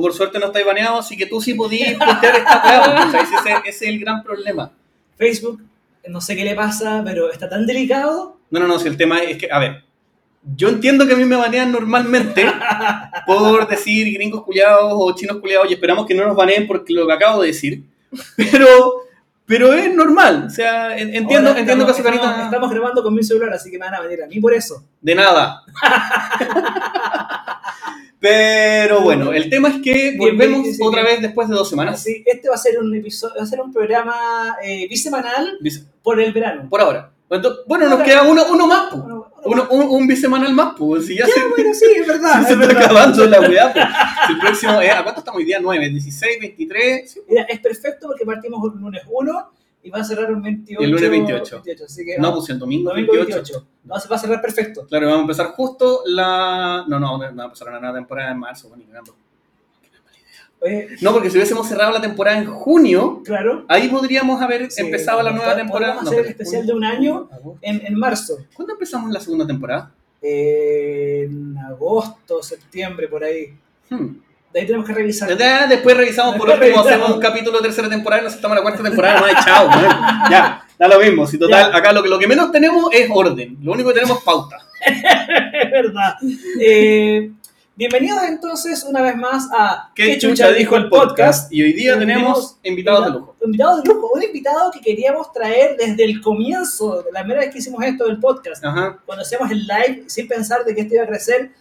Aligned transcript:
tú 0.00 0.06
por 0.06 0.14
suerte 0.14 0.38
no 0.38 0.46
estás 0.46 0.64
baneado, 0.64 0.98
así 0.98 1.16
que 1.16 1.26
tú 1.26 1.40
sí 1.40 1.52
podías 1.54 1.94
postear 1.94 2.36
esta. 2.36 3.06
O 3.06 3.10
sea, 3.10 3.20
ese, 3.22 3.50
ese 3.68 3.68
es 3.68 3.82
el 3.82 3.98
gran 4.00 4.22
problema. 4.22 4.70
Facebook, 5.16 5.60
no 6.08 6.20
sé 6.20 6.34
qué 6.34 6.44
le 6.44 6.54
pasa, 6.54 7.02
pero 7.04 7.30
está 7.30 7.48
tan 7.48 7.66
delicado. 7.66 8.38
No, 8.50 8.60
no, 8.60 8.66
no, 8.66 8.78
si 8.78 8.88
el 8.88 8.96
tema 8.96 9.20
es 9.22 9.36
que, 9.36 9.48
a 9.52 9.58
ver, 9.58 9.84
yo 10.56 10.70
entiendo 10.70 11.06
que 11.06 11.12
a 11.12 11.16
mí 11.16 11.24
me 11.26 11.36
banean 11.36 11.70
normalmente 11.70 12.50
por 13.26 13.68
decir 13.68 14.12
gringos 14.14 14.42
culiados 14.42 14.92
o 14.94 15.14
chinos 15.14 15.36
culiados 15.36 15.70
y 15.70 15.74
esperamos 15.74 16.06
que 16.06 16.14
no 16.14 16.26
nos 16.26 16.34
baneen 16.34 16.66
por 16.66 16.82
lo 16.90 17.06
que 17.06 17.12
acabo 17.12 17.42
de 17.42 17.48
decir, 17.48 17.84
pero, 18.36 19.02
pero 19.44 19.74
es 19.74 19.94
normal, 19.94 20.44
o 20.46 20.50
sea, 20.50 20.96
en- 20.96 21.14
entiendo, 21.14 21.50
Ahora 21.50 21.60
entiendo 21.60 21.84
que 21.84 21.92
estamos, 21.92 21.96
su 21.96 22.02
carita... 22.02 22.44
estamos 22.46 22.70
grabando 22.70 23.02
con 23.02 23.14
mi 23.14 23.22
celular, 23.22 23.52
así 23.52 23.70
que 23.70 23.78
me 23.78 23.84
van 23.84 23.94
a 23.96 24.00
venir 24.00 24.22
a 24.22 24.26
mí 24.26 24.40
por 24.40 24.54
eso. 24.54 24.82
De 25.02 25.14
nada. 25.14 25.62
Pero 28.18 29.00
bueno, 29.00 29.32
el 29.32 29.48
tema 29.48 29.68
es 29.68 29.80
que 29.82 30.14
volvemos 30.18 30.66
sí, 30.66 30.74
sí, 30.74 30.82
otra 30.84 31.02
bien. 31.02 31.14
vez 31.14 31.22
después 31.22 31.48
de 31.48 31.54
dos 31.54 31.70
semanas. 31.70 32.00
Así, 32.00 32.22
este 32.26 32.48
va 32.50 32.54
a 32.54 32.58
ser 32.58 32.78
un 32.78 32.94
episodio, 32.94 33.34
va 33.38 33.42
a 33.44 33.46
ser 33.46 33.60
un 33.60 33.72
programa 33.72 34.56
eh, 34.62 34.86
bisemanal 34.88 35.56
Dice, 35.60 35.84
por 36.02 36.20
el 36.20 36.30
verano. 36.32 36.68
Por 36.68 36.80
ahora. 36.82 37.10
Entonces, 37.30 37.62
Bueno, 37.66 37.88
nos 37.88 38.00
queda 38.02 38.22
uno, 38.24 38.42
uno 38.50 38.66
más, 38.66 38.90
po. 38.90 38.96
Bueno, 38.98 39.26
Uno, 39.44 39.68
un, 39.70 40.02
un 40.02 40.06
bisemanal 40.06 40.52
más, 40.52 40.74
pues. 40.76 41.06
Si 41.06 41.16
ya 41.16 41.26
se, 41.26 41.40
bueno, 41.48 41.72
sí, 41.72 41.86
es 41.96 42.06
verdad. 42.06 42.32
se 42.46 42.52
es 42.52 42.60
está 42.60 42.66
verdad. 42.66 42.82
acabando 42.84 43.26
la 43.26 43.40
weá, 43.40 43.72
pues. 43.72 43.84
El 44.28 44.38
próximo, 44.38 44.82
eh, 44.82 44.90
¿a 44.90 45.02
cuánto 45.02 45.20
estamos 45.20 45.38
hoy 45.38 45.44
día? 45.46 45.58
9, 45.62 45.88
16, 45.88 46.40
23. 46.40 47.10
sí. 47.10 47.20
Mira, 47.26 47.44
es 47.44 47.58
perfecto 47.60 48.08
porque 48.08 48.26
partimos 48.26 48.60
el 48.74 48.80
lunes 48.80 49.02
1 49.08 49.50
y 49.82 49.90
va 49.90 50.00
a 50.00 50.04
cerrar 50.04 50.30
un 50.32 50.42
28. 50.42 50.82
El 50.82 50.90
lunes 50.90 51.10
28. 51.10 51.62
así 51.84 52.04
que 52.04 52.16
No, 52.18 52.28
vamos, 52.28 52.40
pues 52.40 52.50
el 52.50 52.58
domingo, 52.58 52.90
domingo 52.90 53.12
28. 53.12 53.34
28. 53.36 53.66
No, 53.84 53.98
se 53.98 54.08
va 54.08 54.16
a 54.16 54.18
cerrar 54.18 54.42
perfecto. 54.42 54.86
Claro, 54.86 55.06
vamos 55.06 55.20
a 55.20 55.22
empezar 55.22 55.46
justo 55.52 56.02
la. 56.06 56.84
No, 56.88 57.00
no, 57.00 57.18
no 57.18 57.36
va 57.36 57.42
a 57.42 57.46
empezar 57.46 57.68
una 57.68 57.80
nueva 57.80 57.94
temporada 57.96 58.32
en 58.32 58.38
marzo, 58.38 58.68
bueno, 58.68 58.84
ni. 58.86 58.90
Oye, 60.62 60.88
No, 61.00 61.12
porque 61.12 61.30
si 61.30 61.38
hubiésemos 61.38 61.66
cerrado 61.66 61.92
la 61.92 62.00
temporada 62.02 62.36
en 62.38 62.44
junio, 62.46 63.22
claro. 63.24 63.64
ahí 63.68 63.88
podríamos 63.88 64.42
haber 64.42 64.70
Sí, 64.70 64.82
empezado 64.82 65.22
la 65.22 65.32
nueva 65.32 65.56
temporada. 65.56 65.94
hacer 66.00 66.12
No, 66.12 66.18
el 66.20 66.26
especial 66.26 66.66
de 66.66 66.74
un 66.74 66.84
año. 66.84 67.28
En, 67.62 67.80
en 67.86 67.94
marzo. 67.98 68.36
¿Cuándo 68.54 68.74
empezamos 68.74 69.10
la 69.10 69.20
segunda 69.20 69.46
temporada? 69.46 69.90
En 70.20 71.56
agosto, 71.56 72.42
septiembre, 72.42 73.08
por 73.08 73.24
ahí. 73.24 73.54
Hmm. 73.88 74.16
De 74.52 74.60
ahí 74.60 74.66
tenemos 74.66 74.86
que 74.86 74.92
revisar. 74.94 75.36
Ya, 75.38 75.66
Después 75.68 75.96
revisamos 75.96 76.34
por 76.36 76.48
Después 76.48 76.68
último, 76.70 76.82
revisamos. 76.82 76.86
hacemos 77.04 77.10
un 77.16 77.20
capítulo 77.20 77.58
de 77.58 77.62
tercera 77.64 77.88
temporada 77.88 78.22
y 78.22 78.24
nos 78.24 78.34
estamos 78.34 78.56
en 78.58 78.64
la 78.64 78.68
cuarta 78.70 78.82
temporada, 78.88 79.20
no 79.20 79.26
hay 79.26 79.34
chao, 79.44 79.68
weón. 79.68 79.96
Ya, 80.30 80.66
da 80.78 80.88
lo 80.88 80.98
mismo. 80.98 81.26
Si 81.26 81.38
total, 81.38 81.70
Ya. 81.70 81.76
acá 81.78 81.92
lo 81.92 82.02
que, 82.02 82.08
lo 82.08 82.18
que 82.18 82.26
menos 82.26 82.50
tenemos 82.50 82.92
es 82.92 83.08
orden. 83.12 83.56
Lo 83.62 83.72
único 83.72 83.90
que 83.90 83.94
tenemos 83.94 84.18
es 84.18 84.24
pauta. 84.24 84.56
es 84.86 85.70
verdad. 85.70 86.14
Eh, 86.60 87.30
bienvenidos 87.76 88.18
entonces 88.24 88.82
una 88.82 89.02
vez 89.02 89.14
más 89.16 89.48
a 89.56 89.90
¿Qué, 89.94 90.18
chucha 90.18 90.50
dijo 90.50 90.74
el 90.76 90.88
podcast? 90.88 91.52
Y 91.52 91.62
hoy 91.62 91.72
día 91.72 91.96
tenemos 91.96 92.56
invitados 92.64 93.04
de 93.06 93.12
lujo. 93.12 93.36
Invitados 93.44 93.82
de 93.84 93.88
lujo, 93.88 94.10
un 94.12 94.22
invitado 94.22 94.70
que 94.72 94.80
queríamos 94.80 95.32
traer 95.32 95.76
desde 95.78 96.02
el 96.04 96.20
comienzo, 96.20 97.04
la 97.12 97.20
primera 97.20 97.42
vez 97.42 97.52
que 97.52 97.58
hicimos 97.58 97.84
esto 97.84 98.06
del 98.06 98.18
podcast, 98.18 98.64
Ajá. 98.64 98.98
cuando 99.06 99.22
hacíamos 99.22 99.48
el 99.52 99.60
live 99.66 100.04
sin 100.08 100.26
pensar 100.26 100.64
de 100.64 100.74
que 100.74 100.80
esto 100.80 100.94
iba 100.94 101.04
a 101.04 101.06
crecer 101.06 101.52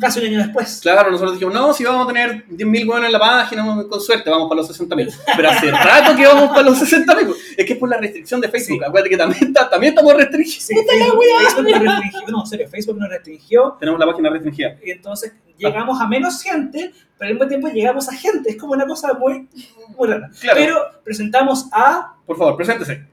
casi 0.00 0.20
un 0.20 0.26
año 0.26 0.38
después. 0.38 0.80
Claro, 0.82 1.10
nosotros 1.10 1.34
dijimos, 1.34 1.54
no, 1.54 1.72
si 1.72 1.84
vamos 1.84 2.04
a 2.04 2.12
tener 2.12 2.46
10.000 2.48 2.88
hueones 2.88 3.06
en 3.06 3.12
la 3.12 3.18
página, 3.18 3.64
con 3.88 4.00
suerte, 4.00 4.30
vamos 4.30 4.48
para 4.48 4.62
los 4.62 4.80
60.000. 4.80 5.14
Pero 5.36 5.50
hace 5.50 5.70
rato 5.70 6.16
que 6.16 6.26
vamos 6.26 6.48
para 6.50 6.62
los 6.62 6.80
60.000. 6.80 7.34
Es 7.56 7.66
que 7.66 7.72
es 7.74 7.78
por 7.78 7.88
la 7.88 7.98
restricción 7.98 8.40
de 8.40 8.48
Facebook. 8.48 8.78
Sí. 8.78 8.84
Acuérdate 8.84 9.10
que 9.10 9.16
también, 9.16 9.44
está- 9.48 9.68
también 9.68 9.92
estamos 9.92 10.14
restringidos. 10.14 10.62
Sí, 10.64 10.74
Facebook, 10.74 11.24
Facebook 11.40 11.68
nos 11.70 11.82
restringió, 11.82 12.20
no, 12.28 12.40
en 12.40 12.46
serio, 12.46 12.68
Facebook 12.68 12.98
nos 12.98 13.08
restringió 13.08 13.76
Tenemos 13.80 14.00
la 14.00 14.06
página 14.06 14.30
restringida. 14.30 14.76
y 14.84 14.90
entonces 14.90 15.32
llegamos 15.58 16.00
a 16.00 16.06
menos 16.06 16.42
gente, 16.42 16.92
pero 17.18 17.28
al 17.28 17.34
mismo 17.34 17.48
tiempo 17.48 17.68
llegamos 17.68 18.08
a 18.08 18.12
gente. 18.14 18.50
Es 18.50 18.56
como 18.56 18.72
una 18.74 18.86
cosa 18.86 19.14
muy, 19.14 19.48
muy 19.96 20.08
rara. 20.08 20.30
Claro. 20.40 20.58
Pero 20.60 20.76
presentamos 21.04 21.66
a 21.72 22.14
Por 22.26 22.36
favor, 22.36 22.56
preséntese. 22.56 23.06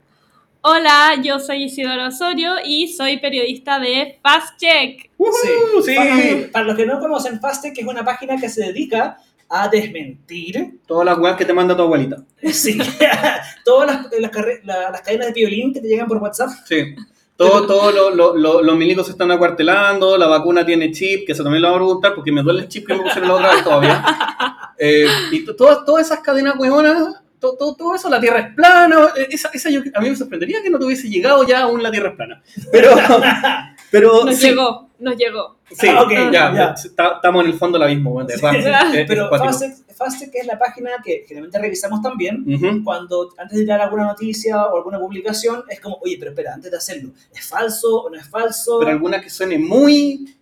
Hola, 0.74 1.16
yo 1.22 1.40
soy 1.40 1.64
Isidoro 1.64 2.08
Osorio 2.08 2.54
y 2.66 2.88
soy 2.88 3.18
periodista 3.20 3.80
de 3.80 4.18
Fast 4.24 4.58
Check. 4.58 5.10
Ujú, 5.18 5.82
sí. 5.84 5.94
Para, 5.94 6.16
para 6.54 6.66
los 6.66 6.78
que 6.78 6.86
no 6.86 7.00
conocen, 7.02 7.42
Fastec 7.42 7.78
es 7.78 7.86
una 7.86 8.06
página 8.06 8.38
que 8.40 8.48
se 8.48 8.62
dedica 8.68 9.18
a 9.50 9.68
desmentir 9.68 10.80
Todas 10.88 11.06
las 11.06 11.18
weas 11.20 11.36
que 11.36 11.44
te 11.44 11.52
manda 11.54 11.76
tu 11.76 11.82
abuelita. 11.82 12.18
sí, 12.50 12.78
todas 13.66 14.08
las, 14.20 14.32
cadenas 15.02 15.28
de 15.28 15.34
violín 15.34 15.74
que 15.74 15.82
te 15.82 15.88
llegan 15.90 16.08
por 16.08 16.18
WhatsApp. 16.18 16.50
Sí. 16.66 16.96
Todos 17.36 17.68
todo 17.68 17.92
lo- 17.92 18.12
lo- 18.12 18.38
lo- 18.38 18.62
los 18.62 18.76
milicos 18.78 19.08
se 19.08 19.12
están 19.12 19.32
acuartelando, 19.32 20.18
la 20.18 20.28
vacuna 20.28 20.66
tiene 20.66 20.92
chip, 20.92 21.26
que 21.26 21.34
eso 21.34 21.44
también 21.44 21.62
lo 21.64 21.70
voy 21.70 21.76
a 21.76 21.80
preguntar 21.80 22.16
porque 22.16 22.32
me 22.32 22.42
duele 22.42 22.62
el 22.62 22.68
chip 22.70 22.88
que 22.88 22.94
me 22.94 23.02
pusieron 23.02 23.28
la 23.28 23.36
otra 23.36 23.52
vez 23.56 23.64
todavía. 23.66 24.06
Eh, 24.86 25.06
y 25.32 25.46
to- 25.46 25.56
todas, 25.56 25.86
todas 25.86 26.08
esas 26.08 26.20
cadenas 26.22 26.56
hueonas, 26.58 27.22
to- 27.44 27.56
to- 27.58 27.76
todo, 27.76 27.96
eso, 27.96 28.10
la 28.10 28.20
Tierra 28.22 28.40
es 28.40 28.56
plana, 28.56 29.10
eh, 29.18 29.28
esa, 29.32 29.50
esa 29.54 29.70
yo- 29.70 29.82
a 29.94 30.00
mí 30.02 30.10
me 30.10 30.16
sorprendería 30.16 30.62
que 30.64 30.70
no 30.70 30.80
tuviese 30.80 31.10
llegado 31.10 31.46
ya 31.46 31.62
aún 31.64 31.84
la 31.84 31.92
Tierra 31.92 32.10
es 32.10 32.16
plana. 32.16 32.42
Pero, 32.72 32.92
pero 33.92 34.24
Nos 34.26 34.36
sí, 34.38 34.48
llegó, 34.48 34.90
nos 35.00 35.18
llegó. 35.18 35.58
sí, 35.72 35.88
Ah, 35.90 36.04
ok, 36.04 36.12
ya, 36.32 36.54
ya. 36.54 36.74
está- 36.82 37.16
estamos 37.16 37.44
en 37.44 37.52
el 37.52 37.58
fondo 37.58 37.78
del 37.78 37.88
abismo, 37.88 38.24
de 38.24 38.36
verdad. 38.38 38.56
Es- 38.94 39.00
es 39.02 39.08
Pero 39.08 39.30
Fastec 39.96 40.32
es 40.34 40.48
la 40.48 40.58
página 40.58 40.90
que 41.04 41.24
generalmente 41.28 41.60
revisamos 41.60 42.02
también. 42.02 42.44
Cuando 42.84 43.30
antes 43.38 43.58
de 43.60 43.64
tirar 43.64 43.82
alguna 43.82 44.06
noticia 44.06 44.64
o 44.66 44.78
alguna 44.78 45.00
publicación, 45.00 45.64
es 45.70 45.80
como, 45.80 45.98
oye, 46.02 46.16
pero 46.18 46.32
espera, 46.32 46.54
antes 46.56 46.72
de 46.72 46.78
hacerlo, 46.78 47.12
¿es 47.34 47.46
falso 47.48 48.02
o 48.04 48.10
no 48.10 48.18
es 48.18 48.28
falso? 48.28 48.80
Pero 48.80 48.92
alguna 48.92 49.22
que 49.22 49.30
suene 49.30 49.58
muy... 49.60 50.36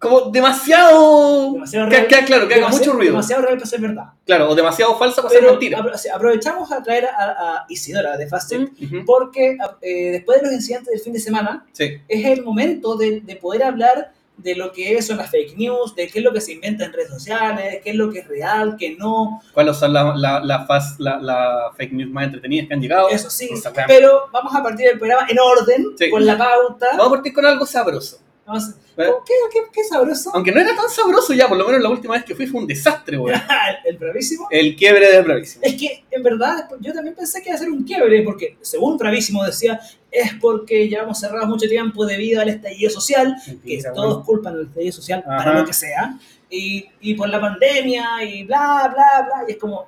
como 0.00 0.30
demasiado... 0.32 1.52
Demasiado 1.52 1.88
que, 1.88 1.96
real. 1.96 2.08
que- 2.08 2.24
claro, 2.24 2.48
que 2.48 2.54
haga 2.54 2.68
mucho 2.68 2.92
ruido. 2.92 3.12
Demasiado 3.12 3.42
real 3.42 3.56
para 3.58 3.66
ser 3.70 3.80
verdad. 3.80 4.04
Claro, 4.24 4.48
o 4.50 4.54
demasiado 4.54 4.96
falsa 4.98 5.16
para 5.22 5.30
ser 5.30 5.40
Pero 5.40 5.52
mentira. 5.52 5.78
apro- 5.78 6.10
aprovechamos 6.14 6.72
a 6.72 6.82
traer 6.82 7.06
a, 7.06 7.10
a 7.18 7.66
Isidora 7.68 8.16
de 8.16 8.26
Fastec 8.26 8.70
Ujú. 8.82 9.04
porque 9.06 9.56
eh, 9.82 10.12
después 10.12 10.38
de 10.40 10.46
los 10.46 10.54
incidentes 10.54 10.92
del 10.92 11.00
fin 11.00 11.12
de 11.12 11.20
semana 11.20 11.66
Sí. 11.72 11.98
es 12.08 12.24
el 12.26 12.42
momento 12.42 12.96
de, 12.96 13.20
de 13.20 13.36
poder 13.36 13.62
hablar 13.62 14.12
de 14.38 14.56
lo 14.56 14.72
que 14.72 15.02
son 15.02 15.18
las 15.18 15.30
fake 15.30 15.58
news, 15.58 15.94
de 15.94 16.08
qué 16.08 16.20
es 16.20 16.24
lo 16.24 16.32
que 16.32 16.40
se 16.40 16.52
inventa 16.52 16.86
en 16.86 16.94
redes 16.94 17.10
sociales, 17.10 17.80
qué 17.84 17.90
es 17.90 17.96
lo 17.96 18.10
que 18.10 18.20
es 18.20 18.26
real, 18.26 18.76
qué 18.78 18.96
no, 18.96 19.42
¿Cuáles 19.52 19.76
son 19.76 19.92
las 19.92 20.16
la, 20.18 20.40
la, 20.40 20.66
la, 20.98 21.18
la 21.20 21.70
fake 21.76 21.92
news 21.92 22.10
más 22.10 22.24
entretenidas 22.24 22.66
que 22.68 22.72
han 22.72 22.80
llegado? 22.80 23.10
eso 23.10 23.28
sí. 23.28 23.50
Pero 23.86 24.28
vamos 24.32 24.54
a 24.56 24.62
partir 24.62 24.86
del 24.88 24.98
programa 24.98 25.26
en 25.28 25.38
orden, 25.38 25.88
Sí. 25.98 26.08
con 26.08 26.24
la 26.24 26.38
pauta. 26.38 26.86
Vamos 26.92 27.08
a 27.08 27.10
partir 27.10 27.34
con 27.34 27.44
algo 27.44 27.66
sabroso. 27.66 28.18
Vamos- 28.52 28.74
¿Eh? 28.96 29.06
¿Qué, 29.26 29.34
qué, 29.52 29.58
qué 29.72 29.84
sabroso? 29.84 30.30
Aunque 30.34 30.52
no 30.52 30.60
era 30.60 30.74
tan 30.76 30.88
sabroso 30.90 31.32
ya, 31.32 31.48
por 31.48 31.56
lo 31.56 31.64
menos 31.66 31.80
la 31.82 31.88
última 31.88 32.14
vez 32.14 32.24
que 32.24 32.34
fui 32.34 32.46
fue 32.46 32.60
un 32.60 32.66
desastre, 32.66 33.16
weón. 33.16 33.40
el 33.84 33.96
bravísimo. 33.96 34.46
El 34.50 34.76
quiebre 34.76 35.10
de 35.12 35.22
Bravísimo. 35.22 35.62
Es 35.64 35.74
que, 35.76 36.04
en 36.10 36.22
verdad, 36.22 36.68
yo 36.80 36.92
también 36.92 37.14
pensé 37.14 37.40
que 37.42 37.48
iba 37.50 37.56
a 37.56 37.58
ser 37.58 37.70
un 37.70 37.84
quiebre, 37.84 38.22
porque 38.22 38.56
según 38.60 38.96
Bravísimo 38.98 39.42
decía, 39.44 39.80
es 40.10 40.32
porque 40.40 40.88
llevamos 40.88 41.18
cerrados 41.20 41.48
mucho 41.48 41.68
tiempo 41.68 42.04
debido 42.04 42.40
al 42.42 42.48
estallido 42.48 42.90
social, 42.90 43.36
que 43.44 43.52
Mentira, 43.52 43.92
todos 43.92 44.14
weón. 44.14 44.24
culpan 44.24 44.54
al 44.54 44.66
estallido 44.66 44.92
social 44.92 45.24
Ajá. 45.26 45.36
para 45.44 45.58
lo 45.60 45.64
que 45.64 45.72
sea, 45.72 46.18
y, 46.50 46.84
y 47.00 47.14
por 47.14 47.28
la 47.28 47.40
pandemia, 47.40 48.24
y 48.24 48.42
bla, 48.44 48.90
bla, 48.92 49.22
bla, 49.24 49.44
y 49.48 49.52
es 49.52 49.56
como, 49.58 49.86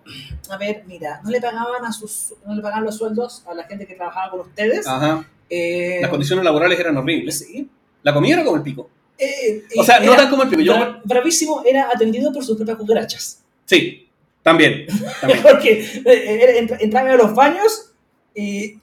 a 0.48 0.56
ver, 0.56 0.84
mira, 0.86 1.20
no 1.24 1.30
le 1.30 1.40
pagaban 1.40 1.84
a 1.84 1.92
sus, 1.92 2.34
no 2.46 2.54
le 2.54 2.62
pagaban 2.62 2.84
los 2.84 2.96
sueldos 2.96 3.42
a 3.46 3.52
la 3.54 3.64
gente 3.64 3.84
que 3.86 3.94
trabajaba 3.96 4.30
con 4.30 4.40
ustedes. 4.40 4.86
Ajá. 4.86 5.28
eh, 5.50 5.98
Las 6.00 6.10
condiciones 6.10 6.44
laborales 6.44 6.78
eran 6.78 6.96
horribles. 6.96 7.40
sí. 7.40 7.68
La 8.02 8.12
comida 8.14 8.34
era 8.34 8.44
como 8.44 8.56
el 8.56 8.62
pico. 8.62 8.90
Eh, 9.18 9.62
O 9.76 9.84
sea, 9.84 10.00
no 10.00 10.14
tan 10.16 10.28
como 10.30 10.42
el 10.42 10.48
pico. 10.48 10.62
Yo, 10.62 10.74
Bra- 10.74 11.00
Bravísimo 11.04 11.62
era 11.64 11.88
atendido 11.94 12.32
por 12.32 12.44
sus 12.44 12.56
propias 12.56 12.76
cucarachas. 12.76 13.42
sí, 13.64 14.08
también. 14.42 14.86
también. 15.20 15.40
Porque 15.42 16.02
eh, 16.04 16.68
entraban 16.80 17.12
a 17.12 17.16
los 17.16 17.32
baños 17.34 17.92
y 18.34 18.74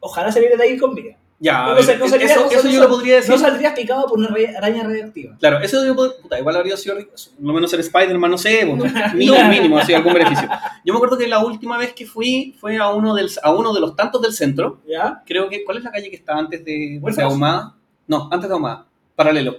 ojalá 0.00 0.32
saliera 0.32 0.56
de 0.56 0.64
ahí 0.64 0.76
con 0.76 0.94
vida. 0.94 1.16
Ya, 1.38 1.66
No 1.66 1.74
ver, 1.74 1.98
no 1.98 2.06
eso, 2.06 2.68
yo 2.68 2.80
lo 2.80 2.88
podría 2.88 3.16
decir. 3.16 3.30
No 3.30 3.38
saldrías 3.38 3.74
picado 3.74 4.06
por 4.06 4.18
una 4.18 4.28
ra- 4.28 4.56
araña 4.58 4.82
radioactiva. 4.84 5.36
Claro, 5.38 5.58
eso 5.60 5.84
yo 5.84 5.94
pod- 5.94 6.16
puta, 6.22 6.38
igual 6.38 6.56
habría 6.56 6.76
sido 6.76 6.96
rico. 6.96 7.12
Lo 7.40 7.52
menos 7.52 7.70
ser 7.70 7.80
Spider-Man, 7.80 8.30
no 8.30 8.38
sé, 8.38 8.64
mínimo, 9.14 9.44
mínimo, 9.50 9.78
así 9.78 9.92
algún 9.94 10.14
beneficio. 10.14 10.48
Yo 10.84 10.92
me 10.92 10.96
acuerdo 10.96 11.18
que 11.18 11.26
la 11.28 11.44
última 11.44 11.76
vez 11.76 11.92
que 11.92 12.06
fui 12.06 12.56
fue 12.58 12.76
a 12.78 12.90
uno, 12.92 13.14
del, 13.14 13.30
a 13.42 13.52
uno 13.52 13.72
de 13.74 13.80
los 13.80 13.94
tantos 13.94 14.22
del 14.22 14.32
centro. 14.32 14.80
¿Ya? 14.88 15.22
Creo 15.26 15.48
que, 15.48 15.64
¿cuál 15.64 15.78
es 15.78 15.84
la 15.84 15.90
calle 15.92 16.08
que 16.10 16.16
está 16.16 16.34
antes 16.38 16.64
de, 16.64 16.98
de. 17.00 17.22
Ahumada? 17.22 17.74
No, 18.06 18.28
antes 18.30 18.48
de 18.48 18.54
Ahumada, 18.54 18.86
paralelo. 19.16 19.56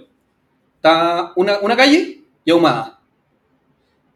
Está 0.76 1.32
una, 1.36 1.58
una 1.60 1.76
calle 1.76 2.20
y 2.44 2.50
Ahumada. 2.50 2.98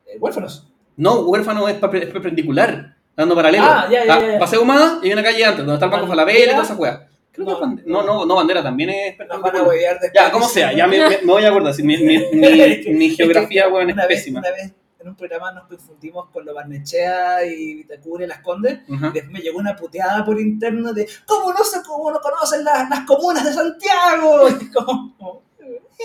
Eh, 0.07 0.17
huérfanos. 0.19 0.67
No, 0.97 1.21
huérfano 1.21 1.69
es, 1.69 1.77
perpendicular, 1.79 2.95
dando 3.17 3.35
paralelo. 3.35 3.65
Ah, 3.67 3.89
ya, 3.91 4.05
ya, 4.05 4.21
ya, 4.21 4.33
ya. 4.33 4.39
Paseo 4.39 4.61
Ahumada 4.61 4.99
y 5.03 5.07
hay 5.07 5.13
una 5.13 5.23
calle 5.23 5.45
antes, 5.45 5.59
donde 5.59 5.75
está 5.75 5.87
el 5.87 5.91
Banco 5.93 6.07
Bandera. 6.07 6.27
Falabella 6.27 6.47
y 6.47 6.51
toda 6.51 6.63
esa 6.65 6.75
weá. 6.75 7.07
Creo 7.33 7.47
que 7.47 7.53
No, 7.53 7.57
es 7.57 7.61
Bande- 7.63 7.83
no, 7.87 8.03
no, 8.03 8.27
no, 8.27 8.35
Bandera 8.35 8.63
también 8.63 8.91
es 8.91 9.19
Nos 9.19 9.29
van 9.29 9.39
a 9.39 9.43
perpendicular. 9.43 9.69
huevear 9.69 10.01
después. 10.01 10.13
Ya, 10.15 10.31
como 10.33 10.47
sea, 10.49 10.73
ya 10.73 10.87
me, 10.87 10.99
me- 10.99 11.19
me 11.23 11.33
voy 11.33 11.45
a 11.45 11.49
acordar. 11.49 11.73
si 11.75 11.83
mi, 11.83 11.97
mi, 11.99 12.19
mi- 12.33 12.83
que- 12.83 12.93
mi 12.93 13.07
es 13.07 13.17
que 13.17 13.25
geografía, 13.25 13.69
weón, 13.69 13.89
es 13.89 13.95
una 13.95 14.07
vez, 14.07 14.19
pésima. 14.19 14.41
Una 14.41 14.51
vez 14.51 14.73
en 15.01 15.09
un 15.09 15.15
programa 15.17 15.51
nos 15.53 15.67
confundimos 15.67 16.29
con 16.31 16.45
lo 16.45 16.53
Barnechea 16.55 17.45
y 17.47 17.75
Vitacura 17.77 18.25
y 18.25 18.29
Las 18.29 18.41
Condes. 18.41 18.81
Y 18.89 18.93
después 18.99 19.31
me 19.31 19.41
llegó 19.41 19.59
una 19.59 19.75
puteada 19.77 20.25
por 20.25 20.39
interno 20.41 20.93
de 20.93 21.09
¿Cómo 21.27 21.53
no, 21.53 21.65
se, 21.65 21.83
cómo 21.83 22.11
no 22.11 22.21
conocen 22.21 22.63
las, 22.65 22.89
las 22.91 23.01
comunas 23.07 23.45
de 23.45 23.53
Santiago? 23.53 24.49
Y 24.61 24.71
como, 24.71 25.43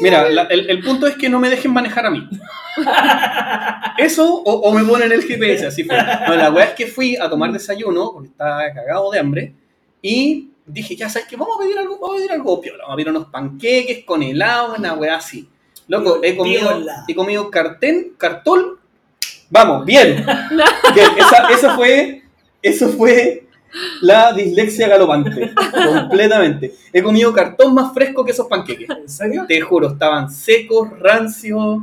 Mira, 0.02 0.28
la- 0.30 0.44
el, 0.44 0.70
el 0.70 0.82
punto 0.84 1.08
es 1.08 1.16
que 1.16 1.30
no 1.30 1.40
me 1.40 1.50
dejen 1.50 1.72
manejar 1.72 2.06
a 2.06 2.10
mí. 2.12 2.28
Eso 3.98 4.34
o, 4.34 4.52
o 4.70 4.74
me 4.74 4.84
ponen 4.84 5.12
el 5.12 5.24
GPS, 5.24 5.66
así 5.68 5.84
fue. 5.84 5.96
No, 6.28 6.36
la 6.36 6.52
weá 6.52 6.66
es 6.66 6.74
que 6.74 6.88
fui 6.88 7.16
a 7.16 7.30
tomar 7.30 7.52
desayuno 7.52 8.12
porque 8.14 8.30
estaba 8.30 8.62
cagado 8.74 9.12
de 9.12 9.20
hambre 9.20 9.54
y 10.02 10.50
dije, 10.66 10.96
ya 10.96 11.10
sabes 11.10 11.28
que 11.28 11.36
vamos 11.38 11.56
a 11.58 11.64
pedir 11.64 11.78
algo, 11.78 11.98
vamos 12.00 12.16
a 12.16 12.18
pedir 12.18 12.32
algo 12.34 12.60
piola. 12.62 12.80
Vamos 12.84 12.94
a 12.94 12.96
pedir 12.98 13.10
unos 13.10 13.28
panqueques 13.28 14.04
con 14.04 14.22
helado, 14.24 14.76
una 14.78 14.94
weá 14.96 15.16
así. 15.18 15.48
Loco, 15.88 16.20
he 16.24 16.36
comido, 16.36 16.70
he 17.08 17.16
comido 17.16 17.50
cartén, 17.52 18.14
cartol. 18.18 18.80
Vamos, 19.50 19.86
bien. 19.86 20.26
Bien, 20.96 21.10
esa, 21.18 21.50
esa 21.52 21.76
fue, 21.76 22.24
eso 22.62 22.90
fue 22.90 23.48
la 24.02 24.34
dislexia 24.34 24.88
galopante. 24.88 25.54
completamente. 25.74 26.74
He 26.92 27.02
comido 27.04 27.34
cartón 27.34 27.74
más 27.74 27.94
fresco 27.94 28.24
que 28.26 28.32
esos 28.32 28.48
panqueques. 28.48 28.90
¿En 28.90 29.10
serio? 29.10 29.46
Te 29.48 29.60
juro, 29.62 29.90
estaban 29.90 30.30
secos, 30.32 30.90
rancios. 31.00 31.80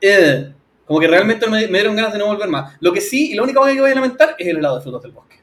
eh, 0.00 0.52
como 0.84 1.00
que 1.00 1.06
realmente 1.08 1.46
me, 1.48 1.66
me 1.68 1.78
dieron 1.78 1.96
ganas 1.96 2.12
de 2.12 2.18
no 2.18 2.26
volver 2.26 2.48
más. 2.48 2.74
Lo 2.80 2.92
que 2.92 3.00
sí, 3.00 3.30
y 3.32 3.34
la 3.34 3.42
única 3.44 3.60
cosa 3.60 3.72
que 3.72 3.80
voy 3.80 3.90
a 3.92 3.94
lamentar 3.94 4.34
es 4.38 4.46
el 4.48 4.58
helado 4.58 4.76
de 4.76 4.82
frutos 4.82 5.02
del 5.02 5.12
bosque. 5.12 5.36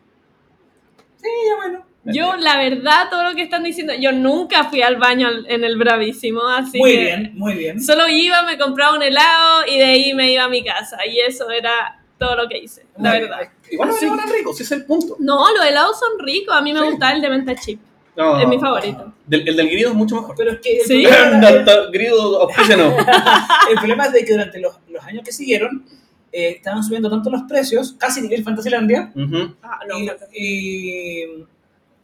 Sí, 1.17 1.27
ya 1.47 1.55
bueno. 1.55 1.85
Yo, 2.05 2.35
la 2.37 2.57
verdad, 2.57 3.09
todo 3.11 3.23
lo 3.23 3.35
que 3.35 3.43
están 3.43 3.63
diciendo, 3.63 3.93
yo 3.99 4.11
nunca 4.11 4.63
fui 4.65 4.81
al 4.81 4.95
baño 4.95 5.27
en 5.47 5.63
el 5.63 5.77
Bravísimo, 5.77 6.47
así 6.47 6.77
Muy 6.79 6.91
que 6.93 6.99
bien, 6.99 7.31
muy 7.35 7.53
bien. 7.55 7.81
solo 7.81 8.07
iba, 8.07 8.41
me 8.43 8.57
compraba 8.57 8.95
un 8.95 9.03
helado 9.03 9.65
y 9.67 9.77
de 9.77 9.83
ahí 9.85 10.13
me 10.13 10.31
iba 10.31 10.43
a 10.45 10.49
mi 10.49 10.63
casa. 10.63 11.05
Y 11.05 11.19
eso 11.19 11.49
era 11.51 11.99
todo 12.17 12.35
lo 12.35 12.47
que 12.49 12.57
hice, 12.57 12.85
la 12.97 13.11
Muy 13.11 13.19
verdad. 13.21 13.39
Igual 13.69 13.89
no 13.89 13.95
Sí. 13.95 14.05
eran 14.05 14.29
ricos, 14.31 14.55
ese 14.55 14.63
es 14.63 14.79
el 14.79 14.85
punto. 14.85 15.17
No, 15.19 15.53
los 15.53 15.65
helados 15.65 15.99
son 15.99 16.17
ricos, 16.25 16.55
a 16.55 16.61
mí 16.61 16.73
me 16.73 16.79
Sí. 16.79 16.85
gustaba 16.85 17.11
el 17.13 17.21
de 17.21 17.29
menta 17.29 17.55
chip, 17.55 17.79
No, 18.15 18.39
es 18.39 18.47
mi 18.47 18.59
favorito. 18.59 19.13
Del- 19.27 19.47
el 19.47 19.55
del 19.55 19.69
grido 19.69 19.89
es 19.89 19.95
mucho 19.95 20.15
mejor. 20.15 20.35
Pero 20.37 20.51
es 20.53 20.59
que 20.59 20.77
el, 20.79 20.85
Sí. 20.85 21.03
No, 21.65 21.91
grido, 21.91 22.41
auspícianos. 22.41 22.93
el 23.69 23.75
problema 23.77 24.05
es 24.07 24.13
de 24.13 24.25
que 24.25 24.31
durante 24.33 24.59
los, 24.59 24.75
los 24.89 25.03
años 25.03 25.23
que 25.23 25.31
siguieron 25.31 25.85
eh, 26.31 26.49
estaban 26.57 26.83
subiendo 26.83 27.09
tanto 27.09 27.29
los 27.29 27.43
precios, 27.43 27.93
casi 27.97 28.21
nivel 28.21 28.43
Fantasylandia, 28.43 29.11
Ujú. 29.15 29.55
Ah, 29.63 29.79
no, 29.87 29.97
y, 29.99 30.05
no. 30.05 30.13
y- 30.33 31.45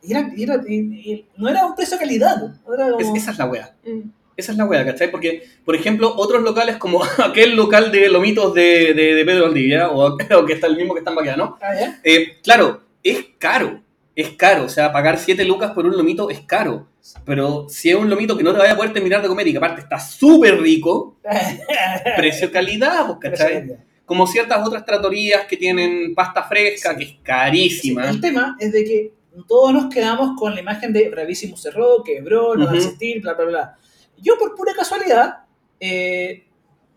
y 0.07 0.12
era- 0.12 0.30
y 0.36 0.44
era- 0.44 0.62
y- 0.68 1.12
y 1.12 1.25
no 1.38 1.50
era 1.50 1.66
un 1.66 1.75
precio 1.75 1.98
calidad. 1.98 2.36
Era 2.74 2.90
Es- 3.00 3.12
esa 3.16 3.31
es 3.31 3.38
la 3.38 3.46
wea. 3.46 3.74
Mm. 3.86 4.10
Esa 4.38 4.52
es 4.52 4.57
la 4.57 4.66
wea, 4.66 4.86
¿cachai? 4.86 5.10
Porque, 5.12 5.44
por 5.63 5.75
ejemplo, 5.75 6.13
otros 6.18 6.44
locales 6.44 6.75
como 6.78 7.02
aquel 7.24 7.56
local 7.56 7.92
de 7.92 8.10
lomitos 8.10 8.54
de, 8.54 8.94
de, 8.94 9.16
de 9.16 9.25
Pedro 9.25 9.46
Valdivia, 9.46 9.90
o, 9.90 10.18
o 10.40 10.46
que 10.46 10.54
está 10.54 10.68
el 10.68 10.75
mismo 10.75 10.94
que 10.94 11.00
está 11.00 11.12
en 11.12 11.16
Baqueano, 11.16 11.57
Ah. 11.62 11.74
Eh, 12.04 12.38
claro, 12.44 12.81
es 13.04 13.25
caro. 13.38 13.81
Es 14.16 14.30
caro. 14.31 14.63
O 14.66 14.69
sea, 14.69 14.92
pagar 14.94 15.18
7 15.19 15.44
lucas 15.46 15.72
por 15.72 15.86
un 15.86 15.96
lomito 15.98 16.30
es 16.30 16.40
caro. 16.42 16.88
Pero 17.25 17.68
si 17.69 17.90
es 17.90 17.96
un 17.96 18.10
lomito 18.10 18.36
que 18.36 18.44
no 18.44 18.51
te 18.51 18.60
vaya 18.60 18.74
a 18.74 18.75
poder 18.75 18.92
terminar 18.94 19.22
de 19.22 19.28
comer 19.28 19.48
y 19.48 19.51
que 19.51 19.58
aparte 19.58 19.81
está 19.81 20.00
súper 20.00 20.60
rico, 20.60 21.18
precio-calidad, 22.16 23.08
pues, 23.08 23.18
¿cachai? 23.31 23.78
Como 24.06 24.28
ciertas 24.28 24.66
otras 24.66 24.86
tratorías 24.86 25.46
que 25.46 25.58
tienen 25.58 26.13
pasta 26.13 26.44
fresca, 26.44 26.92
Sí. 26.92 26.98
que 26.98 27.04
es 27.04 27.16
carísima. 27.24 28.10
El 28.10 28.22
tema 28.22 28.56
es 28.60 28.72
de 28.72 28.84
que 28.84 29.12
todos 29.48 29.74
nos 29.74 29.94
quedamos 29.94 30.40
con 30.40 30.54
la 30.56 30.62
imagen 30.62 30.94
de 30.94 31.10
Bravísimo 31.10 31.58
cerró, 31.58 32.04
quebró, 32.04 32.56
no 32.56 32.66
va 32.66 32.72
a 32.72 32.74
Ujú. 32.74 32.84
existir, 32.84 33.22
bla, 33.22 33.34
bla, 33.34 33.46
bla. 33.46 33.76
Yo, 34.18 34.38
por 34.38 34.56
pura 34.56 34.74
casualidad, 34.74 35.40
eh, 35.80 36.46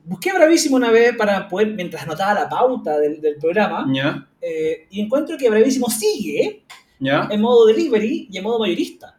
busqué 0.05 0.33
Bravísimo 0.33 0.77
una 0.77 0.91
vez 0.91 1.17
para 1.17 1.49
poder, 1.49 1.69
mientras 1.75 2.03
anotaba 2.05 2.35
la 2.35 2.49
pauta 2.49 2.99
del, 2.99 3.21
del 3.21 3.37
programa, 3.37 3.87
eh, 4.41 4.87
y 4.91 5.01
encuentro 5.01 5.37
que 5.37 5.51
Bravísimo 5.51 5.89
sigue 5.91 6.63
¿Ya? 7.01 7.29
en 7.31 7.41
modo 7.41 7.67
delivery 7.67 8.29
y 8.31 8.39
en 8.39 8.45
modo 8.45 8.61
mayorista. 8.61 9.17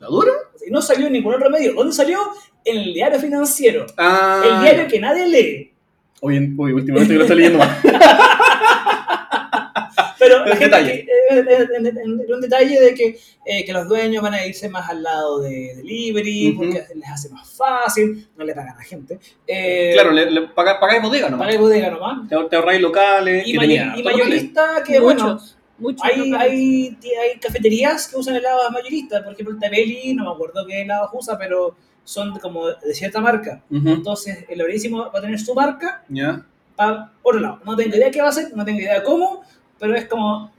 ¿La 0.00 0.06
dura? 0.08 0.32
Y 0.66 0.70
no 0.70 0.80
salió 0.82 1.06
en 1.08 1.12
ningún 1.14 1.34
otro 1.34 1.50
medio. 1.50 1.74
¿Dónde 1.74 1.92
salió? 1.92 2.18
En 2.64 2.76
el 2.78 2.94
diario 2.94 3.18
financiero. 3.18 3.86
Ah, 3.96 4.42
el 4.44 4.60
diario 4.62 4.86
que 4.88 5.00
nadie 5.00 5.26
lee. 5.26 5.72
Oye, 6.20 6.50
uy, 6.56 6.72
últimamente 6.72 7.12
que 7.12 7.16
lo 7.18 7.22
estoy 7.22 7.36
leyendo 7.36 7.58
más. 7.58 7.78
Pero 10.18 10.44
la 10.44 10.56
gente 10.56 10.64
detalle. 10.64 11.04
que- 11.04 11.12
eh, 11.12 11.17
en- 11.30 11.86
en- 11.86 11.98
en 11.98 12.32
un 12.34 12.40
detalle 12.40 12.80
de 12.80 12.94
que, 12.94 13.18
eh, 13.44 13.64
que 13.64 13.72
los 13.72 13.88
dueños 13.88 14.22
van 14.22 14.34
a 14.34 14.46
irse 14.46 14.68
más 14.68 14.88
al 14.88 15.02
lado 15.02 15.40
de 15.40 15.74
delivery, 15.76 16.50
Ujú. 16.50 16.58
porque 16.58 16.84
les 16.94 17.08
hace 17.08 17.28
más 17.30 17.50
fácil, 17.50 18.28
no 18.36 18.44
le 18.44 18.54
pagan 18.54 18.74
a 18.74 18.78
la 18.78 18.82
gente. 18.84 19.18
Eh, 19.46 19.90
claro, 19.94 20.10
le, 20.10 20.30
le 20.30 20.40
paga- 20.48 20.78
pagáis 20.80 21.02
bodega 21.02 21.28
nomás. 21.30 21.46
pagáis 21.46 21.60
bodega 21.60 21.90
nomás. 21.90 22.28
Te, 22.28 22.36
te 22.50 22.56
ahorráis 22.56 22.80
locales. 22.80 23.42
Y, 23.46 23.58
tenía 23.58 23.94
y 23.96 24.02
mayorista, 24.02 24.82
que 24.86 24.98
bueno, 25.00 25.24
muchos, 25.34 25.56
muchos. 25.78 26.02
hay, 26.04 26.16
locales. 26.30 26.40
hay, 26.52 26.98
hay 27.32 27.38
cafeterías 27.40 28.08
que 28.08 28.16
usan 28.16 28.36
helados 28.36 28.70
mayoristas. 28.72 29.22
Por 29.22 29.32
ejemplo, 29.32 29.54
el 29.54 29.60
Tabeli, 29.60 30.14
no 30.14 30.24
me 30.24 30.30
acuerdo 30.32 30.66
qué 30.66 30.82
helados 30.82 31.10
usa, 31.12 31.38
pero 31.38 31.76
son 32.04 32.38
como 32.38 32.68
de 32.68 32.94
cierta 32.94 33.20
marca. 33.20 33.62
Ujú, 33.70 33.88
Entonces, 33.88 34.44
el 34.48 34.58
Lorísimo 34.58 35.10
va 35.12 35.18
a 35.18 35.20
tener 35.20 35.38
su 35.38 35.54
marca 35.54 36.02
¿Ya? 36.08 36.42
para 36.74 37.12
otro 37.22 37.38
lado. 37.40 37.60
No 37.66 37.76
tengo 37.76 37.94
idea 37.94 38.10
qué 38.10 38.20
va 38.20 38.28
a 38.28 38.30
hacer, 38.30 38.50
no 38.56 38.64
tengo 38.64 38.80
idea 38.80 39.02
cómo, 39.02 39.42
pero 39.78 39.94
es 39.94 40.06
como 40.06 40.50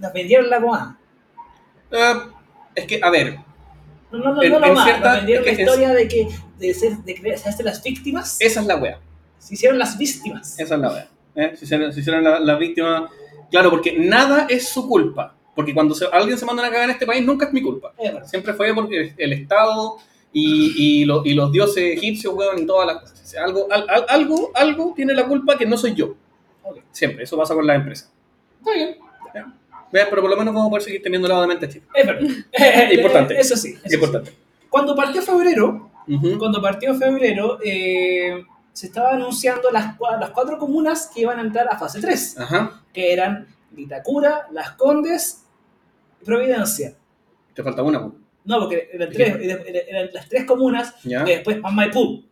nos 0.00 0.12
vendieron 0.12 0.48
la 0.50 0.60
pomada. 0.60 0.98
Eh, 1.90 2.14
es 2.74 2.86
que, 2.86 3.00
a 3.02 3.10
ver, 3.10 3.38
No, 4.12 4.18
no, 4.18 4.34
no, 4.34 4.42
En- 4.42 4.52
no, 4.52 4.58
no 4.60 4.72
más. 4.74 4.84
cierta- 4.84 5.08
nos 5.08 5.16
vendieron 5.18 5.44
es 5.44 5.50
la 5.52 5.56
que 5.56 5.62
es- 5.62 5.68
historia 5.68 5.88
de 5.94 6.08
que 6.08 6.28
de 6.58 6.74
ser 6.74 6.96
de 6.98 7.32
hacerse 7.34 7.62
las 7.62 7.80
víctimas, 7.82 8.36
esa 8.40 8.60
es 8.60 8.66
la 8.66 8.76
wea. 8.76 8.98
se 9.38 9.54
hicieron 9.54 9.78
las 9.78 9.96
víctimas. 9.96 10.58
Esa 10.58 10.74
es 10.74 10.80
la 10.80 10.88
wea. 10.92 11.08
¿eh? 11.36 11.52
Si 11.56 11.64
hicieron, 11.64 11.92
si 11.92 12.00
hicieron 12.00 12.22
la, 12.24 12.40
la 12.40 12.56
víctima. 12.56 13.08
Claro, 13.50 13.70
porque 13.70 13.96
nada 13.98 14.46
es 14.50 14.68
su 14.68 14.86
culpa. 14.88 15.34
Porque 15.54 15.72
cuando 15.74 15.94
se- 15.94 16.06
alguien 16.12 16.36
se 16.38 16.44
manda 16.44 16.62
una 16.62 16.68
cagada 16.70 16.84
en 16.86 16.90
este 16.90 17.06
país, 17.06 17.24
nunca 17.24 17.46
es 17.46 17.52
mi 17.52 17.62
culpa. 17.62 17.92
Siempre 18.24 18.52
fue 18.54 18.74
porque 18.74 19.14
el, 19.16 19.32
Estado 19.32 19.96
y, 20.32 21.00
y, 21.00 21.04
lo- 21.04 21.22
y 21.24 21.34
los 21.34 21.50
dioses 21.52 21.96
egipcios, 21.96 22.34
weón, 22.34 22.58
y 22.60 22.66
todas 22.66 22.86
las 22.86 23.00
cosas. 23.02 23.20
O 23.22 23.26
sea, 23.26 23.44
algo, 23.44 23.66
al- 23.70 23.88
al- 23.88 24.06
algo, 24.08 24.50
algo 24.54 24.92
tiene 24.94 25.14
la 25.14 25.26
culpa 25.26 25.56
que 25.56 25.66
no 25.66 25.76
soy 25.76 25.94
yo. 25.94 26.14
ok. 26.64 26.78
Siempre, 26.92 27.24
eso 27.24 27.36
pasa 27.36 27.54
con 27.54 27.66
las 27.66 27.76
empresas. 27.76 28.12
Está 28.58 28.72
bien. 28.74 28.96
Pero 29.92 30.10
por 30.22 30.30
lo 30.30 30.36
menos 30.36 30.54
vamos 30.54 30.68
a 30.68 30.70
poder 30.70 30.82
seguir 30.84 31.02
teniendo 31.02 31.40
de 31.40 31.46
mente 31.46 31.68
chip. 31.68 31.84
Es 31.94 32.06
verdad. 32.06 32.28
Importante. 32.92 33.40
Eso 33.40 33.56
sí. 33.56 33.70
eso 33.70 33.80
Es 33.84 33.90
sí. 33.90 33.94
importante. 33.94 34.32
Cuando 34.68 34.94
partió 34.94 35.20
febrero, 35.22 35.90
Ujú. 36.06 36.38
cuando 36.38 36.62
partió 36.62 36.94
febrero, 36.94 37.58
eh, 37.64 38.44
se 38.72 38.86
estaba 38.86 39.10
anunciando 39.10 39.70
las, 39.70 39.96
las 40.20 40.30
cuatro 40.30 40.58
comunas 40.58 41.10
que 41.12 41.22
iban 41.22 41.38
a 41.38 41.42
entrar 41.42 41.66
a 41.70 41.76
fase 41.78 42.00
3, 42.00 42.38
Ajá. 42.38 42.82
que 42.92 43.12
eran 43.12 43.48
Vitacura, 43.72 44.46
Las 44.52 44.70
Condes 44.72 45.44
y 46.20 46.24
Providencia. 46.24 46.94
Te 47.54 47.62
falta 47.62 47.82
una, 47.82 47.98
weón. 47.98 48.14
No, 48.44 48.58
porque 48.60 48.88
eran, 48.92 49.10
tres, 49.12 49.36
eran, 49.40 49.60
eran 49.66 50.08
las 50.14 50.28
tres 50.28 50.44
comunas 50.44 50.94
¿Ya? 51.04 51.24
que 51.24 51.32
después 51.36 51.60
más 51.60 51.72
Maipú. 51.72 52.24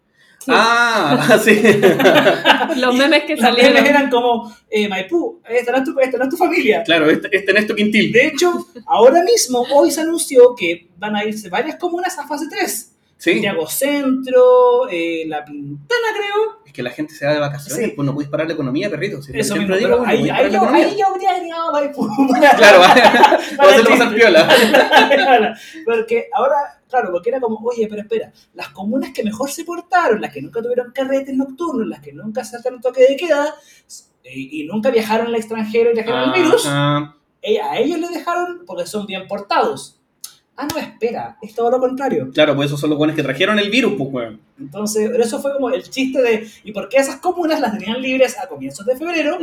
Ah, 0.47 1.39
sí. 1.45 1.61
Los 2.77 2.95
memes 2.95 3.25
que 3.25 3.37
Los 3.37 3.43
memes 3.43 3.57
salieron. 3.65 3.87
eran 3.87 4.11
como, 4.11 4.55
eh, 4.71 4.89
Maipú, 4.89 5.43
esta 5.49 5.73
no, 5.73 5.79
es 5.79 5.85
tu, 5.85 5.99
esta 6.01 6.17
no 6.19 6.25
es 6.25 6.31
tu 6.31 6.37
familia. 6.37 6.83
claro, 6.85 7.11
este, 7.11 7.29
este 7.37 7.51
en 7.51 7.57
esto 7.57 7.75
quintil. 7.75 8.13
De 8.13 8.27
hecho, 8.29 8.67
ahora 8.87 9.23
mismo, 9.23 9.67
hoy 9.75 9.91
se 9.91 10.01
anunció 10.03 10.55
que 10.57 10.89
van 10.97 11.17
a 11.17 11.25
irse 11.25 11.49
varias 11.49 11.77
comunas 11.77 12.19
a 12.19 12.27
fase 12.27 12.47
3. 12.49 12.88
Sí. 13.19 13.33
Santiago 13.33 13.67
Centro, 13.67 14.89
eh, 14.89 15.25
La 15.27 15.45
Pintana, 15.45 16.07
creo. 16.15 16.63
Es 16.65 16.73
que 16.73 16.83
la 16.85 16.91
gente 16.91 17.13
se 17.15 17.27
va 17.27 17.33
de 17.33 17.41
vacaciones, 17.41 17.87
Sí. 17.87 17.93
pues 17.97 18.07
no 18.07 18.15
puedes 18.15 18.31
parar 18.31 18.47
la 18.47 18.53
economía, 18.53 18.89
perrito. 18.89 19.21
Si 19.21 19.37
Eso 19.37 19.57
mismo, 19.57 19.77
digo, 19.77 20.03
ahí, 20.07 20.19
podéis 20.19 20.33
ahí, 20.33 20.53
yo, 20.53 20.69
ahí 20.69 20.97
yo 20.97 21.07
habría 21.09 21.31
agregado 21.33 21.73
Maipú. 21.73 22.09
Claro, 22.57 22.79
vamos 22.79 22.89
a 23.59 23.81
hacerlo 23.81 24.15
piola. 24.15 24.49
porque 25.85 26.29
ahora, 26.33 26.57
claro, 26.89 27.11
porque 27.11 27.31
era 27.31 27.41
como, 27.41 27.59
oye, 27.69 27.89
pero 27.89 28.03
espera, 28.03 28.33
las 28.55 28.69
comunas 28.69 29.11
que 29.13 29.25
mejor 29.25 29.51
se 29.51 29.65
portaron, 29.65 30.21
las 30.21 30.33
que 30.33 30.41
nunca 30.41 30.63
tuvieron 30.63 30.93
carretes 30.93 31.35
nocturnos, 31.35 31.89
las 31.89 32.01
que 32.01 32.13
nunca 32.13 32.45
saltaron 32.45 32.81
toque 32.81 33.01
de 33.09 33.17
queda 33.17 33.53
eh, 34.23 34.31
y, 34.35 34.65
nunca 34.65 34.91
viajaron 34.91 35.27
al 35.27 35.35
extranjero 35.35 35.91
y 35.91 35.95
trajeron 35.95 36.33
el 36.35 36.43
virus, 36.43 36.67
Ajá. 36.67 37.17
eh, 37.43 37.61
a 37.61 37.79
ellos 37.81 37.99
les 37.99 38.11
dejaron 38.13 38.63
porque 38.65 38.87
son 38.87 39.07
bien 39.07 39.27
portados. 39.27 39.98
Ah, 40.61 40.67
no, 40.67 40.77
espera, 40.81 41.39
es 41.41 41.55
todo 41.55 41.71
lo 41.71 41.79
contrario. 41.79 42.31
Claro, 42.35 42.57
pues 42.57 42.67
esos 42.67 42.81
son 42.81 42.91
los 42.91 42.99
buenos 42.99 43.15
que 43.15 43.23
trajeron 43.23 43.61
el 43.61 43.71
virus, 43.71 43.95
pues, 43.97 44.11
weón. 44.13 44.41
Entonces, 44.59 45.09
eso 45.17 45.41
fue 45.41 45.53
como 45.53 45.71
el 45.71 45.89
chiste 45.89 46.21
de, 46.21 46.51
¿y 46.65 46.73
por 46.73 46.89
qué 46.89 46.97
esas 46.97 47.21
comunas 47.21 47.61
las 47.61 47.79
tenían 47.79 48.03
libres 48.03 48.37
a 48.37 48.49
comienzos 48.49 48.85
de 48.85 48.97
febrero? 48.97 49.39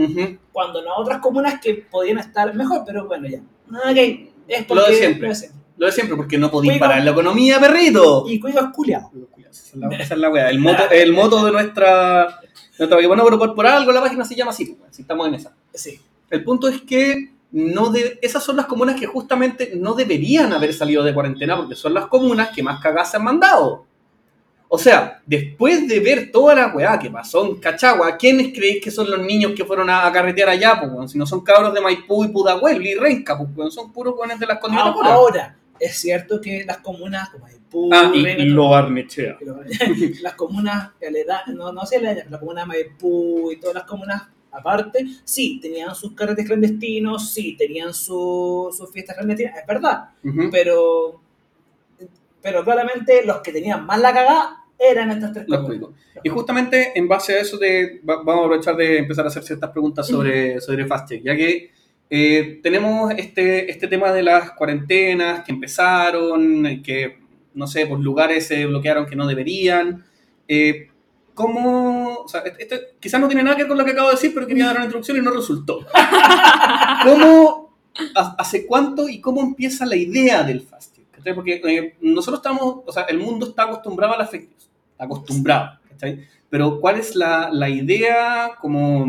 Cuando 0.51 0.81
no 0.81 0.93
otras 0.97 1.19
comunas 1.19 1.61
que 1.61 1.85
podían 1.89 2.17
estar 2.17 2.53
mejor, 2.53 2.83
pero 2.85 3.07
bueno, 3.07 3.29
ya. 3.29 3.39
Ok, 3.69 3.97
es 4.45 4.65
porque... 4.65 4.73
Lo 4.73 4.87
de 4.87 4.95
siempre. 4.95 5.21
lo 5.21 5.29
de 5.29 5.35
siempre. 5.35 5.61
Lo 5.77 5.85
de 5.85 5.91
siempre, 5.93 6.17
porque 6.17 6.37
no 6.37 6.51
Cuico. 6.51 6.79
parar 6.79 7.01
la 7.01 7.11
economía, 7.11 7.61
perrito. 7.61 8.25
Y 8.27 8.37
cuido 8.37 8.59
es 8.59 8.67
culiao. 8.73 9.09
Esa 9.91 10.15
es 10.15 10.19
la, 10.19 10.29
weá. 10.29 10.49
El 10.49 10.59
moto, 10.59 10.83
el 10.91 11.13
moto 11.13 11.45
de 11.45 11.51
nuestra. 11.53 12.41
nuestra 12.77 13.07
bueno, 13.07 13.23
pero 13.23 13.39
por, 13.39 13.55
por 13.55 13.67
algo 13.67 13.93
la 13.93 14.01
página 14.01 14.25
se 14.25 14.35
llama 14.35 14.51
así, 14.51 14.65
pues, 14.65 14.93
si 14.93 15.03
estamos 15.03 15.29
en 15.29 15.35
esa. 15.35 15.55
Sí. 15.73 15.97
El 16.29 16.43
punto 16.43 16.67
es 16.67 16.81
que 16.81 17.34
no 17.57 17.89
de, 17.89 18.19
esas 18.21 18.43
son 18.43 18.57
las 18.57 18.65
comunas 18.65 18.99
que 18.99 19.05
justamente 19.07 19.71
no 19.77 19.93
deberían 19.93 20.51
haber 20.51 20.73
salido 20.73 21.03
de 21.03 21.13
cuarentena 21.13 21.55
porque 21.55 21.75
son 21.75 21.93
las 21.93 22.07
comunas 22.07 22.49
que 22.53 22.61
más 22.61 22.81
cagadas 22.81 23.11
se 23.11 23.17
han 23.17 23.23
mandado. 23.23 23.85
O 24.67 24.77
sea, 24.77 25.21
después 25.25 25.87
de 25.87 25.99
ver 26.01 26.31
toda 26.31 26.53
la 26.55 26.67
weá 26.75 26.99
que 26.99 27.09
pasó 27.09 27.45
en 27.45 27.55
Cachagua, 27.57 28.17
¿quiénes 28.17 28.47
creéis 28.53 28.83
que 28.83 28.91
son 28.91 29.09
los 29.09 29.19
niños 29.21 29.53
que 29.55 29.63
fueron 29.63 29.89
a, 29.89 30.05
a 30.05 30.11
carretear 30.11 30.49
allá? 30.49 30.77
Pues, 30.79 30.91
weón? 30.91 31.07
Si 31.07 31.17
no 31.17 31.25
son 31.25 31.41
cabros 31.41 31.73
de 31.73 31.79
Maipú 31.79 32.25
y 32.25 32.27
Pudahuel 32.27 32.85
y 32.85 32.95
Renca, 32.95 33.37
pues 33.37 33.49
weón, 33.55 33.71
son 33.71 33.93
puros 33.93 34.15
weones 34.17 34.37
de 34.39 34.47
las 34.47 34.59
condiciones 34.59 34.93
Ah, 35.01 35.13
Ahora, 35.13 35.55
es 35.79 35.95
cierto 35.97 36.41
que 36.41 36.65
las 36.65 36.79
comunas 36.79 37.29
como 37.29 37.45
Maipú, 37.45 37.89
Ah, 37.93 38.11
y 38.13 38.21
Reñaca, 38.21 38.43
lo 38.53 38.69
barnechea. 38.69 39.37
las 40.21 40.33
comunas, 40.33 40.89
aleda- 41.07 41.43
no, 41.53 41.71
no 41.71 41.85
sé, 41.85 42.01
la, 42.01 42.13
la 42.29 42.37
comuna 42.39 42.61
de 42.61 42.67
Maipú 42.67 43.51
y 43.53 43.57
todas 43.61 43.75
las 43.75 43.83
comunas 43.85 44.23
aparte, 44.57 45.05
sí, 45.23 45.59
tenían 45.61 45.93
sus 45.95 46.13
carretes 46.13 46.45
clandestinos, 46.47 47.31
sí, 47.31 47.55
tenían 47.57 47.93
su- 47.93 48.73
sus 48.75 48.91
fiestas 48.91 49.15
clandestinas, 49.17 49.57
es 49.59 49.65
verdad, 49.67 50.09
pero, 50.51 51.21
pero 52.41 52.63
claramente 52.63 53.25
los 53.25 53.37
que 53.41 53.51
tenían 53.51 53.85
más 53.85 53.99
la 53.99 54.13
cagada 54.13 54.61
eran 54.77 55.09
estas 55.11 55.33
tres 55.33 55.45
Los 55.47 55.65
cuicos. 55.65 55.93
Y 56.23 56.29
justamente 56.29 56.91
en 56.95 57.07
base 57.07 57.33
a 57.33 57.39
eso 57.41 57.57
de, 57.57 58.01
va- 58.07 58.17
vamos 58.23 58.41
a 58.43 58.45
aprovechar 58.45 58.75
de 58.75 58.97
empezar 58.99 59.25
a 59.25 59.29
hacer 59.29 59.43
ciertas 59.43 59.69
preguntas 59.71 60.07
sobre, 60.07 60.59
sobre 60.61 60.85
FastCheck, 60.85 61.23
ya 61.23 61.35
que 61.35 61.71
eh, 62.09 62.59
tenemos 62.61 63.11
este, 63.17 63.71
este 63.71 63.87
tema 63.87 64.11
de 64.11 64.21
las 64.23 64.51
cuarentenas 64.51 65.43
que 65.43 65.51
empezaron, 65.51 66.81
que, 66.83 67.17
no 67.55 67.65
sé, 67.67 67.87
pues 67.87 67.99
lugares 68.01 68.45
se 68.47 68.65
bloquearon 68.65 69.05
que 69.07 69.15
no 69.15 69.25
deberían. 69.27 70.03
Eh, 70.47 70.89
¿Cómo, 71.35 72.21
o 72.23 72.27
sea, 72.27 72.41
este, 72.57 72.95
quizás 72.99 73.19
no 73.21 73.27
tiene 73.27 73.43
nada 73.43 73.55
que 73.55 73.63
ver 73.63 73.67
con 73.69 73.77
lo 73.77 73.85
que 73.85 73.91
acabo 73.91 74.07
de 74.09 74.15
decir, 74.15 74.33
pero 74.33 74.47
quería 74.47 74.65
dar 74.67 74.77
una 74.77 74.85
introducción 74.85 75.17
y 75.17 75.21
no 75.21 75.31
resultó. 75.31 75.85
¿Cómo, 77.03 77.77
ha- 78.15 78.35
hace 78.39 78.65
cuánto 78.65 79.07
y 79.09 79.19
cómo 79.21 79.41
empieza 79.41 79.85
la 79.85 79.95
idea 79.95 80.43
del 80.43 80.61
fasting? 80.61 81.03
¿cachai? 81.11 81.35
Porque 81.35 81.61
eh, 81.65 81.95
nosotros 82.01 82.39
estamos, 82.39 82.77
o 82.85 82.91
sea, 82.91 83.03
el 83.03 83.19
mundo 83.19 83.47
está 83.49 83.63
acostumbrado 83.63 84.13
a 84.13 84.17
las 84.17 84.29
fake 84.31 84.49
news, 84.49 84.69
está 84.91 85.03
acostumbrado, 85.05 85.79
¿cachai? 85.89 86.27
Pero 86.49 86.79
¿cuál 86.79 86.97
es 86.99 87.15
la, 87.15 87.49
la 87.51 87.67
idea 87.69 88.51
como 88.61 89.05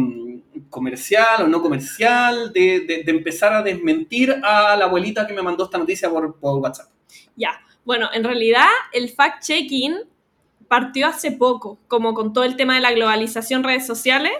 comercial 0.70 1.42
o 1.42 1.46
no 1.46 1.60
comercial 1.62 2.52
de, 2.52 2.80
de- 2.80 3.02
de 3.04 3.10
empezar 3.10 3.52
a 3.52 3.62
desmentir 3.62 4.34
a 4.42 4.74
la 4.76 4.86
abuelita 4.86 5.26
que 5.26 5.34
me 5.34 5.42
mandó 5.42 5.64
esta 5.64 5.78
noticia 5.78 6.10
por, 6.10 6.34
por 6.38 6.58
WhatsApp? 6.58 6.88
Ya, 7.36 7.60
bueno, 7.84 8.08
en 8.12 8.24
realidad 8.24 8.66
el 8.92 9.14
fact-checking 9.14 9.96
partió 10.68 11.06
hace 11.06 11.32
poco, 11.32 11.78
como 11.88 12.14
con 12.14 12.32
todo 12.32 12.44
el 12.44 12.56
tema 12.56 12.74
de 12.74 12.80
la 12.80 12.92
globalización, 12.92 13.64
redes 13.64 13.86
sociales. 13.86 14.32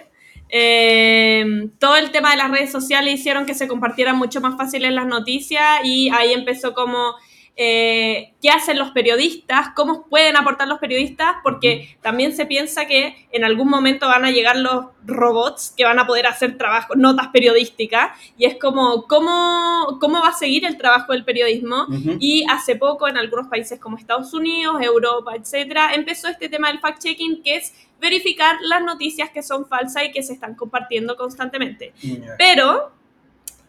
Eh, 0.48 1.68
todo 1.80 1.96
el 1.96 2.12
tema 2.12 2.30
de 2.30 2.36
las 2.36 2.50
redes 2.50 2.70
sociales 2.70 3.14
hicieron 3.14 3.46
que 3.46 3.54
se 3.54 3.66
compartieran 3.66 4.16
mucho 4.16 4.40
más 4.40 4.56
fáciles 4.56 4.92
las 4.92 5.06
noticias 5.06 5.80
y 5.82 6.08
ahí 6.10 6.32
empezó 6.32 6.72
como 6.72 7.14
eh, 7.58 8.34
qué 8.42 8.50
hacen 8.50 8.78
los 8.78 8.90
periodistas, 8.90 9.68
cómo 9.74 10.06
pueden 10.08 10.36
aportar 10.36 10.68
los 10.68 10.78
periodistas, 10.78 11.36
porque 11.42 11.96
también 12.02 12.36
se 12.36 12.44
piensa 12.44 12.86
que 12.86 13.28
en 13.32 13.44
algún 13.44 13.68
momento 13.68 14.06
van 14.06 14.26
a 14.26 14.30
llegar 14.30 14.56
los 14.56 14.86
robots 15.06 15.72
que 15.74 15.84
van 15.84 15.98
a 15.98 16.06
poder 16.06 16.26
hacer 16.26 16.58
trabajo, 16.58 16.94
notas 16.96 17.28
periodísticas, 17.28 18.10
y 18.36 18.44
es 18.44 18.58
como, 18.58 19.06
¿cómo, 19.06 19.98
cómo 20.00 20.20
va 20.20 20.28
a 20.28 20.32
seguir 20.34 20.66
el 20.66 20.76
trabajo 20.76 21.12
del 21.12 21.24
periodismo? 21.24 21.84
Ujú. 21.88 22.18
Y 22.20 22.44
hace 22.50 22.76
poco 22.76 23.08
en 23.08 23.16
algunos 23.16 23.46
países 23.48 23.80
como 23.80 23.96
Estados 23.96 24.34
Unidos, 24.34 24.76
Europa, 24.82 25.34
etcétera, 25.34 25.94
empezó 25.94 26.28
este 26.28 26.50
tema 26.50 26.68
del 26.68 26.80
fact-checking, 26.80 27.42
que 27.42 27.56
es 27.56 27.72
verificar 27.98 28.56
las 28.60 28.82
noticias 28.82 29.30
que 29.30 29.42
son 29.42 29.66
falsas 29.66 30.04
y 30.04 30.12
que 30.12 30.22
se 30.22 30.34
están 30.34 30.54
compartiendo 30.54 31.16
constantemente. 31.16 31.94
Pero 32.36 32.92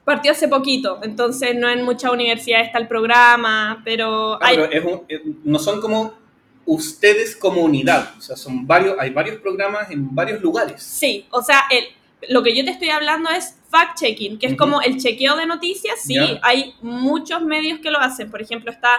partió 0.08 0.32
hace 0.32 0.48
poquito, 0.48 1.00
entonces 1.04 1.54
no 1.54 1.68
en 1.70 1.84
muchas 1.84 2.14
universidades 2.14 2.68
está 2.68 2.80
el 2.80 2.88
programa, 2.88 3.82
pero 3.84 4.42
hay, 4.42 4.58
es 4.72 4.86
un- 4.86 5.02
eh, 5.10 5.22
no 5.44 5.60
son 5.60 5.82
como 5.82 6.14
ustedes 6.66 7.36
como 7.36 7.60
unidad, 7.62 8.14
o 8.18 8.22
sea, 8.22 8.38
son 8.38 8.66
varios, 8.66 8.96
hay 9.00 9.10
varios 9.10 9.36
programas 9.42 9.92
en 9.92 10.16
varios 10.16 10.42
lugares. 10.42 10.82
Sí, 10.82 11.26
o 11.30 11.42
sea, 11.42 11.64
el, 11.70 11.84
lo 12.34 12.42
que 12.42 12.56
yo 12.56 12.64
te 12.64 12.72
estoy 12.72 12.90
hablando 12.90 13.30
es 13.30 13.56
fact-checking, 13.70 14.40
que 14.40 14.48
es 14.48 14.56
como 14.58 14.82
el 14.82 14.98
chequeo 14.98 15.36
de 15.36 15.46
noticias. 15.46 16.00
Sí, 16.02 16.16
hay 16.42 16.74
muchos 16.82 17.42
medios 17.42 17.80
que 17.80 17.92
lo 17.92 18.00
hacen. 18.00 18.32
Por 18.32 18.42
ejemplo, 18.42 18.72
está 18.72 18.90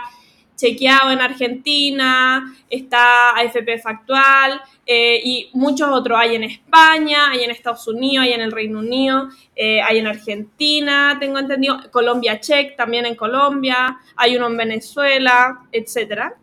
chequeado 0.58 1.12
en 1.12 1.20
Argentina, 1.20 2.54
está 2.68 3.30
AFP 3.30 3.78
Factual 3.78 4.60
eh, 4.84 5.20
y 5.24 5.50
muchos 5.52 5.88
otros. 5.90 6.18
Hay 6.20 6.34
en 6.34 6.44
España, 6.44 7.30
hay 7.30 7.44
en 7.44 7.50
Estados 7.50 7.86
Unidos, 7.86 8.24
hay 8.24 8.32
en 8.32 8.40
el 8.40 8.50
Reino 8.50 8.80
Unido, 8.80 9.28
eh, 9.54 9.80
hay 9.80 9.98
en 9.98 10.08
Argentina, 10.08 11.16
tengo 11.20 11.38
entendido, 11.38 11.78
Colombia 11.92 12.40
Check, 12.40 12.76
también 12.76 13.06
en 13.06 13.14
Colombia, 13.14 13.98
hay 14.16 14.36
uno 14.36 14.48
en 14.48 14.56
Venezuela, 14.56 15.60
etcétera. 15.70 16.34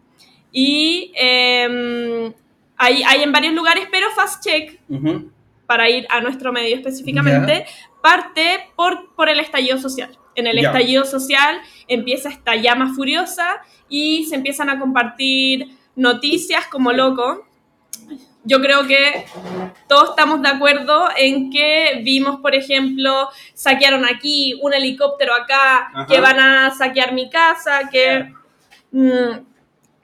Y 0.52 1.12
em, 1.16 2.34
hay, 2.78 3.04
hay 3.04 3.22
en 3.22 3.32
varios 3.34 3.54
lugares, 3.54 3.88
pero 3.92 4.10
Fast 4.12 4.42
Check 4.44 4.80
para 5.66 5.90
ir 5.90 6.08
a 6.10 6.22
nuestro 6.22 6.54
medio 6.54 6.76
específicamente, 6.76 7.66
parte 8.02 8.70
por, 8.76 9.14
por 9.16 9.30
el 9.30 9.40
estallido 9.40 9.78
social. 9.78 10.18
En 10.36 10.48
el 10.48 10.60
estallido 10.60 11.06
social 11.06 11.60
empieza 11.88 12.30
esta 12.30 12.56
llama 12.56 12.94
furiosa 12.94 13.62
y 13.90 14.26
se 14.26 14.36
empiezan 14.36 14.70
a 14.70 14.80
compartir 14.80 15.78
noticias 15.96 16.68
como 16.68 16.92
loco. 16.92 17.46
Yo 18.44 18.62
creo 18.62 18.86
que 18.86 19.26
todos 19.88 20.12
estamos 20.12 20.42
de 20.42 20.50
acuerdo 20.50 21.08
en 21.18 21.50
que 21.50 22.02
vimos, 22.04 22.42
por 22.42 22.54
ejemplo, 22.54 23.30
saquearon 23.56 24.06
aquí 24.06 24.60
un 24.62 24.74
helicóptero 24.74 25.34
acá, 25.34 25.88
Ajá. 25.88 26.06
que 26.06 26.20
van 26.20 26.40
a 26.40 26.72
saquear 26.72 27.14
mi 27.14 27.30
casa, 27.30 27.90
que 27.92 28.32
mm, 28.92 29.40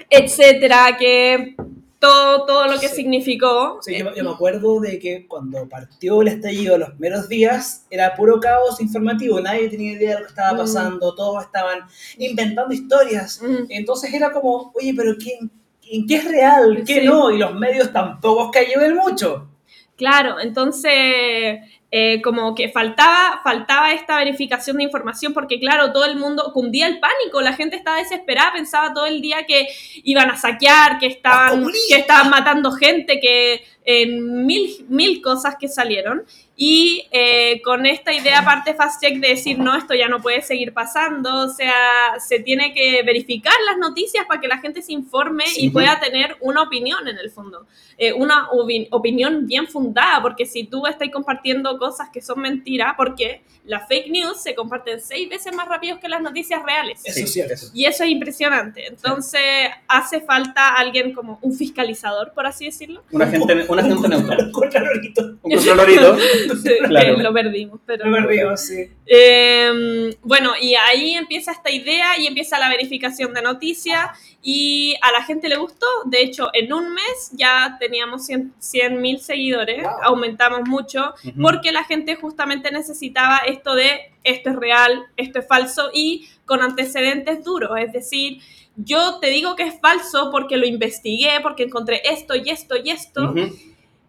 etcétera, 0.10 0.98
que 0.98 1.56
todo, 2.02 2.46
todo 2.46 2.66
lo 2.68 2.80
que 2.80 2.90
Sí. 2.90 2.96
significó. 2.96 3.78
Sí, 3.82 3.96
yo, 4.00 4.14
yo 4.16 4.24
me 4.24 4.32
acuerdo 4.32 4.80
de 4.82 4.98
que 4.98 5.28
cuando 5.28 5.70
partió 5.70 6.22
el 6.24 6.30
estallido 6.30 6.78
los 6.80 6.90
primeros 6.90 7.30
días 7.30 7.86
era 7.92 8.16
puro 8.16 8.40
caos 8.40 8.82
informativo, 8.82 9.40
nadie 9.40 9.70
tenía 9.70 9.92
idea 9.94 10.16
de 10.16 10.22
lo 10.22 10.26
que 10.26 10.30
estaba 10.32 10.54
Mm. 10.54 10.58
pasando, 10.58 11.14
todos 11.16 11.44
estaban 11.46 11.80
inventando 12.18 12.74
historias. 12.74 13.40
Mm. 13.42 13.66
Entonces 13.70 14.12
era 14.14 14.32
como, 14.32 14.72
oye, 14.76 14.94
pero 14.98 15.16
¿quién, 15.16 15.52
¿en 15.92 16.08
qué 16.08 16.16
es 16.16 16.26
real? 16.28 16.84
¿Qué 16.88 17.02
Sí. 17.02 17.06
no? 17.06 17.30
Y 17.32 17.38
los 17.38 17.54
medios 17.54 17.94
tampoco 17.94 18.46
es 18.46 18.52
que 18.52 18.72
ayuden 18.72 18.96
mucho. 18.96 19.48
Claro, 19.96 20.40
entonces 20.40 21.60
eh, 21.94 22.22
como 22.22 22.56
que 22.56 22.70
faltaba, 22.70 23.42
faltaba 23.44 23.92
esta 23.92 24.16
verificación 24.18 24.78
de 24.78 24.84
información 24.84 25.34
porque 25.34 25.60
claro, 25.60 25.92
todo 25.92 26.06
el 26.06 26.16
mundo 26.16 26.52
cundía 26.54 26.88
el 26.88 27.02
pánico, 27.02 27.42
la 27.42 27.52
gente 27.52 27.76
estaba 27.76 27.98
desesperada, 27.98 28.54
pensaba 28.54 28.94
todo 28.94 29.06
el 29.06 29.22
día 29.22 29.46
que 29.46 29.68
iban 30.04 30.32
a 30.32 30.38
saquear, 30.38 31.00
que 31.00 31.08
estaban, 31.08 31.66
que 31.90 31.98
estaban 31.98 32.30
matando 32.30 32.72
gente, 32.72 33.20
que 33.20 33.66
en 33.84 34.46
mil, 34.46 34.86
mil 34.88 35.22
cosas 35.22 35.56
que 35.60 35.68
salieron. 35.68 36.24
Y 36.64 37.08
eh, 37.10 37.60
con 37.64 37.88
esta 37.88 38.14
idea 38.14 38.38
aparte 38.42 38.76
Fast 38.76 39.02
Check 39.02 39.18
de 39.20 39.30
decir, 39.30 39.58
no, 39.58 39.76
esto 39.76 39.96
ya 39.96 40.08
no 40.08 40.22
puede 40.22 40.44
seguir 40.44 40.74
pasando, 40.74 41.46
o 41.46 41.50
sea, 41.50 41.74
se 42.20 42.40
tiene 42.40 42.72
que 42.72 43.02
verificar 43.04 43.56
las 43.66 43.80
noticias 43.80 44.28
para 44.28 44.40
que 44.40 44.48
la 44.48 44.60
gente 44.60 44.84
se 44.84 44.94
informe 44.94 45.48
Sí. 45.48 45.66
y 45.66 45.70
pueda 45.72 46.00
tener 46.00 46.36
una 46.40 46.62
opinión 46.62 47.08
en 47.08 47.18
el 47.18 47.32
fondo 47.32 47.66
eh, 47.98 48.14
una 48.14 48.48
opi- 48.50 48.88
opinión 48.92 49.46
bien 49.48 49.68
fundada, 49.68 50.22
porque 50.22 50.46
si 50.46 50.64
tú 50.66 50.86
estás 50.88 51.10
compartiendo 51.12 51.78
cosas 51.80 52.10
que 52.12 52.20
son 52.22 52.40
mentiras, 52.42 52.94
porque 52.98 53.42
las 53.66 53.88
fake 53.88 54.10
news 54.10 54.42
se 54.42 54.56
comparten 54.56 55.00
seis 55.02 55.30
veces 55.30 55.54
más 55.56 55.68
rápido 55.68 56.00
que 56.00 56.10
las 56.10 56.20
noticias 56.22 56.64
reales. 56.64 57.00
Eso 57.04 57.28
Sí, 57.28 57.40
es. 57.42 57.72
Y 57.76 57.86
eso 57.86 58.04
es 58.04 58.10
impresionante. 58.10 58.88
Entonces, 58.88 59.42
hace 59.88 60.20
falta 60.22 60.70
alguien 60.74 61.14
como 61.14 61.38
un 61.44 61.54
fiscalizador, 61.54 62.34
por 62.34 62.48
así 62.48 62.66
decirlo. 62.66 63.04
Una 63.12 63.28
gente, 63.28 63.66
una 63.70 63.84
gente 63.84 64.08
neutra. 64.08 64.38
Un 64.46 64.52
contralorito. 64.52 65.22
Un 65.44 65.52
controlorito. 65.56 66.18
Claro. 66.88 67.18
Lo 67.18 67.34
perdimos, 67.34 67.80
pero... 67.86 68.06
Me 68.06 68.20
río, 68.22 68.56
sí. 68.58 68.90
Eh, 69.06 70.16
bueno, 70.24 70.52
y 70.62 70.76
ahí 70.76 71.14
empieza 71.14 71.52
esta 71.52 71.70
idea 71.72 72.18
y 72.20 72.28
empieza 72.28 72.58
la 72.60 72.70
verificación 72.70 73.34
de 73.34 73.42
noticias 73.42 74.10
y 74.42 74.96
a 75.02 75.12
la 75.12 75.24
gente 75.24 75.48
le 75.50 75.58
gustó. 75.58 75.86
De 76.06 76.22
hecho, 76.22 76.50
en 76.54 76.72
un 76.74 76.94
mes 76.94 77.32
ya 77.34 77.78
teníamos 77.80 78.26
100 78.60 79.02
mil 79.02 79.20
seguidores, 79.20 79.84
Wow. 79.84 79.92
aumentamos 80.04 80.68
mucho 80.68 81.14
Ujú. 81.24 81.42
porque 81.42 81.72
la 81.72 81.84
gente 81.84 82.16
justamente 82.16 82.72
necesitaba 82.72 83.38
esto 83.48 83.76
de 83.76 84.12
esto 84.24 84.52
es 84.52 84.56
real, 84.56 85.04
esto 85.18 85.40
es 85.40 85.48
falso 85.48 85.90
y 85.94 86.28
con 86.46 86.62
antecedentes 86.62 87.44
duros. 87.44 87.72
Es 87.80 87.92
decir, 87.92 88.40
yo 88.76 89.20
te 89.20 89.28
digo 89.28 89.56
que 89.56 89.64
es 89.64 89.80
falso 89.80 90.30
porque 90.32 90.58
lo 90.58 90.66
investigué, 90.66 91.32
porque 91.42 91.64
encontré 91.64 92.02
esto 92.06 92.36
y 92.36 92.50
esto 92.50 92.76
y 92.84 92.90
esto, 92.92 93.32
Ujú. 93.32 93.50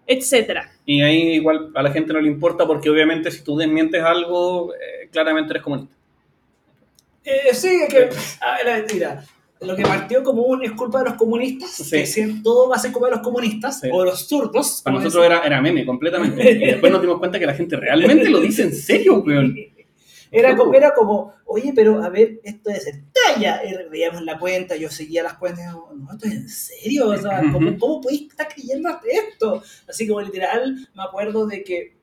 Etcétera. 0.06 0.71
Y 0.85 1.02
ahí 1.02 1.35
igual 1.35 1.71
a 1.75 1.82
la 1.82 1.90
gente 1.92 2.12
no 2.12 2.21
le 2.21 2.28
importa 2.28 2.66
porque 2.66 2.90
obviamente 2.90 3.30
si 3.30 3.42
tú 3.44 3.56
desmientes 3.56 4.02
algo, 4.02 4.73
eh, 4.75 5.09
claramente 5.11 5.52
eres 5.52 5.62
comunista. 5.62 5.94
Eh, 7.25 7.54
sí, 7.54 7.68
es 7.87 7.88
que. 7.88 8.09
A 8.40 8.64
ver, 8.64 8.87
mira. 8.92 9.25
Lo 9.61 9.76
que 9.76 9.85
partió 9.85 10.25
como 10.25 10.42
un 10.42 10.64
es 10.64 10.73
culpa 10.73 10.99
de 10.99 11.11
los 11.11 11.14
comunistas, 11.14 11.71
Sí. 11.71 12.02
que 12.02 12.35
todo 12.42 12.68
va 12.68 12.75
a 12.75 12.78
ser 12.80 12.90
culpa 12.90 13.06
de 13.06 13.12
los 13.14 13.21
comunistas, 13.23 13.78
Sí. 13.78 13.88
o 13.92 14.04
los 14.04 14.26
zurdos. 14.26 14.80
Para 14.82 14.97
nosotros 14.97 15.25
era, 15.25 15.38
era 15.47 15.61
meme 15.61 15.87
completamente. 15.87 16.50
Y 16.50 16.66
después 16.66 16.90
nos 16.90 17.00
dimos 17.00 17.21
cuenta 17.21 17.38
que 17.38 17.47
la 17.47 17.54
gente 17.54 17.76
realmente 17.76 18.28
lo 18.28 18.40
dice 18.40 18.62
en 18.64 18.75
serio, 18.75 19.23
weón. 19.25 19.54
Era 20.33 20.57
como, 20.57 20.75
era 20.75 20.95
como, 20.95 21.35
oye, 21.45 21.73
pero 21.77 22.03
a 22.03 22.09
ver, 22.09 22.41
esto 22.43 22.71
es 22.71 22.87
talla. 23.12 23.61
Veíamos 23.91 24.23
la 24.23 24.39
cuenta, 24.39 24.75
yo 24.77 24.89
seguía 24.89 25.23
las 25.23 25.35
cuentas 25.35 25.65
y 25.65 25.69
digo, 25.69 25.93
no, 25.95 26.12
esto 26.12 26.27
es 26.27 26.33
en 26.33 26.49
serio. 26.49 27.09
O 27.09 27.17
sea, 27.19 27.43
¿cómo, 27.53 27.79
cómo 27.79 28.01
podéis 28.01 28.31
estar 28.31 28.49
creyendo 28.49 28.89
esto? 29.05 29.62
Así 29.87 30.09
como 30.09 30.23
literal, 30.23 30.89
me 30.95 31.03
acuerdo 31.03 31.47
de 31.47 31.62
que 31.62 32.01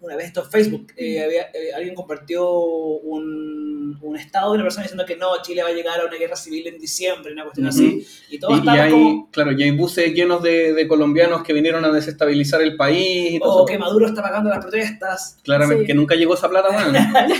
una 0.00 0.16
vez 0.16 0.26
esto 0.26 0.42
en 0.44 0.50
Facebook, 0.50 0.92
eh, 0.96 1.22
había- 1.24 1.50
eh, 1.54 1.72
alguien 1.74 1.94
compartió 1.94 2.48
un, 2.50 3.98
un, 4.00 4.16
estado 4.16 4.50
de 4.52 4.56
una 4.56 4.64
persona 4.64 4.82
diciendo 4.84 5.04
que 5.06 5.16
no, 5.16 5.28
Chile 5.42 5.62
va 5.62 5.68
a 5.70 5.72
llegar 5.72 6.00
a 6.00 6.06
una 6.06 6.16
guerra 6.16 6.36
civil 6.36 6.66
en 6.66 6.78
diciembre, 6.78 7.32
una 7.32 7.44
cuestión 7.44 7.66
así. 7.66 8.06
Y 8.30 8.38
todos 8.38 8.60
Y, 8.62 8.66
y 8.66 8.68
hay, 8.68 8.90
como, 8.90 9.30
claro, 9.30 9.52
y 9.52 9.62
hay 9.62 9.70
buses 9.70 10.12
llenos 10.12 10.42
de, 10.42 10.72
de 10.74 10.88
colombianos 10.88 11.42
que 11.42 11.52
vinieron 11.52 11.84
a 11.84 11.90
desestabilizar 11.90 12.60
el 12.62 12.76
país 12.76 13.32
y 13.34 13.38
todo 13.40 13.60
o. 13.60 13.62
Oh, 13.62 13.66
que 13.66 13.78
Maduro 13.78 14.06
está 14.06 14.22
pagando 14.22 14.50
las 14.50 14.60
protestas. 14.60 15.38
Claramente, 15.42 15.82
Sí. 15.84 15.86
que 15.86 15.94
nunca 15.94 16.14
llegó 16.14 16.34
esa 16.34 16.48
plata, 16.48 16.68
bueno. 16.72 16.98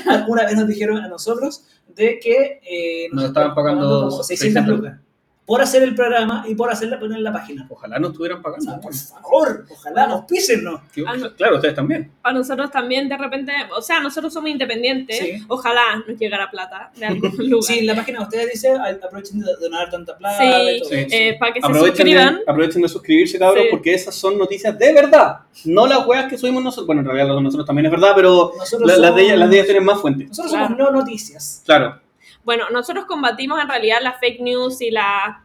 Alguna 0.09 0.45
vez 0.45 0.55
nos 0.57 0.67
dijeron 0.69 0.99
a 0.99 1.09
nosotros 1.09 1.65
de 1.89 2.19
que 2.19 2.61
eh, 2.69 3.09
Nos 3.13 3.25
estaban 3.25 3.55
pagando 3.55 4.09
como 4.11 4.23
600 4.23 4.39
600 4.65 4.77
lucas 4.77 5.01
por 5.47 5.61
hacer 5.61 5.83
el 5.83 5.97
programa 5.97 6.45
y 6.47 6.55
por 6.55 6.71
hacerla 6.71 7.01
poner 7.01 7.19
en 7.19 7.25
la 7.25 7.33
página. 7.33 7.67
Ojalá 7.69 7.99
no 7.99 8.09
estuvieran 8.09 8.41
pagando. 8.41 8.81
por 8.81 8.95
favor, 8.95 9.67
ojalá 9.69 10.07
nos 10.07 10.25
pisen, 10.27 10.65
Ah, 10.69 11.17
no. 11.17 11.35
Claro, 11.35 11.57
ustedes 11.57 11.75
también. 11.75 12.13
A 12.23 12.33
nosotros 12.33 12.71
también 12.71 13.09
de 13.09 13.17
repente, 13.19 13.53
o 13.77 13.83
sea, 13.83 13.99
nosotros 14.01 14.33
somos 14.33 14.49
independientes, 14.49 15.19
Sí. 15.19 15.33
ojalá 15.49 16.05
nos 16.07 16.17
llegara 16.19 16.49
plata 16.51 16.93
de 16.97 17.07
algún 17.07 17.33
lugar. 17.51 17.65
Sí, 17.65 17.81
en 17.81 17.87
la 17.89 17.97
página 17.97 18.19
de 18.21 18.25
ustedes 18.27 18.51
dice 18.53 18.77
"Ay, 18.81 18.97
aprovechen 19.03 19.41
de 19.41 19.47
donar 19.61 19.91
tanta 19.91 20.17
plata. 20.17 20.39
Sí, 20.39 20.83
sí. 20.89 21.07
Eh, 21.11 21.37
para 21.41 21.53
que 21.53 21.61
se 21.61 21.67
Aprovechen 21.67 21.97
suscriban. 21.97 22.35
de, 22.37 22.43
aprovechen 22.47 22.83
de 22.83 22.89
suscribirse, 22.89 23.39
cabros, 23.39 23.63
Sí. 23.65 23.69
porque 23.73 23.95
esas 23.95 24.15
son 24.15 24.39
noticias 24.39 24.79
de 24.79 24.93
verdad. 24.95 25.39
No 25.65 25.87
las 25.89 26.07
weas 26.07 26.27
que 26.31 26.39
subimos 26.39 26.63
nosotros. 26.63 26.87
Bueno, 26.87 27.01
en 27.01 27.07
realidad 27.07 27.27
las 27.27 27.37
de 27.37 27.43
nosotros 27.43 27.67
también 27.67 27.87
es 27.87 27.91
verdad, 27.93 28.13
pero 28.15 28.53
la- 28.55 28.97
las, 28.97 29.15
de 29.17 29.23
ellas, 29.23 29.31
somos- 29.33 29.39
las 29.41 29.51
de 29.51 29.57
ellas 29.57 29.67
tienen 29.67 29.85
más 29.85 30.01
fuentes. 30.01 30.29
Nosotros 30.29 30.53
Claro. 30.53 30.69
somos 30.77 30.79
no 30.79 30.91
noticias. 31.01 31.63
Claro. 31.67 32.01
Bueno, 32.45 32.71
nosotros 32.71 33.05
combatimos 33.07 33.61
en 33.61 33.69
realidad 33.69 33.99
la 34.03 34.15
fake 34.15 34.41
news 34.41 34.81
y 34.81 34.91
la 34.91 35.45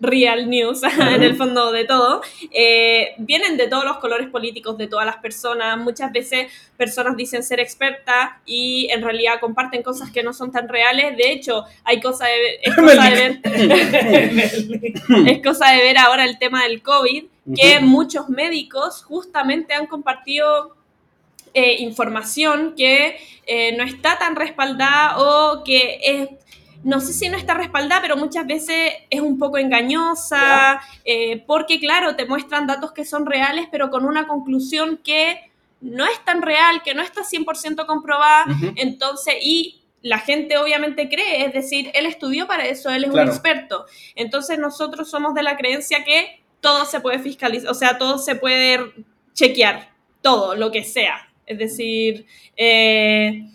real 0.00 0.48
news, 0.48 0.82
en 1.00 1.22
el 1.22 1.36
fondo 1.36 1.72
de 1.72 1.84
todo. 1.84 2.22
Eh, 2.52 3.14
vienen 3.18 3.56
de 3.56 3.68
todos 3.68 3.84
los 3.84 3.98
colores 3.98 4.28
políticos 4.28 4.78
de 4.78 4.86
todas 4.86 5.06
las 5.06 5.16
personas. 5.16 5.78
Muchas 5.78 6.12
veces 6.12 6.52
personas 6.76 7.16
dicen 7.16 7.42
ser 7.42 7.60
expertas 7.60 8.30
y 8.46 8.88
en 8.90 9.02
realidad 9.02 9.40
comparten 9.40 9.82
cosas 9.82 10.10
que 10.10 10.22
no 10.22 10.32
son 10.32 10.52
tan 10.52 10.68
reales. 10.68 11.16
De 11.16 11.32
hecho, 11.32 11.64
hay 11.84 12.00
cosa 12.00 12.26
de, 12.26 12.60
es 12.62 12.76
cosa 12.76 13.10
de 13.10 13.10
ver, 13.10 13.40
es 15.26 15.42
cosa 15.42 15.72
de 15.72 15.78
ver 15.78 15.98
ahora 15.98 16.24
el 16.24 16.38
tema 16.38 16.64
del 16.64 16.82
COVID, 16.82 17.24
que 17.54 17.80
muchos 17.80 18.28
médicos 18.28 19.02
justamente 19.02 19.72
han 19.72 19.86
compartido 19.86 20.77
eh, 21.54 21.76
información 21.80 22.74
que 22.76 23.16
eh, 23.46 23.76
no 23.76 23.84
está 23.84 24.18
tan 24.18 24.36
respaldada 24.36 25.18
o 25.18 25.64
que 25.64 26.00
es, 26.02 26.28
no 26.84 27.00
sé 27.00 27.12
si 27.12 27.28
no 27.28 27.36
está 27.36 27.54
respaldada, 27.54 28.00
pero 28.02 28.16
muchas 28.16 28.46
veces 28.46 28.92
es 29.10 29.20
un 29.20 29.38
poco 29.38 29.58
engañosa, 29.58 30.80
eh, 31.04 31.42
porque 31.46 31.80
claro, 31.80 32.16
te 32.16 32.26
muestran 32.26 32.66
datos 32.66 32.92
que 32.92 33.04
son 33.04 33.26
reales, 33.26 33.66
pero 33.70 33.90
con 33.90 34.04
una 34.04 34.26
conclusión 34.26 35.00
que 35.02 35.50
no 35.80 36.04
es 36.06 36.24
tan 36.24 36.42
real, 36.42 36.82
que 36.82 36.94
no 36.94 37.02
está 37.02 37.22
100% 37.22 37.86
comprobada, 37.86 38.46
entonces, 38.76 39.34
y 39.40 39.82
la 40.02 40.18
gente 40.18 40.56
obviamente 40.58 41.08
cree, 41.08 41.44
es 41.44 41.52
decir, 41.52 41.90
él 41.94 42.06
estudió 42.06 42.46
para 42.46 42.66
eso, 42.66 42.90
él 42.90 43.04
es 43.04 43.10
Claro. 43.10 43.28
un 43.28 43.34
experto. 43.34 43.86
Entonces 44.14 44.58
nosotros 44.58 45.10
somos 45.10 45.34
de 45.34 45.42
la 45.42 45.56
creencia 45.56 46.04
que 46.04 46.40
todo 46.60 46.84
se 46.84 47.00
puede 47.00 47.18
fiscalizar, 47.18 47.70
o 47.70 47.74
sea, 47.74 47.98
todo 47.98 48.18
se 48.18 48.34
puede 48.34 48.92
chequear, 49.34 49.90
todo, 50.22 50.54
lo 50.56 50.70
que 50.72 50.82
sea. 50.84 51.27
Es 51.48 51.58
decir, 51.58 52.26
eh, 52.56 53.48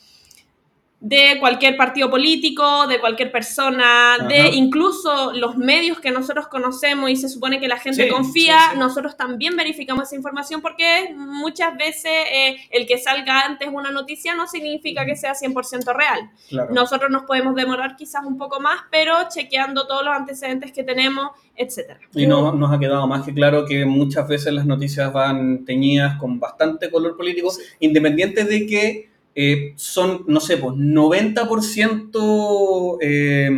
de 1.05 1.35
cualquier 1.41 1.75
partido 1.75 2.09
político, 2.09 2.87
de 2.87 2.97
cualquier 3.01 3.29
persona, 3.29 4.15
de 4.25 4.51
incluso 4.53 5.33
los 5.33 5.57
medios 5.57 5.99
que 5.99 6.11
nosotros 6.11 6.47
conocemos 6.47 7.09
y 7.09 7.17
se 7.17 7.27
supone 7.27 7.59
que 7.59 7.67
la 7.67 7.77
gente 7.77 8.03
Sí, 8.05 8.09
confía, 8.09 8.57
sí, 8.57 8.69
sí. 8.71 8.79
nosotros 8.79 9.17
también 9.17 9.57
verificamos 9.57 10.05
esa 10.05 10.15
información 10.15 10.61
porque 10.61 11.13
muchas 11.13 11.75
veces 11.75 12.09
eh, 12.31 12.55
el 12.71 12.87
que 12.87 12.97
salga 12.97 13.41
antes 13.41 13.67
una 13.69 13.91
noticia 13.91 14.33
no 14.33 14.47
significa 14.47 15.05
que 15.05 15.17
sea 15.17 15.33
100% 15.33 15.93
real. 15.93 16.31
claro. 16.47 16.73
Nosotros 16.73 17.11
nos 17.11 17.23
podemos 17.23 17.53
demorar 17.55 17.97
quizás 17.97 18.23
un 18.25 18.37
poco 18.37 18.61
más, 18.61 18.79
pero 18.89 19.13
chequeando 19.27 19.85
todos 19.87 20.05
los 20.05 20.15
antecedentes 20.15 20.71
que 20.71 20.83
tenemos, 20.85 21.31
etcétera. 21.57 21.99
Y 22.13 22.25
no- 22.27 22.53
nos 22.53 22.71
ha 22.71 22.79
quedado 22.79 23.05
más 23.07 23.25
que 23.25 23.33
claro 23.33 23.65
que 23.65 23.83
muchas 23.85 24.25
veces 24.29 24.53
las 24.53 24.65
noticias 24.65 25.11
van 25.11 25.65
teñidas 25.65 26.17
con 26.17 26.39
bastante 26.39 26.89
color 26.89 27.17
político, 27.17 27.51
independiente 27.81 28.45
de 28.45 28.65
que 28.65 29.12
eh, 29.35 29.73
son, 29.75 30.23
no 30.27 30.39
sé, 30.39 30.57
pues 30.57 30.75
90%... 30.75 32.97
eh, 33.01 33.49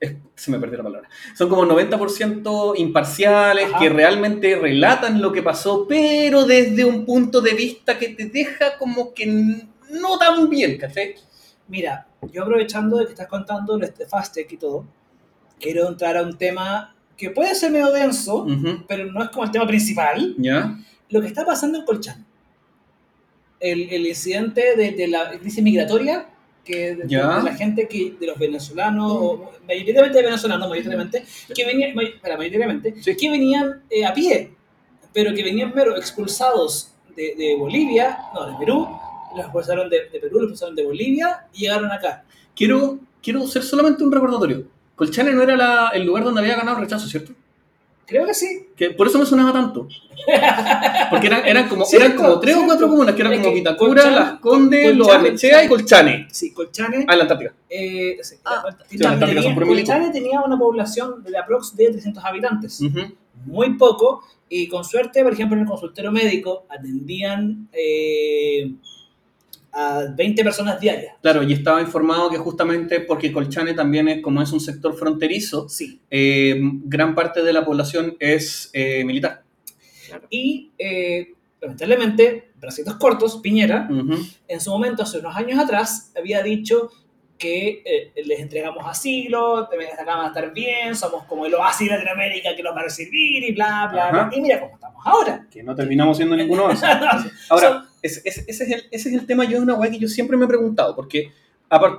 eh, 0.00 0.18
se 0.34 0.50
me 0.50 0.58
perdió 0.58 0.78
la 0.78 0.84
palabra. 0.84 1.08
Son 1.36 1.48
como 1.48 1.64
90% 1.64 2.74
imparciales, 2.76 3.66
Ajá. 3.66 3.78
que 3.78 3.88
realmente 3.88 4.56
relatan 4.56 5.20
lo 5.20 5.32
que 5.32 5.42
pasó, 5.42 5.86
pero 5.88 6.44
desde 6.44 6.84
un 6.84 7.04
punto 7.04 7.40
de 7.40 7.54
vista 7.54 7.98
que 7.98 8.08
te 8.08 8.26
deja 8.26 8.78
como 8.78 9.12
que 9.14 9.26
no 9.26 10.18
tan 10.18 10.48
bien, 10.48 10.78
¿cachai? 10.78 11.14
Mira, 11.68 12.06
yo 12.32 12.42
aprovechando 12.42 12.98
de 12.98 13.06
que 13.06 13.12
estás 13.12 13.28
contando 13.28 13.80
este 13.82 14.06
Fastech 14.06 14.52
y 14.52 14.56
todo, 14.56 14.84
quiero 15.60 15.88
entrar 15.88 16.16
a 16.16 16.22
un 16.22 16.36
tema 16.36 16.94
que 17.16 17.30
puede 17.30 17.54
ser 17.54 17.70
medio 17.70 17.92
denso, 17.92 18.44
Ujú. 18.44 18.84
pero 18.88 19.10
no 19.12 19.22
es 19.22 19.30
como 19.30 19.44
el 19.44 19.50
tema 19.50 19.66
principal. 19.66 20.34
¿Ya? 20.38 20.76
Lo 21.08 21.20
que 21.20 21.28
está 21.28 21.44
pasando 21.44 21.78
en 21.78 21.84
Colchán. 21.84 22.26
El, 23.62 23.88
el 23.90 24.06
incidente 24.06 24.76
de, 24.76 24.90
de 24.92 25.06
la 25.08 25.30
crisis 25.38 25.62
migratoria, 25.62 26.26
que 26.64 26.94
de, 26.96 27.04
Ya. 27.08 27.38
de 27.38 27.42
la 27.44 27.54
gente 27.54 27.88
que, 27.88 28.14
de 28.20 28.26
los 28.26 28.38
venezolanos, 28.38 29.10
o 29.10 29.50
mayoritariamente 29.66 30.22
venezolanos, 30.22 30.68
mayoritariamente, 30.68 31.24
que 31.54 31.64
venían, 31.64 31.94
may- 31.94 32.06
espera, 32.14 32.36
mayoritariamente, 32.36 32.94
Sí. 33.00 33.16
que 33.16 33.30
venían 33.30 33.82
eh, 33.90 34.04
a 34.04 34.12
pie, 34.12 34.50
pero 35.12 35.34
que 35.34 35.42
venían 35.42 35.72
mero 35.74 35.96
expulsados 35.96 36.92
de, 37.16 37.34
de 37.36 37.56
Bolivia, 37.56 38.18
no, 38.34 38.46
de 38.50 38.56
Perú, 38.58 38.88
los 39.36 39.44
expulsaron 39.44 39.88
de, 39.90 40.08
de 40.12 40.18
Perú, 40.20 40.40
los 40.40 40.42
expulsaron 40.50 40.76
de 40.76 40.84
Bolivia 40.84 41.46
y 41.54 41.60
llegaron 41.62 41.90
acá. 41.90 42.24
Quiero, 42.54 42.98
quiero 43.22 43.44
hacer 43.44 43.62
solamente 43.62 44.02
un 44.04 44.12
recordatorio. 44.12 44.64
Colchane 44.96 45.32
no 45.32 45.42
era 45.42 45.56
la- 45.56 45.90
el 45.94 46.04
lugar 46.04 46.24
donde 46.24 46.40
había 46.40 46.56
ganado 46.56 46.76
el 46.78 46.84
rechazo, 46.84 47.06
¿cierto? 47.08 47.32
Creo 48.12 48.26
que 48.26 48.34
sí. 48.34 48.66
Que 48.76 48.90
por 48.90 49.06
eso 49.08 49.18
me 49.18 49.26
sonaba 49.26 49.52
tanto. 49.52 49.88
Porque 51.10 51.26
eran, 51.26 51.46
eran, 51.46 51.68
como, 51.68 51.84
Cierto, 51.84 52.06
eran 52.06 52.16
como 52.16 52.40
tres 52.40 52.54
o 52.56 52.58
cuatro 52.60 52.76
cierto. 52.78 52.90
comunas, 52.90 53.14
que 53.14 53.20
eran 53.22 53.32
Es 53.34 53.40
como 53.40 53.54
Vitacura, 53.54 54.10
Las 54.10 54.40
Condes, 54.40 54.96
Los 54.96 55.08
Arnechea 55.08 55.64
y 55.64 55.68
Colchane. 55.68 56.26
Sí, 56.30 56.52
Colchane. 56.52 57.04
Ah, 57.08 57.12
en 57.12 57.18
la 57.18 57.22
Antártica. 57.24 57.54
eh, 57.68 58.18
sí, 58.22 58.36
Ah. 58.44 58.62
Sí, 58.88 58.98
las 58.98 59.12
Antárticas 59.12 59.44
tenía, 59.44 59.54
son. 59.66 59.66
Colchane 59.74 60.10
tenía 60.10 60.40
una 60.42 60.58
población 60.58 61.22
de 61.24 61.36
aprox 61.38 61.74
de 61.76 61.90
300 61.90 62.24
habitantes. 62.24 62.80
Ujú. 62.80 63.00
muy 63.46 63.74
poco 63.76 64.22
y 64.48 64.68
con 64.68 64.84
suerte, 64.84 65.22
por 65.24 65.32
ejemplo, 65.32 65.56
en 65.56 65.62
el 65.62 65.68
consultorio 65.68 66.12
médico 66.12 66.64
atendían 66.68 67.68
eh, 67.72 68.70
a 69.72 70.04
20 70.14 70.44
personas 70.44 70.78
diarias. 70.80 71.14
Claro, 71.22 71.42
y 71.42 71.52
estaba 71.52 71.80
informado 71.80 72.28
que 72.30 72.36
justamente 72.38 73.00
porque 73.00 73.32
Colchane 73.32 73.72
también 73.74 74.08
es, 74.08 74.20
como 74.22 74.42
es 74.42 74.52
un 74.52 74.60
sector 74.60 74.94
fronterizo, 74.96 75.68
Sí. 75.68 76.00
eh, 76.10 76.60
gran 76.84 77.14
parte 77.14 77.42
de 77.42 77.52
la 77.52 77.64
población 77.64 78.16
es 78.20 78.70
eh, 78.74 79.02
militar. 79.04 79.42
Y 80.28 80.70
eh, 80.78 81.32
lamentablemente, 81.60 82.50
bracitos 82.60 82.96
cortos, 82.96 83.38
Piñera, 83.38 83.88
Ujú. 83.90 84.18
en 84.48 84.60
su 84.60 84.70
momento, 84.70 85.02
hace 85.04 85.18
unos 85.18 85.34
años 85.36 85.58
atrás, 85.58 86.12
había 86.16 86.42
dicho 86.42 86.90
que 87.38 87.82
eh, 87.84 88.12
les 88.24 88.38
entregamos 88.40 88.84
asilo, 88.86 89.56
acá 89.58 90.04
van 90.06 90.24
a 90.26 90.28
estar 90.28 90.52
bien, 90.52 90.94
somos 90.94 91.24
como 91.24 91.44
el 91.46 91.54
oasis 91.54 91.88
de 91.88 91.94
Latinoamérica 91.96 92.54
que 92.54 92.62
nos 92.62 92.72
va 92.76 92.80
a 92.80 92.84
recibir 92.84 93.42
y 93.42 93.52
bla, 93.52 93.88
bla, 93.90 94.08
Ajá. 94.10 94.24
bla. 94.28 94.36
Y 94.36 94.40
mira 94.40 94.60
cómo 94.60 94.74
estamos 94.74 95.02
ahora. 95.04 95.46
Que 95.50 95.62
no 95.62 95.74
terminamos 95.74 96.16
siendo 96.18 96.36
ninguno. 96.36 96.68
Ahora, 97.48 97.84
ese, 98.02 98.20
ese- 98.24 98.44
ese 98.48 98.64
es 98.64 98.70
el, 98.70 98.84
ese 98.90 99.08
es 99.08 99.14
el 99.14 99.26
tema, 99.26 99.44
yo 99.44 99.56
es 99.58 99.62
una 99.62 99.74
weá 99.74 99.90
que 99.90 99.98
yo 99.98 100.08
siempre 100.08 100.36
me 100.36 100.44
he 100.44 100.48
preguntado, 100.48 100.94
porque 100.96 101.32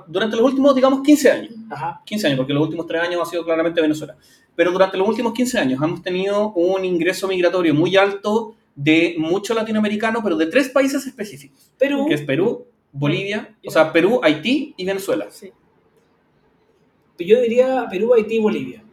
durante 0.06 0.36
los 0.36 0.44
últimos, 0.46 0.74
digamos, 0.74 1.02
15 1.02 1.30
años, 1.30 1.54
Ajá. 1.70 2.00
15 2.04 2.26
años, 2.28 2.36
porque 2.38 2.52
los 2.54 2.62
últimos 2.62 2.86
3 2.86 3.02
años 3.02 3.20
ha 3.22 3.26
sido 3.30 3.44
claramente 3.44 3.80
Venezuela, 3.80 4.16
pero 4.54 4.70
durante 4.70 4.96
los 4.96 5.08
últimos 5.08 5.32
15 5.32 5.58
años 5.58 5.82
hemos 5.82 6.00
tenido 6.02 6.52
un 6.52 6.84
ingreso 6.84 7.26
migratorio 7.26 7.74
muy 7.74 7.96
alto 7.96 8.54
de 8.76 9.16
muchos 9.18 9.56
latinoamericanos, 9.56 10.22
pero 10.22 10.36
de 10.36 10.46
tres 10.46 10.68
países 10.68 11.04
específicos, 11.06 11.72
Perú, 11.78 12.06
que 12.08 12.14
es 12.14 12.22
Perú, 12.22 12.66
Bolivia, 12.92 13.56
o 13.66 13.70
sea, 13.70 13.92
Perú, 13.92 14.20
Haití 14.22 14.74
y 14.76 14.84
Venezuela. 14.84 15.26
Sí. 15.30 15.50
yo 17.18 17.40
diría 17.40 17.86
Perú, 17.90 18.14
Haití 18.14 18.36
y 18.36 18.40
Bolivia. 18.40 18.84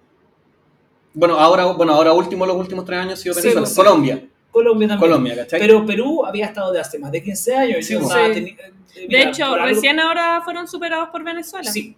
Bueno, 1.13 1.35
ahora, 1.39 1.65
bueno, 1.73 1.93
ahora 1.93 2.13
último, 2.13 2.45
los 2.45 2.55
últimos 2.55 2.85
tres 2.85 2.99
años 2.99 3.13
ha 3.19 3.21
sido 3.21 3.35
Sí, 3.35 3.49
Venezuela. 3.49 3.75
Colombia, 3.75 4.29
Colombia 4.51 4.87
también. 4.87 5.09
Colombia, 5.11 5.35
¿cachai? 5.37 5.59
Pero 5.59 5.85
Perú 5.85 6.25
había 6.25 6.45
estado 6.47 6.71
de 6.73 6.79
hace 6.79 6.99
más 6.99 7.11
de 7.11 7.23
15 7.23 7.55
años. 7.55 7.85
Sí, 7.85 7.95
Sí. 7.97 8.01
teni- 8.03 8.57
eh, 8.59 8.71
De 9.01 9.07
mira, 9.07 9.29
hecho, 9.29 9.45
por 9.49 9.59
algo- 9.59 9.65
recién 9.75 9.99
ahora 9.99 10.41
fueron 10.43 10.67
superados 10.67 11.09
por 11.09 11.23
Venezuela. 11.23 11.71
Sí. 11.71 11.95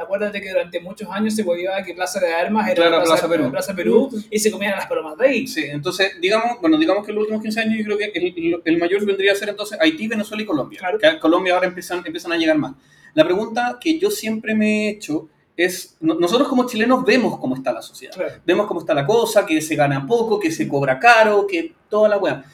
Acuérdate 0.00 0.40
que 0.40 0.48
durante 0.48 0.80
muchos 0.80 1.06
años 1.10 1.34
se 1.34 1.42
volvía 1.42 1.82
que 1.84 1.92
Plaza 1.92 2.18
de 2.18 2.32
Armas 2.32 2.66
era 2.66 2.88
Claro, 2.88 3.04
Plaza 3.04 3.28
Perú. 3.28 3.50
Plaza 3.50 3.74
Perú 3.74 4.10
y 4.30 4.38
se 4.38 4.50
comían 4.50 4.72
las 4.72 4.86
palomas 4.86 5.18
de 5.18 5.26
ahí. 5.28 5.46
Sí, 5.46 5.64
entonces, 5.66 6.18
digamos, 6.18 6.58
bueno, 6.62 6.78
digamos 6.78 7.04
que 7.04 7.10
en 7.10 7.16
los 7.16 7.22
últimos 7.22 7.42
15 7.42 7.60
años 7.60 7.76
yo 7.78 7.84
creo 7.84 7.98
que 7.98 8.04
el, 8.14 8.62
el 8.64 8.78
mayor 8.78 9.04
vendría 9.04 9.32
a 9.32 9.34
ser 9.34 9.50
entonces 9.50 9.78
Haití, 9.80 10.08
Venezuela 10.08 10.42
y 10.42 10.46
Colombia. 10.46 10.78
Claro. 10.78 10.98
Que 10.98 11.06
a 11.06 11.20
Colombia 11.20 11.54
ahora 11.54 11.66
empiezan, 11.66 12.02
empiezan 12.06 12.32
a 12.32 12.36
llegar 12.38 12.56
más. 12.56 12.72
La 13.14 13.24
pregunta 13.24 13.76
que 13.78 13.98
yo 13.98 14.10
siempre 14.10 14.54
me 14.54 14.86
he 14.86 14.90
hecho 14.92 15.28
es, 15.56 15.96
no- 16.00 16.14
nosotros 16.14 16.48
como 16.48 16.66
chilenos 16.66 17.04
vemos 17.04 17.38
cómo 17.38 17.54
está 17.56 17.72
la 17.72 17.82
sociedad. 17.82 18.14
Claro. 18.14 18.34
Vemos 18.46 18.66
cómo 18.66 18.80
está 18.80 18.94
la 18.94 19.06
cosa, 19.06 19.44
que 19.46 19.60
se 19.60 19.76
gana 19.76 20.06
poco, 20.06 20.38
que 20.40 20.50
se 20.50 20.66
cobra 20.68 20.98
caro, 20.98 21.46
que 21.46 21.74
toda 21.88 22.08
la 22.08 22.18
weá. 22.18 22.44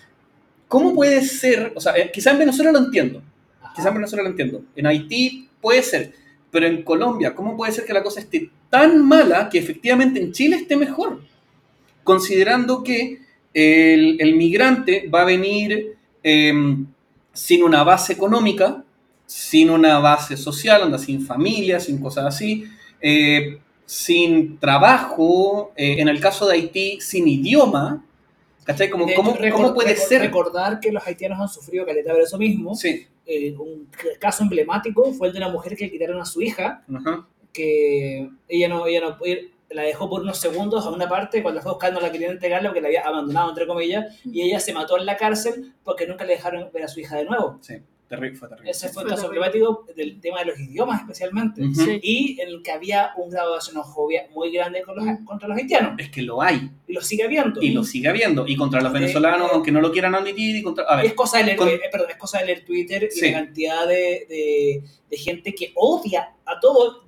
¿Cómo 0.67 0.95
puede 0.95 1.23
ser? 1.25 1.73
O 1.77 1.81
sea, 1.81 1.97
eh, 1.97 2.11
quizá 2.13 2.33
en 2.33 2.39
Venezuela 2.39 2.73
lo 2.73 2.79
entiendo. 2.79 3.23
Ajá. 3.63 3.73
Quizás 3.75 3.87
en 3.89 3.95
Venezuela 3.95 4.23
lo 4.25 4.31
entiendo. 4.31 4.63
En 4.77 4.87
Haití 4.87 5.49
puede 5.61 5.83
ser. 5.83 6.13
Pero 6.51 6.67
en 6.67 6.83
Colombia, 6.83 7.35
¿cómo 7.35 7.57
puede 7.57 7.73
ser 7.73 7.85
que 7.85 7.93
la 7.93 8.03
cosa 8.03 8.21
esté 8.21 8.51
tan 8.71 9.07
mala 9.07 9.49
que 9.49 9.59
efectivamente 9.59 10.21
en 10.21 10.33
Chile 10.33 10.57
esté 10.57 10.77
mejor? 10.77 11.21
Considerando 12.05 12.83
que 12.83 13.21
el, 13.53 14.17
el 14.21 14.35
migrante 14.37 15.09
va 15.13 15.23
a 15.23 15.25
venir 15.25 15.97
em, 16.23 16.87
sin 17.33 17.63
una 17.63 17.83
base 17.85 18.13
económica, 18.15 18.83
sin 19.27 19.69
una 19.71 19.99
base 19.99 20.37
social, 20.37 20.83
anda 20.83 20.99
sin 20.99 21.25
familia, 21.25 21.81
sin 21.81 21.99
cosas 21.99 22.25
así, 22.27 22.65
eh, 23.01 23.59
sin 23.85 24.59
trabajo, 24.59 25.73
eh, 25.77 25.97
en 25.99 26.09
el 26.09 26.21
caso 26.21 26.47
de 26.47 26.55
Haití, 26.55 27.01
sin 27.01 27.27
idioma. 27.27 28.05
¿Cachai? 28.65 28.91
Como, 28.91 29.07
¿cómo, 29.15 29.35
cómo 29.53 29.73
puede 29.73 29.97
ser? 29.97 30.21
Recordar 30.21 30.79
que 30.79 30.93
los 30.93 31.07
haitianos 31.07 31.41
han 31.41 31.49
sufrido 31.49 31.87
caleta 31.87 32.13
de 32.13 32.21
eso 32.21 32.37
mismo. 32.37 32.75
Sí. 32.75 33.07
Eh, 33.25 33.55
un 33.59 33.89
caso 34.21 34.43
emblemático 34.43 35.13
fue 35.15 35.29
el 35.29 35.33
de 35.33 35.39
una 35.39 35.49
mujer 35.49 35.75
que 35.75 35.85
le 35.85 35.91
quitaron 35.91 36.21
a 36.21 36.27
su 36.27 36.43
hija, 36.43 36.85
que 37.53 38.29
ella 38.47 38.69
no, 38.69 38.87
ella 38.87 39.01
no 39.01 39.17
la 39.71 39.83
dejó 39.83 40.09
por 40.09 40.23
unos 40.23 40.39
segundos 40.39 40.87
a 40.87 40.91
una 40.91 41.09
parte, 41.09 41.43
cuando 41.43 41.61
fue 41.61 41.73
buscando 41.73 42.01
la 42.01 42.11
querían 42.11 42.33
entregarle 42.33 42.69
porque 42.69 42.81
la 42.81 42.89
había 42.89 43.03
abandonado, 43.03 43.51
entre 43.51 43.67
comillas, 43.67 44.19
y 44.25 44.43
ella 44.43 44.61
se 44.61 44.73
mató 44.73 44.99
en 44.99 45.07
la 45.07 45.17
cárcel 45.17 45.73
porque 45.85 46.07
nunca 46.07 46.25
le 46.25 46.35
dejaron 46.35 46.71
ver 46.73 46.85
a 46.85 46.89
su 46.89 47.01
hija 47.01 47.17
de 47.17 47.25
nuevo. 47.25 47.59
Sí, 47.61 47.75
terrible, 48.09 48.37
fue 48.37 48.49
terrible. 48.49 48.71
Ese 48.71 48.89
fue 48.89 49.03
el 49.03 49.09
Fue 49.09 49.17
caso 49.17 49.27
emblemático 49.27 49.87
del 49.95 50.21
tema 50.21 50.41
de 50.41 50.47
los 50.47 50.59
idiomas 50.59 51.01
especialmente. 51.03 51.63
Sí. 51.75 52.01
Y 52.03 52.41
en 52.41 52.49
el 52.49 52.63
que 52.63 52.73
había 52.73 53.11
un 53.17 53.31
grado 53.31 53.55
de 53.55 53.61
xenofobia 53.61 54.27
muy 54.35 54.51
grande 54.51 54.83
con 54.83 54.97
los, 54.97 55.05
contra 55.25 55.47
los 55.49 55.57
haitianos. 55.59 55.95
Es 55.99 56.11
que 56.11 56.23
lo 56.23 56.41
hay 56.43 56.71
Y 56.87 56.93
lo 56.95 57.01
sigue 57.03 57.25
habiendo. 57.25 57.63
y 57.63 57.71
lo 57.71 57.85
sigue 57.85 58.09
habiendo. 58.09 58.47
Y 58.47 58.57
contra 58.57 58.81
los 58.81 58.93
venezolanos, 58.93 59.49
eh, 59.49 59.51
aunque 59.55 59.71
no 59.71 59.81
lo 59.81 59.93
quieran 59.93 60.15
admitir, 60.15 60.57
y 60.57 60.63
contra... 60.63 60.85
A 60.89 60.97
Es 61.03 61.09
ver, 61.09 61.15
cosa 61.15 61.39
de 61.39 61.45
leer, 61.45 61.57
con- 61.59 61.69
eh, 61.69 61.81
perdón, 61.93 62.11
es 62.11 62.17
cosa 62.17 62.39
de 62.41 62.47
leer 62.47 62.65
Twitter 62.65 63.05
y 63.05 63.11
Sí. 63.11 63.31
la 63.31 63.39
cantidad 63.45 63.87
de, 63.87 64.27
de- 64.29 64.83
de 65.11 65.17
gente 65.17 65.55
que 65.55 65.73
odia 65.75 66.35
a 66.45 66.59
todo. 66.61 67.05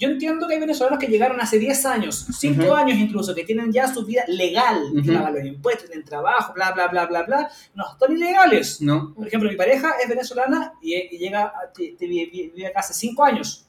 Yo 0.00 0.08
entiendo 0.08 0.48
que 0.48 0.54
hay 0.54 0.60
venezolanos 0.60 0.98
que 0.98 1.06
llegaron 1.08 1.40
hace 1.40 1.58
10 1.58 1.84
años, 1.86 2.26
5 2.38 2.62
Ujú. 2.62 2.72
años 2.74 2.98
incluso, 2.98 3.34
que 3.34 3.44
tienen 3.44 3.70
ya 3.70 3.92
su 3.92 4.04
vida 4.06 4.24
legal, 4.28 4.80
que 4.94 5.10
Ujú. 5.10 5.12
pagan 5.12 5.34
los 5.34 5.44
impuestos, 5.44 5.86
tienen 5.88 6.04
trabajo, 6.06 6.54
bla, 6.54 6.72
bla, 6.72 6.88
bla, 6.88 7.06
bla, 7.06 7.22
bla. 7.24 7.50
No, 7.74 7.84
están 7.92 8.12
ilegales. 8.16 8.80
¿no? 8.80 9.12
Por 9.14 9.26
ejemplo, 9.28 9.50
mi 9.50 9.56
pareja 9.56 9.92
es 10.02 10.08
venezolana 10.08 10.72
y, 10.80 10.94
y 10.96 11.18
llega, 11.18 11.52
vive, 12.00 12.66
acá 12.66 12.80
hace 12.80 12.94
5 12.94 13.22
años. 13.24 13.66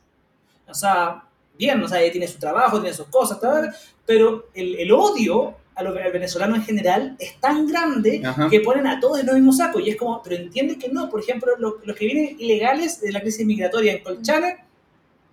O 0.68 0.74
sea, 0.74 1.24
bien, 1.58 1.84
o 1.84 1.88
sea, 1.88 2.02
ella 2.02 2.12
tiene 2.12 2.28
su 2.28 2.40
trabajo, 2.40 2.80
tiene 2.80 2.96
sus 2.96 3.08
cosas, 3.08 3.40
tal, 3.40 3.76
pero 4.06 4.48
el, 4.54 4.76
el 4.76 4.92
odio 4.92 5.56
los 5.82 5.98
al 5.98 6.12
venezolano 6.12 6.56
en 6.56 6.62
general 6.64 7.16
es 7.18 7.40
tan 7.40 7.66
grande 7.66 8.22
Ajá. 8.24 8.48
que 8.50 8.60
ponen 8.60 8.86
a 8.86 9.00
todos 9.00 9.20
en 9.20 9.28
el 9.30 9.36
mismo 9.36 9.52
saco. 9.52 9.80
Y 9.80 9.90
es 9.90 9.96
como, 9.96 10.22
pero 10.22 10.36
entiende 10.36 10.78
que 10.78 10.90
no. 10.90 11.10
Por 11.10 11.22
ejemplo, 11.22 11.54
lo- 11.58 11.80
los 11.84 11.96
que 11.98 12.06
vienen 12.06 12.36
ilegales 12.40 13.02
de 13.02 13.12
la 13.12 13.20
crisis 13.20 13.48
migratoria 13.48 13.94
en 13.94 14.04
Colchane, 14.04 14.58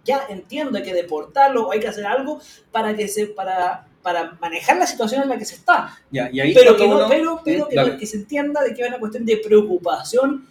ya 0.08 0.26
entiendo, 0.28 0.78
hay 0.78 0.84
que 0.84 0.94
deportarlo 0.94 1.66
o 1.68 1.72
hay 1.72 1.80
que 1.80 1.88
hacer 1.88 2.06
algo 2.06 2.40
para 2.72 2.94
que 2.96 3.06
se 3.08 3.26
para, 3.26 3.86
para 4.02 4.36
manejar 4.40 4.76
la 4.78 4.86
situación 4.86 5.22
en 5.22 5.28
la 5.28 5.36
que 5.38 5.44
se 5.44 5.54
está. 5.56 5.96
Ya, 6.10 6.30
y 6.32 6.40
ahí 6.40 6.54
Pero 6.54 6.76
que, 6.76 6.88
no, 6.88 7.06
pero, 7.08 7.40
pero 7.44 7.64
Mm, 7.66 7.68
que, 7.68 7.76
no- 7.76 7.98
que 7.98 8.06
se 8.06 8.16
entienda 8.16 8.62
de 8.62 8.74
que 8.74 8.82
es 8.82 8.88
una 8.88 8.98
cuestión 8.98 9.24
de 9.26 9.36
preocupación 9.36 10.46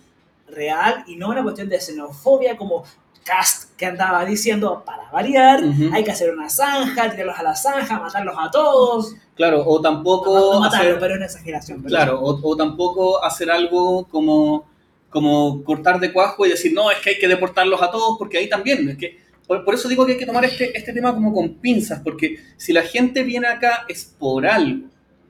real 0.48 1.04
y 1.08 1.16
no 1.16 1.30
una 1.30 1.44
cuestión 1.44 1.68
de 1.70 1.80
xenofobia 1.82 2.56
como 2.56 2.84
Cast 3.24 3.76
que 3.76 3.86
andaba 3.86 4.24
diciendo 4.24 4.84
para 4.86 5.10
variar, 5.12 5.62
Ujú. 5.62 5.90
hay 5.94 6.02
que 6.06 6.12
hacer 6.12 6.34
una 6.34 6.50
zanja, 6.50 7.12
tirarlos 7.12 7.38
a 7.38 7.44
la 7.44 7.56
zanja, 7.56 8.00
matarlos 8.00 8.36
a 8.40 8.50
todos. 8.50 9.16
Claro, 9.36 9.64
o 9.66 9.76
No, 9.78 9.82
tampoco... 9.82 10.34
no 10.54 10.60
matarlos, 10.62 10.88
hacer- 10.92 11.00
pero 11.00 11.14
es 11.14 11.18
una 11.18 11.26
exageración. 11.26 11.78
pero- 11.84 11.90
Claro, 11.90 12.20
o, 12.22 12.40
o 12.42 12.56
tampoco 12.56 13.22
hacer 13.24 13.52
algo 13.52 14.06
como, 14.08 14.66
como 15.10 15.62
cortar 15.66 16.00
de 16.00 16.14
cuajo 16.14 16.46
y 16.46 16.50
decir, 16.52 16.72
no, 16.74 16.90
es 16.90 17.00
que 17.00 17.10
hay 17.12 17.20
que 17.20 17.28
deportarlos 17.28 17.82
a 17.82 17.92
todos, 17.92 18.18
porque 18.18 18.38
ahí 18.38 18.48
también, 18.48 18.88
es 18.90 18.98
que, 18.98 19.20
por, 19.48 19.64
por 19.66 19.74
eso 19.76 19.88
digo 19.88 20.06
que 20.06 20.14
hay 20.14 20.18
que 20.18 20.26
tomar 20.26 20.44
este, 20.46 20.78
este 20.78 20.94
tema 20.94 21.14
como 21.14 21.34
con 21.34 21.56
pinzas, 21.56 22.02
porque 22.04 22.38
si 22.58 22.74
la 22.74 22.84
gente 22.84 23.24
viene 23.24 23.48
acá 23.48 23.86
es 23.88 24.14
por 24.20 24.46
algo, 24.46 24.88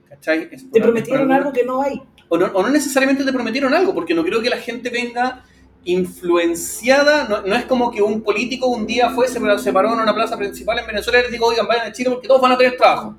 ¿cachai? 0.10 0.50
Por- 0.50 0.72
Te 0.72 0.82
prometieron 0.82 1.32
algo 1.32 1.54
que 1.54 1.64
no 1.64 1.82
hay. 1.82 2.02
O 2.30 2.38
no, 2.38 2.48
o 2.48 2.62
no 2.62 2.70
necesariamente 2.70 3.24
te 3.24 3.32
prometieron 3.32 3.74
algo, 3.74 3.94
porque 3.94 4.14
no 4.14 4.24
creo 4.24 4.42
que 4.42 4.50
la 4.50 4.58
gente 4.58 4.90
venga 4.90 5.44
influenciada, 5.86 7.28
no, 7.28 7.42
no 7.44 7.56
es 7.56 7.66
como 7.66 7.92
que 7.92 8.02
un 8.02 8.22
político 8.22 8.68
un 8.68 8.86
día 8.86 9.10
fue, 9.12 9.28
se, 9.28 9.40
se 9.60 9.72
paró 9.74 9.94
en 9.94 10.00
una 10.00 10.14
plaza 10.14 10.38
principal 10.38 10.80
en 10.80 10.88
Venezuela 10.88 11.20
y 11.20 11.24
les 11.24 11.32
dijo, 11.32 11.46
oigan, 11.46 11.68
vayan 11.68 11.88
a 11.88 11.92
Chile 11.94 12.10
porque 12.10 12.28
todos 12.28 12.42
van 12.42 12.52
a 12.54 12.58
tener 12.58 12.76
trabajo. 12.78 13.16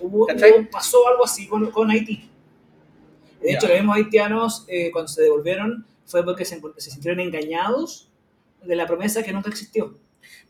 Hubo, 0.00 0.26
pasó 0.72 1.06
algo 1.08 1.24
así 1.24 1.46
con, 1.46 1.70
con 1.70 1.90
Haití. 1.90 2.28
De 3.40 3.52
hecho, 3.52 3.66
Ya. 3.66 3.68
los 3.74 3.78
mismos 3.78 3.96
haitianos, 3.96 4.64
eh, 4.68 4.90
cuando 4.90 5.08
se 5.08 5.22
devolvieron, 5.22 5.86
fue 6.06 6.24
porque 6.24 6.44
se, 6.44 6.60
se 6.78 6.90
sintieron 6.90 7.20
engañados 7.20 8.10
de 8.62 8.74
la 8.76 8.86
promesa 8.86 9.22
que 9.22 9.32
nunca 9.32 9.50
existió. 9.50 9.96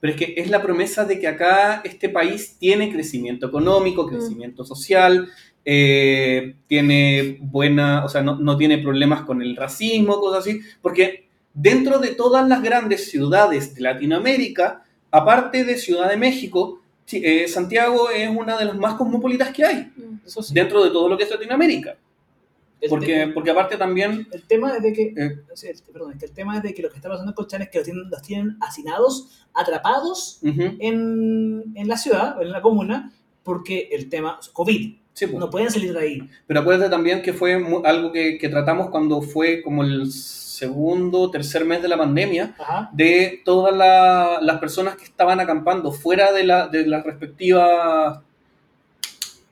Pero 0.01 0.13
es 0.13 0.19
que 0.19 0.35
es 0.37 0.51
la 0.51 0.63
promesa 0.63 1.05
de 1.05 1.19
que 1.19 1.27
acá 1.27 1.81
este 1.85 2.09
país 2.09 2.57
tiene 2.59 2.93
crecimiento 2.93 3.47
económico, 3.47 4.07
crecimiento 4.07 4.65
social, 4.65 5.29
eh, 5.65 6.57
tiene 6.67 7.39
buena, 7.41 8.05
o 8.05 8.09
sea, 8.09 8.23
no, 8.23 8.37
no 8.37 8.57
tiene 8.57 8.79
problemas 8.79 9.23
con 9.23 9.41
el 9.41 9.57
racismo, 9.57 10.21
cosas 10.21 10.41
así, 10.41 10.61
porque 10.83 11.29
dentro 11.55 11.99
de 11.99 12.09
todas 12.09 12.47
las 12.49 12.63
grandes 12.63 13.11
ciudades 13.11 13.75
de 13.75 13.81
Latinoamérica, 13.81 14.85
aparte 15.11 15.65
de 15.65 15.79
Ciudad 15.79 16.11
de 16.11 16.17
México, 16.17 16.81
eh, 17.13 17.47
Santiago 17.49 18.11
es 18.11 18.29
una 18.29 18.59
de 18.59 18.65
las 18.65 18.77
más 18.77 18.95
cosmopolitas 18.95 19.51
que 19.51 19.65
hay, 19.65 19.91
Mm. 19.97 20.53
Dentro 20.53 20.83
de 20.83 20.91
todo 20.91 21.09
lo 21.09 21.17
que 21.17 21.25
es 21.25 21.31
Latinoamérica, 21.31 21.97
porque, 22.89 23.31
porque 23.35 23.51
aparte 23.51 23.77
también... 23.77 24.27
El 24.33 24.43
tema 24.43 24.77
es 24.77 24.83
de 24.83 24.93
que, 24.93 25.03
eh, 25.17 25.41
sí, 25.55 25.69
el- 25.69 25.81
perdón, 25.93 26.13
es 26.13 26.19
que 26.19 26.27
el 26.27 26.33
tema 26.33 26.57
es 26.57 26.63
de 26.63 26.75
que 26.75 26.83
lo 26.83 26.91
que 26.91 26.97
está 26.97 27.09
pasando 27.09 27.31
en 27.33 27.35
Colchane 27.37 27.65
es 27.65 27.71
que 27.71 27.79
los 27.79 27.85
tienen, 27.87 28.11
los 28.11 28.23
tienen 28.23 28.57
hacinados, 28.61 29.47
atrapados 29.55 30.41
en, 30.43 31.73
en 31.75 31.89
la 31.89 31.97
ciudad, 31.97 32.39
o 32.39 32.43
en 32.43 32.51
la 32.53 32.61
comuna, 32.63 33.13
porque 33.43 33.89
el 33.93 34.09
tema 34.09 34.39
es 34.41 34.49
COVID. 34.49 34.97
sí, 35.13 35.27
pues. 35.27 35.39
No 35.39 35.51
pueden 35.51 35.71
salir 35.71 35.93
de 35.93 36.01
ahí. 36.01 36.29
Pero 36.47 36.61
acuérdate 36.61 36.91
también 36.91 37.23
que 37.23 37.33
fue 37.33 37.55
algo 37.85 38.13
que, 38.13 38.39
que 38.39 38.49
tratamos 38.49 38.91
cuando 38.91 39.21
fue 39.23 39.63
como 39.63 39.83
el 39.83 40.11
segundo, 40.11 41.31
tercer 41.31 41.65
mes 41.65 41.83
de 41.83 41.89
la 41.89 41.97
pandemia, 41.99 42.55
Ajá. 42.59 42.91
de 42.93 43.43
todas 43.45 43.77
la- 43.77 44.39
las 44.41 44.59
personas 44.61 44.97
que 44.97 45.05
estaban 45.05 45.41
acampando 45.41 45.93
fuera 45.93 46.33
de, 46.33 46.45
la- 46.45 46.69
de 46.69 46.87
las 46.87 47.05
respectivas 47.05 48.21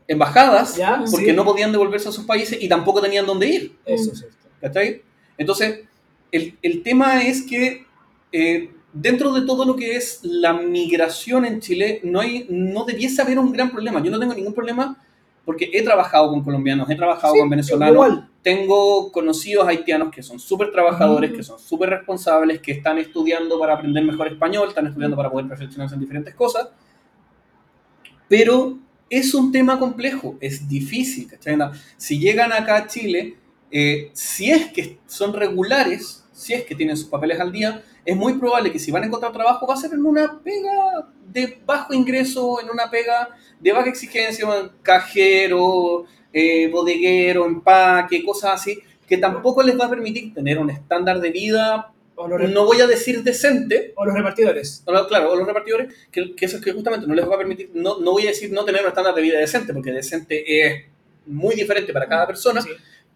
embajadas, 0.08 0.76
¿Ya? 0.76 1.02
porque 1.10 1.26
Sí. 1.26 1.32
no 1.32 1.44
podían 1.44 1.72
devolverse 1.72 2.08
a 2.08 2.12
sus 2.12 2.24
países 2.24 2.60
y 2.62 2.68
tampoco 2.68 3.00
tenían 3.00 3.26
dónde 3.26 3.46
ir. 3.48 3.76
Eso 3.84 4.12
es 4.12 4.18
cierto. 4.18 4.36
¿Cachai? 4.60 5.02
Entonces, 5.38 5.80
el, 6.30 6.58
el 6.62 6.82
tema 6.82 7.22
es 7.22 7.42
que 7.42 7.86
eh, 8.32 8.70
dentro 8.92 9.32
de 9.32 9.42
todo 9.46 9.64
lo 9.64 9.76
que 9.76 9.96
es 9.96 10.20
la 10.22 10.52
migración 10.52 11.44
en 11.44 11.60
Chile, 11.60 12.00
no, 12.04 12.20
hay, 12.20 12.46
no 12.50 12.84
debiese 12.84 13.22
haber 13.22 13.38
un 13.38 13.52
gran 13.52 13.70
problema. 13.70 14.02
Yo 14.02 14.10
no 14.10 14.18
tengo 14.18 14.34
ningún 14.34 14.54
problema 14.54 14.96
porque 15.44 15.70
he 15.72 15.82
trabajado 15.82 16.30
con 16.30 16.42
colombianos, 16.44 16.88
he 16.88 16.94
trabajado 16.94 17.34
Sí, 17.34 17.40
con 17.40 17.50
venezolanos, 17.50 18.24
tengo 18.42 19.10
conocidos 19.10 19.66
haitianos 19.66 20.12
que 20.14 20.22
son 20.22 20.38
súper 20.38 20.70
trabajadores, 20.70 21.30
Ujú. 21.30 21.36
que 21.38 21.42
son 21.42 21.58
súper 21.58 21.90
responsables, 21.90 22.60
que 22.60 22.72
están 22.72 22.98
estudiando 22.98 23.58
para 23.58 23.74
aprender 23.74 24.04
mejor 24.04 24.28
español, 24.28 24.68
están 24.68 24.86
estudiando 24.86 25.16
para 25.16 25.30
poder 25.30 25.48
perfeccionarse 25.48 25.94
en 25.96 26.00
diferentes 26.00 26.34
cosas. 26.36 26.68
Pero 28.28 28.78
es 29.12 29.34
un 29.34 29.52
tema 29.52 29.78
complejo, 29.78 30.38
es 30.40 30.66
difícil, 30.66 31.28
¿cachai? 31.28 31.58
Si 31.98 32.18
llegan 32.18 32.50
acá 32.50 32.76
a 32.76 32.86
Chile, 32.86 33.36
eh, 33.70 34.10
si 34.14 34.50
es 34.50 34.72
que 34.72 35.00
son 35.06 35.34
regulares, 35.34 36.24
si 36.32 36.54
es 36.54 36.64
que 36.64 36.74
tienen 36.74 36.96
sus 36.96 37.08
papeles 37.08 37.38
al 37.38 37.52
día, 37.52 37.84
es 38.06 38.16
muy 38.16 38.38
probable 38.38 38.72
que 38.72 38.78
si 38.78 38.90
van 38.90 39.02
a 39.02 39.06
encontrar 39.06 39.30
trabajo 39.34 39.66
va 39.66 39.74
a 39.74 39.76
ser 39.76 39.92
en 39.92 40.06
una 40.06 40.40
pega 40.42 41.10
de 41.30 41.60
bajo 41.66 41.92
ingreso, 41.92 42.58
en 42.62 42.70
una 42.70 42.90
pega 42.90 43.28
de 43.60 43.72
baja 43.72 43.90
exigencia, 43.90 44.46
cajero, 44.80 46.06
eh, 46.32 46.70
bodeguero, 46.70 47.44
empaque, 47.44 48.24
cosas 48.24 48.54
así, 48.54 48.78
que 49.06 49.18
tampoco 49.18 49.62
les 49.62 49.78
va 49.78 49.84
a 49.84 49.90
permitir 49.90 50.32
tener 50.32 50.58
un 50.58 50.70
estándar 50.70 51.20
de 51.20 51.30
vida, 51.30 51.91
O 52.14 52.28
los, 52.28 52.38
re- 52.40 52.48
no 52.48 52.64
voy 52.66 52.80
a 52.80 52.86
decir 52.86 53.22
decente, 53.22 53.92
o 53.96 54.04
los 54.04 54.14
repartidores. 54.14 54.82
o 54.86 54.92
lo- 54.92 55.06
claro, 55.08 55.32
o 55.32 55.36
los 55.36 55.46
repartidores, 55.46 55.94
que, 56.10 56.34
que 56.34 56.44
eso 56.46 56.56
es 56.58 56.62
que 56.64 56.72
justamente 56.72 57.06
no 57.06 57.14
les 57.14 57.28
va 57.28 57.34
a 57.34 57.38
permitir, 57.38 57.70
no, 57.74 57.98
no 58.00 58.12
voy 58.12 58.24
a 58.24 58.30
decir 58.30 58.52
no 58.52 58.64
tener 58.64 58.82
un 58.82 58.88
estándar 58.88 59.14
de 59.14 59.22
vida 59.22 59.38
decente, 59.38 59.72
porque 59.72 59.90
decente 59.92 60.44
es 60.66 60.84
muy 61.26 61.54
diferente 61.54 61.92
para 61.92 62.06
cada 62.08 62.26
persona, 62.26 62.60
Sí. 62.60 62.68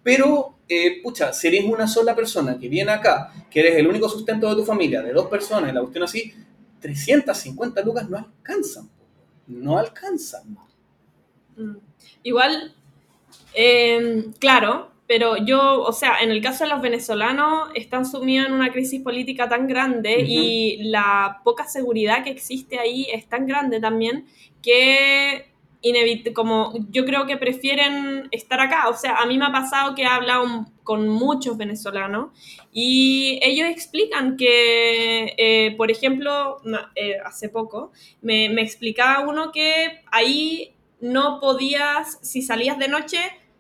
pero, 0.02 0.54
eh, 0.68 1.02
pucha, 1.02 1.32
si 1.32 1.48
eres 1.48 1.64
una 1.64 1.87
sola 1.87 2.14
persona 2.16 2.59
que 2.59 2.68
viene 2.68 2.90
acá, 2.92 3.32
que 3.50 3.61
eres 3.61 3.76
el 3.76 3.87
único 3.87 4.09
sustento 4.09 4.48
de 4.48 4.56
tu 4.56 4.64
familia, 4.64 5.02
de 5.02 5.12
dos 5.12 5.26
personas, 5.28 5.72
la 5.74 5.80
cuestión 5.80 6.04
así, 6.04 6.32
350 6.80 7.82
lucas 7.82 8.09
no 8.09 8.16
alcanzan, 8.18 8.88
no 9.46 9.78
alcanzan. 9.78 10.56
Mm. 11.56 11.76
Igual, 12.22 12.74
eh, 13.54 14.26
claro, 14.38 14.90
pero 15.06 15.36
yo, 15.36 15.82
o 15.82 15.92
sea, 15.92 16.18
en 16.20 16.30
el 16.30 16.42
caso 16.42 16.64
de 16.64 16.70
los 16.70 16.80
venezolanos, 16.82 17.68
están 17.74 18.06
sumidos 18.06 18.48
en 18.48 18.54
una 18.54 18.72
crisis 18.72 19.02
política 19.02 19.48
tan 19.48 19.66
grande 19.66 20.16
Ujú. 20.16 20.26
y 20.26 20.78
la 20.84 21.40
poca 21.44 21.64
seguridad 21.64 22.24
que 22.24 22.30
existe 22.30 22.78
ahí 22.78 23.06
es 23.12 23.28
tan 23.28 23.46
grande 23.46 23.80
también 23.80 24.26
que 24.62 25.46
como 26.34 26.72
yo 26.90 27.04
creo 27.04 27.26
que 27.26 27.36
prefieren 27.36 28.28
estar 28.30 28.60
acá. 28.60 28.88
O 28.88 28.94
sea, 28.94 29.16
a 29.16 29.26
mí 29.26 29.38
me 29.38 29.46
ha 29.46 29.52
pasado 29.52 29.94
que 29.94 30.02
he 30.02 30.06
hablado 30.06 30.66
con 30.82 31.08
muchos 31.08 31.56
venezolanos 31.56 32.30
y 32.72 33.38
ellos 33.42 33.68
explican 33.68 34.36
que, 34.36 35.34
eh, 35.36 35.74
por 35.76 35.90
ejemplo, 35.90 36.60
eh, 36.94 37.16
hace 37.24 37.48
poco 37.48 37.92
me, 38.22 38.48
me 38.48 38.62
explicaba 38.62 39.26
uno 39.26 39.52
que 39.52 40.00
ahí 40.10 40.74
no 41.00 41.40
podías, 41.40 42.18
si 42.22 42.42
salías 42.42 42.78
de 42.78 42.88
noche, 42.88 43.18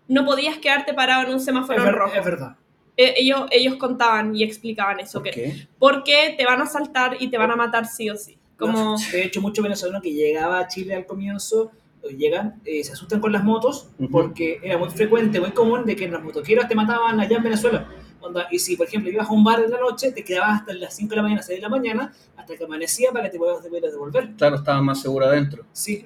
no 0.08 0.24
podías 0.24 0.58
quedarte 0.58 0.94
parado 0.94 1.26
en 1.26 1.34
un 1.34 1.40
semáforo 1.40 1.74
Es, 1.78 1.80
en 1.80 1.86
ver- 1.86 1.94
rojo. 1.94 2.14
es 2.16 2.24
verdad. 2.24 2.56
Eh, 2.96 3.14
ellos, 3.18 3.46
ellos 3.50 3.76
contaban 3.76 4.34
y 4.34 4.42
explicaban 4.42 5.00
eso, 5.00 5.18
¿Por 5.20 5.24
que, 5.24 5.30
qué? 5.32 5.68
porque 5.78 6.34
te 6.38 6.46
van 6.46 6.62
a 6.62 6.66
saltar 6.66 7.16
y 7.20 7.28
te 7.28 7.36
van 7.36 7.50
a 7.50 7.56
matar 7.56 7.86
sí 7.86 8.08
o 8.08 8.16
sí. 8.16 8.38
Como, 8.58 8.96
De 9.12 9.22
hecho, 9.24 9.42
muchos 9.42 9.62
venezolanos 9.62 10.02
que 10.02 10.12
llegaban 10.12 10.62
a 10.64 10.66
Chile 10.66 10.94
al 10.94 11.04
comienzo 11.04 11.72
eh, 12.02 12.14
llegan, 12.16 12.58
eh, 12.64 12.82
se 12.82 12.92
asustan 12.92 13.20
con 13.20 13.32
las 13.32 13.44
motos 13.44 13.90
porque 14.10 14.60
era 14.62 14.78
muy 14.78 14.88
frecuente, 14.88 15.40
muy 15.40 15.50
común 15.50 15.84
de 15.84 15.94
que 15.94 16.08
los 16.08 16.22
motoqueros 16.22 16.66
te 16.68 16.74
mataban 16.74 17.20
allá 17.20 17.36
en 17.36 17.42
Venezuela. 17.42 17.86
Onda, 18.18 18.48
y 18.50 18.58
si, 18.58 18.76
por 18.78 18.86
ejemplo, 18.86 19.10
ibas 19.10 19.28
a 19.28 19.32
un 19.32 19.44
bar 19.44 19.60
en 19.62 19.70
la 19.70 19.78
noche, 19.78 20.10
te 20.10 20.24
quedabas 20.24 20.60
hasta 20.60 20.72
las 20.72 20.96
5 20.96 21.10
de 21.10 21.16
la 21.16 21.22
mañana, 21.22 21.42
6 21.42 21.58
de 21.58 21.62
la 21.62 21.68
mañana, 21.68 22.12
hasta 22.36 22.56
que 22.56 22.64
amanecía 22.64 23.12
para 23.12 23.24
que 23.26 23.32
te 23.32 23.38
pudieras 23.38 23.92
devolver. 23.92 24.30
Claro, 24.38 24.56
estaba 24.56 24.80
más 24.80 25.02
seguro 25.02 25.26
adentro. 25.26 25.66
Sí, 25.72 26.02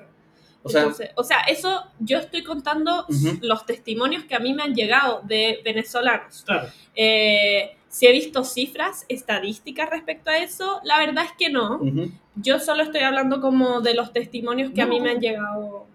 O 0.63 0.69
sea, 0.69 0.83
Entonces, 0.83 1.11
o 1.17 1.25
sea, 1.25 1.41
eso 1.49 1.83
yo 2.01 2.19
estoy 2.19 2.43
contando 2.45 3.07
Ujú. 3.09 3.39
los 3.43 3.65
testimonios 3.65 4.25
que 4.25 4.35
a 4.35 4.41
mí 4.41 4.53
me 4.53 4.63
han 4.63 4.75
llegado 4.75 5.23
de 5.25 5.61
venezolanos. 5.65 6.43
claro. 6.47 6.69
Eh, 6.95 7.77
si 7.89 8.07
he 8.07 8.13
visto 8.13 8.45
cifras, 8.45 9.05
estadísticas 9.09 9.91
respecto 9.91 10.31
a 10.31 10.37
eso, 10.39 10.81
la 10.85 10.99
verdad 10.99 11.25
es 11.25 11.33
que 11.39 11.51
no. 11.51 11.77
ujú. 11.77 12.11
Yo 12.37 12.59
solo 12.61 12.83
estoy 12.85 13.01
hablando 13.01 13.41
como 13.41 13.81
de 13.81 13.95
los 13.95 14.13
testimonios 14.13 14.71
que 14.73 14.83
a 14.83 14.87
mí 14.87 14.99
No. 14.99 15.05
me 15.05 15.11
han 15.11 15.21
llegado. 15.21 15.87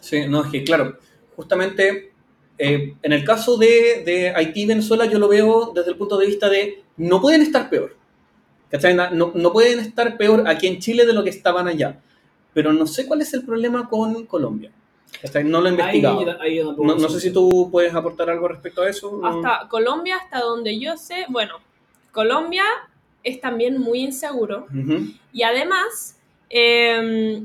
Sí, 0.00 0.26
no, 0.28 0.44
es 0.44 0.50
que 0.50 0.62
claro, 0.64 0.98
justamente 1.36 2.12
eh, 2.58 2.94
en 3.02 3.12
el 3.12 3.24
caso 3.24 3.56
de, 3.56 4.02
de 4.04 4.30
Haití 4.34 4.62
y 4.62 4.66
Venezuela 4.66 5.06
yo 5.06 5.18
lo 5.18 5.28
veo 5.28 5.72
desde 5.74 5.90
el 5.92 5.96
punto 5.96 6.18
de 6.18 6.26
vista 6.26 6.48
de 6.50 6.82
no 6.98 7.20
pueden 7.20 7.40
estar 7.42 7.70
peor. 7.70 7.96
¿Cachai? 8.70 8.94
No, 8.94 9.32
no 9.34 9.52
pueden 9.52 9.78
estar 9.78 10.18
peor 10.18 10.44
aquí 10.46 10.66
en 10.66 10.78
Chile 10.80 11.06
de 11.06 11.14
lo 11.14 11.24
que 11.24 11.30
estaban 11.30 11.66
allá. 11.68 12.00
Pero 12.52 12.72
no 12.72 12.86
sé 12.86 13.06
cuál 13.06 13.22
es 13.22 13.32
el 13.34 13.44
problema 13.44 13.88
con 13.88 14.26
Colombia. 14.26 14.70
¿Cachai? 15.22 15.44
No 15.44 15.60
lo 15.60 15.68
he 15.68 15.70
investigado. 15.70 16.18
Ahí, 16.40 16.58
ahí 16.58 16.64
No, 16.64 16.94
no 16.96 17.08
sé 17.08 17.20
si 17.20 17.32
tú 17.32 17.68
puedes 17.70 17.94
aportar 17.94 18.30
algo 18.30 18.48
respecto 18.48 18.82
a 18.82 18.90
eso. 18.90 19.20
Hasta 19.24 19.68
Colombia, 19.68 20.16
hasta 20.16 20.40
donde 20.40 20.78
yo 20.78 20.96
sé, 20.96 21.26
bueno, 21.28 21.54
Colombia 22.12 22.64
es 23.22 23.40
también 23.40 23.80
muy 23.80 24.00
inseguro. 24.00 24.66
Y 25.32 25.42
además, 25.42 26.18
eh, 26.50 27.42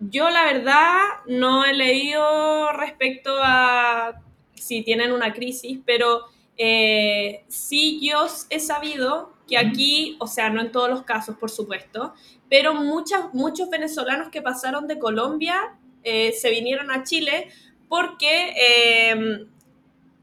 yo 0.00 0.30
la 0.30 0.44
verdad 0.44 0.96
no 1.26 1.64
he 1.64 1.74
leído 1.74 2.72
respecto 2.72 3.36
a 3.42 4.20
si 4.54 4.82
tienen 4.82 5.12
una 5.12 5.32
crisis, 5.32 5.78
pero 5.84 6.26
eh, 6.56 7.44
sí 7.48 8.00
yo 8.02 8.26
he 8.50 8.60
sabido 8.60 9.32
que 9.48 9.58
aquí, 9.58 10.16
o 10.20 10.26
sea, 10.26 10.50
no 10.50 10.60
en 10.60 10.70
todos 10.70 10.88
los 10.88 11.02
casos, 11.02 11.36
por 11.36 11.50
supuesto, 11.50 12.14
pero 12.50 12.74
muchas, 12.74 13.32
muchos 13.32 13.70
venezolanos 13.70 14.28
que 14.28 14.42
pasaron 14.42 14.86
de 14.86 14.98
Colombia 14.98 15.78
eh, 16.04 16.32
se 16.32 16.50
vinieron 16.50 16.90
a 16.90 17.04
Chile 17.04 17.48
porque... 17.88 18.52
eh, 18.56 19.46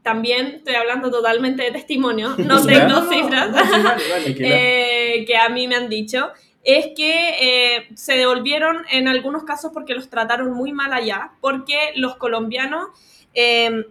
también 0.08 0.46
estoy 0.46 0.74
hablando 0.74 1.10
totalmente 1.10 1.64
de 1.64 1.70
testimonio, 1.70 2.34
no 2.38 2.64
tengo 2.64 2.88
no, 2.88 3.10
cifras. 3.10 3.50
no, 3.50 3.56
vale, 3.56 4.36
eh, 4.38 5.24
que 5.26 5.36
a 5.36 5.50
mí 5.50 5.68
me 5.68 5.76
han 5.76 5.90
dicho, 5.90 6.30
es 6.64 6.88
que 6.96 7.34
eh, 7.40 7.88
se 7.94 8.16
devolvieron 8.16 8.86
en 8.90 9.06
algunos 9.06 9.44
casos 9.44 9.70
porque 9.72 9.94
los 9.94 10.08
trataron 10.08 10.52
muy 10.52 10.72
mal 10.72 10.94
allá, 10.94 11.32
porque 11.42 11.92
los 11.96 12.16
colombianos, 12.16 12.88
eh, 13.34 13.84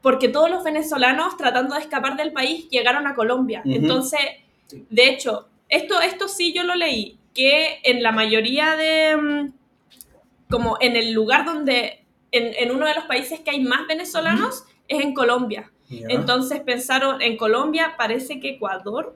porque 0.00 0.28
todos 0.28 0.50
los 0.50 0.64
venezolanos 0.64 1.36
tratando 1.36 1.76
de 1.76 1.82
escapar 1.82 2.16
del 2.16 2.32
país 2.32 2.68
llegaron 2.68 3.06
a 3.06 3.14
Colombia. 3.14 3.62
Entonces, 3.64 4.20
de 4.90 5.08
hecho, 5.08 5.48
esto, 5.68 6.00
esto 6.00 6.26
sí 6.26 6.52
yo 6.52 6.64
lo 6.64 6.74
leí, 6.74 7.20
que 7.34 7.80
en 7.84 8.02
la 8.02 8.12
mayoría 8.12 8.76
de, 8.76 9.16
mm, 9.16 9.52
como 10.50 10.76
en 10.80 10.96
el 10.96 11.12
lugar 11.12 11.44
donde, 11.44 12.04
en, 12.30 12.52
en 12.54 12.70
uno 12.74 12.86
de 12.86 12.94
los 12.94 13.04
países 13.04 13.40
que 13.40 13.50
hay 13.50 13.60
más 13.60 13.86
venezolanos, 13.86 14.64
es 14.88 15.00
en 15.02 15.14
Colombia. 15.14 15.70
Entonces 16.08 16.60
pensaron 16.60 17.20
en 17.20 17.36
Colombia, 17.36 17.94
parece 17.98 18.40
que 18.40 18.50
Ecuador, 18.50 19.14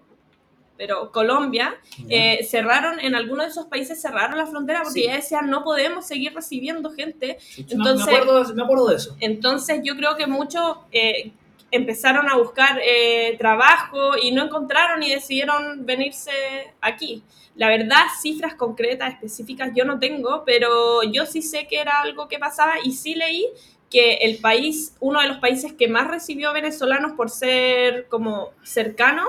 pero 0.76 1.10
Colombia, 1.10 1.74
eh, 2.10 2.44
cerraron, 2.44 3.00
en 3.00 3.14
algunos 3.14 3.46
de 3.46 3.50
esos 3.52 3.64
países 3.66 4.00
cerraron 4.00 4.36
la 4.36 4.44
frontera 4.44 4.82
porque 4.82 5.00
Sí. 5.00 5.06
ya 5.06 5.16
decían 5.16 5.48
no 5.48 5.64
podemos 5.64 6.06
seguir 6.06 6.34
recibiendo 6.34 6.90
gente. 6.90 7.38
Entonces, 7.56 8.06
me, 8.06 8.16
acuerdo, 8.16 8.54
me 8.54 8.62
acuerdo 8.62 8.88
de 8.88 8.96
eso. 8.96 9.16
entonces 9.20 9.80
yo 9.82 9.96
creo 9.96 10.16
que 10.16 10.26
muchos 10.26 10.76
eh, 10.92 11.32
empezaron 11.76 12.28
a 12.28 12.36
buscar 12.36 12.80
eh, 12.82 13.36
trabajo 13.38 14.16
y 14.20 14.32
no 14.32 14.44
encontraron 14.44 15.02
y 15.02 15.10
decidieron 15.10 15.86
venirse 15.86 16.30
aquí. 16.80 17.22
La 17.54 17.68
verdad, 17.68 18.04
cifras 18.20 18.54
concretas, 18.54 19.14
específicas, 19.14 19.72
yo 19.74 19.84
no 19.84 19.98
tengo, 19.98 20.44
pero 20.44 21.02
yo 21.04 21.24
sí 21.24 21.40
sé 21.40 21.66
que 21.66 21.80
era 21.80 22.00
algo 22.00 22.28
que 22.28 22.38
pasaba 22.38 22.74
y 22.82 22.92
sí 22.92 23.14
leí 23.14 23.46
que 23.90 24.14
el 24.14 24.38
país, 24.38 24.94
uno 25.00 25.20
de 25.20 25.28
los 25.28 25.38
países 25.38 25.72
que 25.72 25.88
más 25.88 26.08
recibió 26.08 26.52
venezolanos 26.52 27.12
por 27.12 27.30
ser 27.30 28.08
como 28.08 28.50
cercano, 28.62 29.24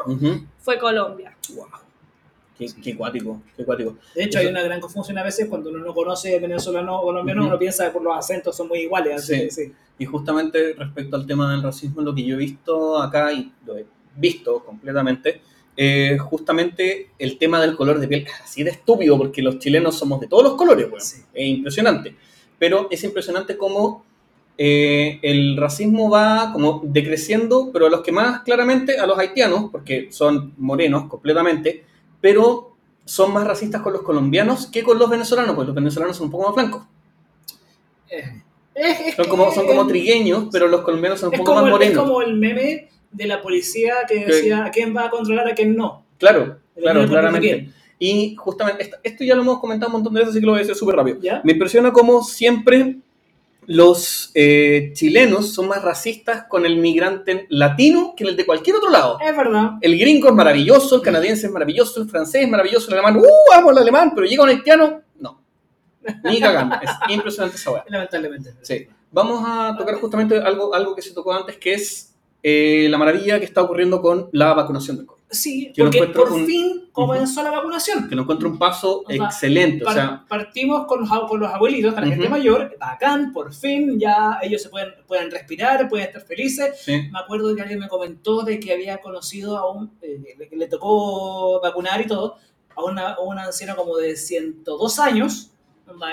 fue 0.60 0.78
Colombia. 0.80 1.38
Wow. 1.56 1.87
Qué, 2.58 2.68
qué 2.82 2.96
cuático, 2.96 3.42
qué 3.56 3.64
cuático. 3.64 3.98
De 4.16 4.24
hecho, 4.24 4.40
Eso- 4.40 4.48
hay 4.48 4.52
una 4.52 4.64
gran 4.64 4.80
confusión 4.80 5.18
a 5.18 5.24
veces 5.24 5.48
cuando 5.48 5.70
uno 5.70 5.80
no 5.80 5.94
conoce 5.94 6.40
venezolano 6.40 7.00
o 7.00 7.04
colombiano, 7.04 7.42
Ujú. 7.42 7.50
uno 7.50 7.60
piensa 7.60 7.86
que 7.86 7.92
por 7.92 8.02
los 8.04 8.18
acentos 8.18 8.56
son 8.58 8.68
muy 8.68 8.80
iguales. 8.80 9.16
así 9.24 9.50
Sí. 9.50 9.50
sí. 9.52 9.74
Y 10.00 10.06
justamente 10.06 10.74
respecto 10.74 11.16
al 11.16 11.26
tema 11.28 11.52
del 11.52 11.62
racismo, 11.64 12.02
lo 12.02 12.14
que 12.16 12.24
yo 12.24 12.36
he 12.36 12.38
visto 12.40 13.02
acá, 13.02 13.32
y 13.34 13.52
lo 13.66 13.78
he 13.78 13.86
visto 14.16 14.64
completamente, 14.64 15.42
eh, 15.76 16.18
justamente 16.20 17.10
el 17.20 17.38
tema 17.38 17.62
del 17.62 17.76
color 17.76 18.00
de 18.00 18.08
piel 18.08 18.26
es 18.26 18.34
así 18.44 18.64
de 18.64 18.72
estúpido, 18.72 19.18
porque 19.18 19.42
los 19.44 19.60
chilenos 19.60 19.96
somos 19.96 20.20
de 20.20 20.28
todos 20.28 20.44
los 20.44 20.56
colores, 20.56 20.88
weón. 20.88 21.02
Sí. 21.02 21.22
Es 21.34 21.48
impresionante. 21.48 22.16
Pero 22.58 22.88
es 22.90 23.04
impresionante 23.04 23.56
cómo 23.58 24.04
eh, 24.60 25.20
el 25.22 25.56
racismo 25.56 26.10
va 26.10 26.52
como 26.52 26.82
decreciendo, 26.84 27.70
pero 27.72 27.86
a 27.86 27.90
los 27.92 28.02
que 28.02 28.12
más 28.12 28.42
claramente, 28.42 28.98
a 28.98 29.06
los 29.06 29.18
haitianos, 29.20 29.70
porque 29.72 30.08
son 30.12 30.54
morenos 30.58 31.08
completamente, 31.08 31.86
pero 32.28 32.74
son 33.06 33.32
más 33.32 33.48
racistas 33.48 33.82
con 33.82 33.94
los 33.94 34.02
colombianos 34.02 34.68
que 34.68 34.84
con 34.84 35.00
los 35.00 35.10
venezolanos, 35.10 35.56
pues 35.56 35.66
los 35.66 35.74
venezolanos 35.76 36.18
son 36.18 36.26
un 36.26 36.32
poco 36.32 36.48
más 36.48 36.56
blancos. 36.56 36.84
Eh, 38.10 38.42
es- 38.76 39.00
es 39.00 39.16
Son 39.16 39.28
como, 39.30 39.50
son 39.54 39.66
como 39.66 39.88
trigueños, 39.88 40.48
pero 40.52 40.68
los 40.68 40.82
colombianos 40.82 41.20
son 41.22 41.30
un 41.30 41.38
poco 41.38 41.54
como, 41.54 41.62
más 41.62 41.68
el, 41.70 41.74
es 41.74 41.74
morenos. 41.96 42.04
como 42.04 42.22
el 42.22 42.34
meme 42.36 42.90
de 43.12 43.28
la 43.28 43.42
policía 43.42 43.94
que 44.10 44.26
decía 44.26 44.66
a 44.66 44.72
quién 44.72 44.94
va 44.96 45.06
a 45.06 45.10
controlar, 45.10 45.48
a 45.48 45.56
quién 45.56 45.74
no. 45.78 46.04
Claro, 46.18 46.58
claro, 46.76 47.08
claramente. 47.08 47.70
Y 47.98 48.36
justamente, 48.36 48.92
esto, 49.04 49.24
ya 49.24 49.36
lo 49.36 49.42
hemos 49.42 49.60
comentado 49.60 49.88
un 49.90 49.94
montón 49.94 50.14
de 50.14 50.20
veces, 50.20 50.32
así 50.32 50.40
que 50.42 50.46
lo 50.46 50.52
voy 50.52 50.60
a 50.60 50.64
decir 50.64 50.76
súper 50.76 50.98
rápido. 50.98 51.18
¿Ya? 51.22 51.40
Me 51.46 51.54
impresiona 51.54 51.94
cómo 51.94 52.22
siempre 52.24 52.98
los 53.68 54.32
eh, 54.34 54.92
chilenos 54.94 55.54
son 55.54 55.68
más 55.68 55.82
racistas 55.82 56.46
con 56.48 56.66
el 56.66 56.78
migrante 56.78 57.48
latino 57.50 58.14
que 58.16 58.24
el 58.24 58.38
de 58.38 58.46
cualquier 58.46 58.78
otro 58.78 58.90
lado. 58.90 59.20
Es 59.20 59.36
verdad. 59.36 59.72
El 59.82 60.00
gringo 60.00 60.30
es 60.30 60.34
maravilloso, 60.34 60.96
el 60.96 61.02
canadiense 61.02 61.48
es 61.48 61.52
maravilloso, 61.52 62.02
el 62.02 62.10
francés 62.10 62.44
es 62.44 62.50
maravilloso, 62.50 62.88
el 62.88 62.94
alemán, 62.94 63.18
¡uh! 63.18 63.54
Amo 63.54 63.72
el 63.72 63.78
alemán, 63.78 64.14
pero 64.16 64.26
llega 64.26 64.44
un 64.44 64.50
haitiano, 64.50 65.02
no. 65.20 65.42
Ni 66.24 66.40
cagando. 66.40 66.78
Es 66.82 66.92
impresionante 67.10 67.58
esa 67.58 67.72
weá. 67.72 67.84
Lamentablemente. 67.90 68.54
Sí. 68.62 68.88
Vamos 69.12 69.44
a 69.46 69.76
tocar 69.78 69.96
justamente 69.96 70.38
algo, 70.38 70.74
algo 70.74 70.96
que 70.96 71.02
se 71.02 71.14
tocó 71.14 71.34
antes, 71.34 71.58
que 71.58 71.74
es 71.74 72.16
eh, 72.42 72.88
la 72.90 72.98
maravilla 72.98 73.38
que 73.38 73.46
está 73.46 73.62
ocurriendo 73.62 74.02
con 74.02 74.30
la 74.32 74.54
vacunación 74.54 74.96
del 74.96 75.06
COVID. 75.08 75.17
Sí, 75.30 75.74
lo 75.76 75.86
porque 75.86 76.04
por 76.08 76.32
un- 76.32 76.46
fin 76.46 76.90
comenzó 76.94 77.44
la 77.44 77.52
vacunación. 77.52 78.08
Que 78.08 78.16
lo 78.16 78.22
encuentro 78.22 78.48
un 78.50 78.58
paso 78.58 79.04
O 79.06 79.12
sea, 79.12 79.26
excelente. 79.26 79.84
O 79.84 79.86
Par- 79.86 79.94
sea, 79.96 80.26
partimos 80.28 80.86
con 80.88 81.02
los, 81.02 81.10
con 81.28 81.40
los 81.42 81.52
abuelitos, 81.52 81.94
con 81.94 82.04
la 82.04 82.10
gente 82.10 82.28
Ujú. 82.28 82.32
mayor, 82.36 82.78
bacán, 82.80 83.34
por 83.34 83.54
fin 83.54 84.00
ya 84.00 84.40
ellos 84.42 84.62
se 84.62 84.70
pueden, 84.70 84.94
pueden 85.06 85.30
respirar, 85.30 85.90
pueden 85.90 86.08
estar 86.08 86.22
felices. 86.22 86.80
sí. 86.82 87.10
Me 87.12 87.20
acuerdo 87.20 87.54
que 87.56 87.62
alguien 87.62 87.80
me 87.80 87.90
comentó 87.90 88.44
de 88.44 88.58
que 88.58 88.72
había 88.72 89.00
conocido 89.02 89.58
a 89.58 89.70
un, 89.70 89.92
eh, 90.02 90.48
que 90.50 90.56
le 90.56 90.68
tocó 90.68 91.60
vacunar 91.62 92.00
y 92.00 92.08
todo, 92.08 92.38
a 92.74 92.84
una, 92.86 93.10
a 93.16 93.20
una 93.20 93.44
anciana 93.44 93.76
como 93.76 93.98
de 93.98 94.16
102 94.16 94.98
años, 95.00 95.52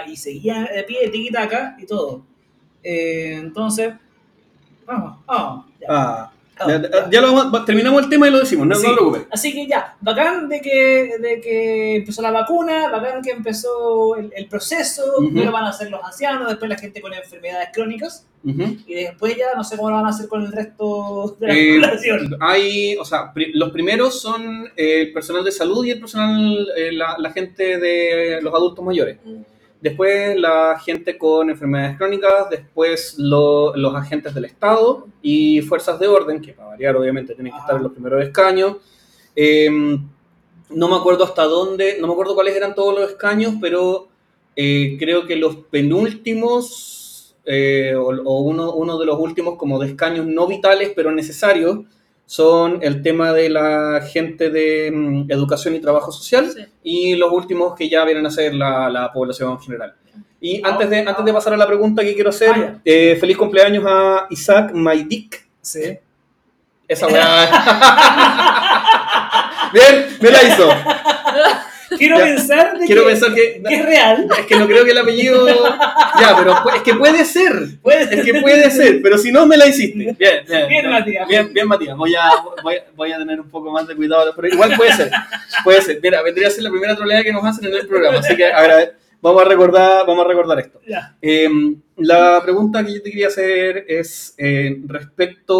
y 0.08 0.16
seguía 0.16 0.68
de 0.74 0.82
pie, 0.84 1.08
tiquitaca 1.10 1.76
y 1.78 1.86
todo. 1.86 2.24
Eh, 2.82 3.34
entonces, 3.40 3.94
vamos, 4.86 5.18
vamos. 5.26 5.66
ya. 5.80 5.86
Ah, 5.88 6.32
Ah, 6.58 6.66
ya, 6.68 6.82
ya. 6.82 7.10
ya 7.10 7.20
lo 7.20 7.32
vamos- 7.34 7.64
terminamos 7.64 8.04
el 8.04 8.08
tema 8.08 8.28
y 8.28 8.30
lo 8.30 8.38
decimos, 8.38 8.66
no, 8.66 8.74
no 8.74 8.80
Sí. 8.80 8.86
te 8.86 8.92
preocupes. 8.92 9.22
Así 9.30 9.52
que 9.52 9.66
ya, 9.66 9.96
bacán 10.00 10.48
de 10.48 10.60
que, 10.60 11.16
de 11.18 11.40
que 11.40 11.96
empezó 11.96 12.22
la 12.22 12.30
vacuna, 12.30 12.88
bacán 12.90 13.22
que 13.22 13.30
empezó 13.32 14.14
el, 14.16 14.32
el 14.36 14.46
proceso, 14.46 15.02
Ujú. 15.18 15.28
primero 15.30 15.50
van 15.52 15.64
a 15.64 15.72
ser 15.72 15.90
los 15.90 16.02
ancianos, 16.04 16.48
después 16.48 16.68
la 16.68 16.78
gente 16.78 17.00
con 17.00 17.12
enfermedades 17.12 17.68
crónicas, 17.72 18.26
y 18.46 18.94
después 18.94 19.36
ya 19.38 19.46
no 19.56 19.64
sé 19.64 19.76
cómo 19.78 19.88
lo 19.88 19.96
van 19.96 20.04
a 20.06 20.10
hacer 20.10 20.28
con 20.28 20.42
el 20.44 20.52
resto 20.52 21.34
de 21.40 21.46
la 21.48 21.54
Eh, 21.54 21.80
población. 21.80 22.36
hay, 22.40 22.94
o 22.98 23.04
sea, 23.04 23.32
pri- 23.32 23.52
los 23.54 23.70
primeros 23.72 24.20
son 24.20 24.66
eh, 24.76 25.00
el 25.00 25.12
personal 25.14 25.42
de 25.44 25.50
salud 25.50 25.82
y 25.84 25.92
el 25.92 25.98
personal, 26.00 26.68
eh, 26.76 26.92
la, 26.92 27.16
la 27.18 27.30
gente 27.32 27.78
de 27.78 28.40
los 28.42 28.52
adultos 28.54 28.84
mayores. 28.84 29.16
Después 29.84 30.34
la 30.40 30.80
gente 30.84 31.16
con 31.18 31.50
enfermedades 31.50 31.96
crónicas, 31.98 32.48
después 32.50 33.16
lo- 33.18 33.76
los 33.76 33.94
agentes 33.94 34.34
del 34.34 34.46
Estado 34.46 35.06
y 35.22 35.60
fuerzas 35.60 36.00
de 36.00 36.08
orden, 36.08 36.40
que 36.40 36.54
para 36.54 36.70
variar 36.70 36.96
obviamente 36.96 37.34
tienen 37.34 37.52
que 37.52 37.58
estar 37.58 37.76
en 37.76 37.82
los 37.82 37.92
primeros 37.92 38.22
escaños. 38.24 38.78
Eh, 39.36 39.70
no 40.70 40.88
me 40.88 40.96
acuerdo 40.96 41.24
hasta 41.24 41.44
dónde, 41.44 41.98
no 42.00 42.06
me 42.06 42.14
acuerdo 42.14 42.34
cuáles 42.34 42.56
eran 42.56 42.74
todos 42.74 42.98
los 42.98 43.10
escaños, 43.10 43.54
pero 43.60 44.08
eh, 44.56 44.96
creo 44.98 45.26
que 45.26 45.36
los 45.36 45.56
penúltimos, 45.70 47.36
eh, 47.44 47.94
o, 47.94 48.06
o 48.08 48.40
uno, 48.40 48.72
uno 48.72 48.98
de 48.98 49.06
los 49.06 49.18
últimos 49.20 49.56
como 49.58 49.78
de 49.78 49.88
escaños 49.88 50.26
no 50.26 50.46
vitales, 50.46 50.92
pero 50.96 51.12
necesarios, 51.12 51.80
son 52.26 52.78
el 52.82 53.02
tema 53.02 53.32
de 53.32 53.48
la 53.50 54.00
gente 54.10 54.50
de 54.50 54.90
mm, 54.92 55.30
educación 55.30 55.74
y 55.74 55.80
trabajo 55.80 56.10
social 56.12 56.50
Sí. 56.50 56.64
y 56.82 57.16
los 57.16 57.30
últimos 57.32 57.74
que 57.74 57.88
ya 57.88 58.04
vienen 58.04 58.26
a 58.26 58.30
ser 58.30 58.54
la, 58.54 58.88
la 58.88 59.12
población 59.12 59.52
en 59.52 59.60
general. 59.60 59.94
Y 60.40 60.60
Ah, 60.64 60.70
antes 60.72 60.90
de, 60.90 60.98
antes 61.00 61.24
de 61.24 61.32
pasar 61.32 61.52
a 61.54 61.56
la 61.56 61.66
pregunta 61.66 62.02
que 62.02 62.14
quiero 62.14 62.30
hacer, 62.30 62.50
Ah, 62.54 62.78
eh, 62.84 63.16
feliz 63.20 63.36
cumpleaños 63.36 63.84
a 63.86 64.26
Isaac 64.30 64.72
Maidik. 64.74 65.46
Sí. 65.62 65.98
Esa 66.86 67.06
weá. 67.08 67.48
Bien, 69.72 70.06
me 70.20 70.30
la 70.30 70.42
hizo. 70.42 70.68
Quiero 71.98 72.18
Ya. 72.18 72.24
pensar 72.24 72.78
de 72.78 72.86
Quiero 72.86 73.02
que, 73.02 73.08
pensar 73.10 73.34
que. 73.34 73.62
que 73.66 73.74
es 73.74 73.84
real. 73.84 74.28
Es 74.38 74.46
que 74.46 74.56
no 74.56 74.66
creo 74.66 74.84
que 74.84 74.90
el 74.90 74.98
apellido. 74.98 75.46
Ya, 75.46 76.36
pero 76.36 76.54
es 76.74 76.82
que 76.82 76.94
puede 76.94 77.24
ser. 77.24 77.52
Puede 77.82 78.02
Es 78.14 78.24
que 78.24 78.40
puede 78.40 78.70
ser, 78.70 79.00
pero 79.02 79.18
si 79.18 79.30
no 79.32 79.46
me 79.46 79.56
la 79.56 79.66
hiciste. 79.66 80.14
Bien, 80.18 80.44
bien. 80.48 80.68
Bien, 80.68 80.90
Matías. 80.90 81.28
Bien, 81.28 81.52
bien, 81.52 81.68
Matías. 81.68 81.96
Voy 81.96 82.14
a, 82.14 82.30
voy, 82.62 82.76
voy 82.96 83.12
a 83.12 83.18
tener 83.18 83.40
un 83.40 83.48
poco 83.50 83.70
más 83.70 83.86
de 83.86 83.94
cuidado. 83.96 84.32
Pero 84.36 84.48
igual 84.48 84.74
puede 84.76 84.92
ser. 84.92 85.10
Puede 85.64 85.82
ser. 85.82 86.00
Mira, 86.02 86.22
vendría 86.22 86.48
a 86.48 86.50
ser 86.50 86.62
la 86.64 86.70
primera 86.70 86.94
troleada 86.96 87.22
que 87.22 87.32
nos 87.32 87.44
hacen 87.44 87.64
en 87.66 87.74
el 87.74 87.86
programa. 87.86 88.18
Así 88.18 88.36
que 88.36 88.50
vamos 89.20 89.42
a 89.42 89.44
recordar, 89.46 90.06
vamos 90.06 90.24
a 90.24 90.28
recordar 90.28 90.58
esto. 90.60 90.80
Ya. 90.86 91.16
Eh, 91.22 91.48
la 91.96 92.40
pregunta 92.42 92.84
que 92.84 92.92
yo 92.94 93.02
te 93.02 93.10
quería 93.10 93.28
hacer 93.28 93.84
es 93.88 94.34
eh, 94.36 94.76
respecto, 94.86 95.58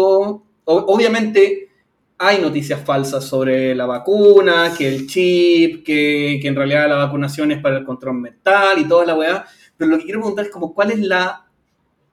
o- 0.65 0.85
obviamente 0.87 1.69
hay 2.17 2.39
noticias 2.39 2.81
falsas 2.83 3.25
sobre 3.25 3.75
la 3.75 3.85
vacuna, 3.85 4.73
que 4.77 4.87
el 4.87 5.07
chip, 5.07 5.85
que, 5.85 6.39
que 6.41 6.47
en 6.47 6.55
realidad 6.55 6.87
la 6.87 6.95
vacunación 6.95 7.51
es 7.51 7.61
para 7.61 7.77
el 7.77 7.85
control 7.85 8.15
mental 8.15 8.79
y 8.79 8.87
toda 8.87 9.05
la 9.05 9.15
weá, 9.15 9.45
pero 9.75 9.91
lo 9.91 9.97
que 9.97 10.05
quiero 10.05 10.19
preguntar 10.21 10.45
es 10.45 10.51
como 10.51 10.73
cuál 10.73 10.91
es 10.91 10.99
la, 10.99 11.45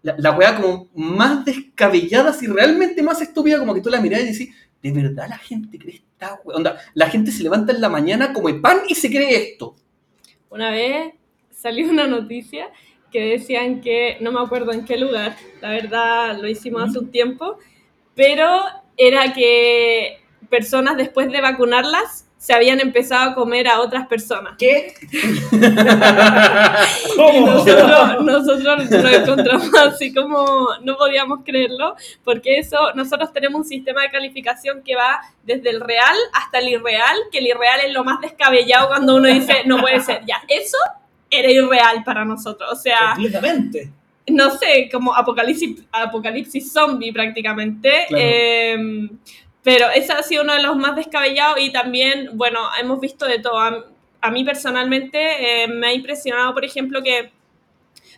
la, 0.02 0.16
la 0.18 0.32
weá 0.32 0.60
como 0.60 0.88
más 0.94 1.44
descabellada, 1.44 2.32
si 2.32 2.46
realmente 2.46 3.02
más 3.02 3.22
estúpida, 3.22 3.58
como 3.58 3.74
que 3.74 3.80
tú 3.80 3.90
la 3.90 4.00
mirás 4.00 4.22
y 4.22 4.32
decís, 4.32 4.54
¿de 4.82 4.90
verdad 4.90 5.28
la 5.28 5.38
gente 5.38 5.78
cree 5.78 5.96
esta 5.96 6.40
weá? 6.44 6.56
Onda, 6.56 6.78
la 6.94 7.08
gente 7.08 7.30
se 7.30 7.44
levanta 7.44 7.72
en 7.72 7.80
la 7.80 7.88
mañana, 7.88 8.32
come 8.32 8.54
pan 8.54 8.80
y 8.88 8.94
se 8.94 9.08
cree 9.08 9.50
esto. 9.50 9.76
Una 10.50 10.70
vez 10.70 11.14
salió 11.50 11.88
una 11.88 12.08
noticia 12.08 12.66
que 13.12 13.20
decían 13.20 13.80
que, 13.80 14.16
no 14.20 14.32
me 14.32 14.40
acuerdo 14.40 14.72
en 14.72 14.84
qué 14.84 14.96
lugar, 14.96 15.36
la 15.60 15.70
verdad 15.70 16.38
lo 16.40 16.48
hicimos 16.48 16.82
hace 16.82 16.98
un 16.98 17.10
tiempo, 17.10 17.58
pero 18.14 18.62
era 18.96 19.32
que 19.32 20.20
personas 20.48 20.96
después 20.96 21.30
de 21.30 21.40
vacunarlas 21.40 22.26
se 22.42 22.52
habían 22.52 22.80
empezado 22.80 23.30
a 23.30 23.34
comer 23.36 23.68
a 23.68 23.80
otras 23.80 24.08
personas. 24.08 24.54
¿Qué? 24.58 24.94
Y 27.12 27.16
¿Cómo? 27.16 27.46
nosotros, 27.46 28.24
nosotros 28.24 28.90
lo 28.90 29.08
encontramos 29.08 29.74
así 29.78 30.12
como 30.12 30.66
no 30.82 30.96
podíamos 30.96 31.40
creerlo, 31.44 31.94
porque 32.24 32.58
eso, 32.58 32.76
nosotros 32.94 33.32
tenemos 33.32 33.60
un 33.60 33.64
sistema 33.64 34.02
de 34.02 34.10
calificación 34.10 34.82
que 34.82 34.96
va 34.96 35.20
desde 35.44 35.70
el 35.70 35.80
real 35.80 36.16
hasta 36.32 36.58
el 36.58 36.68
irreal, 36.68 37.16
que 37.30 37.38
el 37.38 37.46
irreal 37.46 37.80
es 37.86 37.92
lo 37.92 38.02
más 38.02 38.20
descabellado 38.20 38.88
cuando 38.88 39.14
uno 39.14 39.28
dice, 39.28 39.62
no 39.66 39.78
puede 39.78 40.00
ser, 40.00 40.22
ya, 40.26 40.42
eso 40.48 40.78
era 41.30 41.48
irreal 41.48 42.02
para 42.04 42.24
nosotros, 42.24 42.68
o 42.72 42.76
sea, 42.76 43.12
Completamente. 43.14 43.92
No 44.28 44.50
sé, 44.56 44.88
como 44.90 45.14
apocalipsis, 45.14 45.84
apocalipsis 45.92 46.72
zombie 46.72 47.12
prácticamente. 47.12 48.06
Claro. 48.08 48.24
eh, 48.24 49.08
pero 49.62 49.90
ese 49.90 50.12
ha 50.12 50.22
sido 50.22 50.42
uno 50.42 50.54
de 50.54 50.62
los 50.62 50.76
más 50.76 50.96
descabellados 50.96 51.60
y 51.60 51.70
también, 51.70 52.30
bueno, 52.34 52.58
hemos 52.80 53.00
visto 53.00 53.26
de 53.26 53.38
todo. 53.38 53.60
A, 53.60 53.84
a 54.20 54.30
mí 54.30 54.44
personalmente 54.44 55.64
eh, 55.64 55.68
me 55.68 55.88
ha 55.88 55.92
impresionado, 55.92 56.52
por 56.52 56.64
ejemplo, 56.64 57.02
que 57.02 57.30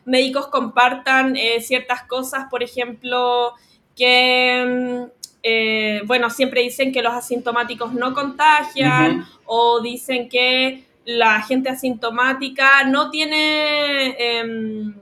médicos 0.04 0.48
compartan 0.48 1.36
eh, 1.36 1.60
ciertas 1.60 2.04
cosas, 2.04 2.46
por 2.50 2.62
ejemplo, 2.62 3.52
que, 3.96 4.64
mm, 4.66 5.10
eh, 5.42 6.00
bueno, 6.04 6.30
siempre 6.30 6.62
dicen 6.62 6.92
que 6.92 7.02
los 7.02 7.12
asintomáticos 7.12 7.92
no 7.92 8.14
contagian 8.14 9.26
o 9.44 9.80
dicen 9.80 10.28
que 10.28 10.84
la 11.04 11.42
gente 11.42 11.68
asintomática 11.68 12.84
no 12.84 13.10
tiene, 13.10 14.16
em, 14.18 14.94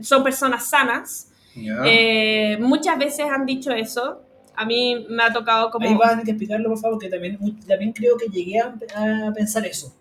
son 0.00 0.24
personas 0.24 0.68
sanas. 0.68 1.28
Ya. 1.54 1.76
Eh, 1.84 2.56
muchas 2.60 2.98
veces 2.98 3.26
han 3.30 3.44
dicho 3.44 3.72
eso. 3.72 4.22
A 4.54 4.64
mí 4.64 5.06
me 5.08 5.22
ha 5.22 5.32
tocado 5.32 5.70
como 5.70 5.88
Ahí 5.88 5.94
vas 5.94 6.16
a 6.16 6.20
explicarlo, 6.22 6.68
por 6.70 6.78
favor, 6.78 6.98
que 6.98 7.08
también, 7.08 7.38
también 7.66 7.92
creo 7.92 8.16
que 8.16 8.26
llegué 8.26 8.58
a, 8.58 8.74
a 8.96 9.32
pensar 9.32 9.64
eso. 9.66 9.94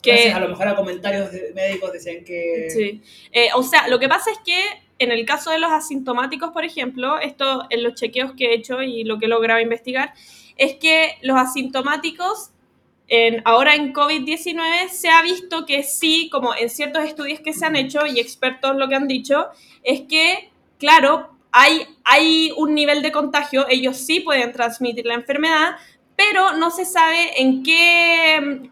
que... 0.00 0.10
Gracias 0.10 0.34
a 0.34 0.40
lo 0.40 0.48
mejor 0.48 0.68
a 0.68 0.76
comentarios 0.76 1.30
de 1.32 1.52
médicos 1.54 1.92
decían 1.92 2.24
que... 2.24 2.68
Sí. 2.70 3.02
Eh, 3.32 3.48
o 3.54 3.62
sea, 3.62 3.88
lo 3.88 3.98
que 3.98 4.08
pasa 4.08 4.30
es 4.30 4.38
que 4.44 4.58
en 4.98 5.10
el 5.10 5.24
caso 5.24 5.50
de 5.50 5.58
los 5.58 5.72
asintomáticos, 5.72 6.50
por 6.50 6.64
ejemplo, 6.64 7.18
esto 7.18 7.64
en 7.70 7.82
los 7.82 7.94
chequeos 7.94 8.32
que 8.36 8.46
he 8.46 8.54
hecho 8.54 8.82
y 8.82 9.02
lo 9.04 9.18
que 9.18 9.26
he 9.26 9.28
logrado 9.28 9.60
investigar, 9.60 10.12
es 10.56 10.74
que 10.76 11.16
los 11.22 11.36
asintomáticos, 11.36 12.51
en, 13.08 13.42
ahora 13.44 13.74
en 13.74 13.92
COVID-19, 13.92 14.88
se 14.88 15.10
ha 15.10 15.22
visto 15.22 15.66
que 15.66 15.82
sí, 15.82 16.28
como 16.30 16.54
en 16.54 16.70
ciertos 16.70 17.04
estudios 17.04 17.40
que 17.40 17.52
se 17.52 17.66
han 17.66 17.76
hecho 17.76 18.06
y 18.06 18.20
expertos 18.20 18.76
lo 18.76 18.88
que 18.88 18.94
han 18.94 19.08
dicho, 19.08 19.48
es 19.82 20.02
que, 20.02 20.50
claro, 20.78 21.36
hay, 21.50 21.86
hay 22.04 22.52
un 22.56 22.74
nivel 22.74 23.02
de 23.02 23.12
contagio, 23.12 23.66
ellos 23.68 23.98
sí 23.98 24.20
pueden 24.20 24.52
transmitir 24.52 25.04
la 25.04 25.14
enfermedad, 25.14 25.76
pero 26.16 26.52
no 26.56 26.70
se 26.70 26.84
sabe 26.84 27.40
en 27.40 27.62
qué, 27.62 28.70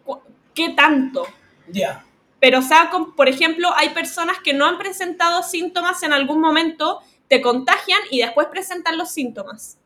qué 0.54 0.70
tanto. 0.70 1.26
Ya. 1.68 2.04
Pero, 2.40 2.60
o 2.60 2.62
sea, 2.62 2.90
por 3.16 3.28
ejemplo, 3.28 3.68
hay 3.76 3.90
personas 3.90 4.38
que 4.42 4.54
no 4.54 4.64
han 4.64 4.78
presentado 4.78 5.42
síntomas 5.42 6.02
en 6.02 6.12
algún 6.12 6.40
momento, 6.40 7.00
te 7.28 7.42
contagian 7.42 8.00
y 8.10 8.20
después 8.20 8.48
presentan 8.48 8.96
los 8.96 9.10
síntomas. 9.10 9.78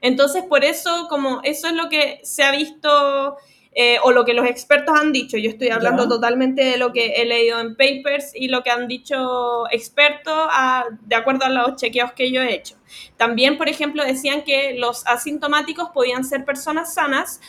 Entonces, 0.00 0.44
por 0.44 0.64
eso, 0.64 1.08
como 1.08 1.40
eso 1.42 1.66
es 1.66 1.74
lo 1.74 1.88
que 1.88 2.20
se 2.22 2.44
ha 2.44 2.52
visto 2.52 3.36
eh, 3.74 3.98
o 4.04 4.12
lo 4.12 4.24
que 4.24 4.34
los 4.34 4.46
expertos 4.46 4.94
han 4.98 5.12
dicho. 5.12 5.36
Yo 5.36 5.50
estoy 5.50 5.68
hablando 5.70 6.04
Ya. 6.04 6.08
totalmente 6.08 6.62
de 6.64 6.76
lo 6.76 6.92
que 6.92 7.14
he 7.16 7.24
leído 7.24 7.58
en 7.60 7.74
papers 7.76 8.30
y 8.34 8.48
lo 8.48 8.62
que 8.62 8.70
han 8.70 8.86
dicho 8.88 9.68
expertos 9.70 10.32
a- 10.50 10.84
de 11.00 11.16
acuerdo 11.16 11.44
a 11.44 11.48
los 11.48 11.76
chequeos 11.76 12.12
que 12.12 12.30
yo 12.30 12.40
he 12.40 12.54
hecho. 12.54 12.76
También, 13.16 13.58
por 13.58 13.68
ejemplo, 13.68 14.04
decían 14.04 14.42
que 14.42 14.74
los 14.78 15.04
asintomáticos 15.06 15.90
podían 15.90 16.24
ser 16.24 16.44
personas 16.44 16.94
sanas, 16.94 17.40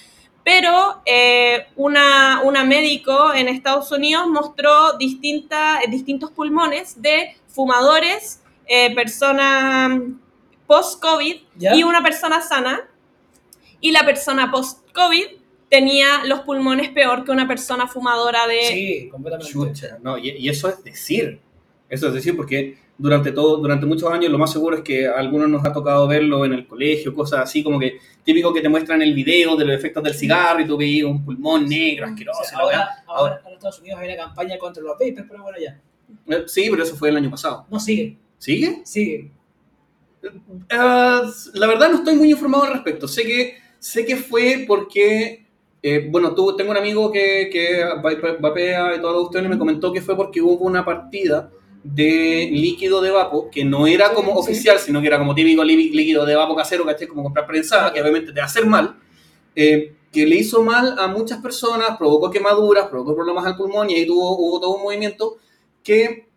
pero 0.43 1.01
eh, 1.05 1.67
una, 1.75 2.41
una 2.43 2.63
médico 2.63 3.33
en 3.33 3.47
Estados 3.47 3.91
Unidos 3.91 4.27
mostró 4.27 4.93
distinta, 4.97 5.79
distintos 5.89 6.31
pulmones 6.31 7.01
de 7.01 7.35
fumadores, 7.47 8.41
eh, 8.67 8.93
personas 8.95 9.99
post-COVID 10.67 11.35
¿Ya? 11.55 11.75
y 11.75 11.83
una 11.83 12.01
persona 12.01 12.41
sana. 12.41 12.87
Y 13.79 13.91
la 13.91 14.03
persona 14.05 14.49
post-COVID 14.51 15.27
tenía 15.69 16.23
los 16.25 16.41
pulmones 16.41 16.89
peor 16.89 17.23
que 17.23 17.31
una 17.31 17.47
persona 17.47 17.87
fumadora 17.87 18.47
de... 18.47 18.61
Sí, 18.63 19.09
completamente. 19.11 19.51
Chucha, 19.51 19.97
no, 20.01 20.17
y, 20.17 20.29
y 20.31 20.49
eso 20.49 20.69
es 20.69 20.83
decir, 20.83 21.39
eso 21.89 22.07
es 22.07 22.13
decir, 22.13 22.35
porque 22.35 22.77
durante 22.97 23.31
todo, 23.31 23.57
durante 23.57 23.85
muchos 23.85 24.09
años 24.09 24.31
lo 24.31 24.37
más 24.37 24.51
seguro 24.51 24.77
es 24.77 24.81
que 24.81 25.07
a 25.07 25.13
algunos 25.13 25.49
nos 25.49 25.65
ha 25.65 25.73
tocado 25.73 26.07
verlo 26.07 26.45
en 26.45 26.53
el 26.53 26.65
colegio, 26.65 27.13
cosas 27.13 27.41
así 27.41 27.61
como 27.61 27.79
que 27.79 27.97
típico 28.23 28.53
que 28.53 28.61
te 28.61 28.69
muestran 28.69 29.01
el 29.01 29.13
video 29.13 29.55
de 29.55 29.65
los 29.65 29.75
efectos 29.75 30.03
del 30.03 30.13
cigarro 30.13 30.61
y 30.61 30.67
tú 30.67 30.77
veías 30.77 31.05
un 31.07 31.23
pulmón 31.25 31.67
negro, 31.67 32.05
asqueroso. 32.05 32.41
O 32.41 32.45
sea, 32.45 32.59
ahora, 32.59 32.89
ahora 33.07 33.41
en 33.45 33.53
Estados 33.53 33.79
Unidos 33.79 33.99
hay 33.99 34.07
una 34.13 34.17
campaña 34.23 34.57
contra 34.57 34.81
los 34.81 34.93
vapers, 34.93 35.25
pero 35.29 35.43
bueno, 35.43 35.57
ya. 35.59 35.79
Eh, 36.27 36.43
Sí, 36.47 36.67
pero 36.69 36.83
eso 36.83 36.95
fue 36.95 37.09
el 37.09 37.17
año 37.17 37.29
pasado. 37.29 37.65
No, 37.69 37.79
sigue, 37.79 38.17
¿Sigue? 38.37 38.81
sigue. 38.85 39.31
Ah, 40.71 41.23
la 41.53 41.67
verdad 41.67 41.89
no 41.89 41.97
estoy 41.97 42.15
muy 42.15 42.31
informado 42.31 42.63
al 42.63 42.73
respecto. 42.73 43.07
Sé 43.07 43.23
que, 43.23 43.57
sé 43.79 44.05
que 44.05 44.15
fue 44.15 44.65
porque, 44.67 45.44
eh, 45.81 46.07
bueno, 46.09 46.33
tú, 46.33 46.55
tengo 46.55 46.71
un 46.71 46.77
amigo 46.77 47.11
que, 47.11 47.49
que 47.51 47.83
vape- 47.85 48.39
vapea 48.39 48.95
y 48.95 48.99
y 49.45 49.47
me 49.47 49.57
comentó 49.57 49.91
que 49.93 50.01
fue 50.01 50.15
porque 50.15 50.41
hubo 50.41 50.65
una 50.65 50.83
partida 50.83 51.51
de 51.83 52.49
líquido 52.51 53.01
de 53.01 53.11
vapo 53.11 53.49
que 53.51 53.63
no 53.63 53.85
era 53.85 54.11
como 54.13 54.31
sí. 54.33 54.39
oficial, 54.39 54.79
sino 54.79 55.01
que 55.01 55.07
era 55.07 55.19
como 55.19 55.35
típico 55.35 55.63
lí- 55.63 55.91
líquido 55.91 56.25
de 56.25 56.35
vapo 56.35 56.55
casero, 56.55 56.85
¿cachai? 56.85 57.07
Como 57.07 57.23
comprar 57.23 57.45
prensada, 57.45 57.93
que 57.93 58.01
obviamente 58.01 58.33
te 58.33 58.39
va 58.39 58.45
a 58.45 58.47
hacer 58.49 58.65
mal, 58.65 58.95
eh, 59.55 59.93
que 60.11 60.25
le 60.25 60.37
hizo 60.37 60.63
mal 60.63 60.95
a 60.99 61.07
muchas 61.07 61.41
personas, 61.41 61.97
provocó 61.97 62.31
quemaduras, 62.31 62.87
provocó 62.87 63.15
problemas 63.15 63.45
al 63.45 63.57
pulmón 63.57 63.89
y 63.89 63.95
ahí 63.95 64.05
tuvo, 64.07 64.37
hubo 64.39 64.59
todo 64.59 64.75
un 64.77 64.83
movimiento 64.83 65.37
que, 65.83 66.27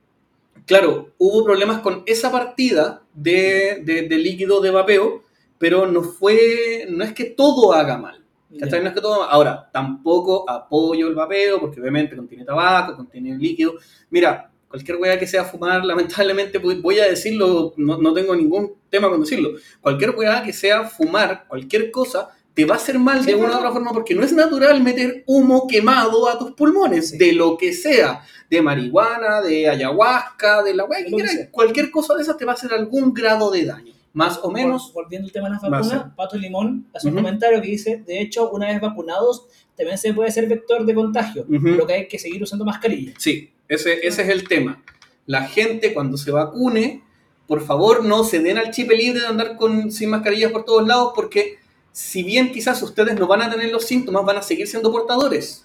claro, 0.66 1.10
hubo 1.18 1.44
problemas 1.44 1.80
con 1.80 2.02
esa 2.06 2.30
partida 2.32 3.02
de, 3.14 3.82
de- 3.84 4.02
de 4.08 4.18
líquido 4.18 4.60
de 4.60 4.70
vapeo, 4.70 5.24
pero 5.58 5.86
no 5.86 6.02
fue, 6.02 6.86
no 6.90 7.04
es 7.04 7.12
que 7.14 7.24
todo 7.26 7.72
haga 7.72 7.98
mal. 7.98 8.17
¿Cachai? 8.59 8.80
No 8.82 8.88
es 8.88 8.94
que 8.94 9.01
todo. 9.01 9.24
Ahora, 9.24 9.68
tampoco 9.72 10.49
apoyo 10.49 11.09
el 11.09 11.14
vapeo, 11.14 11.61
porque 11.61 11.80
obviamente 11.80 12.16
contiene 12.16 12.44
tabaco, 12.44 12.96
contiene 12.96 13.36
líquido. 13.36 13.74
Mira, 14.11 14.51
cualquier 14.68 14.96
weá 14.99 15.18
que 15.18 15.26
sea 15.26 15.44
fumar, 15.44 15.84
lamentablemente 15.84 16.59
voy 16.59 16.99
a 16.99 17.05
decirlo, 17.09 17.74
no, 17.76 17.99
no 17.99 18.12
tengo 18.14 18.34
ningún 18.34 18.74
tema 18.88 19.09
con 19.11 19.20
decirlo. 19.20 19.51
Cualquier 19.80 20.11
weá 20.11 20.42
que 20.42 20.53
sea 20.53 20.84
fumar, 20.84 21.46
cualquier 21.49 21.90
cosa, 21.90 22.30
te 22.55 22.64
va 22.64 22.74
a 22.74 22.78
hacer 22.78 22.99
mal 22.99 23.20
Sí, 23.22 23.26
de 23.30 23.34
una 23.36 23.55
u 23.55 23.57
otra 23.59 23.70
forma, 23.70 23.92
porque 23.92 24.14
no 24.16 24.24
es 24.24 24.32
natural 24.32 24.82
meter 24.82 25.22
humo 25.26 25.68
quemado 25.68 26.28
a 26.28 26.38
tus 26.38 26.53
pulmones, 26.53 27.11
Sí. 27.11 27.18
de 27.18 27.32
lo 27.32 27.57
que 27.57 27.72
sea, 27.72 28.22
de 28.51 28.61
marihuana, 28.62 29.40
de 29.42 29.68
ayahuasca, 29.68 30.62
de 30.64 30.74
la 30.74 30.84
weá 30.84 31.05
que 31.05 31.12
quieras. 31.12 31.36
Cualquier 31.53 31.90
cosa 31.92 32.14
de 32.16 32.22
esas 32.22 32.36
te 32.36 32.44
va 32.44 32.53
a 32.53 32.55
hacer 32.57 32.72
algún 32.72 33.14
grado 33.14 33.51
de 33.53 33.64
daño, 33.64 33.92
más 34.12 34.40
o 34.42 34.50
menos. 34.50 34.90
Vol- 34.90 34.94
Volviendo 35.04 35.26
al 35.26 35.32
tema 35.32 35.48
de 35.48 35.54
las 35.54 35.62
vacunas. 35.62 36.14
Pato 36.16 36.36
Limón 36.36 36.86
hace 36.94 37.09
un 37.09 37.14
comentario 37.14 37.61
que 37.62 37.68
dice, 37.68 38.02
de 38.06 38.20
hecho, 38.20 38.50
una 38.50 38.66
vez 38.66 38.80
vacunados, 38.80 39.46
también 39.76 39.96
se 39.98 40.12
puede 40.14 40.30
ser 40.32 40.48
vector 40.48 40.84
de 40.84 40.94
contagio, 40.94 41.42
Ujú. 41.48 41.68
lo 41.68 41.86
que 41.86 41.92
hay 41.94 42.09
que 42.09 42.18
seguir 42.18 42.42
usando 42.42 42.64
mascarilla. 42.64 43.12
Sí, 43.18 43.50
ese, 43.68 44.06
ese 44.06 44.22
es 44.22 44.28
el 44.28 44.48
tema. 44.48 44.82
La 45.26 45.46
gente 45.46 45.92
cuando 45.94 46.16
se 46.16 46.30
vacune, 46.30 47.02
por 47.46 47.61
favor 47.64 48.04
no 48.04 48.24
se 48.24 48.40
den 48.40 48.59
al 48.59 48.70
chip 48.72 48.90
libre 48.90 49.20
de 49.20 49.26
andar 49.26 49.56
con, 49.56 49.92
sin 49.92 50.11
mascarillas 50.11 50.50
por 50.52 50.64
todos 50.64 50.86
lados, 50.86 51.12
porque 51.14 51.59
si 51.92 52.22
bien 52.22 52.50
quizás 52.52 52.82
ustedes 52.82 53.18
no 53.18 53.26
van 53.26 53.42
a 53.42 53.50
tener 53.50 53.70
los 53.70 53.84
síntomas, 53.84 54.24
van 54.24 54.38
a 54.38 54.42
seguir 54.42 54.66
siendo 54.66 54.90
portadores. 54.90 55.64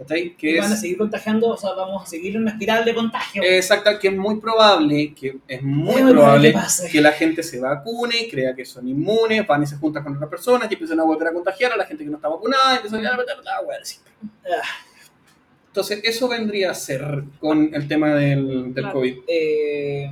¿Cachai? 0.00 0.34
Que 0.34 0.52
Y 0.52 0.58
van 0.58 0.70
a 0.70 0.74
es 0.74 0.80
seguir 0.80 0.96
contagiando, 0.96 1.48
o 1.48 1.56
sea, 1.58 1.72
vamos 1.74 2.02
a 2.02 2.06
seguir 2.06 2.34
en 2.34 2.42
una 2.42 2.52
espiral 2.52 2.84
de 2.86 2.94
contagio. 2.94 3.42
exacta, 3.44 3.98
que 3.98 4.08
es 4.08 4.16
muy 4.16 4.40
probable, 4.40 5.14
que 5.14 5.36
es 5.46 5.62
muy 5.62 6.02
probable 6.10 6.54
que 6.90 7.00
la 7.02 7.12
gente 7.12 7.42
se 7.42 7.60
vacune, 7.60 8.26
crea 8.30 8.54
que 8.54 8.64
son 8.64 8.88
inmunes, 8.88 9.46
van 9.46 9.62
y 9.62 9.66
se 9.66 9.76
juntan 9.76 10.02
con 10.02 10.14
otras 10.16 10.30
personas 10.30 10.70
y 10.70 10.74
empiezan 10.74 11.00
a 11.00 11.04
volver 11.04 11.28
a 11.28 11.32
contagiar 11.32 11.72
a 11.72 11.76
la 11.76 11.84
gente 11.84 12.02
que 12.04 12.10
no 12.10 12.16
está 12.16 12.28
vacunada, 12.28 12.72
y 12.72 12.76
empiezan 12.76 13.04
a 13.06 13.10
la 13.16 13.60
wea 13.66 13.78
de 13.78 13.84
siempre. 13.84 14.12
Ah, 14.46 14.62
Entonces, 15.66 16.00
eso 16.02 16.28
vendría 16.28 16.70
a 16.70 16.74
ser 16.74 17.22
con 17.38 17.70
el 17.74 17.86
tema 17.86 18.14
del, 18.14 18.72
del 18.72 18.84
Claro. 18.84 18.92
COVID. 18.92 19.18
eh, 19.28 20.10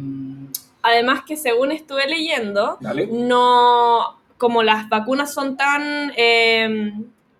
Además 0.82 1.22
que 1.26 1.36
según 1.36 1.72
estuve 1.72 2.06
leyendo, 2.06 2.78
Dale. 2.80 3.08
no, 3.10 4.18
como 4.36 4.62
las 4.62 4.88
vacunas 4.88 5.32
son 5.34 5.56
tan, 5.56 6.12
eh, 6.16 6.92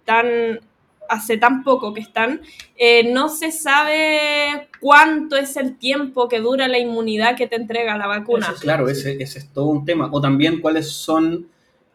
tan, 0.04 0.60
hace 1.08 1.38
tan 1.38 1.62
poco 1.64 1.92
que 1.94 2.00
están, 2.00 2.40
eh, 2.76 3.12
no 3.12 3.28
se 3.28 3.50
sabe 3.52 4.68
cuánto 4.80 5.36
es 5.36 5.56
el 5.56 5.76
tiempo 5.78 6.28
que 6.28 6.40
dura 6.40 6.68
la 6.68 6.78
inmunidad 6.78 7.36
que 7.36 7.46
te 7.46 7.56
entrega 7.56 7.96
la 7.96 8.06
vacuna. 8.06 8.54
Claro, 8.60 8.88
ese, 8.88 9.22
ese 9.22 9.38
es 9.40 9.52
todo 9.52 9.66
un 9.66 9.84
tema. 9.84 10.08
O 10.12 10.20
también 10.20 10.60
cuáles 10.60 10.88
son, 10.90 11.48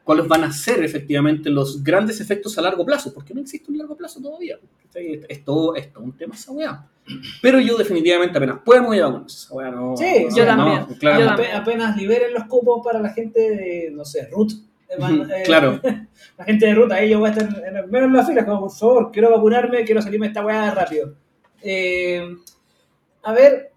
cuáles 0.04 0.28
van 0.28 0.44
a 0.44 0.52
ser 0.52 0.84
efectivamente 0.84 1.50
los 1.50 1.84
grandes 1.84 2.20
efectos 2.22 2.58
a 2.58 2.62
largo 2.62 2.86
plazo, 2.86 3.14
porque 3.14 3.34
no 3.34 3.42
existe 3.42 3.72
un 3.72 3.78
largo 3.78 3.96
plazo 3.96 4.22
todavía. 4.22 4.58
Es, 4.94 5.22
es 5.28 5.44
todo, 5.46 5.76
es 5.76 5.92
todo 5.92 6.04
un 6.04 6.16
tema 6.16 6.36
esa 6.36 6.52
weá. 6.52 6.88
Pero 7.42 7.60
yo 7.60 7.78
definitivamente 7.78 8.38
apenas 8.38 8.60
puedo 8.64 8.84
voy 8.84 9.00
a 9.00 9.06
vacunar. 9.08 9.28
Esa 9.28 9.54
weá 9.54 9.72
no, 9.72 9.98
Sí, 9.98 10.26
no, 10.30 10.36
yo 10.36 10.46
no, 10.46 10.56
también. 10.56 10.98
claro. 11.00 11.20
Yo 11.20 11.26
ape- 11.26 11.28
también. 11.36 11.56
apenas 11.56 11.98
liberen 11.98 12.34
los 12.34 12.46
cupos 12.46 12.82
para 12.84 13.00
la 13.00 13.10
gente 13.10 13.40
de, 13.42 13.92
no 13.92 14.06
sé, 14.06 14.28
Ruth. 14.32 14.54
Eh, 14.94 15.00
van- 15.00 15.32
eh, 15.32 15.44
claro. 15.46 15.80
La 16.38 16.46
gente 16.46 16.66
de 16.66 16.74
Ruth, 16.74 16.92
ahí 16.92 17.10
yo 17.10 17.20
voy 17.20 17.30
a 17.30 17.32
estar 17.34 17.48
en, 17.48 17.78
en- 17.78 17.90
menos 17.92 18.08
en 18.08 18.14
la 18.14 18.26
fila, 18.26 18.46
como 18.46 18.62
por 18.62 18.72
favor, 18.72 19.12
quiero 19.12 19.30
vacunarme, 19.32 19.84
quiero 19.84 20.02
salirme 20.02 20.28
de 20.28 20.32
esta 20.32 20.46
weá 20.46 20.72
rápido. 20.72 21.16
Eh, 21.62 22.36
a 23.24 23.32
ver, 23.34 23.72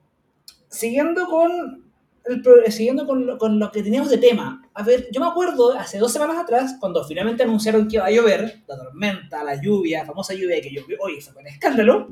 siguiendo 0.69 1.27
con, 1.27 1.85
el 2.25 2.43
eh, 2.65 2.71
siguiendo 2.73 3.07
con 3.07 3.27
lo, 3.27 3.39
con 3.39 3.59
lo 3.59 3.71
que 3.71 3.83
teníamos 3.83 4.11
de 4.11 4.19
tema. 4.19 4.63
A 4.75 4.83
ver, 4.83 5.09
yo 5.13 5.21
me 5.21 5.27
acuerdo 5.27 5.73
hace 5.79 5.99
dos 5.99 6.13
semanas 6.13 6.39
atrás, 6.39 6.77
cuando 6.81 7.05
finalmente 7.05 7.43
anunciaron 7.43 7.87
que 7.89 7.97
iba 7.97 8.07
a 8.07 8.11
llover, 8.11 8.63
la 8.67 8.77
tormenta, 8.77 9.45
la 9.45 9.61
lluvia, 9.61 10.01
la 10.01 10.07
famosa 10.07 10.35
lluvia 10.35 10.61
que 10.61 10.71
llovió, 10.71 10.97
oye, 11.01 11.21
fue 11.21 11.41
un 11.41 11.47
escándalo. 11.49 12.09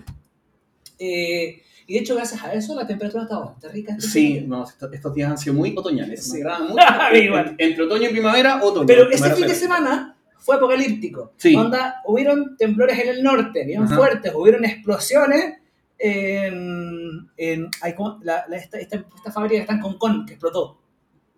Eh, 0.99 1.61
y 1.87 1.95
de 1.95 2.01
hecho, 2.01 2.15
gracias 2.15 2.43
a 2.43 2.53
eso, 2.55 2.75
la 2.75 2.87
temperatura 2.87 3.25
está 3.25 3.39
bastante 3.39 3.69
rica. 3.69 3.95
este 3.97 4.09
Sí, 4.09 4.41
no, 4.47 4.65
estos, 4.65 4.93
estos 4.93 5.15
días 5.15 5.31
han 5.31 5.39
sido 5.39 5.55
muy 5.55 5.75
otoñales. 5.77 6.33
Agradan 6.35 6.63
mucho. 6.69 6.83
Igual. 7.15 7.57
En- 7.59 7.69
Entre 7.71 7.85
otoño 7.85 8.09
y 8.09 8.13
primavera, 8.13 8.63
otoño. 8.65 8.87
Pero 8.87 9.11
ese 9.11 9.35
fin 9.35 9.47
de 9.47 9.55
semana 9.55 10.17
fue 10.39 10.57
apocalíptico. 10.57 11.33
Sí. 11.37 11.55
Onda, 11.57 11.97
hubieron 12.07 12.57
temblores 12.57 12.99
en 12.99 13.09
el 13.09 13.23
norte, 13.23 13.65
bien 13.65 13.83
Ajá. 13.85 13.97
fuertes, 13.97 14.33
hubieron 14.35 14.65
explosiones 14.65 15.55
en, 15.99 17.29
en 17.37 17.71
hay 17.81 17.95
como- 17.95 18.19
la- 18.23 18.45
la- 18.49 18.57
esta, 18.57 18.79
esta- 18.79 19.05
esta 19.17 19.33
fábrica 19.33 19.55
que 19.57 19.61
está 19.63 19.75
en 19.75 19.81
Concón, 19.81 20.27
que 20.27 20.35
explotó. 20.35 20.79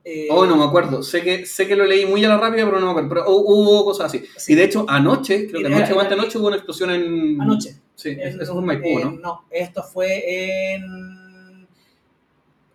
Eh, 0.05 0.28
Oh, 0.30 0.47
no 0.47 0.57
me 0.57 0.64
acuerdo. 0.64 1.03
Sé 1.03 1.22
que, 1.22 1.44
sé 1.47 1.66
que 1.66 1.74
lo 1.74 1.84
leí 1.84 2.07
muy 2.07 2.24
a 2.24 2.28
la 2.28 2.38
rápida, 2.38 2.64
pero 2.64 2.78
no 2.78 2.86
me 2.86 2.90
acuerdo. 2.92 3.09
Pero 3.09 3.26
hu- 3.26 3.42
hubo 3.44 3.84
cosas 3.84 4.07
así. 4.07 4.22
Sí. 4.36 4.53
Y 4.53 4.57
de 4.57 4.64
hecho, 4.64 4.84
anoche, 4.88 5.49
creo 5.49 5.62
que 5.62 5.66
anoche 5.74 5.92
o 5.92 6.01
antenoche 6.01 6.38
hubo 6.38 6.47
una 6.47 6.57
explosión 6.57 6.90
en. 6.90 7.40
Anoche. 7.40 7.74
Sí, 7.97 8.11
En- 8.11 8.40
eso 8.40 8.53
fue 8.53 8.61
en 8.61 8.66
Maipú, 8.66 8.86
eh, 9.01 9.05
¿no? 9.05 9.11
No, 9.12 9.44
esto 9.51 9.82
fue 9.82 10.74
en... 10.74 11.66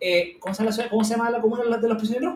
eh, 0.00 0.36
¿cómo, 0.40 0.54
se 0.54 0.58
llama 0.62 0.70
la 0.70 0.74
ciudad- 0.74 0.90
¿Cómo 0.90 1.04
se 1.04 1.10
llama 1.14 1.30
la 1.30 1.40
comuna 1.40 1.76
de 1.78 1.88
los 1.88 1.96
prisioneros? 1.98 2.34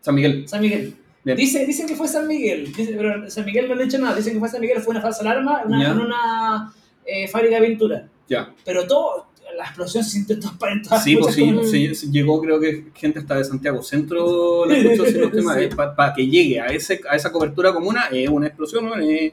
San 0.00 0.14
Miguel. 0.14 0.46
San 0.48 0.60
Miguel. 0.60 0.94
Dice, 1.24 1.66
dicen 1.66 1.88
que 1.88 1.96
fue 1.96 2.06
San 2.06 2.28
Miguel, 2.28 2.72
dice- 2.72 2.94
pero 2.96 3.28
San 3.28 3.44
Miguel 3.44 3.66
no 3.66 3.72
han 3.74 3.80
dicho 3.80 3.98
nada. 3.98 4.14
Dicen 4.14 4.34
que 4.34 4.38
fue 4.38 4.48
San 4.48 4.60
Miguel, 4.60 4.80
fue 4.80 4.92
una 4.92 5.00
falsa 5.02 5.22
alarma 5.22 5.62
en 5.64 5.72
una, 5.74 5.90
en 5.90 5.98
una 5.98 6.72
eh, 7.04 7.26
fábrica 7.28 7.58
de 7.60 7.66
pintura. 7.66 8.08
Ya. 8.28 8.54
Pero 8.64 8.86
todo, 8.86 9.26
la 9.56 9.64
explosión 9.64 10.04
se 10.04 10.10
sintió 10.10 10.38
todas 10.38 11.02
Sí, 11.02 11.16
pues 11.16 11.34
sí, 11.34 11.52
sí, 11.64 11.94
sí, 11.96 12.10
llegó 12.12 12.40
creo 12.40 12.60
que 12.60 12.86
gente 12.94 13.18
hasta 13.20 13.36
de 13.38 13.44
Santiago 13.44 13.82
Centro 13.82 14.66
la 14.66 14.76
escuchó 14.76 15.06
sin 15.06 15.20
los 15.22 15.32
temas. 15.32 15.56
Sí. 15.58 15.68
Para 15.74 16.12
que 16.14 16.26
llegue 16.28 16.60
a, 16.60 16.66
ese, 16.66 17.00
a 17.10 17.16
esa 17.16 17.32
cobertura 17.32 17.72
comuna 17.72 18.04
es 18.12 18.28
una 18.28 18.46
explosión, 18.48 18.84
¿no? 18.84 18.94
es, 18.96 19.32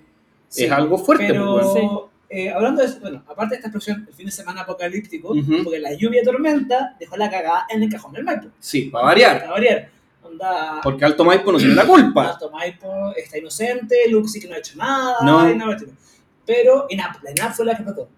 Sí, 0.50 0.66
es 0.66 0.72
algo 0.72 0.98
fuerte. 1.00 1.26
Pero, 1.30 1.60
pues. 1.74 2.13
Eh, 2.36 2.52
hablando 2.52 2.82
de 2.82 2.88
eso, 2.88 3.00
bueno, 3.00 3.24
aparte 3.28 3.52
de 3.52 3.56
esta 3.58 3.68
explosión, 3.68 4.06
el 4.08 4.14
fin 4.14 4.26
de 4.26 4.32
semana 4.32 4.62
apocalíptico, 4.62 5.34
porque 5.64 5.80
la 5.80 5.94
lluvia 5.94 6.22
y 6.22 6.26
tormenta 6.26 6.96
dejó 7.00 7.16
la 7.18 7.30
cagada 7.30 7.66
en 7.70 7.84
el 7.84 7.90
cajón 7.90 8.14
del 8.14 8.24
Maipo. 8.24 8.48
Sí, 8.60 8.84
para 8.84 9.06
variar. 9.06 9.40
Para 9.42 9.52
variar. 9.52 9.90
Onda, 10.24 10.80
Porque 10.82 11.06
Alto 11.06 11.24
Maipo 11.26 11.52
no 11.52 11.58
tiene 11.58 11.76
la 11.76 11.86
culpa. 11.86 12.30
Alto 12.32 12.50
Maipo 12.50 13.14
está 13.16 13.38
inocente, 13.38 13.96
Luxi 14.10 14.40
que 14.40 14.48
no 14.48 14.56
ha 14.56 14.58
hecho 14.58 14.76
nada, 14.78 15.18
No. 15.22 15.50
y 15.50 15.56
nada, 15.56 15.78
pero 16.46 16.88
ENAP, 16.90 17.24
la 17.24 17.32
ENAP 17.32 17.54
fue 17.54 17.66
la 17.66 17.76
que 17.76 17.84
explotó. 17.84 18.10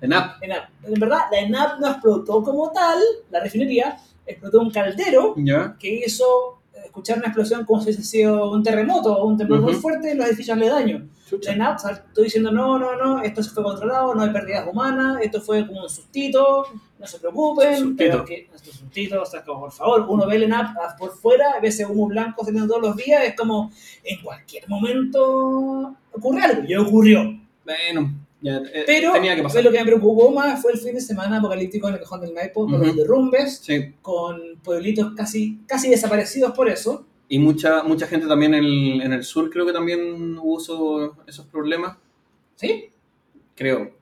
En 0.00 0.12
app. 0.12 0.42
ENAP. 0.42 0.70
En 0.84 0.94
verdad, 1.00 1.18
la 1.30 1.38
ENAP 1.40 1.78
no 1.80 1.88
explotó 1.90 2.42
como 2.42 2.70
tal, 2.72 2.98
la 3.30 3.40
refinería, 3.40 3.98
explotó 4.26 4.60
un 4.60 4.70
caldero 4.70 5.34
que 5.78 5.88
hizo 6.06 6.59
escuchar 6.90 7.18
una 7.18 7.28
explosión 7.28 7.64
como 7.64 7.80
si 7.80 7.86
hubiese 7.86 8.04
sido 8.04 8.50
un 8.50 8.62
terremoto 8.62 9.16
o 9.16 9.26
un 9.26 9.36
temblor 9.38 9.60
muy 9.60 9.72
Ujú. 9.72 9.80
fuerte 9.80 10.10
en 10.10 10.18
los 10.18 10.26
edificios 10.26 10.56
aledaños. 10.56 11.02
Chucha. 11.28 11.50
La 11.50 11.54
ENAP 11.56 11.78
estoy 12.08 12.24
diciendo, 12.24 12.50
no, 12.50 12.76
no, 12.78 12.96
no, 12.96 13.22
esto 13.22 13.40
se 13.42 13.50
fue 13.50 13.62
controlado, 13.62 14.12
no 14.14 14.22
hay 14.22 14.30
pérdidas 14.30 14.66
humanas, 14.68 15.18
esto 15.22 15.40
fue 15.40 15.64
como 15.64 15.82
un 15.84 15.88
sustito, 15.88 16.64
no 16.98 17.06
se 17.06 17.20
preocupen, 17.20 17.76
Sustito. 17.78 17.96
pero 17.98 18.24
que 18.24 18.50
estos 18.52 18.74
sustitos, 18.74 19.28
o 19.28 19.30
sea, 19.30 19.44
como 19.44 19.60
por 19.60 19.72
favor, 19.72 20.06
uno 20.08 20.26
ve 20.26 20.34
el 20.36 20.42
ENAP 20.44 20.76
por 20.98 21.12
fuera, 21.16 21.60
ve 21.62 21.68
ese 21.68 21.86
humo 21.86 22.08
blanco 22.08 22.44
saliendo 22.44 22.68
todos 22.74 22.82
los 22.88 22.96
días, 22.96 23.22
es 23.24 23.36
como, 23.36 23.70
en 24.02 24.20
cualquier 24.22 24.68
momento 24.68 25.94
ocurre 26.12 26.42
algo, 26.42 26.62
y 26.66 26.74
ocurrió. 26.74 27.20
Bueno, 27.64 28.12
ya, 28.42 28.56
eh, 28.72 28.84
Pero 28.86 29.12
tenía 29.12 29.32
que 29.34 29.42
fue 29.42 29.48
pasar. 29.50 29.64
lo 29.64 29.70
que 29.70 29.78
me 29.78 29.84
preocupó 29.84 30.30
más 30.30 30.60
fue 30.62 30.72
el 30.72 30.78
fin 30.78 30.94
de 30.94 31.00
semana 31.00 31.38
apocalíptico 31.38 31.88
en 31.88 31.94
el 31.94 32.00
cajón 32.00 32.20
del 32.22 32.32
Maipo, 32.32 32.66
con 32.66 32.80
los 32.80 32.96
derrumbes, 32.96 33.58
Sí. 33.62 33.94
con 34.02 34.56
pueblitos 34.62 35.12
casi, 35.16 35.58
casi 35.66 35.90
desaparecidos 35.90 36.52
por 36.52 36.68
eso. 36.68 37.04
Y 37.28 37.38
mucha, 37.38 37.82
mucha 37.84 38.06
gente 38.06 38.26
también 38.26 38.54
en 38.54 38.64
el, 38.64 39.02
en 39.02 39.12
el 39.12 39.24
sur 39.24 39.50
creo 39.50 39.64
que 39.66 39.72
también 39.72 40.36
hubo 40.38 40.58
eso- 40.58 41.16
esos 41.26 41.46
problemas. 41.46 41.96
¿Sí? 42.56 42.90
Creo. 43.54 43.92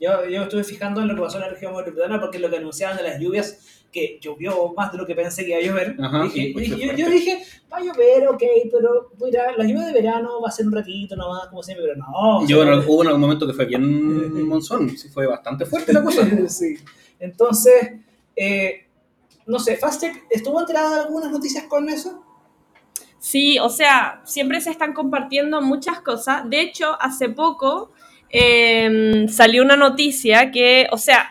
Yo, 0.00 0.26
yo 0.28 0.42
estuve 0.42 0.62
fijando 0.62 1.00
en 1.00 1.08
lo 1.08 1.14
que 1.14 1.22
pasó 1.22 1.36
en 1.38 1.42
la 1.44 1.48
región 1.48 1.74
metropolitana 1.74 2.20
porque 2.20 2.38
lo 2.38 2.50
que 2.50 2.58
anunciaban 2.58 2.96
de 2.98 3.02
las 3.02 3.18
lluvias, 3.18 3.75
que 3.96 4.18
llovió 4.20 4.74
más 4.76 4.92
de 4.92 4.98
lo 4.98 5.06
que 5.06 5.14
pensé 5.14 5.42
que 5.44 5.50
iba 5.50 5.58
a 5.58 5.62
llover. 5.62 5.96
Ajá, 6.00 6.22
dije- 6.24 6.96
yo, 6.96 7.08
dije, 7.10 7.42
va 7.72 7.78
a 7.78 7.80
llover, 7.80 8.28
ok, 8.28 8.42
pero 8.70 9.10
mira, 9.24 9.56
la 9.56 9.64
lluvia 9.64 9.86
de 9.86 9.92
verano 9.94 10.40
va 10.42 10.48
a 10.48 10.52
ser 10.52 10.66
un 10.66 10.72
ratito 10.74 11.16
nomás, 11.16 11.46
como 11.48 11.62
siempre, 11.62 11.86
pero 11.86 11.96
no. 11.98 12.06
o 12.40 12.46
Yo 12.46 12.62
sea, 12.62 12.72
en- 12.74 12.78
hubo 12.86 13.02
en 13.02 13.08
algún 13.08 13.20
momento 13.22 13.46
que 13.46 13.54
fue 13.54 13.64
bien 13.64 13.82
monzón, 14.48 14.90
sí 14.98 15.08
fue 15.08 15.26
bastante 15.26 15.64
fuerte 15.64 15.92
la 15.94 16.02
cosa. 16.04 16.22
sí. 16.48 16.76
Entonces, 17.18 17.92
eh, 18.36 18.86
no 19.46 19.58
sé, 19.58 19.76
Fastech, 19.76 20.24
¿estuvo 20.30 20.60
enterado 20.60 20.94
de 20.94 21.00
algunas 21.00 21.30
noticias 21.32 21.64
con 21.64 21.88
eso? 21.88 22.22
Sí, 23.18 23.58
o 23.58 23.68
sea, 23.70 24.20
siempre 24.24 24.60
se 24.60 24.70
están 24.70 24.92
compartiendo 24.92 25.60
muchas 25.62 26.00
cosas. 26.00 26.48
De 26.50 26.60
hecho, 26.60 26.96
hace 27.00 27.28
poco 27.30 27.92
eh, 28.28 29.26
salió 29.28 29.62
una 29.62 29.76
noticia 29.76 30.50
que, 30.50 30.86
o 30.92 30.98
sea, 30.98 31.28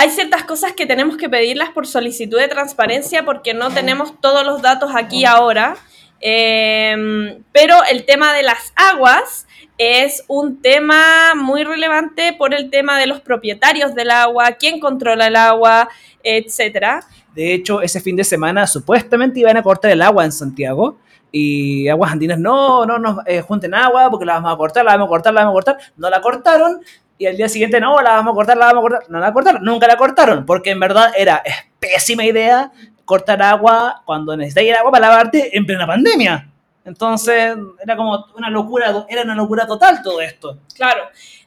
hay 0.00 0.08
ciertas 0.08 0.44
cosas 0.44 0.72
que 0.72 0.86
tenemos 0.86 1.18
que 1.18 1.28
pedirlas 1.28 1.68
por 1.70 1.86
solicitud 1.86 2.38
de 2.38 2.48
transparencia 2.48 3.22
porque 3.22 3.52
no 3.52 3.70
tenemos 3.70 4.18
todos 4.18 4.46
los 4.46 4.62
datos 4.62 4.92
aquí 4.94 5.26
ahora. 5.26 5.76
Eh, 6.22 7.38
pero 7.52 7.74
el 7.84 8.06
tema 8.06 8.32
de 8.32 8.42
las 8.42 8.72
aguas 8.76 9.46
es 9.76 10.24
un 10.26 10.62
tema 10.62 11.34
muy 11.36 11.64
relevante 11.64 12.32
por 12.32 12.54
el 12.54 12.70
tema 12.70 12.98
de 12.98 13.08
los 13.08 13.20
propietarios 13.20 13.94
del 13.94 14.10
agua, 14.10 14.52
quién 14.52 14.80
controla 14.80 15.26
el 15.26 15.36
agua, 15.36 15.90
etcétera. 16.22 17.04
De 17.34 17.52
hecho, 17.52 17.82
ese 17.82 18.00
fin 18.00 18.16
de 18.16 18.24
semana 18.24 18.66
supuestamente 18.66 19.40
iban 19.40 19.58
a 19.58 19.62
cortar 19.62 19.90
el 19.90 20.00
agua 20.00 20.24
en 20.24 20.32
Santiago, 20.32 20.98
Y 21.30 21.88
aguas 21.88 22.10
andinas, 22.12 22.38
no, 22.38 22.86
no 22.86 22.98
nos 22.98 23.18
eh, 23.26 23.42
junten 23.42 23.74
agua 23.74 24.10
porque 24.10 24.24
la 24.24 24.34
vamos 24.34 24.54
a 24.54 24.56
cortar, 24.56 24.84
la 24.84 24.92
vamos 24.92 25.06
a 25.06 25.08
cortar, 25.10 25.34
la 25.34 25.44
vamos 25.44 25.52
a 25.52 25.56
cortar. 25.56 25.92
No 25.98 26.08
la 26.08 26.20
cortaron. 26.22 26.80
Y 27.20 27.26
al 27.26 27.36
día 27.36 27.50
siguiente, 27.50 27.78
no, 27.80 28.00
la 28.00 28.12
vamos 28.12 28.32
a 28.32 28.34
cortar, 28.34 28.56
la 28.56 28.72
vamos 28.72 28.78
a 28.78 28.88
cortar. 28.88 29.10
No 29.10 29.18
la 29.20 29.30
cortaron, 29.30 29.62
nunca 29.62 29.86
la 29.86 29.98
cortaron. 29.98 30.46
Porque 30.46 30.70
en 30.70 30.80
verdad 30.80 31.12
era 31.14 31.42
pésima 31.78 32.24
idea 32.24 32.72
cortar 33.04 33.42
agua 33.42 34.00
cuando 34.06 34.34
necesitáis 34.34 34.74
agua 34.78 34.90
para 34.90 35.08
lavarte 35.08 35.54
en 35.54 35.66
plena 35.66 35.86
pandemia. 35.86 36.50
Entonces, 36.82 37.54
era 37.78 37.94
como 37.94 38.24
una 38.38 38.48
locura, 38.48 39.04
era 39.10 39.20
una 39.20 39.34
locura 39.34 39.66
total 39.66 40.02
todo 40.02 40.22
esto. 40.22 40.60
Claro. 40.74 41.02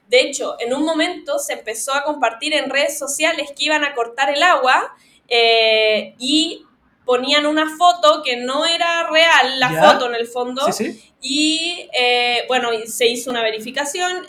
De 0.08 0.22
hecho, 0.22 0.58
en 0.60 0.76
un 0.76 0.86
momento 0.86 1.40
se 1.40 1.54
empezó 1.54 1.92
a 1.92 2.04
compartir 2.04 2.54
en 2.54 2.70
redes 2.70 3.00
sociales 3.00 3.52
que 3.58 3.66
iban 3.66 3.84
a 3.84 3.96
cortar 3.96 4.30
el 4.30 4.44
agua 4.44 4.96
eh, 5.28 6.14
y 6.20 6.64
ponían 7.04 7.48
una 7.48 7.66
foto 7.80 8.22
que 8.24 8.38
no 8.38 8.64
era 8.68 9.10
real, 9.10 9.60
la 9.60 9.72
¿Ya? 9.72 9.92
foto 9.92 10.08
en 10.08 10.14
el 10.14 10.28
fondo, 10.28 10.72
Sí, 10.72 10.94
sí. 10.94 11.14
y 11.20 11.90
eh, 12.00 12.44
bueno, 12.48 12.70
se 12.86 13.08
hizo 13.08 13.32
una 13.32 13.42
verificación. 13.42 14.28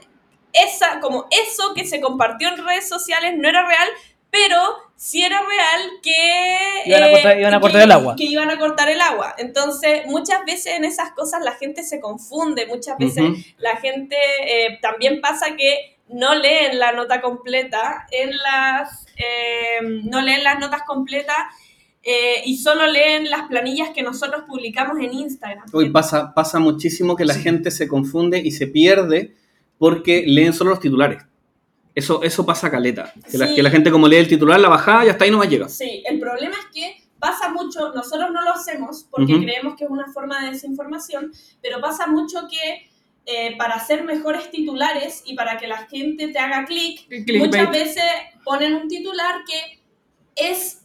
Esa, 0.55 1.01
como 1.01 1.27
eso 1.31 1.75
que 1.75 1.85
se 1.87 2.01
compartió 2.01 2.49
en 2.49 2.65
redes 2.65 2.89
sociales 2.89 3.35
no 3.37 3.49
era 3.49 3.67
real, 3.67 3.89
pero 4.31 4.59
sí 4.97 5.23
era 5.25 5.41
real 5.41 5.91
que 6.03 6.83
Iban 6.87 7.03
a 7.05 7.11
cortar- 7.11 7.39
iban 7.39 7.55
a 7.55 7.57
que- 7.59 7.61
cortar 7.63 7.83
el 7.83 7.93
agua. 7.93 8.17
Que 8.17 8.25
iban 8.25 8.51
a 8.51 8.59
cortar 8.59 8.89
el 8.89 9.01
agua. 9.01 9.35
Entonces, 9.39 10.07
muchas 10.07 10.45
veces 10.45 10.75
en 10.75 10.85
esas 10.85 11.11
cosas 11.13 11.43
la 11.45 11.53
gente 11.53 11.83
se 11.83 12.01
confunde, 12.01 12.67
muchas 12.67 12.97
veces 12.99 13.23
la 13.59 13.77
gente 13.77 14.17
eh, 14.47 14.79
también 14.83 15.21
pasa 15.21 15.55
que 15.57 15.99
no 16.09 16.35
leen 16.35 16.79
la 16.79 16.93
nota 16.93 17.21
completa 17.21 18.07
en 18.11 18.31
las 18.37 19.07
eh, 19.17 19.79
no 20.05 20.21
leen 20.21 20.43
las 20.45 20.59
notas 20.59 20.83
completas 20.83 21.37
eh, 22.03 22.43
y 22.45 22.59
solo 22.59 22.87
leen 22.87 23.31
las 23.31 23.43
planillas 23.49 23.91
que 23.91 24.03
nosotros 24.03 24.43
publicamos 24.47 24.99
en 24.99 25.15
Instagram. 25.15 25.65
Hoy 25.73 25.91
pasa, 25.91 26.35
pasa 26.35 26.59
muchísimo 26.59 27.17
que 27.17 27.25
la 27.25 27.35
Sí. 27.35 27.43
gente 27.43 27.71
se 27.71 27.87
confunde 27.89 28.41
y 28.41 28.51
se 28.51 28.67
pierde 28.67 29.35
porque 29.85 30.25
leen 30.27 30.55
solo 30.55 30.71
los 30.71 30.81
titulares. 30.81 31.23
Eso, 31.95 32.23
eso 32.23 32.47
pasa 32.47 32.71
caleta. 32.71 33.13
Que, 33.31 33.37
la, 33.37 33.49
Sí. 33.49 33.55
que 33.55 33.63
la 33.63 33.69
gente 33.71 33.91
como 33.91 34.09
lee 34.09 34.17
el 34.17 34.29
titular, 34.29 34.59
la 34.59 34.71
bajada 34.71 35.05
y 35.05 35.11
hasta 35.11 35.25
ahí 35.25 35.31
no 35.31 35.37
más 35.37 35.51
llega. 35.51 35.69
Sí, 35.69 36.03
el 36.09 36.19
problema 36.19 36.55
es 36.59 36.67
que 36.73 37.05
pasa 37.19 37.51
mucho, 37.51 37.93
nosotros 37.95 38.31
no 38.33 38.41
lo 38.43 38.53
hacemos 38.55 39.07
porque 39.11 39.35
Ujú. 39.35 39.43
creemos 39.43 39.75
que 39.77 39.85
es 39.85 39.91
una 39.91 40.07
forma 40.11 40.43
de 40.43 40.53
desinformación, 40.53 41.33
pero 41.61 41.83
pasa 41.83 42.07
mucho 42.07 42.49
que 42.51 42.89
eh, 43.27 43.57
para 43.59 43.75
hacer 43.75 44.05
mejores 44.05 44.51
titulares 44.51 45.23
y 45.27 45.35
para 45.35 45.59
que 45.59 45.67
la 45.67 45.87
gente 45.87 46.29
te 46.29 46.39
haga 46.39 46.65
clic, 46.65 47.07
muchas 47.39 47.71
veces 47.71 48.05
ponen 48.43 48.75
un 48.75 48.89
titular 48.89 49.35
que 49.47 49.81
es 50.51 50.81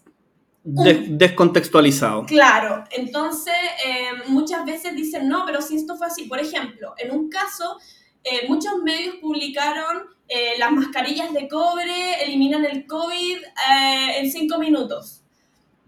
De- 0.63 1.05
descontextualizado. 1.11 2.25
Claro, 2.25 2.83
entonces 2.91 3.53
eh, 3.85 4.09
muchas 4.27 4.65
veces 4.65 4.93
dicen, 4.93 5.27
no, 5.29 5.45
pero 5.45 5.61
si 5.61 5.77
esto 5.77 5.95
fue 5.95 6.07
así. 6.07 6.25
Por 6.25 6.39
ejemplo, 6.39 6.93
en 6.97 7.11
un 7.11 7.29
caso, 7.29 7.77
eh, 8.23 8.47
muchos 8.47 8.77
medios 8.83 9.15
publicaron 9.15 10.09
eh, 10.27 10.55
las 10.59 10.71
mascarillas 10.71 11.33
de 11.33 11.47
cobre 11.47 12.23
eliminan 12.23 12.63
el 12.63 12.85
COVID 12.85 13.37
eh, 13.37 14.19
en 14.19 14.31
cinco 14.31 14.59
minutos. 14.59 15.21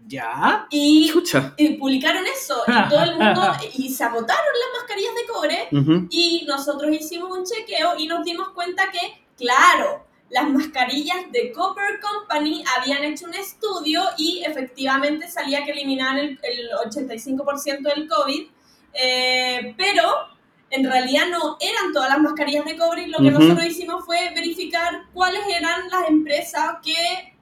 ¿Ya? 0.04 0.66
Y, 0.70 1.12
y 1.56 1.68
publicaron 1.74 2.24
eso, 2.26 2.60
y 2.66 2.88
todo 2.90 3.04
el 3.04 3.16
mundo, 3.16 3.40
y 3.74 3.88
se 3.88 4.02
agotaron 4.02 4.44
las 4.60 4.80
mascarillas 4.80 5.14
de 5.14 5.32
cobre, 5.32 5.68
Ujú. 5.70 6.08
y 6.10 6.44
nosotros 6.46 6.90
hicimos 6.92 7.30
un 7.38 7.44
chequeo 7.44 7.96
y 7.96 8.08
nos 8.08 8.24
dimos 8.24 8.48
cuenta 8.48 8.90
que, 8.90 9.24
claro, 9.36 10.04
las 10.28 10.48
mascarillas 10.50 11.30
de 11.30 11.52
Copper 11.52 12.00
Company 12.00 12.64
habían 12.76 13.04
hecho 13.04 13.26
un 13.26 13.34
estudio 13.34 14.02
y 14.18 14.42
efectivamente 14.44 15.28
salía 15.28 15.64
que 15.64 15.70
eliminaban 15.70 16.18
el, 16.18 16.40
el 16.42 16.70
85% 16.90 17.82
del 17.82 18.08
COVID, 18.08 18.46
eh, 18.94 19.74
pero 19.76 20.31
en 20.72 20.84
realidad 20.90 21.26
no 21.30 21.56
eran 21.60 21.92
todas 21.92 22.08
las 22.08 22.18
mascarillas 22.18 22.64
de 22.64 22.76
cobre 22.76 23.02
y 23.02 23.06
lo 23.06 23.18
que 23.18 23.30
nosotros 23.30 23.64
hicimos 23.66 24.04
fue 24.04 24.30
verificar 24.34 25.02
cuáles 25.12 25.42
eran 25.48 25.88
las 25.90 26.08
empresas 26.08 26.76
que 26.82 26.94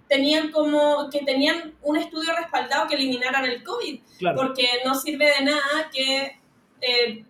tenían 0.08 0.50
como 0.50 1.08
que 1.10 1.20
tenían 1.20 1.74
un 1.82 1.96
estudio 1.96 2.34
respaldado 2.36 2.88
que 2.88 2.96
eliminaran 2.96 3.44
el 3.44 3.62
COVID 3.62 4.00
Claro. 4.18 4.36
porque 4.36 4.66
no 4.84 4.94
sirve 4.96 5.26
de 5.38 5.44
nada 5.44 5.88
que, 5.92 6.38
eh, 6.80 7.24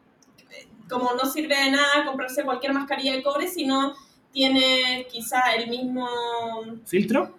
como 0.88 1.12
no 1.12 1.24
sirve 1.30 1.56
de 1.56 1.70
nada 1.70 2.04
comprarse 2.06 2.42
cualquier 2.44 2.72
mascarilla 2.72 3.12
de 3.12 3.22
cobre 3.22 3.46
si 3.46 3.64
no 3.66 3.94
tiene 4.32 5.06
quizá 5.10 5.54
el 5.54 5.68
mismo, 5.68 6.08
¿Filtro? 6.86 7.36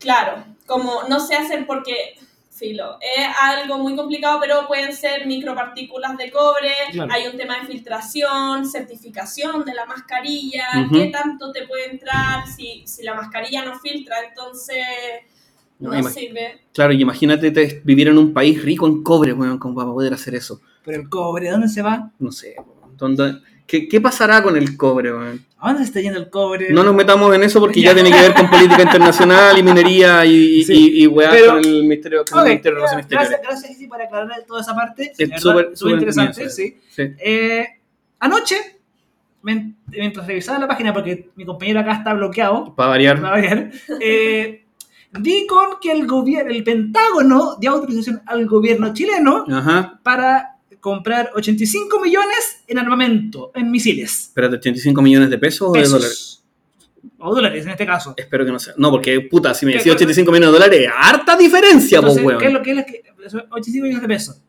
claro, 0.00 0.44
como 0.66 1.02
no 1.08 1.20
se 1.20 1.34
hacen 1.36 1.66
porque, 1.66 2.16
filo, 2.54 2.98
es 3.00 3.26
algo 3.40 3.78
muy 3.78 3.96
complicado, 3.96 4.38
pero 4.40 4.66
pueden 4.68 4.94
ser 4.94 5.26
micropartículas 5.26 6.16
de 6.16 6.30
cobre, 6.30 6.70
Claro. 6.92 7.12
hay 7.12 7.26
un 7.26 7.36
tema 7.36 7.58
de 7.58 7.66
filtración, 7.66 8.64
certificación 8.64 9.64
de 9.64 9.74
la 9.74 9.84
mascarilla, 9.86 10.64
qué 10.92 11.06
tanto 11.06 11.50
te 11.50 11.66
puede 11.66 11.90
entrar, 11.90 12.46
si, 12.46 12.84
si 12.86 13.02
la 13.02 13.14
mascarilla 13.14 13.64
no 13.64 13.78
filtra, 13.80 14.16
entonces 14.28 14.78
No, 15.80 15.90
sirve. 16.04 16.60
Claro, 16.72 16.92
y 16.92 17.02
imagínate 17.02 17.50
te- 17.50 17.82
vivir 17.84 18.06
en 18.08 18.18
un 18.18 18.32
país 18.32 18.62
rico 18.62 18.86
en 18.86 19.02
cobre, 19.02 19.32
weón, 19.32 19.58
como 19.58 19.74
para 19.74 19.88
poder 19.90 20.14
hacer 20.14 20.36
eso. 20.36 20.60
Pero 20.84 21.02
el 21.02 21.08
cobre, 21.08 21.48
¿a 21.48 21.52
dónde 21.52 21.68
se 21.68 21.82
va? 21.82 22.12
No 22.20 22.30
sé. 22.30 22.54
¿Dónde- 22.96 23.40
¿Qué, 23.66 23.88
qué 23.88 24.00
pasará 24.00 24.42
con 24.42 24.56
el 24.56 24.76
cobre, 24.76 25.12
weón? 25.12 25.44
¿A 25.58 25.68
dónde 25.68 25.84
se 25.84 25.86
está 25.88 26.00
yendo 26.00 26.18
el 26.18 26.28
cobre? 26.28 26.70
No 26.70 26.84
nos 26.84 26.94
metamos 26.94 27.34
en 27.34 27.42
eso 27.44 27.58
porque 27.60 27.80
ya 27.80 27.90
Ya. 27.90 27.94
tiene 27.94 28.10
que 28.12 28.20
ver 28.20 28.34
con 28.34 28.50
política 28.50 28.82
internacional 28.82 29.56
y 29.58 29.62
minería 29.62 30.24
y, 30.26 30.62
Sí. 30.64 30.72
y, 30.98 31.04
y 31.04 31.06
weá 31.06 31.30
Pero- 31.30 31.52
con 31.54 31.64
el 31.64 31.82
Ministerio, 31.84 32.18
de 32.24 32.24
Relaciones 32.30 32.62
gracias, 32.62 33.00
Exteriores. 33.00 33.40
gracias 33.42 33.70
Isi, 33.70 33.86
por 33.86 34.02
aclarar 34.02 34.44
toda 34.46 34.60
esa 34.60 34.74
parte. 34.74 35.12
Es 35.16 35.40
súper- 35.40 35.72
interesante, 35.92 36.50
sí. 36.50 36.76
Sí. 36.90 37.02
Eh, 37.18 37.66
anoche, 38.18 38.56
mientras 39.42 40.26
revisaba 40.26 40.58
la 40.58 40.68
página, 40.68 40.92
porque 40.92 41.30
mi 41.36 41.46
compañero 41.46 41.80
acá 41.80 41.94
está 41.94 42.12
bloqueado, 42.12 42.74
Para 42.74 42.90
variar. 42.90 43.24
va 43.24 43.30
a 43.34 43.40
ver, 43.40 43.70
eh, 44.00 44.64
di 45.12 45.46
con 45.46 45.80
que 45.80 45.92
el 45.92 46.06
gobierno, 46.06 46.50
el 46.52 46.62
Pentágono 46.64 47.56
dio 47.58 47.70
autorización 47.72 48.20
al 48.26 48.46
gobierno 48.46 48.92
chileno 48.92 49.44
Ajá. 49.50 49.98
para 50.02 50.53
comprar 50.84 51.30
85 51.34 51.98
millones 51.98 52.58
en 52.66 52.78
armamento, 52.78 53.50
en 53.54 53.70
misiles. 53.70 54.24
Espérate, 54.28 54.60
¿85 54.60 55.00
millones 55.02 55.30
de 55.30 55.38
pesos, 55.38 55.70
o 55.70 55.72
de 55.72 55.82
dólares? 55.82 56.42
O 57.20 57.34
dólares 57.34 57.64
en 57.64 57.70
este 57.70 57.86
caso. 57.86 58.12
Espero 58.14 58.44
que 58.44 58.52
no 58.52 58.58
sea. 58.58 58.74
No, 58.76 58.90
porque 58.90 59.22
puta, 59.22 59.54
si 59.54 59.64
me 59.64 59.72
¿Qué 59.72 59.78
decía 59.78 59.94
cosa? 59.94 60.04
85 60.04 60.30
millones 60.30 60.48
de 60.48 60.52
dólares, 60.52 60.90
harta 60.94 61.38
diferencia, 61.38 62.02
pues, 62.02 62.18
Entonces, 62.18 62.24
weón. 62.26 62.38
¿qué 62.38 62.46
es 62.48 62.52
lo 62.52 62.62
que 62.62 62.70
es? 62.72 62.84
que- 62.84 63.02
85 63.50 63.82
millones 63.82 64.02
de 64.02 64.08
pesos. 64.08 64.42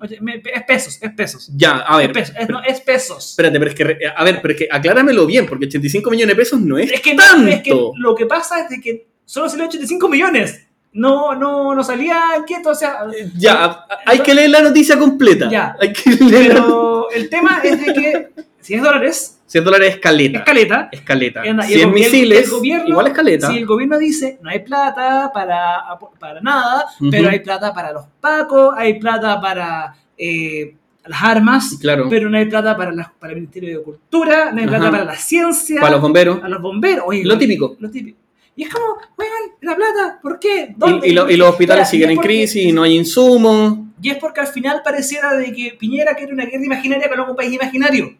Oye, 0.00 0.20
Es 0.54 0.62
pesos, 0.62 0.98
es 1.02 1.10
pesos. 1.12 1.50
Ya, 1.56 1.78
a 1.78 1.96
ver. 1.96 2.10
Es 2.10 2.14
pesos, 2.14 2.34
es, 2.38 2.48
no, 2.48 2.62
es 2.62 2.80
pesos. 2.82 3.30
Espérate, 3.30 3.58
pero 3.58 3.70
es 3.72 3.76
que, 3.76 3.98
a 4.16 4.22
ver, 4.24 4.38
pero 4.40 4.52
es 4.54 4.58
que 4.60 4.68
acláramelo 4.70 5.26
bien, 5.26 5.44
porque 5.44 5.66
85 5.66 6.08
millones 6.08 6.36
de 6.36 6.40
pesos 6.40 6.60
no 6.60 6.78
es, 6.78 6.92
Es 6.92 7.00
que, 7.00 7.14
no, 7.16 7.48
es 7.48 7.62
que 7.62 7.76
lo 7.96 8.14
que 8.14 8.26
pasa 8.26 8.60
es 8.60 8.68
de 8.70 8.80
que 8.80 9.08
solo 9.24 9.48
salió 9.48 9.66
85 9.66 10.08
millones. 10.08 10.67
No, 10.92 11.34
no, 11.34 11.74
no 11.74 11.84
salía 11.84 12.20
quieto, 12.46 12.70
o 12.70 12.74
sea. 12.74 13.00
Ya, 13.36 13.64
a- 13.64 13.86
hay 14.06 14.20
que 14.20 14.34
leer 14.34 14.50
la 14.50 14.62
noticia 14.62 14.98
completa. 14.98 15.48
Ya. 15.50 15.76
Hay 15.80 15.92
que 15.92 16.10
leer 16.10 16.48
la 16.48 16.54
Pero 16.54 17.10
el 17.10 17.28
tema 17.28 17.60
es 17.62 17.84
de 17.84 17.92
que 17.94 18.28
si 18.60 18.74
es 18.74 18.82
dólares, 18.82 19.38
100 19.46 19.64
dólares 19.64 19.94
escaleta. 19.94 20.38
escaleta. 20.40 20.88
Escaleta. 20.92 21.46
y 21.46 21.48
anda- 21.48 21.64
y 21.66 21.74
100 21.74 21.80
el 21.80 21.86
gobi- 21.88 21.94
misiles, 21.94 22.44
el 22.44 22.50
gobierno- 22.50 22.88
igual 22.88 23.06
escaleta. 23.06 23.48
Si 23.50 23.58
el 23.58 23.66
gobierno 23.66 23.98
dice 23.98 24.38
no 24.42 24.50
hay 24.50 24.58
plata 24.60 25.30
para, 25.32 25.78
para 26.18 26.40
nada, 26.40 26.86
pero 27.10 27.28
hay 27.28 27.40
plata 27.40 27.72
para 27.72 27.92
los 27.92 28.04
pacos, 28.20 28.74
hay 28.76 28.98
plata 28.98 29.40
para 29.40 29.94
eh, 30.18 30.74
las 31.06 31.22
armas, 31.22 31.78
Claro. 31.80 32.08
pero 32.10 32.28
no 32.28 32.36
hay 32.36 32.46
plata 32.46 32.76
para, 32.76 32.92
las- 32.92 33.10
para 33.18 33.32
el 33.32 33.38
Ministerio 33.40 33.78
de 33.78 33.84
Cultura, 33.84 34.50
no 34.52 34.60
hay 34.60 34.66
plata 34.66 34.90
para 34.90 35.04
la 35.04 35.16
ciencia, 35.16 35.80
Para 35.80 35.92
los 35.92 36.00
bomberos. 36.02 36.42
a 36.42 36.48
los 36.48 36.60
bomberos. 36.60 37.04
Oye, 37.06 37.24
Lo 37.24 37.38
típico. 37.38 37.76
Lo 37.78 37.90
típico. 37.90 38.18
Y 38.58 38.64
es 38.64 38.70
como, 38.70 38.86
weón, 39.16 39.52
la 39.62 39.76
plata, 39.76 40.18
¿por 40.20 40.40
qué? 40.40 40.74
Y, 41.04 41.10
y 41.10 41.12
lo- 41.12 41.30
y 41.30 41.36
los 41.36 41.48
hospitales 41.50 41.88
siguen 41.88 42.10
en 42.10 42.16
crisis 42.18 42.64
y 42.64 42.72
no 42.72 42.82
hay 42.82 42.96
insumos. 42.96 43.78
Y 44.02 44.10
es 44.10 44.16
porque 44.18 44.40
al 44.40 44.48
final 44.48 44.80
pareciera 44.84 45.34
de 45.36 45.52
que 45.52 45.76
Piñera 45.78 46.14
quiere 46.16 46.32
una 46.32 46.44
guerra 46.44 46.64
imaginaria 46.64 47.08
con 47.08 47.20
un 47.30 47.36
país 47.36 47.52
imaginario 47.52 48.16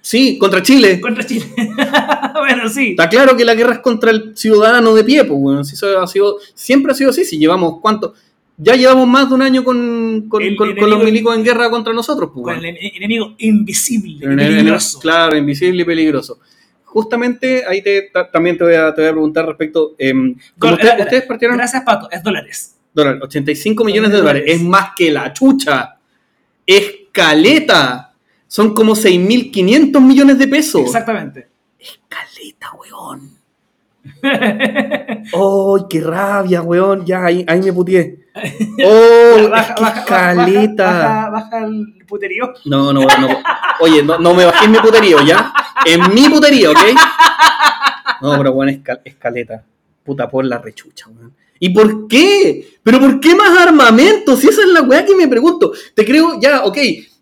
Sí, 0.00 0.36
contra 0.38 0.62
Chile. 0.62 1.00
contra 1.00 1.24
Chile. 1.24 1.46
bueno, 2.34 2.68
sí. 2.68 2.90
Está 2.90 3.08
claro 3.08 3.36
que 3.36 3.44
la 3.44 3.54
guerra 3.54 3.74
es 3.74 3.78
contra 3.80 4.10
el 4.10 4.36
ciudadano 4.36 4.94
de 4.94 5.04
pie, 5.04 5.24
pues, 5.24 5.38
weón. 5.40 5.64
Si 5.64 5.74
eso 5.74 6.00
ha 6.00 6.06
sido, 6.08 6.38
siempre 6.54 6.92
ha 6.92 6.94
sido 6.96 7.10
así. 7.10 7.24
Si 7.24 7.38
llevamos 7.38 7.78
cuánto. 7.80 8.14
Ya 8.56 8.74
llevamos 8.74 9.06
más 9.06 9.28
de 9.28 9.34
un 9.36 9.42
año 9.42 9.62
con, 9.62 10.26
con, 10.28 10.42
El 10.42 10.56
con- 10.56 10.74
con 10.74 10.90
los 10.90 11.04
milicos 11.04 11.36
en 11.36 11.44
guerra 11.44 11.70
contra 11.70 11.92
nosotros, 11.92 12.30
pues, 12.34 12.42
Con 12.42 12.54
weón. 12.54 12.64
el 12.64 12.76
en- 12.76 12.96
enemigo 12.96 13.34
invisible, 13.38 14.24
en- 14.26 14.36
peligroso. 14.36 14.98
Claro, 14.98 15.36
invisible 15.36 15.82
y 15.82 15.84
peligroso. 15.84 16.40
Justamente 16.90 17.64
ahí 17.66 17.82
te, 17.82 18.10
ta- 18.12 18.30
también 18.30 18.56
te 18.58 18.64
voy, 18.64 18.74
a, 18.74 18.94
te 18.94 19.02
voy 19.02 19.08
a 19.08 19.12
preguntar 19.12 19.46
respecto. 19.46 19.94
em, 19.98 20.34
como 20.58 20.72
Con- 20.72 20.72
usted- 20.74 20.94
era- 20.94 21.04
ustedes 21.04 21.22
partieron. 21.24 21.56
Gracias, 21.56 21.82
Pato, 21.84 22.08
es 22.10 22.22
dólares. 22.22 22.74
dólares, 22.94 23.20
85 23.22 23.84
millones 23.84 24.10
de 24.10 24.16
Dólares. 24.18 24.42
dólares. 24.42 24.60
Es 24.62 24.66
más 24.66 24.90
que 24.96 25.10
la 25.10 25.32
chucha. 25.32 25.96
Escaleta. 26.66 28.14
Son 28.46 28.74
como 28.74 28.94
6.500 28.94 30.00
millones 30.00 30.38
de 30.38 30.48
pesos. 30.48 30.80
Exactamente. 30.82 31.48
Caleta, 32.08 32.72
weón. 32.72 33.37
¡Ay, 34.22 35.82
qué 35.88 36.00
rabia, 36.00 36.62
weón! 36.62 37.04
Ya, 37.06 37.24
ahí, 37.24 37.44
ahí 37.46 37.60
me 37.62 37.72
putié. 37.72 38.26
¡Oh! 38.84 39.48
baja, 39.50 39.74
qué 39.74 39.82
baja, 39.82 40.04
caleta! 40.04 40.84
baja, 40.84 41.30
baja 41.30 41.64
el 41.66 42.04
puterío. 42.06 42.52
No, 42.64 42.92
no, 42.92 43.02
no. 43.02 43.28
Oye, 43.80 44.02
no, 44.02 44.18
no 44.18 44.34
me 44.34 44.44
bajé 44.44 44.64
en 44.66 44.72
mi 44.72 44.78
puterío, 44.78 45.22
¿ya? 45.24 45.52
En 45.84 46.12
mi 46.14 46.28
puterío, 46.28 46.70
¿ok? 46.72 46.78
No, 48.20 48.36
pero 48.38 48.52
bueno, 48.52 48.72
escal- 48.72 49.00
escaleta. 49.04 49.64
Puta 50.04 50.28
por 50.28 50.44
la 50.44 50.58
rechucha, 50.58 51.06
weón. 51.08 51.34
¿Y 51.60 51.70
por 51.70 52.06
qué? 52.08 52.78
¿Pero 52.82 53.00
por 53.00 53.20
qué 53.20 53.34
más 53.34 53.56
armamento? 53.58 54.36
Si 54.36 54.48
esa 54.48 54.62
es 54.62 54.68
la 54.68 54.82
weá 54.82 55.04
que 55.04 55.14
me 55.14 55.28
pregunto. 55.28 55.72
Te 55.94 56.04
creo, 56.04 56.40
ya, 56.40 56.64
ok, 56.64 56.78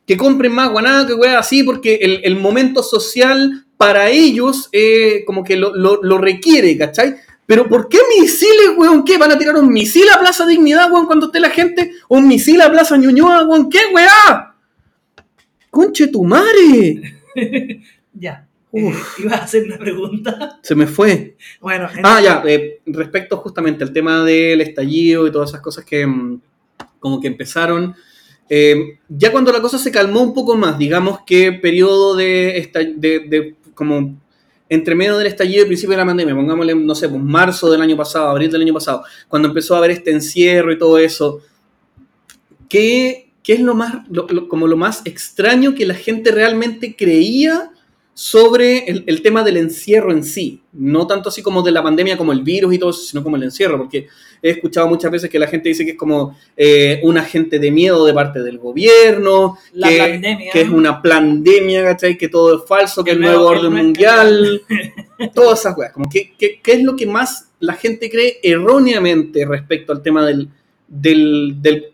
que 0.06 0.16
compren 0.16 0.52
más 0.52 0.70
guaná, 0.70 1.06
que 1.06 1.14
weá 1.14 1.38
así, 1.38 1.62
porque 1.62 1.96
el, 1.96 2.20
el 2.22 2.36
momento 2.36 2.82
social 2.82 3.65
para 3.76 4.08
ellos 4.10 4.68
eh, 4.72 5.24
como 5.26 5.44
que 5.44 5.56
lo, 5.56 5.74
lo- 5.76 6.02
lo 6.02 6.18
requiere, 6.18 6.76
¿cachai? 6.78 7.16
Pero 7.46 7.68
¿por 7.68 7.88
qué 7.88 7.98
misiles, 8.18 8.70
weón? 8.76 9.04
¿Qué? 9.04 9.18
¿Van 9.18 9.30
a 9.32 9.38
tirar 9.38 9.54
un 9.56 9.68
misil 9.72 10.04
a 10.14 10.18
Plaza 10.18 10.46
Dignidad, 10.46 10.90
weón, 10.90 11.06
cuando 11.06 11.26
esté 11.26 11.38
la 11.40 11.50
gente? 11.50 11.92
¿Un 12.08 12.26
misil 12.26 12.60
a 12.60 12.70
Plaza 12.70 12.96
Ñuñoa, 12.96 13.44
weón? 13.46 13.68
¿Qué, 13.70 13.78
weá? 13.94 14.54
¡Conche 15.70 16.08
tu 16.08 16.24
madre! 16.24 17.02
Ya. 18.18 18.46
Uf. 18.70 19.18
Eh, 19.18 19.22
iba 19.24 19.32
a 19.36 19.44
hacer 19.44 19.64
una 19.64 19.76
pregunta. 19.76 20.58
Se 20.62 20.74
me 20.74 20.86
fue. 20.86 21.36
Bueno, 21.60 21.86
en- 21.94 22.00
Ah, 22.04 22.18
ya, 22.22 22.42
eh, 22.46 22.80
respecto 22.86 23.36
justamente 23.36 23.84
al 23.84 23.92
tema 23.92 24.24
del 24.24 24.62
estallido 24.62 25.26
y 25.26 25.30
todas 25.32 25.50
esas 25.50 25.60
cosas 25.60 25.84
que 25.84 26.06
mm, 26.06 26.40
como 26.98 27.20
que 27.20 27.26
empezaron, 27.28 27.94
eh, 28.48 28.98
ya 29.08 29.30
cuando 29.32 29.52
la 29.52 29.60
cosa 29.60 29.78
se 29.78 29.92
calmó 29.92 30.22
un 30.22 30.32
poco 30.32 30.56
más, 30.56 30.78
digamos 30.78 31.20
que 31.26 31.52
periodo 31.52 32.16
de, 32.16 32.70
de, 32.96 33.18
de 33.20 33.54
como 33.76 34.18
entre 34.68 34.96
medio 34.96 35.16
del 35.16 35.28
estallido 35.28 35.64
y 35.64 35.66
principio 35.68 35.92
de 35.92 35.98
la 35.98 36.06
pandemia, 36.06 36.34
pongámosle, 36.34 36.74
no 36.74 36.94
sé, 36.96 37.08
pues 37.08 37.22
marzo 37.22 37.70
del 37.70 37.82
año 37.82 37.96
pasado, 37.96 38.28
abril 38.28 38.50
del 38.50 38.62
año 38.62 38.74
pasado, 38.74 39.04
cuando 39.28 39.46
empezó 39.48 39.74
a 39.74 39.78
haber 39.78 39.92
este 39.92 40.10
encierro 40.10 40.72
y 40.72 40.78
todo 40.78 40.98
eso, 40.98 41.40
¿qué, 42.68 43.30
qué 43.44 43.52
es 43.52 43.60
lo 43.60 43.76
más, 43.76 43.94
como 44.48 44.66
lo 44.66 44.76
más 44.76 45.02
extraño 45.04 45.74
que 45.76 45.86
la 45.86 45.94
gente 45.94 46.32
realmente 46.32 46.96
creía 46.96 47.70
sobre 48.18 48.78
el, 48.90 49.04
el 49.06 49.20
tema 49.20 49.44
del 49.44 49.58
encierro 49.58 50.10
en 50.10 50.24
sí? 50.24 50.62
No 50.72 51.06
tanto 51.06 51.28
así 51.28 51.42
como 51.42 51.60
de 51.62 51.70
la 51.70 51.82
pandemia, 51.82 52.16
como 52.16 52.32
el 52.32 52.40
virus 52.42 52.72
y 52.72 52.78
todo 52.78 52.88
eso, 52.88 53.00
sino 53.02 53.22
como 53.22 53.36
el 53.36 53.42
encierro, 53.42 53.76
porque 53.76 54.06
he 54.40 54.50
escuchado 54.52 54.88
muchas 54.88 55.10
veces 55.10 55.28
que 55.28 55.38
la 55.38 55.46
gente 55.46 55.68
dice 55.68 55.84
que 55.84 55.90
es 55.90 55.98
como 55.98 56.34
eh, 56.56 56.98
un 57.02 57.18
agente 57.18 57.58
de 57.58 57.70
miedo 57.70 58.06
de 58.06 58.14
parte 58.14 58.40
del 58.42 58.56
gobierno, 58.56 59.58
la 59.74 59.88
que, 59.90 59.98
pandemia. 59.98 60.50
que 60.50 60.60
es 60.62 60.68
una 60.70 61.02
pandemia, 61.02 61.84
¿cachai? 61.84 62.16
Que 62.16 62.28
todo 62.30 62.56
es 62.56 62.66
falso, 62.66 63.04
que 63.04 63.10
el, 63.10 63.18
El 63.18 63.22
nuevo 63.24 63.52
el 63.52 63.58
orden 63.58 63.72
mundial, 63.74 64.62
todas 65.34 65.60
esas 65.60 65.76
weas. 65.76 65.92
Como 65.92 66.08
que, 66.08 66.32
que- 66.38 66.58
¿Qué 66.62 66.72
es 66.72 66.82
lo 66.82 66.96
que 66.96 67.04
más 67.06 67.50
la 67.60 67.74
gente 67.74 68.08
cree 68.10 68.38
erróneamente 68.42 69.44
respecto 69.44 69.92
al 69.92 70.00
tema 70.02 70.24
del, 70.24 70.48
del, 70.88 71.56
del- 71.60 71.92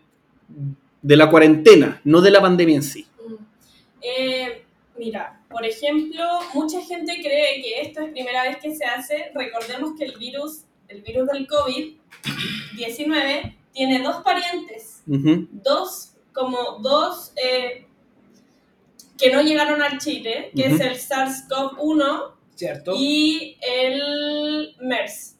de 1.01 1.17
la 1.17 1.29
cuarentena, 1.29 1.99
no 2.05 2.21
de 2.21 2.31
la 2.31 2.41
pandemia 2.41 2.77
en 2.77 2.83
sí? 2.83 3.05
Mm. 3.27 3.33
Eh, 4.01 4.63
mira, 4.97 5.41
por 5.53 5.65
ejemplo, 5.65 6.25
mucha 6.53 6.81
gente 6.81 7.21
cree 7.21 7.61
que 7.61 7.81
esto 7.81 8.01
es 8.01 8.11
primera 8.11 8.43
vez 8.43 8.57
que 8.57 8.75
se 8.75 8.83
hace. 8.83 9.31
Recordemos 9.35 9.91
que 9.97 10.03
el 10.05 10.17
virus, 10.17 10.63
el 10.87 11.01
virus 11.03 11.27
del 11.27 11.47
COVID-19 11.47 13.55
tiene 13.71 14.01
dos 14.01 14.23
parientes, 14.23 15.03
dos, 15.05 16.15
como 16.33 16.79
dos 16.79 17.33
eh, 17.35 17.85
que 19.17 19.31
no 19.31 19.41
llegaron 19.41 19.81
al 19.81 19.99
Chile, 19.99 20.51
que 20.55 20.65
es 20.65 20.79
el 20.79 20.97
SARS-CoV-1 20.97 22.31
¿Cierto? 22.55 22.93
y 22.97 23.57
el 23.61 24.75
MERS. 24.81 25.35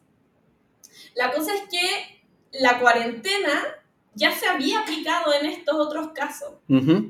La 1.16 1.32
cosa 1.32 1.54
es 1.56 1.62
que 1.70 2.60
la 2.60 2.80
cuarentena 2.80 3.83
ya 4.16 4.32
se 4.32 4.48
había 4.48 4.82
aplicado 4.82 5.34
en 5.34 5.48
estos 5.48 5.76
otros 5.76 6.10
casos. 6.14 6.54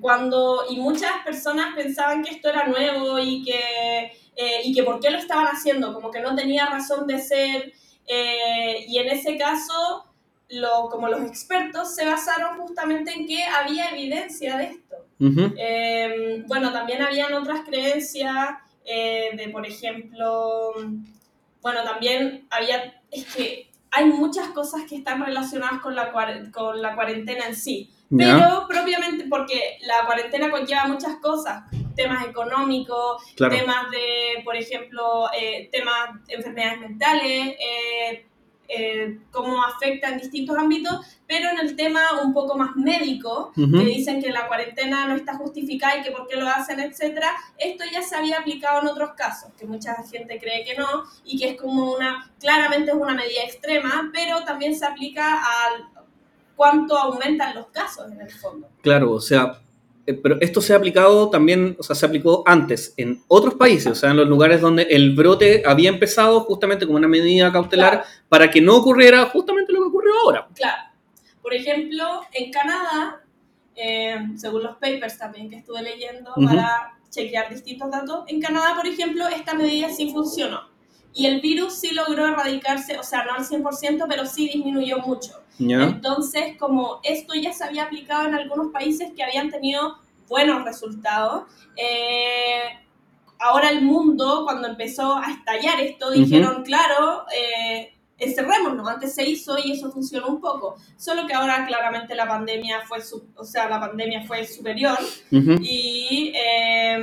Cuando 0.01 0.66
y 0.70 0.78
muchas 0.78 1.12
personas 1.24 1.76
pensaban 1.76 2.24
que 2.24 2.32
esto 2.32 2.49
era 2.49 2.68
nuevo 2.68 3.20
y 3.20 3.43
que 3.43 4.12
eh, 4.36 4.62
y 4.64 4.74
que 4.74 4.84
por 4.84 4.99
qué 4.99 5.12
lo 5.12 5.20
estaban 5.20 5.45
haciendo 5.45 5.93
como 5.93 6.10
que 6.10 6.20
no 6.20 6.36
tenía 6.36 6.66
razón 6.66 7.06
de 7.06 7.20
ser 7.20 7.74
eh, 8.08 8.86
y 8.88 8.97
en 8.97 9.10
ese 9.10 9.38
caso 9.38 10.06
lo, 10.49 10.89
como 10.89 11.08
los 11.08 11.22
expertos 11.22 11.95
se 11.95 12.06
basaron 12.06 12.60
justamente 12.60 13.12
en 13.12 13.28
que 13.28 13.43
había 13.43 13.89
evidencia 13.91 14.58
de 14.58 14.64
esto. 14.66 14.95
Eh, 15.58 16.43
bueno, 16.47 16.74
también 16.74 17.01
habían 17.01 17.34
otras 17.34 17.62
creencias 17.62 18.49
eh, 18.86 19.32
de, 19.36 19.49
por 19.49 19.66
ejemplo, 19.66 20.74
bueno, 21.62 21.84
también 21.84 22.45
había, 22.49 23.01
es 23.10 23.34
que 23.34 23.70
hay 23.96 24.06
muchas 24.06 24.50
cosas 24.50 24.84
que 24.89 24.96
están 24.96 25.24
relacionadas 25.24 25.80
con 25.82 25.96
la, 25.96 26.12
con 26.52 26.82
la 26.82 26.96
cuarentena 26.96 27.46
en 27.48 27.56
sí, 27.56 27.91
pero 28.16 28.66
propiamente 28.68 29.26
porque 29.30 29.78
la 29.82 30.06
cuarentena 30.06 30.50
conlleva 30.50 30.88
muchas 30.88 31.18
cosas, 31.18 31.64
temas 31.96 32.26
económicos, 32.26 33.24
claro. 33.36 33.56
temas 33.56 33.91
de, 33.91 34.41
por 34.44 34.56
ejemplo, 34.56 35.30
eh, 35.39 35.70
temas 35.72 36.26
de 36.26 36.34
enfermedades 36.36 36.80
mentales, 36.80 37.56
eh, 37.60 38.28
eh, 38.68 39.20
cómo 39.32 39.64
afecta 39.64 40.09
en 40.09 40.18
distintos 40.20 40.57
ámbitos, 40.57 41.05
pero 41.28 41.49
en 41.49 41.59
el 41.59 41.76
tema 41.76 41.99
un 42.24 42.34
poco 42.34 42.57
más 42.57 42.76
médico, 42.76 43.51
Ujú. 43.55 43.72
que 43.80 43.86
dicen 43.86 44.22
que 44.22 44.30
la 44.32 44.47
cuarentena 44.47 45.07
no 45.07 45.16
está 45.16 45.36
justificada 45.36 45.97
y 45.97 46.03
que 46.03 46.11
por 46.11 46.28
qué 46.28 46.36
lo 46.38 46.47
hacen, 46.47 46.80
etcétera, 46.80 47.32
esto 47.57 47.84
ya 47.91 48.01
se 48.01 48.16
había 48.16 48.39
aplicado 48.39 48.82
en 48.82 48.88
otros 48.88 49.11
casos, 49.16 49.51
que 49.57 49.66
mucha 49.66 49.95
gente 50.09 50.39
cree 50.39 50.64
que 50.64 50.76
no, 50.76 51.03
y 51.24 51.38
que 51.38 51.49
es 51.49 51.61
como 51.61 51.93
una, 51.93 52.32
claramente 52.39 52.91
es 52.91 52.97
una 52.97 53.14
medida 53.14 53.43
extrema, 53.43 54.09
pero 54.14 54.43
también 54.43 54.76
se 54.76 54.86
aplica 54.86 55.41
al 55.41 55.86
cuánto 56.55 56.97
aumentan 56.97 57.55
los 57.55 57.68
casos 57.68 58.11
en 58.11 58.22
el 58.22 58.32
fondo. 58.32 58.70
Claro, 58.82 59.11
o 59.11 59.20
sea, 59.22 59.59
pero 60.06 60.38
esto 60.41 60.60
se 60.62 60.74
ha 60.74 60.78
aplicado 60.78 61.30
también, 61.30 61.76
o 61.80 61.84
sea, 61.84 61.95
se 61.95 62.06
aplicó 62.06 62.43
antes 62.45 62.93
en 62.97 63.24
otros 63.28 63.54
países, 63.56 63.88
o 63.91 63.95
sea, 63.95 64.12
en 64.12 64.18
los 64.18 64.28
lugares 64.28 64.60
donde 64.60 64.84
el 64.84 65.16
brote 65.16 65.64
había 65.66 65.89
empezado 65.89 66.41
justamente 66.41 66.86
como 66.86 66.97
una 66.97 67.08
medida 67.08 67.51
cautelar 67.51 67.91
Claro. 67.93 68.08
para 68.28 68.51
que 68.51 68.60
no 68.60 68.76
ocurriera 68.76 69.26
justamente 69.28 69.72
lo 69.72 69.80
que 69.82 69.88
ocurrió 69.88 70.12
ahora. 70.24 70.47
Claro. 70.54 70.84
Por 71.41 71.54
ejemplo, 71.54 72.22
en 72.34 72.51
Canadá, 72.51 73.22
eh, 73.76 74.18
según 74.36 74.64
los 74.64 74.74
papers 74.74 75.18
también 75.18 75.49
que 75.49 75.58
estuve 75.58 75.82
leyendo 75.82 76.32
para 76.45 76.97
chequear 77.10 77.49
distintos 77.49 77.89
datos, 77.91 78.26
en 78.28 78.41
Canadá, 78.41 78.76
por 78.76 78.88
ejemplo, 78.88 79.28
esta 79.28 79.54
medida 79.54 79.89
sí 79.89 80.12
funcionó. 80.12 80.73
Y 81.14 81.28
el 81.28 81.41
virus 81.41 81.74
sí 81.76 81.91
logró 81.93 82.28
erradicarse, 82.28 82.97
o 82.97 83.03
sea, 83.03 83.24
no 83.24 83.34
al 83.34 83.45
100%, 83.45 84.05
pero 84.07 84.26
sí 84.26 84.49
disminuyó 84.49 84.99
mucho. 84.99 85.43
Entonces, 85.59 86.57
como 86.57 86.99
esto 87.03 87.34
ya 87.36 87.53
se 87.53 87.64
había 87.64 87.84
aplicado 87.84 88.28
en 88.28 88.34
algunos 88.34 88.72
países 88.72 89.11
que 89.16 89.24
habían 89.24 89.51
tenido 89.51 89.97
buenos 90.28 90.64
resultados, 90.66 91.43
eh, 91.78 92.80
ahora 93.39 93.70
el 93.70 93.82
mundo, 93.82 94.43
cuando 94.45 94.68
empezó 94.68 95.16
a 95.18 95.32
estallar 95.32 95.80
esto, 95.80 96.09
dijeron, 96.11 96.64
claro, 96.64 97.26
eh, 97.36 97.93
encerrémonos, 98.18 98.88
antes 98.88 99.14
se 99.14 99.28
hizo 99.28 99.57
y 99.64 99.74
eso 99.74 99.91
funcionó 99.91 100.28
un 100.28 100.41
poco, 100.41 100.76
solo 100.97 101.28
que 101.28 101.34
ahora 101.34 101.66
claramente 101.68 102.16
la 102.16 102.28
pandemia 102.28 102.82
fue, 102.88 102.99
o 103.36 103.43
sea, 103.43 103.70
la 103.70 103.80
pandemia 103.80 104.24
fue 104.26 104.45
superior 104.45 104.97
y 105.32 106.32
eh, 106.36 106.97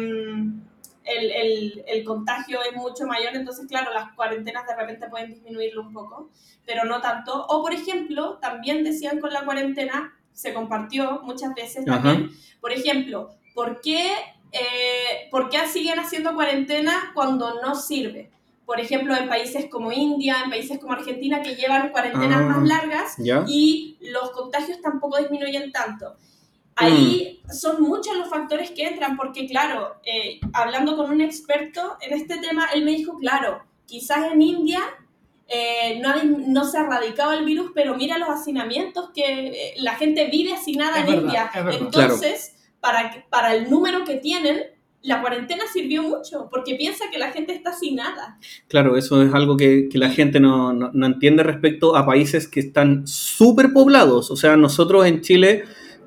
el, 1.05 1.31
el- 1.33 1.85
el 1.87 2.05
contagio 2.05 2.61
es 2.63 2.77
mucho 2.77 3.07
mayor, 3.07 3.35
entonces 3.35 3.67
claro, 3.67 3.93
las 3.93 4.13
cuarentenas 4.15 4.67
de 4.67 4.77
repente 4.77 5.09
pueden 5.09 5.31
disminuirlo 5.33 5.83
un 5.83 5.93
poco, 5.93 6.31
pero 6.67 6.85
no 6.85 7.01
tanto. 7.01 7.47
O 7.49 7.63
por 7.63 7.73
ejemplo, 7.73 8.39
también 8.41 8.85
decían 8.85 9.19
con 9.21 9.33
la 9.33 9.45
cuarentena, 9.45 10.15
se 10.33 10.53
compartió 10.55 11.21
muchas 11.23 11.55
veces 11.55 11.87
Ajá. 11.89 12.03
también, 12.03 12.31
por 12.61 12.73
ejemplo, 12.73 13.31
¿por 13.55 13.81
qué, 13.81 14.13
eh, 14.53 15.29
¿por 15.31 15.49
qué 15.51 15.67
siguen 15.67 15.99
haciendo 15.99 16.35
cuarentena 16.35 17.11
cuando 17.15 17.61
no 17.61 17.75
sirve? 17.75 18.31
Por 18.67 18.79
ejemplo, 18.79 19.17
en 19.17 19.29
países 19.29 19.67
como 19.69 19.91
India, 19.91 20.37
en 20.45 20.51
países 20.51 20.79
como 20.79 20.93
Argentina, 20.93 21.43
que 21.43 21.57
llevan 21.57 21.89
cuarentenas 21.91 22.43
Ah. 22.43 22.45
más 22.49 22.69
largas, 22.69 23.17
y 23.49 23.97
los 24.01 24.31
contagios 24.31 24.81
tampoco 24.81 25.19
disminuyen 25.19 25.73
tanto. 25.73 26.15
Ahí 26.87 27.41
son 27.53 27.83
muchos 27.83 28.17
los 28.17 28.29
factores 28.29 28.71
que 28.71 28.87
entran, 28.87 29.17
porque 29.17 29.47
claro, 29.47 29.97
eh, 30.05 30.39
hablando 30.53 30.97
con 30.97 31.11
un 31.11 31.21
experto 31.21 31.97
en 32.01 32.15
este 32.15 32.39
tema, 32.39 32.67
él 32.75 32.85
me 32.85 32.93
dijo, 32.93 33.19
claro, 33.19 33.63
quizás 33.87 34.31
en 34.33 34.41
India 34.43 34.81
eh, 35.49 36.01
no, 36.47 36.65
se 36.65 36.79
ha 36.79 36.83
erradicado 36.83 37.33
el 37.33 37.45
virus, 37.45 37.73
pero 37.75 37.97
mira 37.97 38.19
los 38.19 38.29
hacinamientos 38.29 39.11
que 39.13 39.49
eh, 39.49 39.75
la 39.79 39.97
gente 39.97 40.29
vive 40.31 40.53
hacinada 40.53 41.01
Es 41.01 41.09
en 41.09 41.11
verdad, 41.11 41.25
India. 41.25 41.51
Entonces, 41.81 42.55
para, 42.81 43.55
el 43.55 43.69
número 43.69 44.05
que 44.05 44.15
tienen, 44.19 44.63
la 45.03 45.21
cuarentena 45.21 45.65
sirvió 45.73 46.03
mucho, 46.05 46.49
porque 46.53 46.77
piensa 46.77 47.07
que 47.11 47.19
la 47.19 47.33
gente 47.33 47.53
está 47.53 47.73
sin 47.73 47.97
nada. 47.97 48.39
Claro, 48.69 48.97
eso 48.97 49.23
es 49.23 49.35
algo 49.35 49.57
que, 49.57 49.89
que 49.91 49.99
la 49.99 50.11
gente 50.11 50.39
no, 50.39 50.73
no- 50.73 50.91
no 50.93 51.07
entiende 51.07 51.43
respecto 51.43 51.97
a 51.97 52.07
países 52.07 52.47
que 52.47 52.61
están 52.61 53.07
súper 53.09 53.73
poblados. 53.73 54.31
O 54.31 54.37
sea, 54.37 54.57
nosotros 54.57 55.05
en 55.07 55.21
Chile, 55.23 55.65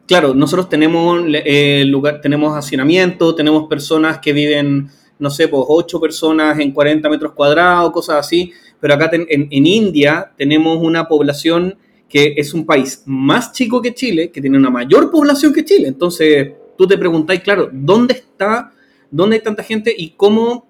claro, 0.07 0.33
nosotros 0.33 0.69
tenemos 0.69 1.23
eh, 1.27 1.83
lugar, 1.85 2.21
tenemos 2.21 2.57
hacinamiento, 2.57 3.35
tenemos 3.35 3.67
personas 3.67 4.19
que 4.19 4.33
viven, 4.33 4.89
no 5.19 5.29
sé, 5.29 5.47
pues 5.47 5.63
8 5.67 5.99
personas 5.99 6.59
en 6.59 6.71
40 6.71 7.09
metros 7.09 7.33
cuadrados, 7.33 7.91
cosas 7.91 8.17
así, 8.17 8.51
pero 8.79 8.93
acá 8.93 9.09
en, 9.13 9.25
en 9.29 9.67
India 9.67 10.31
tenemos 10.37 10.77
una 10.81 11.07
población 11.07 11.77
que 12.13 12.35
es 12.37 12.53
un 12.53 12.63
país 12.63 13.01
más 13.07 13.53
chico 13.53 13.81
que 13.81 13.95
Chile, 13.95 14.29
que 14.29 14.39
tiene 14.39 14.55
una 14.55 14.69
mayor 14.69 15.09
población 15.09 15.51
que 15.51 15.65
Chile. 15.65 15.87
Entonces, 15.87 16.51
tú 16.77 16.85
te 16.85 16.95
preguntáis, 16.95 17.41
claro, 17.41 17.69
¿dónde 17.71 18.13
está, 18.13 18.71
dónde 19.09 19.37
hay 19.37 19.41
tanta 19.41 19.63
gente 19.63 19.91
y 19.97 20.11
cómo, 20.11 20.67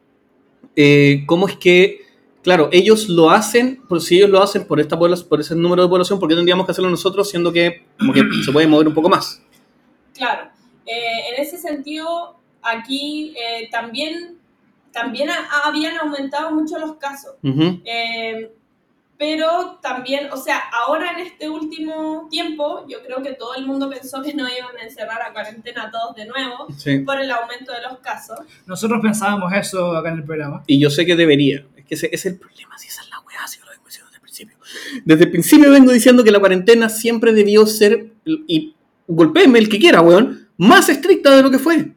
eh, 0.73 1.23
cómo 1.25 1.49
es 1.49 1.57
que, 1.57 1.99
claro, 2.43 2.69
ellos 2.71 3.09
lo 3.09 3.31
hacen, 3.31 3.81
por 3.87 4.01
si 4.01 4.17
ellos 4.17 4.29
lo 4.29 4.41
hacen 4.43 4.65
por, 4.67 4.79
esta 4.79 4.97
población, 4.99 5.27
por 5.29 5.39
ese 5.41 5.55
número 5.55 5.81
de 5.83 5.89
población, 5.89 6.19
¿por 6.19 6.29
qué 6.29 6.35
tendríamos 6.35 6.65
que 6.65 6.71
hacerlo 6.73 6.89
nosotros, 6.89 7.29
siendo 7.29 7.51
que, 7.51 7.85
como 7.97 8.13
que 8.13 8.21
se 8.45 8.51
puede 8.51 8.67
mover 8.67 8.87
un 8.87 8.93
poco 8.93 9.09
más? 9.09 9.41
Claro, 10.13 10.49
eh, 10.85 11.33
en 11.33 11.41
ese 11.41 11.57
sentido, 11.57 12.35
aquí 12.61 13.33
eh, 13.37 13.69
también, 13.71 14.37
también 14.91 15.29
ha- 15.29 15.67
habían 15.67 15.97
aumentado 15.97 16.51
mucho 16.51 16.77
los 16.77 16.95
casos. 16.97 17.35
Eh, 17.43 18.51
pero 19.17 19.79
también, 19.81 20.27
o 20.33 20.37
sea, 20.37 20.59
ahora 20.85 21.11
en 21.13 21.19
este 21.19 21.47
último 21.47 22.27
tiempo, 22.29 22.85
yo 22.89 22.97
creo 23.05 23.21
que 23.21 23.33
todo 23.33 23.53
el 23.55 23.65
mundo 23.65 23.89
pensó 23.89 24.21
que 24.21 24.33
no 24.33 24.43
iban 24.43 24.75
a 24.77 24.83
encerrar 24.83 25.21
a 25.21 25.31
cuarentena 25.31 25.83
a 25.83 25.91
todos 25.91 26.15
de 26.15 26.25
nuevo 26.25 26.67
sí. 26.75 26.99
por 26.99 27.21
el 27.21 27.31
aumento 27.31 27.71
de 27.71 27.81
los 27.83 27.99
casos. 27.99 28.39
Nosotros 28.65 28.99
pensábamos 29.01 29.53
eso 29.53 29.95
acá 29.95 30.09
en 30.09 30.17
el 30.17 30.23
programa. 30.25 30.63
Y 30.67 30.77
yo 30.79 30.89
sé 30.89 31.05
que 31.05 31.15
debería. 31.15 31.65
Ese, 31.93 32.09
es 32.11 32.25
el 32.25 32.37
problema, 32.37 32.77
si 32.77 32.87
esa 32.87 33.01
es 33.01 33.09
la 33.09 33.19
weá, 33.21 33.47
si 33.47 33.59
lo 33.59 33.67
vengo 33.69 33.85
diciendo 33.85 34.09
desde 34.09 34.17
el 34.17 34.21
principio. 34.21 34.57
Desde 35.05 35.23
el 35.23 35.31
principio 35.31 35.71
vengo 35.71 35.91
diciendo 35.91 36.23
que 36.23 36.31
la 36.31 36.39
cuarentena 36.39 36.89
siempre 36.89 37.33
debió 37.33 37.65
ser, 37.65 38.11
y 38.25 38.75
golpéenme 39.07 39.59
el 39.59 39.69
que 39.69 39.79
quiera, 39.79 40.01
weón, 40.01 40.47
más 40.57 40.89
estricta 40.89 41.35
de 41.35 41.43
lo 41.43 41.51
que 41.51 41.59
fue. 41.59 41.93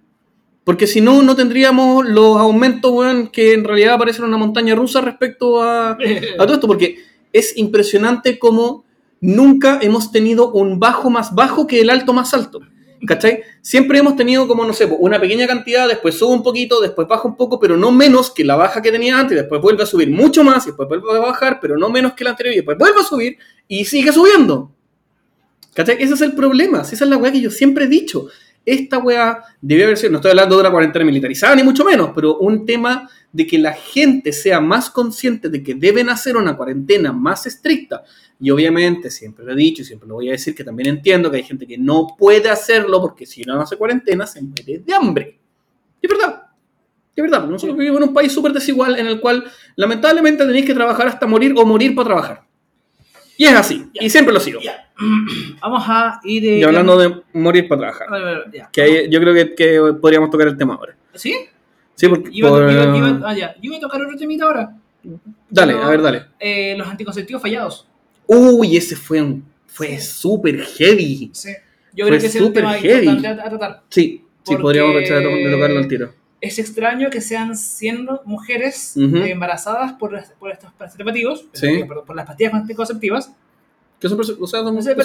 Porque 0.64 0.88
si 0.88 1.00
no, 1.00 1.22
no 1.22 1.36
tendríamos 1.36 2.06
los 2.06 2.38
aumentos, 2.38 2.90
weón, 2.90 3.28
que 3.28 3.54
en 3.54 3.62
realidad 3.62 3.98
parecen 3.98 4.24
una 4.24 4.36
montaña 4.36 4.74
rusa 4.74 5.00
respecto 5.00 5.62
a, 5.62 5.92
a 5.92 5.96
todo 6.38 6.54
esto. 6.54 6.66
Porque 6.66 7.04
es 7.32 7.56
impresionante 7.56 8.38
como 8.38 8.84
nunca 9.20 9.78
hemos 9.80 10.10
tenido 10.10 10.52
un 10.52 10.80
bajo 10.80 11.08
más 11.08 11.34
bajo 11.34 11.66
que 11.66 11.80
el 11.80 11.90
alto 11.90 12.12
más 12.12 12.34
alto. 12.34 12.60
¿Cachai? 13.06 13.42
Siempre 13.60 13.98
hemos 13.98 14.16
tenido 14.16 14.46
como, 14.46 14.64
no 14.64 14.72
sé, 14.72 14.86
una 14.86 15.20
pequeña 15.20 15.46
cantidad, 15.46 15.88
después 15.88 16.14
sube 16.14 16.32
un 16.32 16.42
poquito, 16.42 16.80
después 16.80 17.06
baja 17.08 17.26
un 17.26 17.36
poco, 17.36 17.58
pero 17.58 17.76
no 17.76 17.92
menos 17.92 18.30
que 18.30 18.44
la 18.44 18.56
baja 18.56 18.80
que 18.80 18.92
tenía 18.92 19.18
antes, 19.18 19.36
después 19.36 19.60
vuelve 19.60 19.82
a 19.82 19.86
subir 19.86 20.10
mucho 20.10 20.44
más, 20.44 20.64
y 20.64 20.70
después 20.70 20.88
vuelve 20.88 21.10
a 21.16 21.20
bajar, 21.20 21.58
pero 21.60 21.76
no 21.76 21.88
menos 21.90 22.14
que 22.14 22.24
la 22.24 22.30
anterior, 22.30 22.54
y 22.54 22.58
después 22.58 22.78
vuelve 22.78 23.00
a 23.00 23.04
subir, 23.04 23.38
y 23.68 23.84
sigue 23.84 24.12
subiendo. 24.12 24.72
¿Cachai? 25.74 25.96
Ese 26.00 26.14
es 26.14 26.20
el 26.22 26.34
problema, 26.34 26.80
esa 26.80 27.04
es 27.04 27.10
la 27.10 27.18
weá 27.18 27.30
que 27.32 27.40
yo 27.40 27.50
siempre 27.50 27.84
he 27.84 27.88
dicho. 27.88 28.28
Esta 28.66 28.98
weá 28.98 29.44
debe 29.60 29.84
haber 29.84 29.96
sido, 29.96 30.10
no 30.10 30.18
estoy 30.18 30.32
hablando 30.32 30.56
de 30.56 30.62
una 30.62 30.72
cuarentena 30.72 31.04
militarizada, 31.04 31.54
ni 31.54 31.62
mucho 31.62 31.84
menos, 31.84 32.10
pero 32.12 32.38
un 32.38 32.66
tema 32.66 33.08
de 33.32 33.46
que 33.46 33.58
la 33.58 33.72
gente 33.72 34.32
sea 34.32 34.60
más 34.60 34.90
consciente 34.90 35.48
de 35.48 35.62
que 35.62 35.76
deben 35.76 36.10
hacer 36.10 36.36
una 36.36 36.56
cuarentena 36.56 37.12
más 37.12 37.46
estricta. 37.46 38.02
Y 38.40 38.50
obviamente, 38.50 39.08
siempre 39.08 39.44
lo 39.44 39.52
he 39.52 39.56
dicho 39.56 39.82
y 39.82 39.84
siempre 39.84 40.08
lo 40.08 40.16
voy 40.16 40.30
a 40.30 40.32
decir, 40.32 40.52
que 40.52 40.64
también 40.64 40.88
entiendo 40.88 41.30
que 41.30 41.36
hay 41.36 41.42
gente 41.44 41.64
que 41.64 41.78
no 41.78 42.08
puede 42.18 42.50
hacerlo 42.50 43.00
porque 43.00 43.24
si 43.24 43.42
no 43.42 43.60
hace 43.60 43.76
cuarentena 43.76 44.26
se 44.26 44.42
muere 44.42 44.78
de 44.84 44.94
hambre. 44.94 45.38
Y 46.02 46.06
es 46.06 46.10
verdad. 46.10 46.42
Es 47.14 47.22
verdad, 47.22 47.46
nosotros 47.46 47.78
vivimos 47.78 48.02
en 48.02 48.08
un 48.08 48.14
país 48.14 48.32
súper 48.32 48.52
desigual 48.52 48.98
en 48.98 49.06
el 49.06 49.20
cual 49.20 49.44
lamentablemente 49.76 50.44
tenéis 50.44 50.66
que 50.66 50.74
trabajar 50.74 51.06
hasta 51.06 51.26
morir 51.26 51.54
o 51.56 51.64
morir 51.64 51.94
para 51.94 52.08
trabajar. 52.08 52.45
Y 53.38 53.44
es 53.44 53.52
así, 53.52 53.86
y 53.92 54.08
siempre 54.10 54.32
lo 54.32 54.40
sigo. 54.40 54.60
Vamos 55.60 55.84
a 55.86 56.20
ir. 56.24 56.44
eh, 56.44 56.58
Y 56.58 56.62
hablando 56.62 56.96
de 56.98 57.22
morir 57.34 57.68
para 57.68 57.80
trabajar. 57.92 58.08
Que 58.72 59.08
yo 59.10 59.20
creo 59.20 59.34
que, 59.34 59.54
que 59.54 59.80
podríamos 60.00 60.30
tocar 60.30 60.48
el 60.48 60.56
tema 60.56 60.74
ahora. 60.74 60.96
¿Sí? 61.14 61.34
Sí, 61.94 62.08
porque. 62.08 62.30
Iba, 62.32 62.48
por- 62.50 62.70
iba- 62.70 62.96
iba- 62.96 63.20
ah, 63.24 63.34
ya. 63.36 63.54
Yo 63.56 63.60
iba 63.68 63.76
a 63.76 63.80
tocar 63.80 64.00
otro 64.02 64.16
temita 64.16 64.44
ahora. 64.44 64.70
dale, 65.50 65.72
pero- 65.74 65.84
a 65.84 65.90
ver, 65.90 66.02
dale. 66.02 66.22
Eh, 66.38 66.74
los 66.78 66.86
anticonceptivos 66.88 67.40
fallados. 67.42 67.86
Uy, 68.26 68.76
ese 68.76 68.96
fue 68.96 69.20
un. 69.22 69.44
Fue 69.66 69.98
súper 70.00 70.60
heavy. 70.62 71.30
Sí. 71.34 71.50
Yo 71.92 72.04
Fue 72.04 72.08
creo 72.08 72.20
que 72.20 72.26
ese 72.26 72.38
es 72.38 72.44
un 72.44 72.52
tema 72.52 72.74
heavy. 72.74 73.06
importante 73.08 73.40
a, 73.42 73.46
a 73.46 73.48
tratar. 73.50 73.82
Sí, 73.90 74.24
sí, 74.42 74.56
podríamos 74.56 74.94
de 74.94 75.50
tocarlo 75.50 75.78
al 75.78 75.88
tiro. 75.88 76.14
Es 76.46 76.58
extraño 76.58 77.10
que 77.10 77.20
sean 77.20 77.56
100 77.56 78.06
mujeres 78.24 78.94
Ujú. 78.96 79.16
eh, 79.16 79.30
embarazadas 79.30 79.92
por, 79.94 80.18
por 80.38 80.52
estos 80.52 80.72
preservativos, 80.74 81.46
Sí. 81.52 81.66
eh, 81.66 81.84
perdón, 81.86 82.04
por 82.06 82.14
las 82.16 82.26
pastillas 82.26 82.54
anticonceptivas. 82.54 83.32
Que 84.00 84.08
son, 84.08 84.20
o 84.20 84.24
sea, 84.24 84.60
son 84.60 84.74
Preservativos, 84.74 84.96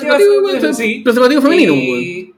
preservativos, 0.51 0.77
sí. 0.77 1.01
preservativos 1.03 1.43
femeninos, 1.43 1.75
y, 1.77 2.35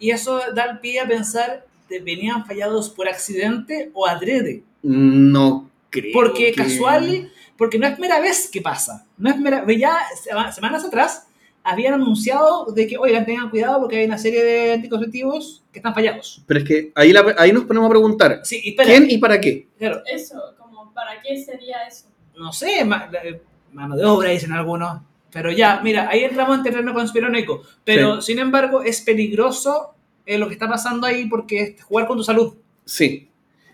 y 0.00 0.10
eso 0.10 0.40
da 0.54 0.64
el 0.64 0.80
pie 0.80 1.00
a 1.00 1.06
pensar 1.06 1.66
que 1.88 2.00
venían 2.00 2.44
fallados 2.44 2.90
por 2.90 3.08
accidente 3.08 3.90
o 3.94 4.06
adrede. 4.06 4.64
No 4.82 5.70
creo. 5.90 6.12
Porque 6.12 6.50
que- 6.52 6.62
casual, 6.62 7.30
porque 7.56 7.78
no 7.78 7.86
es 7.86 7.92
primera 7.94 8.20
vez 8.20 8.48
que 8.52 8.60
pasa. 8.60 9.06
No 9.16 9.28
es 9.30 9.36
primera, 9.36 9.64
ya 9.78 9.98
sema- 10.22 10.50
semanas 10.52 10.84
atrás 10.84 11.23
habían 11.64 11.94
anunciado 11.94 12.66
de 12.66 12.86
que, 12.86 12.96
oigan, 12.98 13.24
tengan 13.26 13.50
cuidado 13.50 13.80
porque 13.80 13.96
hay 13.98 14.04
una 14.06 14.18
serie 14.18 14.44
de 14.44 14.72
anticonceptivos 14.74 15.64
que 15.72 15.78
están 15.80 15.94
fallados. 15.94 16.42
Pero 16.46 16.60
es 16.60 16.66
que 16.66 16.92
ahí, 16.94 17.12
la- 17.12 17.34
ahí 17.38 17.52
nos 17.52 17.64
ponemos 17.64 17.86
a 17.88 17.90
preguntar: 17.90 18.40
Sí, 18.44 18.60
espera, 18.64 18.88
¿quién 18.90 19.10
y 19.10 19.18
para 19.18 19.40
qué? 19.40 19.66
claro, 19.78 20.02
Eso, 20.06 20.36
como, 20.58 20.92
¿para 20.92 21.20
qué 21.22 21.36
sería 21.42 21.78
eso? 21.88 22.06
no 22.36 22.52
sé, 22.52 22.84
ma- 22.84 23.10
eh, 23.24 23.40
mano 23.72 23.96
de 23.96 24.04
obra 24.04 24.30
dicen 24.30 24.52
algunos. 24.52 25.00
Pero 25.32 25.50
ya, 25.50 25.80
mira, 25.82 26.08
ahí 26.08 26.22
entramos 26.22 26.58
en 26.58 26.62
terreno 26.62 26.94
conspiranoico. 26.94 27.62
Pero, 27.82 28.22
sin 28.22 28.38
embargo, 28.38 28.82
es 28.84 29.00
peligroso 29.00 29.94
eh, 30.26 30.38
lo 30.38 30.46
que 30.46 30.52
está 30.54 30.68
pasando 30.68 31.06
ahí 31.08 31.26
porque 31.26 31.60
es 31.60 31.82
jugar 31.82 32.06
con 32.06 32.16
tu 32.16 32.22
salud. 32.22 32.54
Sí. 32.84 33.28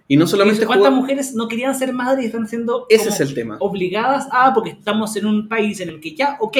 Y 0.08 0.16
no 0.16 0.26
solamente. 0.26 0.64
¿Cuántas 0.64 0.88
jugar- 0.88 1.00
mujeres 1.02 1.34
no 1.34 1.48
querían 1.48 1.74
ser 1.74 1.92
madres 1.92 2.24
y 2.24 2.26
están 2.28 2.48
siendo 2.48 2.86
Ese 2.88 3.10
es 3.10 3.20
el 3.20 3.34
tema. 3.34 3.56
obligadas 3.60 4.26
a, 4.32 4.54
porque 4.54 4.70
estamos 4.70 5.14
en 5.16 5.26
un 5.26 5.48
país 5.48 5.80
en 5.80 5.90
el 5.90 6.00
que 6.00 6.14
ya, 6.14 6.36
ok, 6.40 6.56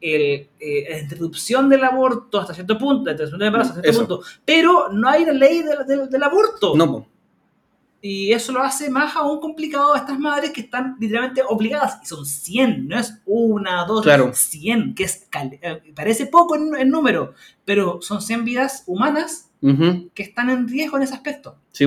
el, 0.00 0.48
eh, 0.58 0.86
la 0.90 0.98
interrupción 1.00 1.68
del 1.68 1.84
aborto 1.84 2.40
hasta 2.40 2.54
cierto 2.54 2.78
punto, 2.78 3.04
la 3.06 3.12
interrupción 3.12 3.38
del 3.38 3.46
embarazo 3.48 3.70
hasta 3.70 3.82
cierto 3.82 4.00
Eso. 4.00 4.06
punto, 4.08 4.24
pero 4.44 4.88
no 4.92 5.08
hay 5.08 5.24
la 5.26 5.32
ley 5.32 5.62
del, 5.62 5.86
del- 5.86 6.08
del 6.10 6.22
aborto. 6.22 6.74
No. 6.76 7.06
Y 8.02 8.32
eso 8.32 8.50
lo 8.52 8.62
hace 8.62 8.88
más 8.88 9.14
aún 9.14 9.40
complicado 9.40 9.92
a 9.92 9.98
estas 9.98 10.18
madres 10.18 10.52
que 10.52 10.62
están 10.62 10.96
literalmente 10.98 11.42
obligadas. 11.46 11.98
Y 12.02 12.06
son 12.06 12.24
100, 12.24 12.88
no 12.88 12.98
es 12.98 13.20
una, 13.26 13.84
dos, 13.84 14.02
Claro. 14.02 14.32
100, 14.32 14.94
que 14.94 15.04
es 15.04 15.28
eh, 15.60 15.82
parece 15.94 16.24
poco 16.24 16.56
en, 16.56 16.74
en 16.76 16.88
número, 16.88 17.34
pero 17.66 18.00
son 18.00 18.22
100 18.22 18.44
vidas 18.46 18.84
humanas 18.86 19.50
Ujú. 19.60 20.08
que 20.14 20.22
están 20.22 20.48
en 20.48 20.66
riesgo 20.66 20.96
en 20.96 21.02
ese 21.02 21.12
aspecto. 21.12 21.56
Sí. 21.72 21.86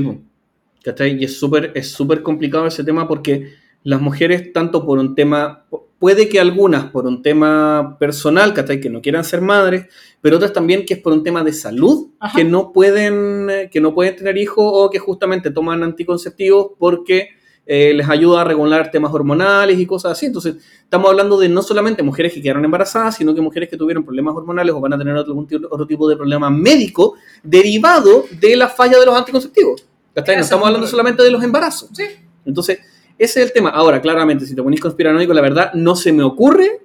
¿Cachai? 0.83 1.19
Y 1.19 1.23
es 1.23 1.39
súper 1.39 1.71
es 1.73 1.91
súper 1.91 2.21
complicado 2.21 2.67
ese 2.67 2.83
tema 2.83 3.07
porque 3.07 3.55
las 3.81 3.99
mujeres, 3.99 4.53
tanto 4.53 4.85
por 4.85 4.99
un 4.99 5.15
tema, 5.15 5.65
puede 6.03 6.27
que 6.27 6.37
algunas 6.37 6.91
por 6.91 7.05
un 7.07 7.21
tema 7.21 7.95
personal, 7.97 8.53
¿cachai? 8.53 8.81
Que 8.81 8.89
no 8.89 9.01
quieran 9.01 9.23
ser 9.23 9.39
madres, 9.39 9.85
pero 10.19 10.35
otras 10.35 10.51
también 10.51 10.85
que 10.85 10.95
es 10.95 10.99
por 10.99 11.13
un 11.13 11.23
tema 11.23 11.45
de 11.45 11.53
salud, 11.53 12.09
Ajá. 12.19 12.35
que 12.37 12.43
no 12.43 12.73
pueden 12.73 13.47
eh, 13.49 13.69
que 13.71 13.79
no 13.79 13.93
pueden 13.95 14.13
tener 14.17 14.37
hijos 14.37 14.65
o 14.67 14.89
que 14.89 14.99
justamente 14.99 15.49
toman 15.49 15.81
anticonceptivos 15.81 16.71
porque 16.77 17.29
eh, 17.65 17.93
les 17.93 18.09
ayuda 18.09 18.41
a 18.41 18.43
regular 18.43 18.91
temas 18.91 19.13
hormonales 19.13 19.79
y 19.79 19.85
cosas 19.85 20.11
así. 20.11 20.25
Entonces, 20.25 20.55
estamos 20.83 21.09
hablando 21.09 21.39
de 21.39 21.47
no 21.47 21.61
solamente 21.61 22.03
mujeres 22.03 22.33
que 22.33 22.41
quedaron 22.41 22.65
embarazadas, 22.65 23.15
sino 23.15 23.33
que 23.33 23.39
mujeres 23.39 23.69
que 23.69 23.77
tuvieron 23.77 24.03
problemas 24.03 24.35
hormonales 24.35 24.75
o 24.75 24.81
van 24.81 24.91
a 24.91 24.97
tener 24.97 25.15
otro, 25.15 25.31
algún 25.31 25.47
tipo- 25.47 25.67
otro 25.71 25.87
tipo 25.87 26.09
de 26.09 26.17
problema 26.17 26.49
médico 26.49 27.13
derivado 27.43 28.25
de 28.41 28.57
la 28.57 28.67
falla 28.67 28.99
de 28.99 29.05
los 29.05 29.15
anticonceptivos. 29.15 29.85
¿Cachai? 30.13 30.35
No 30.35 30.41
estamos 30.41 30.63
es 30.63 30.67
hablando 30.67 30.87
solamente 30.87 31.23
de 31.23 31.31
los 31.31 31.41
embarazos. 31.41 31.89
Sí. 31.93 32.03
Entonces, 32.45 32.79
ese 33.17 33.41
es 33.41 33.47
el 33.47 33.53
tema. 33.53 33.69
Ahora, 33.69 34.01
claramente, 34.01 34.45
si 34.45 34.55
te 34.55 34.63
ponís 34.63 34.81
conspiranoico, 34.81 35.33
la 35.33 35.41
verdad, 35.41 35.73
no 35.73 35.95
se 35.95 36.11
me 36.11 36.23
ocurre, 36.23 36.81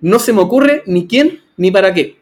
no 0.00 0.18
se 0.18 0.32
me 0.32 0.40
ocurre 0.40 0.82
ni 0.86 1.06
quién 1.06 1.40
ni 1.56 1.70
para 1.70 1.94
qué. 1.94 2.18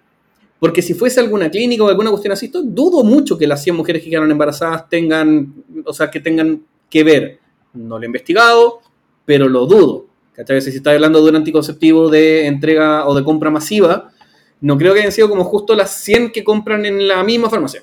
Porque 0.59 0.83
si 0.83 0.93
fuese 0.93 1.21
alguna 1.21 1.51
clínica 1.51 1.83
o 1.83 1.89
alguna 1.89 2.11
cuestión 2.11 2.33
así, 2.33 2.51
dudo 2.53 3.03
mucho 3.03 3.39
que 3.39 3.47
las 3.47 3.63
100 3.63 3.77
mujeres 3.77 4.03
que 4.03 4.11
quedaron 4.11 4.31
embarazadas 4.31 4.89
tengan, 4.91 5.55
o 5.87 5.93
sea, 5.93 6.11
que 6.11 6.21
tengan 6.21 6.63
que 6.91 7.03
ver. 7.03 7.39
No 7.73 7.99
lo 7.99 8.03
he 8.03 8.07
investigado, 8.07 8.81
pero 9.25 9.49
lo 9.49 9.67
dudo. 9.67 10.07
¿Cachai? 10.35 10.61
Si 10.61 10.71
estás 10.71 10.95
hablando 10.95 11.23
de 11.23 11.31
un 11.31 11.37
anticonceptivo 11.37 12.11
de 12.11 12.47
entrega 12.47 13.09
o 13.09 13.15
de 13.15 13.25
compra 13.25 13.51
masiva, 13.51 14.13
no 14.61 14.77
creo 14.77 14.93
que 14.93 15.01
hayan 15.01 15.13
sido 15.13 15.31
como 15.31 15.45
justo 15.45 15.75
las 15.75 15.91
100 16.03 16.31
que 16.31 16.45
compran 16.45 16.85
en 16.85 17.09
la 17.09 17.25
misma 17.25 17.49
farmacia. 17.49 17.83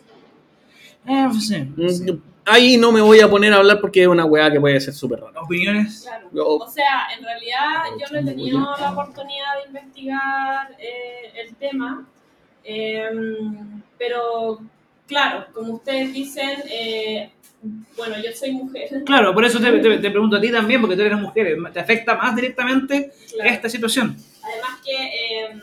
Eh, 1.07 1.27
pues 1.31 1.47
sí, 1.47 1.67
sí. 1.89 2.21
Ahí 2.49 2.77
no 2.77 2.91
me 2.91 3.01
voy 3.01 3.19
a 3.19 3.29
poner 3.29 3.51
a 3.53 3.57
hablar 3.57 3.79
porque 3.81 4.01
es 4.03 4.07
una 4.07 4.23
weá 4.25 4.49
que 4.49 4.59
puede 4.59 4.79
ser 4.79 4.93
súper 4.93 5.19
rara. 5.19 5.41
Opiniones. 5.41 6.01
Claro. 6.03 6.29
O- 6.33 6.67
sea, 6.69 7.07
en 7.17 7.23
realidad 7.23 7.83
yo 7.99 8.05
no 8.11 8.19
he 8.19 8.23
tenido 8.23 8.59
la 8.79 8.91
oportunidad 8.91 9.55
de 9.61 9.67
investigar 9.67 10.71
eh, 10.79 11.31
el 11.45 11.55
tema, 11.55 12.07
em, 12.63 13.81
pero 13.97 14.59
claro, 15.07 15.45
como 15.53 15.73
ustedes 15.73 16.13
dicen, 16.13 16.61
eh, 16.69 17.31
bueno, 17.97 18.15
yo 18.23 18.31
soy 18.33 18.51
mujer. 18.51 19.03
Claro, 19.05 19.33
por 19.33 19.43
eso 19.43 19.59
te, 19.59 19.71
te- 19.79 19.97
te 19.99 20.11
pregunto 20.11 20.37
a 20.37 20.41
ti 20.41 20.51
también, 20.51 20.79
porque 20.81 20.95
tú 20.95 21.01
eres 21.01 21.17
mujer. 21.19 21.57
¿Te 21.73 21.79
afecta 21.79 22.15
más 22.15 22.35
directamente 22.35 23.11
Claro. 23.33 23.49
esta 23.49 23.69
situación? 23.69 24.15
Además 24.43 24.79
que, 24.85 25.41
em, 25.45 25.61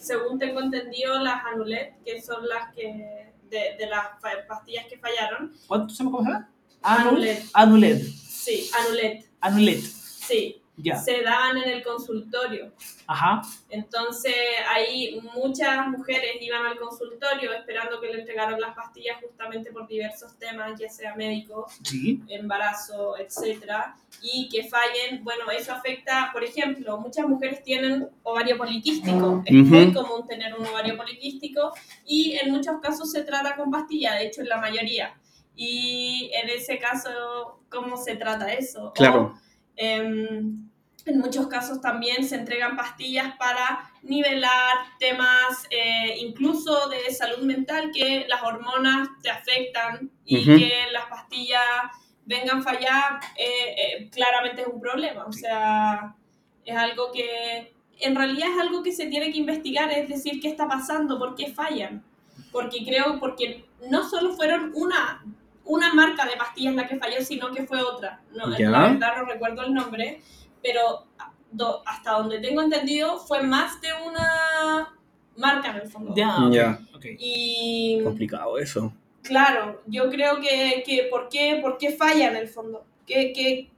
según 0.00 0.38
tengo 0.38 0.60
entendido, 0.60 1.18
las 1.20 1.44
anulet, 1.44 1.92
que 2.04 2.20
son 2.22 2.48
las 2.48 2.74
que 2.74 3.27
de, 3.50 3.76
de 3.78 3.86
las 3.86 4.06
pastillas 4.48 4.86
que 4.86 4.98
fallaron, 4.98 5.52
¿Cuánto 5.66 5.94
se 5.94 6.02
llama? 6.04 6.10
¿Cómo 6.16 6.24
se 6.24 6.30
llama? 6.32 6.50
Anulet. 6.82 7.44
Anulet. 7.54 8.02
sí, 8.02 8.70
anulet, 8.78 9.28
Anulet. 9.40 9.80
sí. 9.80 10.57
Se 11.02 11.22
daban 11.22 11.56
en 11.56 11.68
el 11.68 11.82
consultorio. 11.82 12.72
Ajá. 13.06 13.42
Entonces 13.68 14.34
ahí 14.68 15.20
muchas 15.34 15.86
mujeres 15.88 16.36
iban 16.40 16.66
al 16.66 16.78
consultorio 16.78 17.52
esperando 17.52 18.00
que 18.00 18.08
le 18.08 18.20
entregaran 18.20 18.60
las 18.60 18.74
pastillas 18.74 19.20
justamente 19.20 19.72
por 19.72 19.86
diversos 19.88 20.38
temas, 20.38 20.78
ya 20.78 20.88
sea 20.88 21.14
médicos, 21.16 21.72
Sí. 21.82 22.20
embarazo, 22.28 23.16
etcétera, 23.18 23.96
y 24.22 24.48
que 24.48 24.64
fallen, 24.68 25.24
bueno, 25.24 25.50
eso 25.50 25.72
afecta, 25.72 26.30
por 26.32 26.44
ejemplo, 26.44 26.98
muchas 26.98 27.26
mujeres 27.26 27.62
tienen 27.62 28.08
ovario 28.22 28.56
poliquístico, 28.56 29.42
es 29.46 29.54
muy 29.54 29.92
común 29.92 30.26
tener 30.26 30.54
un 30.54 30.66
ovario 30.66 30.96
poliquístico 30.96 31.72
y 32.06 32.32
en 32.32 32.50
muchos 32.52 32.80
casos 32.80 33.10
se 33.10 33.22
trata 33.22 33.56
con 33.56 33.70
pastilla, 33.70 34.14
de 34.14 34.26
hecho 34.26 34.42
en 34.42 34.48
la 34.48 34.58
mayoría. 34.58 35.14
Y 35.60 36.30
en 36.40 36.48
ese 36.50 36.78
caso, 36.78 37.58
¿cómo 37.68 37.96
se 37.96 38.14
trata 38.16 38.52
eso? 38.52 38.86
O, 38.88 38.92
Claro. 38.92 39.34
En 41.06 41.18
muchos 41.18 41.46
casos 41.46 41.80
también 41.80 42.24
se 42.24 42.36
entregan 42.36 42.76
pastillas 42.76 43.36
para 43.36 43.90
nivelar 44.02 44.76
temas 44.98 45.66
eh, 45.70 46.16
incluso 46.18 46.88
de 46.88 47.12
salud 47.12 47.44
mental, 47.44 47.90
que 47.92 48.26
las 48.28 48.42
hormonas 48.42 49.08
te 49.22 49.30
afectan 49.30 50.10
y 50.24 50.42
Ujú. 50.42 50.58
que 50.58 50.72
las 50.92 51.06
pastillas 51.06 51.62
vengan 52.26 52.62
falladas, 52.62 53.24
eh, 53.36 53.74
eh, 53.76 54.10
claramente 54.10 54.62
es 54.62 54.68
un 54.68 54.80
problema. 54.80 55.24
O 55.24 55.32
sea, 55.32 56.14
es 56.64 56.76
algo 56.76 57.10
que 57.10 57.72
en 58.00 58.14
realidad 58.14 58.48
es 58.54 58.60
algo 58.60 58.82
que 58.82 58.92
se 58.92 59.06
tiene 59.06 59.32
que 59.32 59.38
investigar, 59.38 59.90
es 59.90 60.08
decir, 60.08 60.40
qué 60.40 60.48
está 60.48 60.68
pasando, 60.68 61.18
por 61.18 61.34
qué 61.34 61.52
fallan. 61.52 62.04
Porque 62.52 62.84
creo, 62.84 63.18
porque 63.18 63.64
no 63.90 64.08
solo 64.08 64.34
fueron 64.34 64.72
una, 64.74 65.24
una 65.64 65.92
marca 65.94 66.26
de 66.26 66.36
pastillas 66.36 66.74
la 66.74 66.86
que 66.86 66.96
falló, 66.98 67.22
sino 67.24 67.50
que 67.50 67.66
fue 67.66 67.80
otra. 67.82 68.20
No, 68.32 68.56
Ya. 68.58 68.70
La 68.70 68.88
verdad 68.88 69.16
no 69.16 69.24
recuerdo 69.24 69.62
el 69.62 69.74
nombre, 69.74 70.20
pero 70.62 71.06
do- 71.50 71.82
hasta 71.86 72.12
donde 72.12 72.38
tengo 72.40 72.60
entendido 72.62 73.18
fue 73.18 73.42
más 73.42 73.80
de 73.80 73.88
una 74.06 74.94
marca 75.36 75.70
en 75.70 75.76
el 75.76 75.88
fondo. 75.88 76.14
Ya. 76.16 76.36
ok, 76.46 76.52
Ya. 76.52 76.78
ok. 76.94 77.04
Y 77.18 78.00
Complicado 78.04 78.58
eso. 78.58 78.92
claro, 79.22 79.82
yo 79.86 80.10
creo 80.10 80.40
que, 80.40 80.82
que 80.86 81.08
¿por, 81.10 81.28
qué, 81.28 81.58
¿por 81.62 81.78
qué 81.78 81.92
falla 81.92 82.28
en 82.30 82.36
el 82.36 82.48
fondo? 82.48 82.84
¿Qué, 83.06 83.32
qué, 83.32 83.70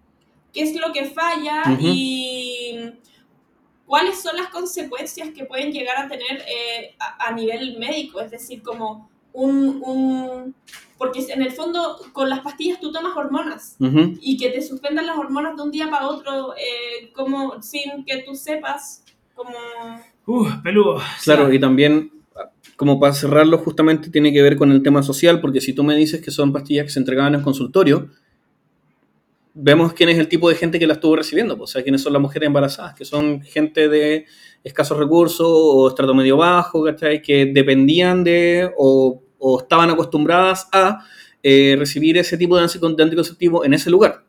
qué 0.53 0.63
es 0.63 0.75
lo 0.77 0.93
que 0.93 1.05
falla 1.07 1.63
y 1.79 2.93
cuáles 3.87 4.21
son 4.23 4.37
las 4.37 4.49
consecuencias 4.49 5.31
que 5.31 5.45
pueden 5.45 5.73
llegar 5.73 5.97
a 5.99 6.09
tener 6.09 6.43
eh, 6.49 6.95
a, 6.99 7.29
a 7.29 7.33
nivel 7.33 7.79
médico? 7.79 8.21
Es 8.21 8.31
decir, 8.31 8.63
como 8.63 9.11
un, 9.33 9.81
un... 9.85 10.55
Porque 11.01 11.25
en 11.33 11.41
el 11.41 11.51
fondo 11.51 11.97
con 12.13 12.29
las 12.29 12.41
pastillas 12.41 12.79
tú 12.79 12.93
tomas 12.93 13.17
hormonas 13.17 13.75
Ujú. 13.81 14.19
y 14.21 14.37
que 14.37 14.51
te 14.51 14.61
suspendan 14.61 15.07
las 15.07 15.17
hormonas 15.17 15.57
de 15.57 15.63
un 15.63 15.71
día 15.71 15.89
para 15.91 16.07
otro 16.07 16.53
eh, 16.55 17.11
como 17.15 17.63
sin 17.63 18.05
que 18.05 18.19
tú 18.19 18.35
sepas 18.35 19.03
como... 19.35 19.51
Uh, 20.27 20.47
peludo. 20.63 21.01
Claro, 21.25 21.49
Sí. 21.49 21.57
y 21.57 21.59
también, 21.59 22.13
como 22.77 23.01
para 23.01 23.15
cerrarlo, 23.15 23.57
justamente 23.57 24.11
tiene 24.11 24.31
que 24.31 24.43
ver 24.43 24.59
con 24.59 24.71
el 24.73 24.83
tema 24.83 25.03
social, 25.03 25.41
porque 25.41 25.63
si 25.63 25.73
tú 25.73 25.83
me 25.85 25.97
dices 25.97 26.21
que 26.21 26.31
son 26.31 26.53
pastillas 26.53 26.85
que 26.85 26.91
se 26.93 26.99
entregaban 26.99 27.35
en 27.35 27.41
consultorio, 27.43 28.11
vemos 29.55 29.95
quién 29.95 30.11
es 30.11 30.19
el 30.19 30.29
tipo 30.29 30.49
de 30.51 30.55
gente 30.55 30.79
que 30.79 30.87
la 30.87 30.93
estuvo 30.95 31.17
recibiendo, 31.17 31.57
pues, 31.57 31.71
o 31.71 31.73
sea, 31.73 31.83
quiénes 31.83 32.03
son 32.03 32.13
las 32.13 32.21
mujeres 32.23 32.47
embarazadas, 32.47 32.95
que 32.95 33.07
son 33.07 33.41
gente 33.41 33.89
de 33.89 34.27
escasos 34.63 34.99
recursos 34.99 35.47
o 35.51 35.89
estrato 35.89 36.15
medio 36.15 36.37
bajo, 36.37 36.85
¿cachai? 36.85 37.23
Que 37.23 37.47
dependían 37.47 38.23
de 38.23 38.71
o, 38.77 39.23
o 39.41 39.59
estaban 39.61 39.91
acostumbradas 39.91 40.69
a 40.73 41.05
eh, 41.43 41.75
recibir 41.79 42.17
ese 42.19 42.37
tipo 42.39 42.57
de 42.57 42.63
anti- 42.63 42.79
de 42.79 43.03
anticonceptivo 43.03 43.65
en 43.65 43.75
ese 43.75 43.91
lugar. 43.91 44.23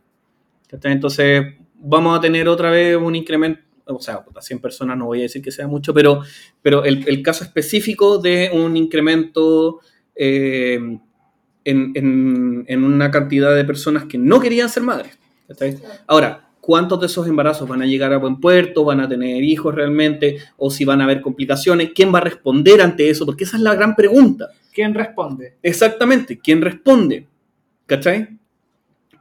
Entonces, 0.83 1.43
vamos 1.75 2.17
a 2.17 2.21
tener 2.21 2.47
otra 2.47 2.69
vez 2.71 2.95
un 2.95 3.15
incremento, 3.15 3.61
o 3.85 3.99
sea, 3.99 4.23
puta, 4.23 4.41
100 4.41 4.59
personas 4.59 4.97
no 4.97 5.05
voy 5.07 5.19
a 5.19 5.23
decir 5.23 5.41
que 5.41 5.51
sea 5.51 5.67
mucho, 5.67 5.93
pero, 5.93 6.21
pero 6.61 6.85
el, 6.85 7.21
caso 7.21 7.43
específico 7.43 8.17
de 8.19 8.49
un 8.53 8.77
incremento 8.77 9.81
eh, 10.15 10.79
en, 11.65 11.91
en- 12.67 12.83
una 12.83 13.11
cantidad 13.11 13.53
de 13.53 13.65
personas 13.65 14.05
que 14.05 14.17
no 14.17 14.39
querían 14.39 14.69
ser 14.69 14.83
madres. 14.83 15.17
Ahora, 16.07 16.47
¿cuántos 16.61 16.99
de 17.01 17.07
esos 17.07 17.27
embarazos 17.27 17.67
van 17.67 17.81
a 17.81 17.85
llegar 17.85 18.13
a 18.13 18.17
buen 18.17 18.39
puerto? 18.39 18.85
¿Van 18.85 19.01
a 19.01 19.09
tener 19.09 19.43
hijos 19.43 19.75
realmente? 19.75 20.37
¿O 20.57 20.71
si 20.71 20.85
van 20.85 21.01
a 21.01 21.03
haber 21.03 21.19
complicaciones? 21.21 21.91
¿Quién 21.93 22.13
va 22.13 22.19
a 22.19 22.21
responder 22.21 22.81
ante 22.81 23.09
eso? 23.09 23.25
Porque 23.25 23.43
esa 23.43 23.57
es 23.57 23.63
la 23.63 23.75
gran 23.75 23.95
pregunta. 23.95 24.47
¿Quién 24.73 24.93
responde? 24.93 25.57
Exactamente, 25.61 26.39
¿quién 26.39 26.61
responde? 26.61 27.27
¿Cachai? 27.85 28.29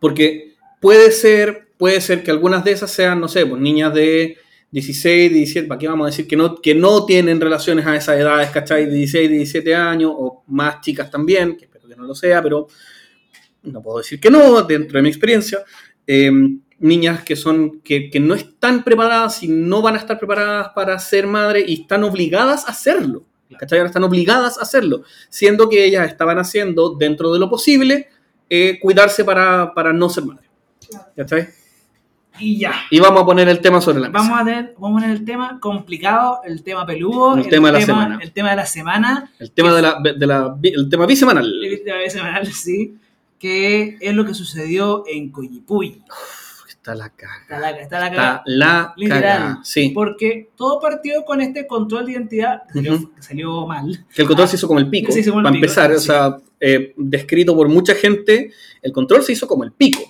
Porque 0.01 0.55
puede 0.81 1.11
ser, 1.11 1.69
puede 1.77 2.01
ser 2.01 2.23
que 2.23 2.31
algunas 2.31 2.65
de 2.65 2.73
esas 2.73 2.91
sean, 2.91 3.21
no 3.21 3.29
sé, 3.29 3.45
pues 3.47 3.61
niñas 3.61 3.93
de 3.93 4.39
16, 4.71 5.33
17, 5.33 5.67
¿para 5.67 5.79
qué 5.79 5.89
vamos 5.89 6.07
a 6.07 6.11
decir? 6.11 6.29
Que 6.29 6.37
no, 6.37 6.57
que 6.57 6.75
no 6.75 7.05
tienen 7.05 7.41
relaciones 7.41 7.87
a 7.87 7.97
esas 7.97 8.19
edades, 8.19 8.51
¿cachai? 8.51 8.87
De 8.87 8.93
16, 8.93 9.31
17 9.31 9.75
años, 9.75 10.13
o 10.15 10.45
más 10.47 10.81
chicas 10.81 11.11
también, 11.11 11.57
que 11.57 11.65
espero 11.65 11.89
que 11.89 11.97
no 11.97 12.05
lo 12.05 12.15
sea, 12.15 12.43
pero 12.43 12.69
no 13.65 13.83
puedo 13.83 13.99
decir 13.99 14.21
que 14.21 14.31
no, 14.31 14.63
dentro 14.63 14.99
de 14.99 15.03
mi 15.03 15.09
experiencia. 15.09 15.59
Eh, 16.07 16.31
niñas 16.81 17.23
que 17.25 17.37
son, 17.37 17.81
que, 17.81 18.11
que 18.11 18.21
no 18.21 18.35
están 18.35 18.85
preparadas 18.85 19.43
y 19.43 19.49
no 19.49 19.83
van 19.83 19.95
a 19.97 19.99
estar 19.99 20.19
preparadas 20.19 20.71
para 20.75 20.99
ser 20.99 21.27
madre 21.27 21.63
y 21.67 21.83
están 21.83 22.05
obligadas 22.05 22.67
a 22.67 22.71
hacerlo. 22.71 23.27
¿Cachai? 23.59 23.79
Ahora 23.79 23.89
están 23.89 24.05
obligadas 24.05 24.59
a 24.59 24.63
hacerlo 24.63 25.03
siendo 25.29 25.69
que 25.69 25.85
ellas 25.85 26.09
estaban 26.09 26.39
haciendo 26.39 26.95
dentro 26.95 27.33
de 27.33 27.39
lo 27.39 27.51
posible 27.51 28.09
eh, 28.49 28.79
cuidarse 28.81 29.25
para, 29.25 29.73
para 29.75 29.93
no 29.93 30.09
ser 30.09 30.25
madre. 30.25 30.49
Claro. 30.89 31.07
¿Cachai? 31.17 31.49
Y 32.39 32.59
ya. 32.59 32.73
Y 32.91 33.01
vamos 33.01 33.23
a 33.23 33.27
poner 33.27 33.49
el 33.49 33.61
tema 33.61 33.81
sobre 33.81 34.01
la 34.01 34.09
mesa. 34.09 34.23
Vamos 34.23 34.41
a, 34.41 34.45
tener, 34.45 34.75
vamos 34.79 35.03
a 35.03 35.05
poner 35.05 35.17
el 35.17 35.25
tema 35.25 35.59
complicado, 35.61 36.41
el 36.45 36.63
tema 36.63 36.87
peludo, 36.87 37.37
El 37.37 37.49
tema 37.49 37.69
de 37.71 37.81
la 37.81 37.85
semana. 37.87 38.19
El 38.23 38.33
tema 38.33 38.51
de 38.51 38.57
la 38.57 38.67
semana, 38.67 39.33
El 39.39 39.51
tema, 39.51 39.75
de 39.75 39.83
la, 39.83 40.01
de 40.01 40.27
la- 40.27 40.57
el 40.63 40.89
tema 40.89 41.07
bisemanal. 41.07 41.53
el 41.65 41.83
tema 41.85 41.97
semanal, 42.09 42.47
sí, 42.47 42.97
que 43.39 43.99
es 44.01 44.15
lo 44.15 44.25
que 44.25 44.33
sucedió 44.35 45.05
en 45.07 45.31
Coyipuy. 45.31 46.03
Está 46.93 47.05
la 47.05 47.11
caga. 47.11 47.41
Está 47.43 47.59
la, 47.61 47.71
está 47.71 47.99
la 48.01 48.07
Está 48.07 48.17
cagada. 48.17 48.43
la 48.47 48.95
Literal. 48.97 49.23
caga. 49.23 49.61
Sí. 49.65 49.91
Porque 49.95 50.51
todo 50.57 50.81
partió 50.81 51.25
con 51.25 51.41
este 51.41 51.67
control 51.67 52.07
de 52.07 52.13
identidad 52.13 52.63
que 52.67 52.75
salió, 52.75 52.95
Ujú. 52.95 53.15
que 53.15 53.23
salió 53.23 53.67
mal. 53.67 54.07
Que 54.15 54.23
el 54.23 54.29
control 54.29 54.49
se 54.49 54.57
hizo 54.57 54.67
como 54.69 54.81
el 54.81 54.89
pico. 54.91 55.13
Se 55.13 55.21
hizo 55.21 55.31
como 55.31 55.41
el 55.41 55.45
para 55.45 55.53
pico, 55.55 55.65
empezar, 55.65 55.93
o 55.93 55.99
sí. 55.99 56.07
sea, 56.07 56.37
eh, 56.61 56.93
descrito 56.97 57.55
por 57.55 57.69
mucha 57.69 57.95
gente, 57.95 58.51
el 58.83 58.93
control 58.93 59.23
se 59.23 59.33
hizo 59.33 59.47
como 59.47 59.65
el 59.65 59.73
pico 59.73 60.01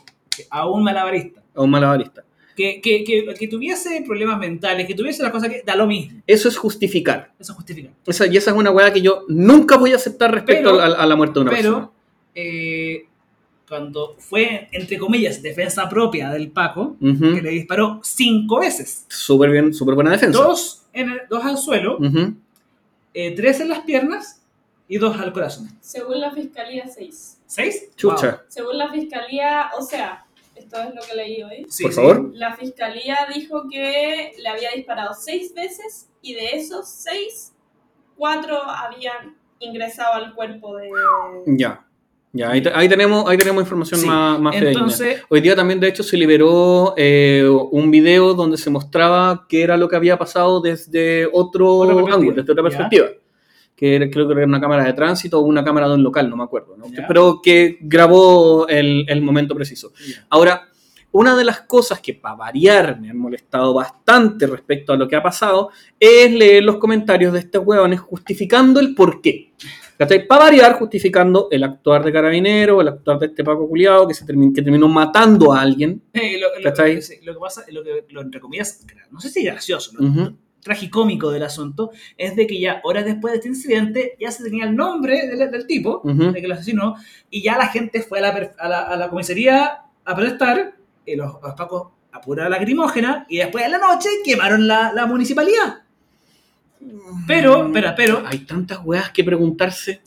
a 0.50 0.68
un 0.68 0.82
malabarista. 0.82 1.42
a 1.54 1.62
un 1.62 1.70
malabarista. 1.70 2.24
Que, 2.56 2.80
que, 2.82 3.04
que, 3.04 3.24
que 3.38 3.48
tuviese 3.48 4.02
problemas 4.06 4.38
mentales, 4.38 4.86
que 4.86 4.94
tuviese 4.94 5.22
las 5.22 5.32
cosas 5.32 5.48
que 5.48 5.62
da 5.64 5.76
lo 5.76 5.86
mismo. 5.86 6.20
Eso 6.26 6.48
es 6.48 6.56
justificar. 6.58 7.32
Eso 7.38 7.54
justifica. 7.54 7.90
Esa, 8.06 8.26
y 8.26 8.36
esa 8.36 8.50
es 8.50 8.56
una 8.56 8.70
weá 8.70 8.92
que 8.92 9.00
yo 9.00 9.24
nunca 9.28 9.76
voy 9.78 9.92
a 9.92 9.96
aceptar 9.96 10.32
respecto 10.34 10.72
Pero- 10.72 10.80
a, 10.82 10.86
a 10.86 11.06
la 11.06 11.16
muerte 11.16 11.34
de 11.34 11.40
una 11.40 11.50
persona. 11.52 11.76
Pero 11.78 11.92
eh, 12.34 13.06
cuando 13.70 14.16
fue, 14.18 14.68
entre 14.72 14.98
comillas, 14.98 15.40
defensa 15.40 15.88
propia 15.88 16.28
del 16.30 16.50
Paco, 16.50 16.96
Ujú. 17.00 17.34
que 17.36 17.40
le 17.40 17.50
disparó 17.50 18.00
cinco 18.02 18.58
veces. 18.60 19.06
Súper 19.08 19.48
bien, 19.50 19.72
súper 19.72 19.94
buena 19.94 20.10
defensa. 20.10 20.38
Dos, 20.38 20.82
en 20.92 21.08
el- 21.08 21.20
dos 21.30 21.42
al 21.44 21.56
suelo, 21.56 21.96
Ujú. 21.98 22.34
eh, 23.14 23.34
tres 23.34 23.60
en 23.60 23.68
las 23.68 23.80
piernas 23.80 24.42
y 24.88 24.98
dos 24.98 25.18
al 25.18 25.32
corazón. 25.32 25.68
Según 25.80 26.20
la 26.20 26.32
fiscalía, 26.32 26.86
6. 26.88 27.38
¿Seis? 27.46 27.88
Chucha. 27.96 28.30
Wow. 28.32 28.38
Según 28.48 28.76
la 28.78 28.90
fiscalía, 28.92 29.70
o 29.78 29.82
sea, 29.82 30.24
esto 30.56 30.76
es 30.82 30.94
lo 30.94 31.00
que 31.02 31.14
leí 31.14 31.42
hoy. 31.42 31.66
Sí, 31.68 31.84
Por 31.84 31.92
favor. 31.92 32.30
La 32.34 32.54
fiscalía 32.56 33.18
dijo 33.32 33.68
que 33.70 34.32
le 34.36 34.48
había 34.48 34.70
disparado 34.74 35.14
seis 35.14 35.54
veces 35.54 36.08
y 36.22 36.34
de 36.34 36.50
esos 36.56 36.88
seis, 36.88 37.52
cuatro 38.16 38.60
habían 38.62 39.36
ingresado 39.60 40.14
al 40.14 40.34
cuerpo 40.34 40.76
de... 40.76 40.90
Ya. 41.46 41.84
Ya, 42.32 42.50
ahí, 42.50 42.62
te- 42.62 42.70
ahí 42.72 42.88
tenemos, 42.88 43.28
ahí 43.28 43.36
tenemos 43.36 43.62
información 43.64 43.98
Sí. 44.00 44.06
más, 44.06 44.38
más. 44.38 44.54
Entonces, 44.54 45.22
Hoy 45.28 45.40
día 45.40 45.56
también, 45.56 45.80
de 45.80 45.88
hecho, 45.88 46.02
se 46.04 46.16
liberó 46.16 46.94
eh, 46.96 47.44
un 47.72 47.90
video 47.90 48.34
donde 48.34 48.56
se 48.56 48.70
mostraba 48.70 49.46
qué 49.48 49.62
era 49.62 49.76
lo 49.76 49.88
que 49.88 49.96
había 49.96 50.16
pasado 50.16 50.60
desde 50.60 51.28
otro 51.32 51.82
ángulo, 52.12 52.36
desde 52.36 52.52
otra 52.52 52.54
Ya. 52.56 52.62
perspectiva. 52.62 53.06
Que 53.74 53.96
era- 53.96 54.10
creo 54.10 54.26
que 54.28 54.34
era 54.34 54.44
una 54.44 54.60
cámara 54.60 54.84
de 54.84 54.92
tránsito 54.92 55.40
o 55.40 55.42
una 55.42 55.64
cámara 55.64 55.88
de 55.88 55.94
un 55.94 56.02
local, 56.04 56.30
no 56.30 56.36
me 56.36 56.44
acuerdo. 56.44 56.76
Pero 57.08 57.40
que 57.42 57.78
grabó 57.80 58.68
el, 58.68 59.06
el 59.08 59.22
momento 59.22 59.54
preciso. 59.56 59.92
Ahora, 60.28 60.68
una 61.12 61.34
de 61.34 61.44
las 61.44 61.62
cosas 61.62 61.98
que 62.00 62.14
para 62.14 62.36
variar 62.36 63.00
me 63.00 63.10
han 63.10 63.18
molestado 63.18 63.74
bastante 63.74 64.46
respecto 64.46 64.92
a 64.92 64.96
lo 64.96 65.08
que 65.08 65.16
ha 65.16 65.22
pasado 65.22 65.70
es 65.98 66.30
leer 66.30 66.62
los 66.62 66.76
comentarios 66.76 67.32
de 67.32 67.40
estos 67.40 67.66
hueones 67.66 67.98
justificando 67.98 68.78
el 68.78 68.94
porqué. 70.08 70.20
Para 70.26 70.44
variar, 70.44 70.72
justificando 70.78 71.48
el 71.50 71.62
actuar 71.64 72.04
de 72.04 72.12
carabinero, 72.12 72.80
el 72.80 72.88
actuar 72.88 73.18
de 73.18 73.26
este 73.26 73.44
Paco 73.44 73.68
culiado 73.68 74.06
que, 74.08 74.14
se 74.14 74.24
termi- 74.26 74.54
que 74.54 74.62
terminó 74.62 74.88
matando 74.88 75.52
a 75.52 75.60
alguien. 75.60 76.02
eh, 76.12 76.38
lo, 76.40 76.48
lo- 76.58 76.62
¿Cachai? 76.70 77.00
sí, 77.02 77.16
lo 77.22 77.34
que 77.34 77.40
pasa, 77.40 77.64
lo 77.70 77.82
que 77.82 78.04
lo 78.10 78.20
entre 78.20 78.40
comillas, 78.40 78.84
no 79.10 79.20
sé 79.20 79.28
si 79.30 79.44
gracioso, 79.44 79.92
¿no? 79.98 80.08
Ujú. 80.08 80.36
tragicómico 80.62 81.30
del 81.30 81.42
asunto 81.42 81.90
es 82.18 82.36
de 82.36 82.46
que 82.46 82.60
ya 82.60 82.80
horas 82.84 83.06
después 83.06 83.32
de 83.32 83.36
este 83.38 83.48
incidente 83.48 84.14
ya 84.20 84.30
se 84.30 84.44
tenía 84.44 84.64
el 84.64 84.76
nombre 84.76 85.26
del, 85.26 85.50
del 85.50 85.66
tipo, 85.66 86.02
Ujú. 86.04 86.32
de 86.32 86.40
que 86.40 86.46
lo 86.48 86.54
asesinó, 86.54 86.96
y 87.30 87.42
ya 87.42 87.56
la 87.56 87.68
gente 87.68 88.02
fue 88.02 88.18
a 88.18 88.22
la, 88.22 88.52
a 88.58 88.68
la, 88.68 88.80
a 88.82 88.96
la 88.96 89.08
comisaría 89.08 89.84
a 90.04 90.14
protestar, 90.14 90.74
y 91.06 91.16
los, 91.16 91.32
los 91.42 91.54
pacos 91.54 91.88
a 92.12 92.20
pura 92.20 92.48
lacrimógena 92.48 93.24
y 93.28 93.38
después 93.38 93.64
en 93.64 93.70
la 93.70 93.78
noche 93.78 94.08
quemaron 94.24 94.66
la, 94.68 94.92
la 94.92 95.06
municipalidad. 95.06 95.82
Pero, 97.26 97.70
pero, 97.72 97.92
pero, 97.96 98.22
Hay 98.26 98.38
tantas 98.40 98.80
weas 98.84 99.10
que 99.10 99.22
preguntarse. 99.22 100.00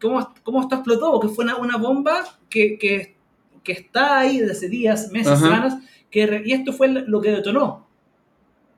¿cómo, 0.00 0.34
¿cómo 0.42 0.60
esto 0.62 0.74
explotó? 0.76 1.12
Porque 1.12 1.34
fue 1.34 1.44
una, 1.44 1.56
una 1.56 1.76
bomba 1.78 2.24
que, 2.48 2.78
que, 2.78 3.16
que 3.62 3.72
está 3.72 4.18
ahí 4.20 4.38
desde 4.38 4.52
hace 4.52 4.68
días, 4.68 5.10
meses, 5.10 5.32
Ajá. 5.32 5.42
semanas, 5.44 5.78
que, 6.10 6.42
y 6.44 6.52
esto 6.52 6.72
fue 6.72 6.88
lo 6.88 7.20
que 7.20 7.30
detonó. 7.30 7.86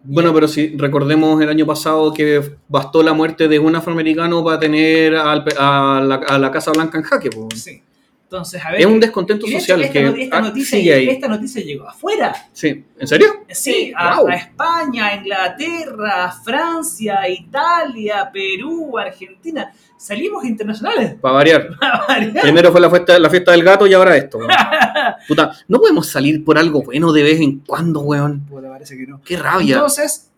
Bueno, 0.05 0.33
pero 0.33 0.47
si 0.47 0.77
recordemos 0.77 1.43
el 1.43 1.49
año 1.49 1.67
pasado 1.67 2.15
que 2.15 2.41
bastó 2.69 3.03
la 3.03 3.13
muerte 3.13 3.49
de 3.49 3.59
un 3.59 3.75
afroamericano 3.75 4.45
para 4.45 4.61
tener 4.61 5.17
a, 5.17 5.35
la, 5.35 6.15
a 6.15 6.39
la 6.39 6.51
Casa 6.53 6.71
Blanca 6.71 6.99
en 6.99 7.05
jaque. 7.05 7.31
po. 7.31 7.49
Sí. 7.55 7.83
Entonces, 8.27 8.61
a 8.65 8.73
ver. 8.73 8.81
Es 8.81 8.87
un 8.87 8.99
descontento 8.99 9.47
social 9.47 9.81
esta, 9.83 9.93
que 9.93 10.23
esta 10.25 10.39
ah, 10.39 10.41
noticia, 10.41 10.79
sigue 10.79 10.93
ahí. 10.93 11.09
esta 11.09 11.29
noticia 11.29 11.63
llegó 11.63 11.89
afuera. 11.89 12.35
Sí. 12.53 12.85
¿En 12.99 13.07
serio? 13.07 13.29
Sí, 13.49 13.93
a, 13.97 14.17
Wow. 14.17 14.29
a 14.29 14.35
España, 14.35 15.07
a 15.07 15.15
Inglaterra, 15.15 16.25
a 16.25 16.33
Francia, 16.33 17.21
a 17.21 17.29
Italia, 17.29 18.29
Perú, 18.33 18.99
Argentina. 18.99 19.73
Salimos 19.97 20.45
internacionales. 20.45 21.15
Para 21.21 21.35
variar. 21.35 21.69
a 21.81 22.05
variar. 22.05 22.43
Primero 22.43 22.73
fue 22.73 22.81
la 22.81 22.91
fiesta, 22.91 23.17
la 23.17 23.31
fiesta 23.31 23.53
del 23.53 23.63
gato 23.63 23.87
y 23.87 23.95
ahora 23.95 24.17
esto. 24.17 24.41
Puta, 25.29 25.53
no 25.69 25.79
podemos 25.79 26.09
salir 26.09 26.45
por 26.45 26.59
algo 26.59 26.83
bueno 26.83 27.13
de 27.13 27.23
vez 27.23 27.41
en 27.41 27.61
cuando, 27.61 28.01
weón. 28.01 28.41
Puta, 28.47 28.69
parece 28.69 28.97
que 28.99 29.07
no. 29.07 29.23
Qué 29.23 29.37
rabia. 29.37 29.77
Entonces, 29.77 30.33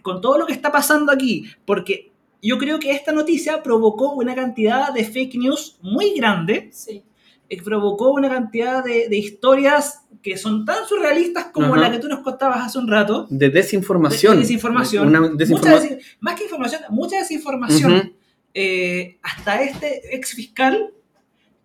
con 0.00 0.22
todo 0.22 0.38
lo 0.38 0.46
que 0.46 0.54
está 0.54 0.72
pasando 0.72 1.12
aquí, 1.12 1.50
porque 1.66 2.12
yo 2.40 2.56
creo 2.56 2.78
que 2.78 2.92
esta 2.92 3.12
noticia 3.12 3.62
provocó 3.62 4.12
una 4.12 4.34
cantidad 4.34 4.90
de 4.94 5.04
fake 5.04 5.34
news 5.34 5.76
muy 5.82 6.14
grande, 6.14 6.70
Sí. 6.72 7.02
Eh, 7.50 7.60
provocó 7.62 8.12
una 8.12 8.30
cantidad 8.30 8.82
de, 8.82 9.08
de 9.10 9.16
historias 9.18 10.00
que 10.22 10.36
son 10.38 10.64
tan 10.64 10.86
surrealistas 10.86 11.46
como 11.52 11.74
Ajá. 11.74 11.82
la 11.82 11.90
que 11.92 11.98
tú 11.98 12.08
nos 12.08 12.20
contabas 12.20 12.66
hace 12.66 12.78
un 12.78 12.88
rato. 12.88 13.26
de 13.28 13.50
desinformación. 13.50 14.34
De- 14.36 14.40
desinformación. 14.40 15.08
Una 15.08 15.20
Mucha 15.20 15.34
desinforma- 15.36 15.80
desi- 15.82 15.98
más 16.20 16.34
que 16.36 16.44
información, 16.44 16.80
mucha 16.90 17.18
desinformación. 17.18 17.92
Ujú. 17.96 18.12
Eh, 18.54 19.18
hasta 19.22 19.62
este 19.62 20.14
ex 20.16 20.32
fiscal 20.34 20.90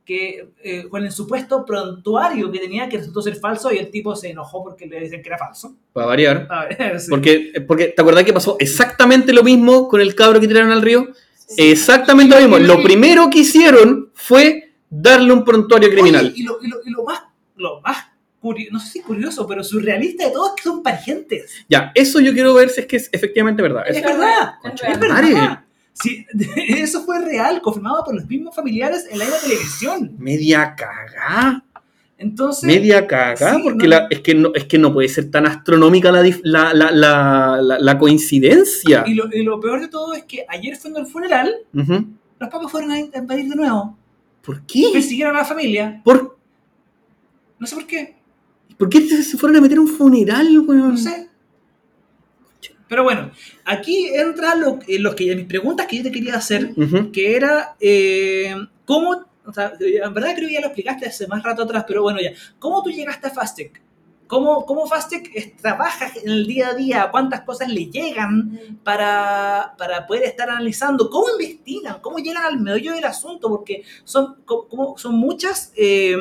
que 0.05 0.49
eh, 0.63 0.85
con 0.87 1.03
el 1.03 1.11
supuesto 1.11 1.65
prontuario 1.65 2.51
que 2.51 2.59
tenía 2.59 2.87
que 2.87 2.97
resultó 2.99 3.23
ser 3.23 3.35
falso 3.37 3.73
y 3.73 3.77
el 3.79 3.89
tipo 3.89 4.15
se 4.15 4.29
enojó 4.29 4.63
porque 4.63 4.85
le 4.85 4.99
dicen 4.99 5.21
que 5.23 5.29
era 5.29 5.37
falso. 5.39 5.75
Para 5.93 6.05
variar. 6.05 6.47
A 6.51 6.65
ver, 6.65 6.99
sí. 7.01 7.07
Porque, 7.09 7.51
porque, 7.67 7.87
¿te 7.87 8.01
acordás 8.01 8.23
que 8.23 8.31
pasó 8.33 8.55
exactamente 8.59 9.33
lo 9.33 9.41
mismo 9.43 9.87
con 9.87 9.99
el 10.01 10.13
cabro 10.13 10.39
que 10.39 10.47
tiraron 10.47 10.71
al 10.71 10.83
río? 10.83 11.07
Sí. 11.47 11.71
Exactamente 11.71 12.35
lo 12.35 12.41
mismo. 12.41 12.59
Lo 12.59 12.83
primero 12.83 13.29
que 13.31 13.39
hicieron 13.39 14.11
fue 14.13 14.64
darle 14.89 15.33
un 15.33 15.43
prontuario 15.43 15.89
criminal. 15.89 16.25
Oye, 16.27 16.33
y, 16.37 16.43
lo, 16.43 16.57
y 16.61 16.67
lo- 16.67 16.79
y 16.85 16.89
lo 16.91 17.03
más, 17.03 17.21
lo 17.55 17.81
más 17.81 17.97
curioso, 18.39 18.73
no 18.73 18.79
sé 18.79 18.89
si 18.91 19.01
curioso, 19.01 19.47
pero 19.47 19.63
surrealista 19.63 20.25
de 20.25 20.31
todo 20.31 20.47
es 20.47 20.53
que 20.61 20.69
son 20.69 20.83
parientes. 20.83 21.51
Ya, 21.67 21.91
eso 21.95 22.19
yo 22.19 22.33
quiero 22.33 22.53
ver 22.53 22.69
si 22.69 22.81
es 22.81 22.87
que 22.87 22.97
es 22.97 23.09
efectivamente 23.11 23.61
verdad. 23.61 23.83
Es, 23.87 23.97
Es- 23.97 24.03
verdad, 24.03 24.53
es 24.63 24.83
es 24.83 24.99
verdad. 24.99 25.61
Sí, 25.93 26.25
eso 26.69 27.03
fue 27.05 27.23
real, 27.23 27.61
confirmado 27.61 28.03
por 28.03 28.13
los 28.15 28.25
mismos 28.27 28.53
familiares 28.53 29.07
en 29.09 29.17
la 29.19 29.25
televisión. 29.41 30.13
media 30.19 30.75
cagá. 30.75 31.63
Entonces, 32.17 32.63
Media 32.63 33.05
cagá, 33.07 33.55
Sí, 33.55 33.61
porque 33.63 33.87
no. 33.87 33.89
la- 33.89 34.07
es, 34.09 34.21
que 34.21 34.33
no, 34.35 34.51
es 34.55 34.63
que 34.65 34.77
no 34.77 34.93
puede 34.93 35.09
ser 35.09 35.29
tan 35.31 35.45
astronómica 35.47 36.11
la, 36.13 36.23
la, 36.73 36.73
la, 36.91 37.77
la, 37.79 37.97
coincidencia. 37.97 39.03
y 39.05 39.15
lo, 39.15 39.25
y 39.33 39.43
lo 39.43 39.59
peor 39.59 39.81
de 39.81 39.89
todo 39.89 40.13
es 40.13 40.23
que 40.23 40.45
ayer 40.47 40.77
fue 40.77 40.91
en 40.91 40.97
el 40.97 41.07
funeral, 41.07 41.53
Ujú. 41.73 42.05
los 42.39 42.49
papás 42.49 42.71
fueron 42.71 42.91
a 42.91 42.99
invadir 42.99 43.49
de 43.49 43.55
nuevo. 43.55 43.97
¿Por 44.45 44.65
qué? 44.65 44.89
Persiguieron 44.93 45.35
a 45.35 45.39
la 45.39 45.45
familia. 45.45 46.01
¿Por, 46.03 46.37
No 47.59 47.67
sé 47.67 47.75
por 47.75 47.87
qué. 47.87 48.15
¿Por 48.77 48.89
qué 48.89 49.01
se 49.01 49.37
fueron 49.37 49.57
a 49.57 49.61
meter 49.61 49.77
a 49.77 49.81
un 49.81 49.87
funeral, 49.87 50.59
weón? 50.59 50.89
No 50.89 50.97
sé. 50.97 51.29
Pero 52.87 53.03
bueno, 53.03 53.31
aquí 53.63 54.09
entra 54.13 54.55
lo, 54.55 54.79
eh, 54.87 54.99
los 54.99 55.15
que, 55.15 55.35
mis 55.35 55.47
preguntas 55.47 55.87
que 55.87 55.97
yo 55.97 56.03
te 56.03 56.11
quería 56.11 56.35
hacer, 56.35 56.73
que 57.11 57.35
era 57.35 57.75
eh, 57.79 58.55
cómo, 58.85 59.25
o 59.43 59.53
sea, 59.53 59.73
en 59.79 60.13
verdad 60.13 60.35
creo 60.35 60.47
que 60.47 60.53
ya 60.53 60.61
lo 60.61 60.67
explicaste 60.67 61.07
hace 61.07 61.27
más 61.27 61.41
rato 61.41 61.63
atrás, 61.63 61.85
pero 61.87 62.03
bueno 62.03 62.19
ya, 62.21 62.31
¿cómo 62.59 62.83
tú 62.83 62.91
llegaste 62.91 63.27
a 63.27 63.31
Fastec? 63.31 63.81
¿Cómo, 64.27 64.65
cómo 64.65 64.87
Fastec 64.87 65.55
trabaja 65.61 66.11
en 66.15 66.29
el 66.29 66.47
día 66.47 66.69
a 66.69 66.73
día? 66.73 67.09
¿Cuántas 67.11 67.41
cosas 67.41 67.69
le 67.69 67.85
llegan 67.87 68.79
para, 68.83 69.75
para 69.77 70.07
poder 70.07 70.23
estar 70.23 70.49
analizando? 70.49 71.09
¿Cómo 71.09 71.29
investigan? 71.29 71.99
¿Cómo 72.01 72.17
llegan 72.17 72.43
al 72.43 72.59
meollo 72.59 72.93
del 72.93 73.05
asunto? 73.05 73.49
Porque 73.49 73.83
son, 74.03 74.37
como, 74.45 74.97
son 74.97 75.15
muchas 75.15 75.71
eh, 75.75 76.17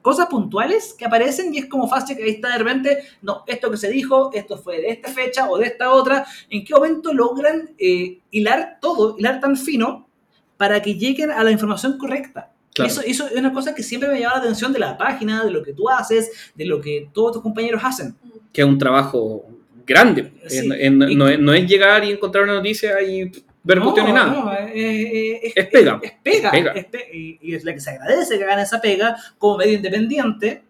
cosas 0.00 0.26
puntuales 0.26 0.94
que 0.94 1.04
aparecen 1.04 1.54
y 1.54 1.58
es 1.58 1.66
como 1.66 1.88
Fastec 1.88 2.18
ahí 2.18 2.30
está 2.30 2.50
de 2.50 2.58
repente, 2.58 3.04
no, 3.22 3.44
esto 3.46 3.70
que 3.70 3.76
se 3.76 3.88
dijo, 3.88 4.30
esto 4.32 4.58
fue 4.58 4.80
de 4.80 4.90
esta 4.90 5.10
fecha 5.10 5.50
o 5.50 5.58
de 5.58 5.66
esta 5.66 5.92
otra, 5.92 6.26
¿en 6.50 6.64
qué 6.64 6.74
momento 6.74 7.12
logran 7.14 7.74
eh, 7.78 8.20
hilar 8.30 8.78
todo, 8.80 9.16
hilar 9.18 9.40
tan 9.40 9.56
fino 9.56 10.08
para 10.56 10.82
que 10.82 10.94
lleguen 10.94 11.30
a 11.30 11.42
la 11.42 11.50
información 11.50 11.98
correcta? 11.98 12.51
Claro. 12.74 12.90
Eso, 12.90 13.02
eso 13.02 13.26
es 13.28 13.36
una 13.36 13.52
cosa 13.52 13.74
que 13.74 13.82
siempre 13.82 14.08
me 14.08 14.18
llama 14.20 14.36
la 14.36 14.40
atención 14.40 14.72
de 14.72 14.78
la 14.78 14.96
página, 14.96 15.44
de 15.44 15.50
lo 15.50 15.62
que 15.62 15.72
tú 15.74 15.88
haces, 15.90 16.30
de 16.54 16.64
lo 16.64 16.80
que 16.80 17.08
todos 17.12 17.32
tus 17.34 17.42
compañeros 17.42 17.82
hacen. 17.84 18.14
que 18.52 18.60
es 18.62 18.66
un 18.66 18.78
trabajo 18.78 19.44
grande. 19.86 20.32
Sí. 20.46 20.58
En- 20.58 20.72
en- 21.02 21.10
Y- 21.10 21.14
no, 21.16 21.26
es, 21.28 21.38
no 21.38 21.52
es 21.54 21.66
llegar 21.66 22.04
y 22.04 22.10
encontrar 22.12 22.44
una 22.44 22.54
noticia 22.54 23.00
y 23.02 23.30
ver 23.64 23.78
No, 23.78 23.84
cuestiones 23.84 24.14
nada. 24.14 24.32
no, 24.32 24.52
eh, 24.52 24.70
eh, 24.74 25.40
es, 25.42 25.52
Es 25.56 25.66
pega. 25.68 26.00
Es, 26.02 26.12
pega. 26.22 26.48
Es 26.50 26.52
pega. 26.52 26.72
es 26.72 26.84
pe- 26.86 27.08
y, 27.12 27.38
y 27.42 27.54
es 27.54 27.64
la 27.64 27.72
que 27.74 27.80
se 27.80 27.90
agradece 27.90 28.36
que 28.38 28.44
hagan 28.44 28.58
esa 28.60 28.80
pega 28.80 29.16
como 29.38 29.56
medio 29.58 29.74
independiente, 29.74 30.62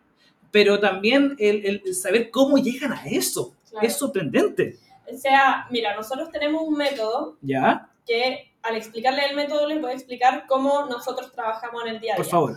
pero 0.51 0.79
también 0.81 1.35
el, 1.39 1.83
el 1.85 1.95
saber 1.95 2.31
cómo 2.31 2.59
llegan 2.59 2.93
a 2.93 3.05
eso. 3.07 3.55
Claro. 3.71 3.87
Es 3.87 3.97
sorprendente. 3.97 4.77
O 5.13 5.17
sea, 5.17 5.67
mira, 5.71 5.95
nosotros 5.97 6.31
tenemos 6.31 6.63
un 6.67 6.77
método 6.77 7.37
¿Ya? 7.43 7.89
que 8.07 8.52
al 8.63 8.77
explicarle 8.77 9.27
el 9.27 9.37
método 9.37 9.67
les 9.67 9.81
voy 9.81 9.91
a 9.91 9.95
explicar 9.95 10.45
cómo 10.47 10.87
nosotros 10.87 11.33
trabajamos 11.33 11.83
en 11.85 11.95
el 11.95 12.01
día 12.01 12.15
a 12.15 12.17
día. 12.17 12.25
Por 12.25 12.31
favor. 12.31 12.57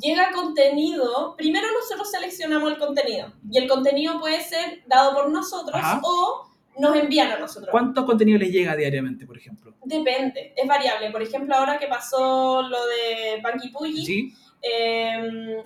Llega 0.00 0.32
contenido, 0.32 1.34
primero 1.36 1.68
nosotros 1.72 2.10
seleccionamos 2.10 2.72
el 2.72 2.78
contenido 2.78 3.32
y 3.48 3.58
el 3.58 3.68
contenido 3.68 4.18
puede 4.18 4.40
ser 4.40 4.82
dado 4.86 5.14
por 5.14 5.30
nosotros 5.30 5.76
Ajá. 5.76 6.00
o 6.02 6.50
nos 6.78 6.96
envían 6.96 7.30
a 7.30 7.38
nosotros. 7.38 7.70
¿Cuánto 7.70 8.04
contenido 8.04 8.38
les 8.38 8.50
llega 8.50 8.74
diariamente, 8.74 9.24
por 9.24 9.38
ejemplo? 9.38 9.74
Depende, 9.84 10.52
es 10.56 10.66
variable. 10.66 11.10
Por 11.12 11.22
ejemplo, 11.22 11.54
ahora 11.54 11.78
que 11.78 11.86
pasó 11.86 12.62
lo 12.62 12.86
de 12.86 13.40
Panky 13.40 13.68
Puyi, 13.68 14.04
¿Sí? 14.04 14.34
eh, 14.62 15.62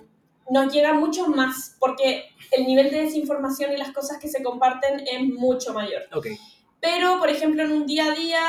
nos 0.51 0.71
llega 0.73 0.93
mucho 0.93 1.27
más 1.27 1.75
porque 1.79 2.29
el 2.51 2.67
nivel 2.67 2.91
de 2.91 3.03
desinformación 3.03 3.73
y 3.73 3.77
las 3.77 3.91
cosas 3.91 4.19
que 4.19 4.27
se 4.27 4.43
comparten 4.43 4.99
es 5.07 5.21
mucho 5.23 5.73
mayor. 5.73 6.03
Pero, 6.79 7.19
por 7.19 7.29
ejemplo, 7.29 7.63
en 7.63 7.71
un 7.71 7.85
día 7.85 8.05
a 8.05 8.11
día 8.11 8.41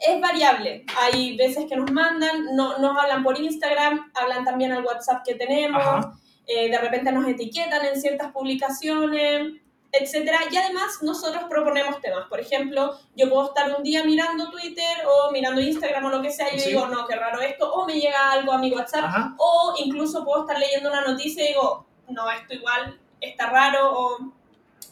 es 0.00 0.20
variable. 0.20 0.84
Hay 0.98 1.36
veces 1.36 1.66
que 1.68 1.76
nos 1.76 1.90
mandan, 1.92 2.56
no, 2.56 2.78
nos 2.78 2.98
hablan 2.98 3.22
por 3.22 3.38
Instagram, 3.38 4.10
hablan 4.14 4.44
también 4.44 4.72
al 4.72 4.84
WhatsApp 4.84 5.22
que 5.24 5.34
tenemos, 5.34 6.06
eh, 6.46 6.70
de 6.70 6.78
repente 6.78 7.12
nos 7.12 7.28
etiquetan 7.28 7.84
en 7.84 8.00
ciertas 8.00 8.32
publicaciones, 8.32 9.52
etcétera. 9.92 10.38
Y 10.50 10.56
además 10.56 10.98
nosotros 11.02 11.44
proponemos 11.50 12.00
temas. 12.00 12.26
Por 12.28 12.40
ejemplo, 12.40 12.98
yo 13.14 13.28
puedo 13.28 13.48
estar 13.48 13.74
un 13.76 13.82
día 13.82 14.02
mirando 14.04 14.50
Twitter 14.50 14.96
o 15.06 15.32
mirando 15.32 15.60
Instagram 15.60 16.04
o 16.06 16.10
lo 16.10 16.22
que 16.22 16.30
sea 16.30 16.48
y 16.52 16.56
yo 16.56 16.62
Sí. 16.64 16.68
digo, 16.70 16.86
no, 16.86 17.06
qué 17.06 17.16
raro 17.16 17.40
esto, 17.40 17.70
o 17.72 17.86
me 17.86 17.94
llega 18.00 18.32
algo 18.32 18.52
a 18.52 18.58
mi 18.58 18.72
WhatsApp, 18.72 19.04
Ajá. 19.04 19.34
o 19.36 19.74
incluso 19.84 20.24
puedo 20.24 20.42
estar 20.42 20.58
leyendo 20.58 20.88
una 20.88 21.02
noticia 21.02 21.44
y 21.44 21.48
digo, 21.48 21.86
no, 22.08 22.30
esto 22.30 22.54
igual 22.54 22.98
está 23.20 23.50
raro, 23.50 23.90
o 23.92 24.18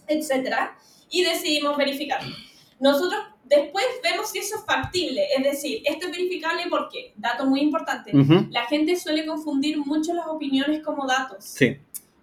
etcétera, 0.07 0.77
y 1.11 1.23
decidimos 1.25 1.77
verificarlo. 1.77 2.35
Nosotros 2.81 3.21
después 3.45 3.85
vemos 4.03 4.31
si 4.31 4.39
eso 4.39 4.57
es 4.57 4.65
factible, 4.65 5.27
es 5.37 5.43
decir, 5.43 5.83
esto 5.85 6.07
es 6.07 6.13
verificable 6.13 6.65
porque, 6.69 7.13
dato 7.17 7.47
muy 7.47 7.61
importante, 7.61 8.17
Ujú. 8.17 8.47
la 8.51 8.67
gente 8.67 8.97
suele 8.97 9.25
confundir 9.27 9.79
mucho 9.79 10.13
las 10.15 10.27
opiniones 10.27 10.83
como 10.85 11.07
datos. 11.07 11.45
Sí. 11.45 11.79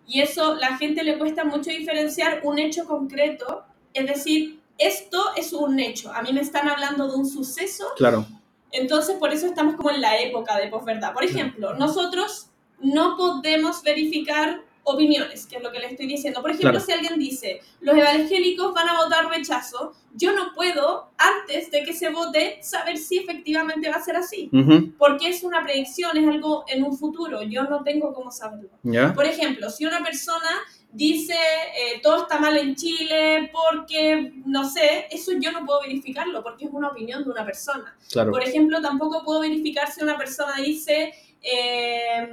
Y 0.08 0.22
eso 0.22 0.56
la 0.56 0.78
gente 0.78 1.04
le 1.04 1.18
cuesta 1.18 1.44
mucho 1.44 1.72
diferenciar 1.72 2.42
un 2.44 2.60
hecho 2.60 2.86
concreto, 2.86 3.64
es 3.94 4.06
decir, 4.06 4.60
esto 4.78 5.24
es 5.36 5.52
un 5.54 5.80
hecho, 5.80 6.12
a 6.14 6.22
mí 6.22 6.32
me 6.34 6.42
están 6.42 6.68
hablando 6.70 7.08
de 7.10 7.16
un 7.16 7.26
suceso 7.26 7.86
Claro. 7.96 8.26
entonces, 8.72 9.16
por 9.18 9.34
eso 9.34 9.48
estamos 9.48 9.76
como 9.76 9.90
en 9.90 10.02
la 10.02 10.20
época 10.20 10.58
de 10.58 10.68
posverdad. 10.68 11.14
Por 11.14 11.24
ejemplo, 11.24 11.74
nosotros 11.76 12.50
no 12.82 13.16
podemos 13.18 13.82
verificar 13.84 14.62
opiniones, 14.86 15.46
que 15.46 15.58
es 15.58 15.64
lo 15.64 15.72
que 15.72 15.80
le 15.80 15.88
estoy 15.88 16.08
diciendo. 16.08 16.42
Por 16.42 16.52
ejemplo, 16.52 16.72
Claro. 16.72 16.86
si 16.86 16.92
alguien 16.94 17.20
dice, 17.20 17.60
los 17.82 17.98
evangélicos 17.98 18.74
van 18.74 18.88
a 18.88 19.04
votar 19.04 19.28
rechazo, 19.30 19.94
yo 20.14 20.34
no 20.34 20.54
puedo, 20.54 21.10
antes 21.18 21.70
de 21.72 21.84
que 21.84 21.94
se 21.94 22.10
vote, 22.10 22.60
saber 22.62 22.98
si 22.98 23.18
efectivamente 23.18 23.90
va 23.90 23.98
a 23.98 24.04
ser 24.04 24.16
así. 24.16 24.50
Porque 24.98 25.30
es 25.30 25.44
una 25.44 25.64
predicción, 25.64 26.16
es 26.18 26.28
algo 26.28 26.64
en 26.68 26.84
un 26.84 26.98
futuro, 26.98 27.42
yo 27.44 27.64
no 27.66 27.84
tengo 27.84 28.14
cómo 28.14 28.32
saberlo. 28.32 28.70
Por 29.14 29.26
ejemplo, 29.26 29.70
si 29.70 29.86
una 29.86 30.02
persona 30.04 30.50
dice 30.92 31.34
eh, 31.34 32.00
todo 32.02 32.22
está 32.22 32.40
mal 32.40 32.56
en 32.56 32.74
Chile 32.74 33.52
porque, 33.52 34.32
no 34.46 34.70
sé, 34.70 35.08
eso 35.12 35.34
yo 35.42 35.52
no 35.52 35.66
puedo 35.66 35.82
verificarlo 35.82 36.42
porque 36.42 36.66
es 36.66 36.72
una 36.72 36.88
opinión 36.88 37.24
de 37.26 37.32
una 37.32 37.44
persona. 37.44 37.98
Claro. 38.12 38.32
Por 38.32 38.42
ejemplo, 38.42 38.82
tampoco 38.82 39.24
puedo 39.26 39.42
verificar 39.42 39.92
si 39.92 40.02
una 40.02 40.18
persona 40.18 40.56
dice, 40.64 41.14
eh, 41.42 42.30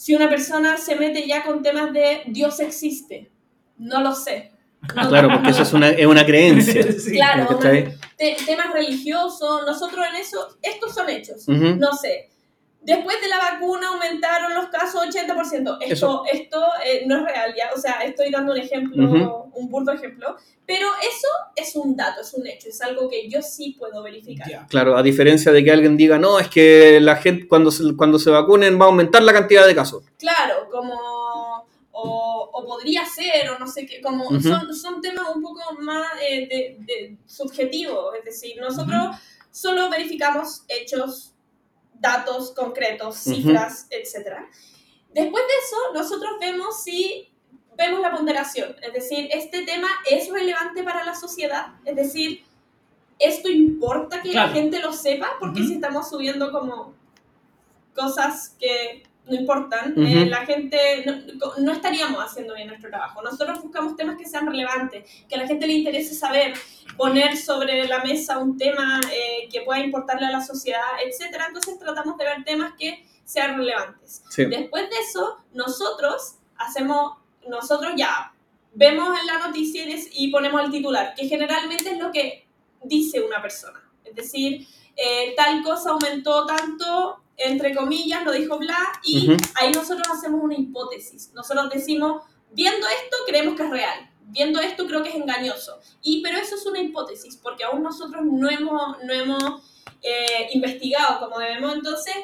si 0.00 0.14
una 0.14 0.30
persona 0.30 0.78
se 0.78 0.96
mete 0.96 1.26
ya 1.28 1.44
con 1.44 1.62
temas 1.62 1.92
de 1.92 2.22
Dios 2.26 2.58
existe. 2.60 3.30
No 3.76 4.00
lo 4.00 4.14
sé. 4.14 4.50
No- 4.96 5.10
Claro, 5.10 5.28
porque 5.28 5.50
eso 5.50 5.60
es 5.62 5.74
una, 5.74 5.90
es 5.90 6.06
una 6.06 6.24
creencia. 6.24 6.82
Sí. 6.98 7.12
Claro, 7.12 7.46
temas 8.46 8.72
religiosos, 8.72 9.60
nosotros 9.66 10.02
en 10.10 10.16
eso, 10.16 10.56
estos 10.62 10.94
son 10.94 11.10
hechos. 11.10 11.46
No 11.46 11.92
sé. 11.92 12.29
Después 12.82 13.20
de 13.20 13.28
la 13.28 13.38
vacuna 13.38 13.88
aumentaron 13.88 14.54
los 14.54 14.68
casos 14.68 15.02
80%. 15.06 15.52
Esto, 15.52 15.78
Eso. 15.80 16.24
esto 16.32 16.62
eh, 16.84 17.02
no 17.06 17.18
es 17.18 17.24
real, 17.24 17.54
ya. 17.54 17.70
O 17.76 17.78
sea, 17.78 18.00
estoy 18.04 18.30
dando 18.30 18.52
un 18.52 18.58
ejemplo, 18.58 19.04
Ujú. 19.04 19.50
un 19.54 19.68
burdo 19.68 19.92
ejemplo. 19.92 20.36
Pero 20.66 20.88
eso 21.02 21.28
es 21.56 21.74
un 21.76 21.94
dato, 21.96 22.20
es 22.22 22.32
un 22.32 22.46
hecho, 22.46 22.68
es 22.68 22.80
algo 22.80 23.08
que 23.08 23.28
yo 23.28 23.42
sí 23.42 23.76
puedo 23.78 24.02
verificar. 24.02 24.48
Ya. 24.48 24.66
Claro, 24.68 24.96
a 24.96 25.02
diferencia 25.02 25.52
de 25.52 25.62
que 25.62 25.70
alguien 25.72 25.96
diga, 25.96 26.18
no, 26.18 26.38
es 26.38 26.48
que 26.48 27.00
la 27.00 27.16
gente 27.16 27.46
cuando 27.48 27.70
se, 27.70 27.94
cuando 27.96 28.18
se 28.18 28.30
vacunen 28.30 28.80
va 28.80 28.84
a 28.84 28.88
aumentar 28.88 29.22
la 29.22 29.32
cantidad 29.32 29.66
de 29.66 29.74
casos. 29.74 30.04
Claro, 30.18 30.68
como. 30.70 31.68
O, 31.92 32.48
o 32.52 32.64
podría 32.64 33.04
ser, 33.04 33.50
o 33.50 33.58
no 33.58 33.66
sé 33.66 33.84
qué. 33.84 34.00
Como 34.00 34.24
Ujú. 34.26 34.40
son, 34.40 34.74
son 34.74 35.00
temas 35.02 35.34
un 35.34 35.42
poco 35.42 35.60
más 35.80 36.06
eh, 36.22 36.46
de, 36.48 36.76
de 36.80 37.16
subjetivos. 37.26 38.14
Es 38.16 38.24
decir, 38.24 38.56
nosotros 38.58 39.16
solo 39.50 39.90
verificamos 39.90 40.62
hechos, 40.68 41.29
datos 42.00 42.52
concretos, 42.52 43.16
cifras, 43.18 43.86
etc. 43.90 44.38
Después 45.12 45.44
de 45.44 45.54
eso, 45.64 45.76
nosotros 45.94 46.32
vemos 46.40 46.82
si 46.82 47.28
vemos 47.76 48.00
la 48.00 48.10
ponderación, 48.10 48.74
es 48.82 48.92
decir, 48.92 49.28
este 49.32 49.62
tema 49.64 49.88
es 50.10 50.28
relevante 50.30 50.82
para 50.82 51.04
la 51.04 51.14
sociedad, 51.14 51.68
es 51.84 51.96
decir, 51.96 52.44
esto 53.18 53.48
importa 53.48 54.20
que 54.22 54.30
Claro. 54.32 54.48
la 54.48 54.54
gente 54.54 54.78
lo 54.80 54.92
sepa, 54.92 55.32
porque 55.38 55.62
si 55.62 55.74
estamos 55.74 56.08
subiendo 56.10 56.52
como 56.52 56.94
cosas 57.94 58.54
que 58.58 59.02
no 59.30 59.36
importan, 59.36 59.94
eh, 59.96 60.26
la 60.26 60.44
gente 60.44 61.04
no, 61.06 61.52
no 61.58 61.72
estaríamos 61.72 62.22
haciendo 62.22 62.54
bien 62.54 62.66
nuestro 62.66 62.90
trabajo. 62.90 63.22
Nosotros 63.22 63.62
buscamos 63.62 63.96
temas 63.96 64.18
que 64.18 64.26
sean 64.26 64.46
relevantes, 64.46 65.08
que 65.28 65.36
a 65.36 65.38
la 65.38 65.46
gente 65.46 65.68
le 65.68 65.74
interese 65.74 66.14
saber, 66.14 66.54
poner 66.96 67.36
sobre 67.36 67.86
la 67.86 68.02
mesa 68.02 68.38
un 68.38 68.58
tema 68.58 69.00
eh, 69.12 69.48
que 69.50 69.60
pueda 69.60 69.80
importarle 69.80 70.26
a 70.26 70.32
la 70.32 70.44
sociedad, 70.44 70.82
etcétera. 71.06 71.46
Entonces 71.46 71.78
tratamos 71.78 72.18
de 72.18 72.24
ver 72.24 72.44
temas 72.44 72.72
que 72.76 73.06
sean 73.24 73.56
relevantes. 73.56 74.22
Sí. 74.30 74.46
Después 74.46 74.90
de 74.90 74.96
eso, 74.96 75.38
nosotros 75.52 76.34
hacemos, 76.56 77.18
nosotros 77.48 77.92
ya 77.96 78.32
vemos 78.74 79.16
en 79.20 79.26
la 79.26 79.46
noticia 79.46 79.84
y 80.12 80.30
ponemos 80.32 80.60
el 80.64 80.72
titular, 80.72 81.14
que 81.14 81.28
generalmente 81.28 81.90
es 81.90 81.98
lo 81.98 82.10
que 82.10 82.48
dice 82.82 83.20
una 83.20 83.40
persona. 83.40 83.80
Es 84.04 84.16
decir, 84.16 84.66
eh, 84.96 85.34
tal 85.36 85.62
cosa 85.62 85.90
aumentó 85.90 86.46
tanto, 86.46 87.22
entre 87.44 87.74
comillas, 87.74 88.24
lo 88.24 88.32
dijo 88.32 88.58
Bla, 88.58 88.78
y 89.04 89.30
Ujú. 89.30 89.42
ahí 89.54 89.72
nosotros 89.72 90.06
hacemos 90.08 90.42
una 90.42 90.54
hipótesis. 90.54 91.32
Nosotros 91.34 91.70
decimos, 91.70 92.22
viendo 92.52 92.86
esto, 92.86 93.16
creemos 93.26 93.56
que 93.56 93.64
es 93.64 93.70
real. 93.70 94.10
Viendo 94.26 94.60
esto, 94.60 94.86
creo 94.86 95.02
que 95.02 95.08
es 95.08 95.16
engañoso. 95.16 95.80
Y, 96.02 96.22
pero 96.22 96.38
eso 96.38 96.54
es 96.54 96.66
una 96.66 96.80
hipótesis, 96.80 97.36
porque 97.36 97.64
aún 97.64 97.82
nosotros 97.82 98.22
no 98.24 98.48
hemos, 98.48 99.02
no 99.04 99.12
hemos 99.12 99.62
eh, 100.02 100.48
investigado 100.52 101.20
como 101.20 101.38
debemos. 101.38 101.74
Entonces, 101.74 102.14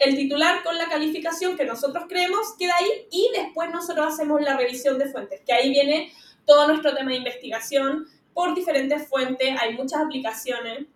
el 0.00 0.16
titular 0.16 0.62
con 0.64 0.78
la 0.78 0.88
calificación 0.88 1.56
que 1.56 1.66
nosotros 1.66 2.04
creemos 2.08 2.54
queda 2.58 2.74
ahí 2.78 2.88
y 3.10 3.30
después 3.34 3.70
nosotros 3.70 4.06
hacemos 4.14 4.40
la 4.40 4.56
revisión 4.56 4.98
de 4.98 5.10
fuentes, 5.10 5.42
que 5.46 5.52
ahí 5.52 5.70
viene 5.70 6.12
todo 6.46 6.66
nuestro 6.66 6.94
tema 6.94 7.10
de 7.10 7.18
investigación 7.18 8.06
por 8.32 8.54
diferentes 8.54 9.06
fuentes, 9.08 9.54
hay 9.60 9.74
muchas 9.74 10.00
aplicaciones, 10.00 10.86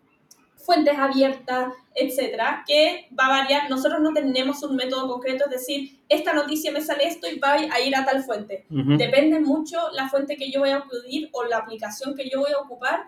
fuentes 0.65 0.97
abiertas, 0.99 1.73
etcétera, 1.95 2.65
que 2.67 3.09
va 3.19 3.27
a 3.27 3.43
variar. 3.43 3.71
Nosotros 3.71 4.01
no 4.01 4.13
tenemos 4.13 4.63
un 4.63 4.77
método 4.77 5.09
concreto, 5.09 5.45
es 5.45 5.51
decir, 5.51 6.01
esta 6.09 6.33
noticia 6.33 6.73
me 6.73 6.81
sale 6.81 7.07
esto 7.07 7.29
y 7.29 7.39
va 7.39 7.53
a 7.53 7.81
ir 7.81 7.95
a 7.95 8.05
tal 8.05 8.25
fuente. 8.25 8.67
Ujú. 8.71 8.97
Depende 8.97 9.41
mucho 9.41 9.79
la 9.93 10.09
fuente 10.09 10.37
que 10.37 10.51
yo 10.51 10.61
voy 10.61 10.71
a 10.71 10.79
acudir 10.79 11.29
o 11.33 11.45
la 11.45 11.59
aplicación 11.59 12.15
que 12.15 12.29
yo 12.29 12.41
voy 12.41 12.53
a 12.53 12.59
ocupar 12.59 13.05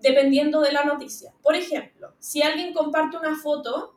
dependiendo 0.00 0.60
de 0.60 0.72
la 0.72 0.84
noticia. 0.84 1.32
Por 1.42 1.54
ejemplo, 1.54 2.14
si 2.18 2.42
alguien 2.42 2.72
comparte 2.72 3.16
una 3.16 3.36
foto, 3.36 3.96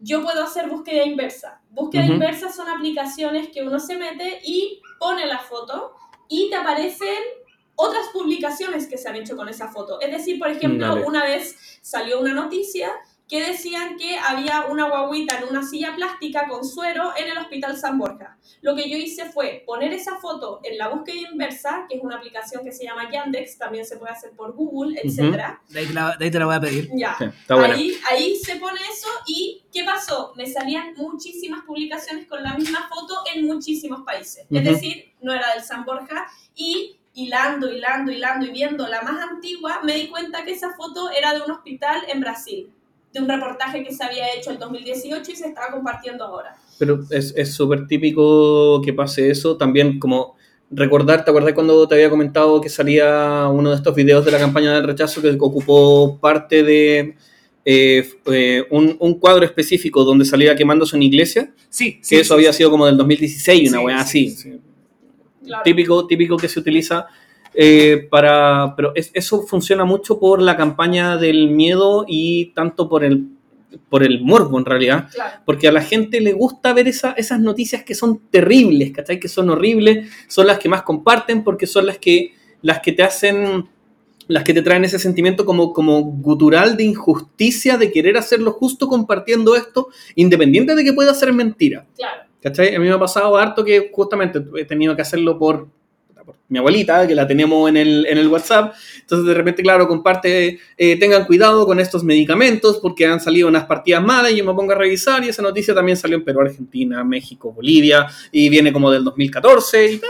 yo 0.00 0.22
puedo 0.22 0.42
hacer 0.42 0.68
búsqueda 0.68 1.04
inversa. 1.04 1.60
Búsqueda 1.70 2.04
inversa 2.06 2.50
son 2.50 2.68
aplicaciones 2.68 3.48
que 3.50 3.62
uno 3.62 3.78
se 3.78 3.96
mete 3.96 4.40
y 4.44 4.80
pone 4.98 5.26
la 5.26 5.38
foto 5.38 5.94
y 6.28 6.50
te 6.50 6.56
aparecen 6.56 7.22
otras 7.76 8.08
publicaciones 8.12 8.86
que 8.86 8.98
se 8.98 9.08
han 9.08 9.16
hecho 9.16 9.36
con 9.36 9.48
esa 9.48 9.68
foto. 9.68 10.00
Es 10.00 10.10
decir, 10.10 10.38
por 10.38 10.48
ejemplo, 10.48 10.88
Dale. 10.88 11.04
una 11.06 11.24
vez 11.24 11.71
salió 11.82 12.20
una 12.20 12.32
noticia 12.32 12.90
que 13.32 13.42
decían 13.46 13.96
que 13.96 14.18
había 14.18 14.66
una 14.66 14.90
guaguita 14.90 15.38
en 15.38 15.48
una 15.48 15.66
silla 15.66 15.94
plástica 15.96 16.46
con 16.46 16.66
suero 16.66 17.12
en 17.16 17.30
el 17.30 17.38
Hospital 17.38 17.78
San 17.78 17.98
Borja. 17.98 18.36
Lo 18.60 18.76
que 18.76 18.90
yo 18.90 18.98
hice 18.98 19.24
fue 19.24 19.62
poner 19.66 19.90
esa 19.94 20.16
foto 20.16 20.60
en 20.62 20.76
la 20.76 20.88
búsqueda 20.88 21.30
inversa, 21.32 21.86
que 21.88 21.96
es 21.96 22.02
una 22.02 22.16
aplicación 22.16 22.62
que 22.62 22.72
se 22.72 22.84
llama 22.84 23.10
Yandex, 23.10 23.56
también 23.56 23.86
se 23.86 23.96
puede 23.96 24.12
hacer 24.12 24.32
por 24.32 24.52
Google, 24.52 25.00
etc. 25.02 25.58
De 25.70 25.80
ahí, 25.80 25.86
te 25.86 25.94
la, 25.94 26.16
de 26.18 26.24
ahí 26.26 26.30
te 26.30 26.38
la 26.38 26.44
voy 26.44 26.54
a 26.56 26.60
pedir. 26.60 26.90
Ya. 26.94 27.16
Sí, 27.18 27.24
está 27.24 27.54
bueno. 27.54 27.74
Ahí, 27.74 27.96
ahí 28.10 28.36
se 28.36 28.56
pone 28.56 28.80
eso 28.92 29.08
y 29.26 29.64
¿qué 29.72 29.82
pasó? 29.82 30.34
Me 30.36 30.46
salían 30.46 30.92
muchísimas 30.94 31.64
publicaciones 31.64 32.26
con 32.26 32.42
la 32.42 32.54
misma 32.54 32.86
foto 32.90 33.14
en 33.34 33.46
muchísimos 33.46 34.02
países. 34.02 34.46
Es 34.50 34.62
decir, 34.64 35.14
no 35.22 35.32
era 35.32 35.54
del 35.54 35.64
San 35.64 35.86
Borja 35.86 36.26
y 36.54 36.98
hilando, 37.14 37.70
hilando, 37.70 38.10
hilando 38.10 38.46
y 38.46 38.50
viendo 38.50 38.86
la 38.88 39.02
más 39.02 39.20
antigua, 39.30 39.80
me 39.84 39.94
di 39.94 40.08
cuenta 40.08 40.44
que 40.44 40.52
esa 40.52 40.74
foto 40.74 41.10
era 41.10 41.34
de 41.34 41.42
un 41.42 41.50
hospital 41.50 42.00
en 42.08 42.20
Brasil, 42.20 42.68
de 43.12 43.20
un 43.20 43.28
reportaje 43.28 43.84
que 43.84 43.92
se 43.92 44.02
había 44.04 44.32
hecho 44.34 44.50
en 44.50 44.58
2018 44.58 45.30
y 45.30 45.36
se 45.36 45.48
estaba 45.48 45.70
compartiendo 45.72 46.24
ahora. 46.24 46.56
Pero 46.78 47.00
es 47.10 47.34
es 47.36 47.52
súper 47.54 47.86
típico 47.86 48.80
que 48.82 48.92
pase 48.92 49.30
eso. 49.30 49.56
También 49.56 49.98
como 49.98 50.36
recordar, 50.70 51.24
¿te 51.24 51.30
acuerdas 51.30 51.52
cuando 51.52 51.86
te 51.86 51.94
había 51.94 52.08
comentado 52.08 52.60
que 52.60 52.70
salía 52.70 53.46
uno 53.52 53.70
de 53.70 53.76
estos 53.76 53.94
videos 53.94 54.24
de 54.24 54.30
la 54.32 54.38
campaña 54.38 54.72
del 54.74 54.84
rechazo 54.84 55.20
que 55.20 55.30
ocupó 55.38 56.18
parte 56.18 56.62
de 56.62 57.14
eh, 57.64 58.08
eh, 58.26 58.64
un, 58.70 58.96
un 58.98 59.14
cuadro 59.20 59.44
específico 59.44 60.02
donde 60.02 60.24
salía 60.24 60.56
quemándose 60.56 60.96
una 60.96 61.04
iglesia? 61.04 61.52
Sí, 61.68 61.98
Que 61.98 62.04
sí. 62.04 62.16
eso 62.16 62.28
sí, 62.28 62.34
había 62.34 62.52
sí. 62.52 62.58
sido 62.58 62.70
como 62.70 62.86
del 62.86 62.96
2016, 62.96 63.68
una 63.68 63.78
Sí, 63.78 63.84
weá 63.84 64.04
sí, 64.06 64.34
así. 64.34 64.60
Claro. 65.44 65.62
Típico, 65.64 66.06
típico 66.06 66.36
que 66.36 66.48
se 66.48 66.60
utiliza 66.60 67.06
eh, 67.54 68.06
para... 68.10 68.74
Pero 68.76 68.92
es- 68.94 69.10
eso 69.14 69.42
funciona 69.42 69.84
mucho 69.84 70.18
por 70.18 70.40
la 70.40 70.56
campaña 70.56 71.16
del 71.16 71.50
miedo 71.50 72.04
y 72.08 72.46
tanto 72.54 72.88
por 72.88 73.04
el, 73.04 73.26
por 73.88 74.02
el 74.02 74.22
morbo 74.22 74.58
en 74.58 74.64
realidad. 74.64 75.08
Claro. 75.12 75.40
Porque 75.44 75.68
a 75.68 75.72
la 75.72 75.82
gente 75.82 76.20
le 76.20 76.32
gusta 76.32 76.72
ver 76.72 76.88
esa- 76.88 77.12
esas 77.12 77.40
noticias 77.40 77.82
que 77.84 77.94
son 77.94 78.20
terribles, 78.30 78.92
¿cachai? 78.92 79.18
Que 79.20 79.28
son 79.28 79.50
horribles, 79.50 80.08
son 80.28 80.46
las 80.46 80.58
que 80.58 80.68
más 80.68 80.82
comparten 80.82 81.42
porque 81.44 81.66
son 81.66 81.86
las 81.86 81.98
que, 81.98 82.32
las 82.62 82.80
que 82.80 82.92
te 82.92 83.02
hacen, 83.02 83.66
las 84.28 84.44
que 84.44 84.54
te 84.54 84.62
traen 84.62 84.84
ese 84.84 84.98
sentimiento 85.00 85.44
como, 85.44 85.72
como 85.72 86.00
gutural 86.02 86.76
de 86.76 86.84
injusticia, 86.84 87.76
de 87.76 87.90
querer 87.90 88.16
hacerlo 88.16 88.52
justo 88.52 88.86
compartiendo 88.88 89.56
esto, 89.56 89.88
independiente 90.14 90.74
de 90.76 90.84
que 90.84 90.92
pueda 90.92 91.12
ser 91.12 91.32
mentira. 91.32 91.86
Claro. 91.96 92.22
¿Cachai? 92.42 92.74
A 92.74 92.80
mí 92.80 92.86
me 92.86 92.92
ha 92.92 92.98
pasado 92.98 93.36
harto 93.36 93.64
que 93.64 93.90
justamente 93.92 94.42
he 94.56 94.64
tenido 94.64 94.96
que 94.96 95.02
hacerlo 95.02 95.38
por, 95.38 95.68
por 96.24 96.34
mi 96.48 96.58
abuelita, 96.58 97.06
que 97.06 97.14
la 97.14 97.26
tenemos 97.26 97.68
en 97.68 97.76
el, 97.76 98.04
en 98.06 98.18
el 98.18 98.26
WhatsApp. 98.26 98.74
Entonces, 99.00 99.26
de 99.26 99.34
repente, 99.34 99.62
claro, 99.62 99.86
comparte, 99.86 100.58
eh, 100.76 100.98
tengan 100.98 101.24
cuidado 101.24 101.64
con 101.64 101.78
estos 101.78 102.02
medicamentos 102.02 102.78
porque 102.82 103.06
han 103.06 103.20
salido 103.20 103.46
unas 103.46 103.66
partidas 103.66 104.02
malas 104.02 104.32
y 104.32 104.36
yo 104.38 104.44
me 104.44 104.54
pongo 104.54 104.72
a 104.72 104.74
revisar 104.74 105.22
y 105.24 105.28
esa 105.28 105.40
noticia 105.40 105.72
también 105.72 105.96
salió 105.96 106.16
en 106.16 106.24
Perú, 106.24 106.40
Argentina, 106.40 107.04
México, 107.04 107.52
Bolivia 107.52 108.08
y 108.32 108.48
viene 108.48 108.72
como 108.72 108.90
del 108.90 109.04
2014 109.04 109.92
y 109.92 110.00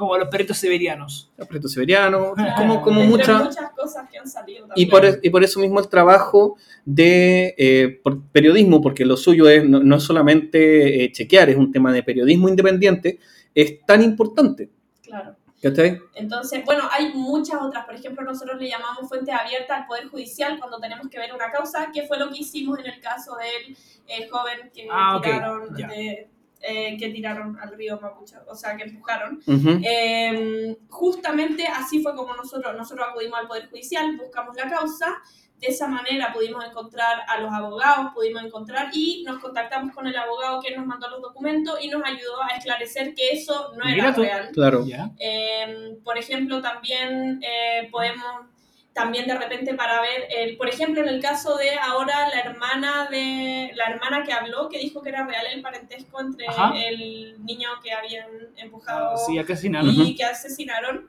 Como 0.00 0.16
los 0.18 0.28
perritos 0.28 0.56
siberianos. 0.58 1.30
aprieto 1.38 1.68
siberiano, 1.68 2.32
Claro. 2.34 2.54
como, 2.56 2.82
como 2.82 3.02
Entre 3.02 3.16
mucha... 3.18 3.38
muchas 3.44 3.70
cosas 3.72 4.08
que 4.10 4.18
han 4.18 4.28
salido 4.28 4.66
Y 4.74 4.86
también. 4.88 5.14
por, 5.14 5.20
y 5.22 5.30
por 5.30 5.44
eso 5.44 5.60
mismo 5.60 5.78
el 5.78 5.88
trabajo 5.88 6.56
de 6.84 7.54
eh, 7.56 8.00
por 8.02 8.20
periodismo, 8.32 8.80
porque 8.80 9.04
lo 9.04 9.16
suyo 9.16 9.48
es 9.48 9.62
no, 9.68 9.80
no 9.80 9.96
es 9.96 10.02
solamente 10.02 11.04
eh, 11.04 11.12
chequear, 11.12 11.50
es 11.50 11.56
un 11.56 11.70
tema 11.70 11.92
de 11.92 12.02
periodismo 12.02 12.48
independiente, 12.48 13.18
es 13.54 13.84
tan 13.86 14.02
importante. 14.02 14.70
Claro. 15.02 15.36
Entonces, 16.14 16.64
bueno, 16.64 16.84
hay 16.90 17.12
muchas 17.12 17.60
otras. 17.60 17.84
Por 17.84 17.94
ejemplo, 17.94 18.24
nosotros 18.24 18.58
le 18.58 18.66
llamamos 18.66 19.06
fuente 19.06 19.30
abierta 19.30 19.76
al 19.76 19.86
Poder 19.86 20.06
Judicial 20.08 20.58
cuando 20.58 20.78
tenemos 20.80 21.06
que 21.08 21.18
ver 21.18 21.34
una 21.34 21.50
causa, 21.50 21.90
que 21.92 22.04
fue 22.06 22.18
lo 22.18 22.30
que 22.30 22.38
hicimos 22.38 22.78
en 22.78 22.86
el 22.86 22.98
caso 22.98 23.36
del 23.36 23.76
eh, 24.08 24.26
joven 24.30 24.70
que 24.74 24.88
Ah, 24.90 25.16
ok, 25.18 25.22
tiraron 25.22 25.74
de- 25.74 26.28
eh, 26.60 26.96
que 26.98 27.08
tiraron 27.08 27.58
al 27.58 27.74
río 27.76 27.98
Mapuche, 28.00 28.36
o 28.46 28.54
sea, 28.54 28.76
que 28.76 28.84
empujaron. 28.84 29.40
Ujú. 29.46 29.80
Eh, 29.82 30.76
justamente 30.88 31.66
así 31.66 32.02
fue 32.02 32.14
como 32.14 32.34
nosotros, 32.34 32.76
nosotros 32.76 33.06
acudimos 33.10 33.38
al 33.38 33.48
Poder 33.48 33.68
Judicial, 33.70 34.16
buscamos 34.16 34.56
la 34.56 34.68
causa, 34.68 35.18
de 35.58 35.66
esa 35.66 35.86
manera 35.86 36.32
pudimos 36.32 36.64
encontrar 36.64 37.18
a 37.28 37.38
los 37.38 37.52
abogados, 37.52 38.12
pudimos 38.14 38.42
encontrar 38.42 38.88
y 38.94 39.22
nos 39.26 39.38
contactamos 39.40 39.94
con 39.94 40.06
el 40.06 40.16
abogado 40.16 40.60
que 40.62 40.74
nos 40.74 40.86
mandó 40.86 41.08
los 41.10 41.20
documentos 41.20 41.78
y 41.82 41.88
nos 41.88 42.02
ayudó 42.02 42.42
a 42.42 42.56
esclarecer 42.56 43.14
que 43.14 43.32
eso 43.32 43.72
no 43.76 43.84
Mira 43.84 44.04
era 44.04 44.14
tú. 44.14 44.22
real. 44.22 44.48
Claro. 44.54 44.86
Eh, 45.18 45.98
por 46.02 46.16
ejemplo, 46.16 46.62
también 46.62 47.40
eh, 47.42 47.88
podemos, 47.90 48.46
también 49.00 49.26
de 49.26 49.34
repente 49.34 49.74
para 49.74 50.00
ver, 50.00 50.26
el, 50.30 50.56
por 50.56 50.68
ejemplo, 50.68 51.00
en 51.02 51.08
el 51.08 51.22
caso 51.22 51.56
de 51.56 51.78
ahora 51.78 52.28
la 52.28 52.40
hermana 52.40 53.08
de 53.10 53.72
la 53.74 53.86
hermana 53.86 54.24
que 54.24 54.32
habló, 54.32 54.68
que 54.68 54.78
dijo 54.78 55.02
que 55.02 55.08
era 55.08 55.24
real 55.26 55.46
el 55.52 55.62
parentesco 55.62 56.20
entre 56.20 56.46
Ajá. 56.48 56.72
el 56.76 57.42
niño 57.44 57.68
que 57.82 57.92
habían 57.92 58.28
empujado 58.56 59.16
Sí, 59.16 59.38
nada. 59.70 59.90
y 59.90 60.14
que 60.14 60.24
asesinaron. 60.24 61.08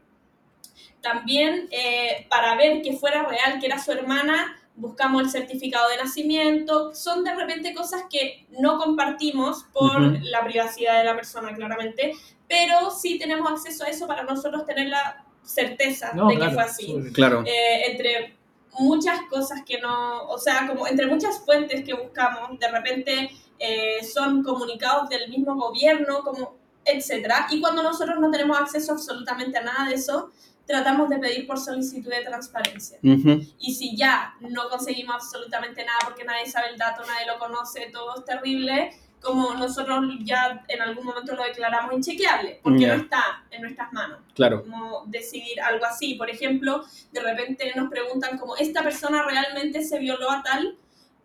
También 1.02 1.68
eh, 1.72 2.28
para 2.30 2.56
ver 2.56 2.82
que 2.82 2.94
fuera 2.94 3.24
real, 3.24 3.60
que 3.60 3.66
era 3.66 3.80
su 3.80 3.92
hermana, 3.92 4.58
buscamos 4.76 5.24
el 5.24 5.30
certificado 5.30 5.90
de 5.90 5.98
nacimiento. 5.98 6.94
Son 6.94 7.24
de 7.24 7.34
repente 7.36 7.74
cosas 7.74 8.04
que 8.10 8.46
no 8.60 8.78
compartimos 8.78 9.64
por 9.74 10.02
Ujú. 10.02 10.18
la 10.22 10.44
privacidad 10.46 11.00
de 11.00 11.04
la 11.06 11.16
persona, 11.16 11.54
claramente, 11.54 12.14
pero 12.48 12.92
sí 12.92 13.18
tenemos 13.18 13.52
acceso 13.52 13.84
a 13.84 13.88
eso 13.88 14.08
para 14.08 14.24
nosotros 14.24 14.66
tener 14.66 14.88
la 14.90 15.26
certeza 15.44 16.12
No, 16.14 16.28
de 16.28 16.36
claro, 16.36 16.50
que 16.50 16.56
fue 16.56 16.64
así. 16.64 16.96
Claro. 17.14 17.44
Eh, 17.46 17.92
entre 17.92 18.36
muchas 18.80 19.20
cosas 19.30 19.62
que 19.66 19.80
no, 19.80 20.28
o 20.28 20.38
sea, 20.38 20.68
como 20.68 20.88
entre 20.88 21.08
muchas 21.08 21.40
fuentes 21.40 21.84
que 21.84 21.94
buscamos, 21.94 22.58
de 22.60 22.68
repente 22.70 23.32
eh, 23.60 24.04
son 24.04 24.44
comunicados 24.44 25.10
del 25.10 25.30
mismo 25.30 25.56
gobierno, 25.56 26.24
como 26.24 26.56
etcétera, 26.84 27.48
y 27.52 27.62
cuando 27.62 27.84
nosotros 27.84 28.20
no 28.20 28.32
tenemos 28.32 28.60
acceso 28.60 28.94
absolutamente 28.94 29.58
a 29.58 29.62
nada 29.62 29.90
de 29.90 29.96
eso, 29.96 30.32
tratamos 30.66 31.10
de 31.10 31.20
pedir 31.20 31.46
por 31.46 31.60
solicitud 31.60 32.10
de 32.10 32.24
transparencia. 32.24 32.98
Y 33.02 33.74
si 33.76 33.96
ya 33.96 34.36
no 34.40 34.70
conseguimos 34.70 35.16
absolutamente 35.16 35.84
nada 35.86 36.00
porque 36.04 36.24
nadie 36.24 36.50
sabe 36.50 36.70
el 36.70 36.78
dato, 36.78 37.04
nadie 37.06 37.28
lo 37.28 37.38
conoce, 37.38 37.90
todo 37.92 38.16
es 38.18 38.26
terrible, 38.26 38.92
como 39.22 39.54
nosotros 39.54 40.04
ya 40.24 40.64
en 40.68 40.82
algún 40.82 41.06
momento 41.06 41.36
lo 41.36 41.44
declaramos 41.44 41.94
inchequeable, 41.94 42.60
porque 42.64 42.88
no 42.88 42.94
está 42.94 43.44
en 43.52 43.62
nuestras 43.62 43.94
manos 43.94 44.20
Claro. 44.34 44.64
como 44.64 45.04
decidir 45.06 45.62
algo 45.62 45.86
así. 45.86 46.16
Por 46.16 46.30
ejemplo, 46.30 46.84
de 47.12 47.22
repente 47.22 47.72
nos 47.76 47.90
preguntan 47.90 48.38
como, 48.40 48.56
¿esta 48.58 48.82
persona 48.84 49.24
realmente 49.24 49.84
se 49.84 50.00
violó 50.00 50.32
a 50.32 50.42
tal? 50.44 50.76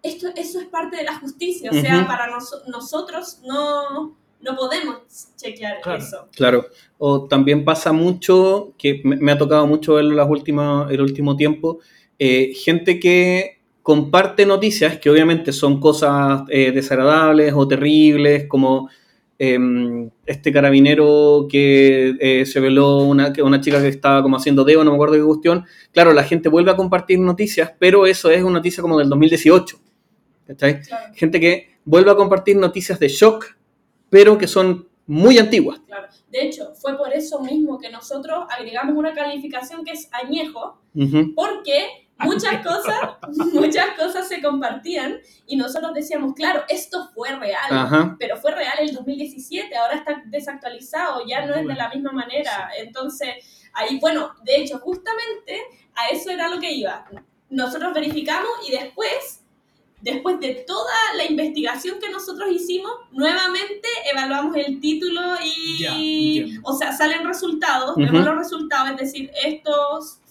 Esto, 0.02 0.28
eso 0.36 0.60
es 0.60 0.66
parte 0.66 0.96
de 0.98 1.04
la 1.04 1.18
justicia, 1.18 1.70
o 1.70 1.74
sea, 1.74 2.06
para 2.06 2.28
nos- 2.28 2.62
nosotros 2.68 3.40
no, 3.44 4.14
no 4.40 4.56
podemos 4.56 4.98
chequear 5.36 5.80
Claro. 5.80 5.98
eso. 5.98 6.28
Claro, 6.36 6.66
o 6.98 7.26
también 7.26 7.64
pasa 7.64 7.92
mucho, 7.92 8.72
que 8.78 9.00
me, 9.04 9.16
me 9.16 9.32
ha 9.32 9.38
tocado 9.38 9.66
mucho 9.66 9.94
verlo 9.94 10.14
las 10.14 10.28
últimas, 10.28 10.90
el 10.92 11.00
último 11.00 11.34
tiempo, 11.36 11.80
eh, 12.18 12.52
gente 12.54 13.00
que 13.00 13.55
comparte 13.86 14.44
noticias 14.46 14.98
que 14.98 15.08
obviamente 15.08 15.52
son 15.52 15.78
cosas 15.78 16.42
eh, 16.48 16.72
desagradables 16.72 17.52
o 17.54 17.68
terribles, 17.68 18.48
como 18.48 18.90
em, 19.38 20.10
este 20.26 20.50
carabinero 20.50 21.46
que 21.48 22.16
eh, 22.18 22.44
se 22.46 22.58
veló 22.58 23.04
una, 23.04 23.32
una 23.44 23.60
chica 23.60 23.80
que 23.80 23.86
estaba 23.86 24.24
como 24.24 24.38
haciendo 24.38 24.64
dedo, 24.64 24.82
no 24.82 24.90
me 24.90 24.96
acuerdo 24.96 25.14
qué 25.14 25.22
cuestión. 25.22 25.66
Claro, 25.92 26.12
la 26.12 26.24
gente 26.24 26.48
vuelve 26.48 26.72
a 26.72 26.76
compartir 26.76 27.20
noticias, 27.20 27.74
pero 27.78 28.06
eso 28.06 28.28
es 28.28 28.42
una 28.42 28.54
noticia 28.54 28.82
como 28.82 28.98
del 28.98 29.08
2018. 29.08 29.78
¿cachai? 30.48 30.82
Claro, 30.82 31.14
Gente 31.14 31.38
que 31.38 31.78
vuelve 31.84 32.10
a 32.10 32.16
compartir 32.16 32.56
noticias 32.56 32.98
de 32.98 33.06
shock, 33.06 33.56
pero 34.10 34.36
que 34.36 34.48
son 34.48 34.88
muy 35.06 35.38
antiguas. 35.38 35.78
claro. 35.86 36.08
De 36.28 36.42
hecho, 36.42 36.74
fue 36.74 36.98
por 36.98 37.12
eso 37.12 37.40
mismo 37.40 37.78
que 37.78 37.88
nosotros 37.88 38.46
agregamos 38.50 38.96
una 38.96 39.14
calificación 39.14 39.84
que 39.84 39.92
es 39.92 40.08
añejo, 40.12 40.80
porque 41.36 42.05
muchas 42.18 42.62
cosas, 42.66 42.98
muchas 43.52 43.90
cosas 43.96 44.28
se 44.28 44.40
compartían 44.40 45.20
y 45.46 45.56
nosotros 45.56 45.92
decíamos, 45.94 46.34
claro, 46.34 46.64
esto 46.68 47.08
fue 47.14 47.34
real. 47.36 47.70
Ajá. 47.70 48.16
pero 48.18 48.36
fue 48.36 48.52
real 48.52 48.78
el 48.80 48.94
2017, 48.94 49.76
ahora 49.76 49.96
está 49.96 50.22
desactualizado, 50.26 51.22
ya 51.26 51.46
no 51.46 51.54
es 51.54 51.66
de 51.66 51.74
la 51.74 51.88
misma 51.88 52.12
manera. 52.12 52.70
Entonces, 52.78 53.68
ahí, 53.72 53.98
bueno, 54.00 54.32
de 54.44 54.56
hecho, 54.56 54.78
justamente 54.78 55.62
a 55.94 56.08
eso 56.08 56.30
era 56.30 56.48
lo 56.48 56.58
que 56.60 56.72
iba. 56.72 57.06
Nosotros 57.48 57.94
verificamos 57.94 58.50
y 58.66 58.72
después, 58.72 59.44
después 60.00 60.40
de 60.40 60.64
toda 60.66 60.92
la 61.16 61.24
investigación 61.24 61.98
que 62.00 62.10
nosotros 62.10 62.50
hicimos, 62.50 62.90
nuevamente 63.12 63.88
evaluamos 64.10 64.56
el 64.56 64.80
título 64.80 65.20
y, 65.42 66.58
o 66.62 66.72
sea, 66.76 66.92
salen 66.92 67.24
resultados, 67.24 67.90
Ujú. 67.92 68.00
vemos 68.00 68.24
los 68.24 68.36
resultados, 68.36 68.90
es 68.90 68.96
decir, 68.96 69.30
esto 69.44 69.72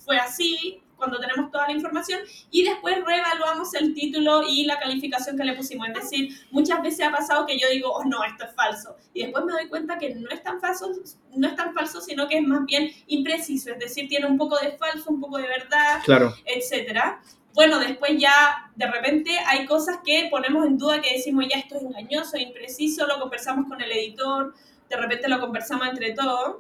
fue 0.03 0.18
así 0.18 0.82
cuando 0.97 1.19
tenemos 1.19 1.51
toda 1.51 1.67
la 1.67 1.73
información 1.73 2.19
y 2.51 2.63
después 2.63 2.97
reevaluamos 3.05 3.73
el 3.76 3.93
título 3.93 4.43
y 4.47 4.65
la 4.65 4.80
calificación 4.80 5.38
que 5.38 5.43
le 5.43 5.53
pusimos. 5.53 5.88
Es 5.89 5.93
decir, 5.95 6.30
muchas 6.51 6.81
veces 6.81 7.05
ha 7.05 7.11
pasado 7.11 7.45
que 7.45 7.57
yo 7.59 7.67
digo, 7.69 7.91
oh 7.91 8.03
no, 8.03 8.23
esto 8.23 8.45
es 8.45 8.53
falso. 8.55 8.95
Y 9.13 9.23
después 9.23 9.43
me 9.45 9.51
doy 9.53 9.67
cuenta 9.67 9.97
que 9.97 10.15
no 10.15 10.30
es 10.30 10.41
tan 10.43 10.59
falso, 10.61 10.91
no 11.35 11.47
es 11.47 11.55
tan 11.55 11.73
falso, 11.73 12.01
sino 12.01 12.27
que 12.27 12.38
es 12.38 12.43
más 12.43 12.65
bien 12.65 12.91
impreciso. 13.07 13.72
Es 13.72 13.80
decir, 13.80 14.07
tiene 14.07 14.26
un 14.27 14.38
poco 14.38 14.57
de 14.59 14.72
falso, 14.77 15.09
un 15.09 15.19
poco 15.19 15.38
de 15.38 15.47
verdad, 15.47 16.01
Claro. 16.03 16.34
etcétera. 16.45 17.22
Bueno, 17.53 17.80
después 17.80 18.11
ya 18.17 18.69
de 18.76 18.85
repente 18.85 19.38
hay 19.47 19.65
cosas 19.65 19.99
que 20.05 20.27
ponemos 20.30 20.65
en 20.65 20.77
duda, 20.77 20.99
que 21.01 21.13
decimos 21.13 21.45
ya 21.49 21.59
esto 21.59 21.76
es 21.77 21.84
engañoso, 21.84 22.38
impreciso, 22.38 23.07
lo 23.07 23.17
conversamos 23.19 23.67
con 23.69 23.81
el 23.81 23.89
editor, 23.93 24.53
de 24.89 24.97
repente 24.97 25.30
lo 25.30 25.39
conversamos 25.39 25.88
entre 25.88 26.11
todos. 26.13 26.57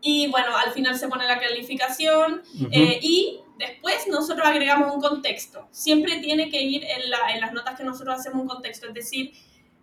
Y 0.00 0.28
bueno, 0.28 0.56
al 0.56 0.70
final 0.72 0.96
se 0.98 1.08
pone 1.08 1.26
la 1.26 1.40
calificación 1.40 2.42
Ujú. 2.54 2.68
eh, 2.70 2.98
y 3.02 3.40
después 3.58 4.06
nosotros 4.08 4.46
agregamos 4.46 4.94
un 4.94 5.00
contexto. 5.00 5.66
Siempre 5.70 6.18
tiene 6.20 6.48
que 6.50 6.62
ir 6.62 6.84
en, 6.84 7.10
la- 7.10 7.32
en 7.34 7.40
las 7.40 7.52
notas 7.52 7.76
que 7.76 7.84
nosotros 7.84 8.18
hacemos 8.18 8.42
un 8.42 8.48
contexto, 8.48 8.88
es 8.88 8.94
decir, 8.94 9.32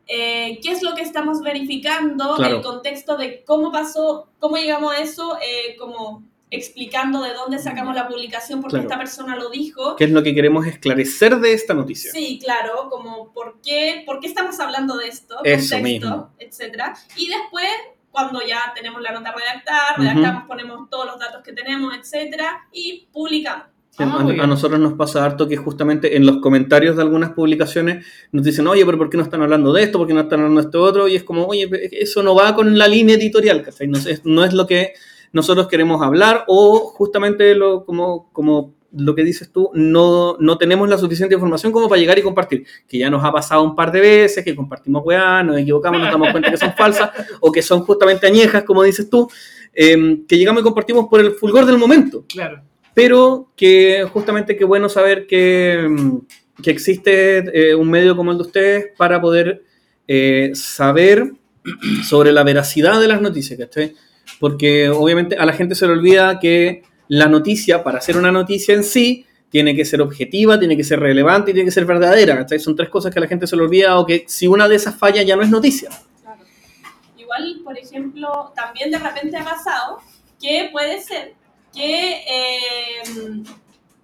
eh, 0.07 0.59
qué 0.61 0.71
es 0.71 0.81
lo 0.83 0.93
que 0.95 1.01
estamos 1.03 1.41
verificando, 1.41 2.35
Claro. 2.35 2.57
el 2.57 2.61
contexto 2.63 3.17
de 3.17 3.43
cómo 3.45 3.71
pasó, 3.71 4.27
cómo 4.39 4.57
llegamos 4.57 4.93
a 4.93 4.97
eso, 4.99 5.37
eh, 5.41 5.75
como 5.77 6.23
explicando 6.53 7.21
de 7.21 7.33
dónde 7.33 7.59
sacamos 7.59 7.95
la 7.95 8.09
publicación, 8.09 8.59
porque 8.59 8.73
Claro. 8.75 8.89
esta 8.89 8.97
persona 8.97 9.37
lo 9.37 9.49
dijo. 9.49 9.95
¿Qué 9.95 10.03
es 10.03 10.11
lo 10.11 10.21
que 10.21 10.35
queremos 10.35 10.67
esclarecer 10.67 11.37
de 11.39 11.53
esta 11.53 11.73
noticia? 11.73 12.11
Sí, 12.11 12.39
claro, 12.43 12.89
como 12.89 13.31
por 13.31 13.61
qué, 13.61 14.03
por 14.05 14.19
qué 14.19 14.27
estamos 14.27 14.59
hablando 14.59 14.97
de 14.97 15.07
esto, 15.07 15.35
Eso 15.45 15.75
contexto, 15.75 15.77
mismo. 15.81 16.29
etcétera. 16.39 16.93
Y 17.15 17.29
después, 17.29 17.69
cuando 18.11 18.39
ya 18.45 18.71
tenemos 18.75 19.01
la 19.01 19.11
nota 19.11 19.31
redactada, 19.33 19.93
Ujú. 19.93 20.01
redactamos, 20.01 20.43
ponemos 20.47 20.89
todos 20.89 21.05
los 21.05 21.19
datos 21.19 21.41
que 21.43 21.53
tenemos, 21.53 21.93
etcétera, 21.95 22.67
y 22.71 23.07
publicamos. 23.11 23.65
A- 23.65 23.71
Ah, 24.03 24.25
a, 24.39 24.43
a 24.43 24.47
nosotros 24.47 24.79
nos 24.79 24.93
pasa 24.93 25.23
harto 25.25 25.47
que 25.49 25.57
justamente 25.57 26.15
en 26.15 26.25
los 26.25 26.37
comentarios 26.37 26.95
de 26.95 27.01
algunas 27.01 27.31
publicaciones 27.31 28.05
nos 28.31 28.43
dicen, 28.45 28.65
oye, 28.67 28.85
pero 28.85 28.97
¿por 28.97 29.09
qué 29.09 29.17
no 29.17 29.23
están 29.23 29.41
hablando 29.43 29.73
de 29.73 29.83
esto? 29.83 29.97
¿Por 29.97 30.07
qué 30.07 30.13
no 30.13 30.21
están 30.21 30.39
hablando 30.39 30.61
de 30.61 30.65
esto 30.67 30.81
otro? 30.81 31.07
Y 31.09 31.17
es 31.17 31.23
como, 31.23 31.45
oye, 31.45 31.69
eso 31.91 32.23
no 32.23 32.33
va 32.33 32.55
con 32.55 32.77
la 32.77 32.87
línea 32.87 33.15
editorial, 33.15 33.61
¿cachai? 33.61 33.87
No, 33.87 33.97
es, 33.97 34.25
no 34.25 34.45
es 34.45 34.53
lo 34.53 34.65
que 34.65 34.93
nosotros 35.33 35.67
queremos 35.67 36.01
hablar 36.01 36.45
o 36.47 36.79
justamente 36.95 37.53
lo, 37.53 37.85
como, 37.85 38.31
como 38.31 38.73
lo 38.93 39.15
que 39.15 39.23
dices 39.23 39.51
tú, 39.51 39.69
no, 39.73 40.35
no 40.39 40.57
tenemos 40.57 40.89
la 40.89 40.97
suficiente 40.97 41.35
información 41.35 41.71
como 41.71 41.87
para 41.87 41.99
llegar 41.99 42.19
y 42.19 42.21
compartir. 42.21 42.65
Que 42.87 42.97
ya 42.97 43.09
nos 43.09 43.23
ha 43.23 43.31
pasado 43.31 43.63
un 43.63 43.75
par 43.75 43.91
de 43.91 44.01
veces, 44.01 44.43
que 44.43 44.55
compartimos 44.55 45.03
weá, 45.05 45.43
nos 45.43 45.57
equivocamos, 45.59 46.01
nos 46.01 46.11
damos 46.11 46.29
cuenta 46.31 46.51
que 46.51 46.57
son 46.57 46.73
falsas 46.73 47.11
o 47.39 47.51
que 47.51 47.61
son 47.61 47.81
justamente 47.81 48.27
añejas, 48.27 48.63
como 48.63 48.83
dices 48.83 49.09
tú, 49.09 49.29
em, 49.73 50.25
que 50.27 50.37
llegamos 50.37 50.61
y 50.61 50.63
compartimos 50.63 51.07
por 51.09 51.19
el 51.21 51.31
fulgor 51.33 51.65
del 51.65 51.77
momento 51.77 52.25
Claro. 52.27 52.61
pero 52.93 53.51
que 53.55 54.05
justamente 54.11 54.57
qué 54.57 54.65
bueno 54.65 54.89
saber 54.89 55.25
que, 55.27 55.87
mm, 55.89 56.17
que 56.61 56.71
existe 56.71 57.37
eh, 57.53 57.73
un 57.75 57.89
medio 57.89 58.15
como 58.17 58.31
el 58.31 58.37
de 58.37 58.43
ustedes 58.43 58.85
para 58.97 59.21
poder 59.21 59.63
eh, 60.07 60.51
saber 60.55 61.31
sobre 62.03 62.33
la 62.33 62.43
veracidad 62.43 62.99
de 62.99 63.07
las 63.07 63.21
noticias, 63.21 63.57
¿cachai? 63.57 63.93
Porque 64.39 64.89
obviamente 64.89 65.37
a 65.37 65.45
la 65.45 65.53
gente 65.53 65.75
se 65.75 65.85
le 65.87 65.93
olvida 65.93 66.39
que 66.39 66.83
la 67.11 67.27
noticia, 67.27 67.83
para 67.83 67.99
ser 67.99 68.15
una 68.15 68.31
noticia 68.31 68.73
en 68.73 68.85
sí, 68.85 69.25
tiene 69.49 69.75
que 69.75 69.83
ser 69.83 70.01
objetiva, 70.01 70.57
tiene 70.57 70.77
que 70.77 70.83
ser 70.85 70.97
relevante 71.01 71.51
y 71.51 71.53
tiene 71.53 71.67
que 71.67 71.73
ser 71.73 71.83
verdadera, 71.83 72.37
¿cachai? 72.37 72.57
Son 72.57 72.73
tres 72.73 72.87
cosas 72.87 73.11
que 73.11 73.19
a 73.19 73.21
la 73.21 73.27
gente 73.27 73.47
se 73.47 73.57
le 73.57 73.63
olvida 73.63 73.99
o 73.99 74.05
que 74.05 74.23
si 74.29 74.47
una 74.47 74.69
de 74.69 74.77
esas 74.77 74.95
falla 74.95 75.21
ya 75.21 75.35
no 75.35 75.41
es 75.41 75.49
noticia. 75.49 75.89
Claro. 76.21 76.41
Igual, 77.17 77.59
por 77.65 77.77
ejemplo, 77.77 78.53
también 78.55 78.91
de 78.91 78.97
repente 78.97 79.35
ha 79.35 79.43
pasado 79.43 79.97
que 80.39 80.69
puede 80.71 81.01
ser 81.01 81.33
que 81.75 82.11
eh, 82.13 83.43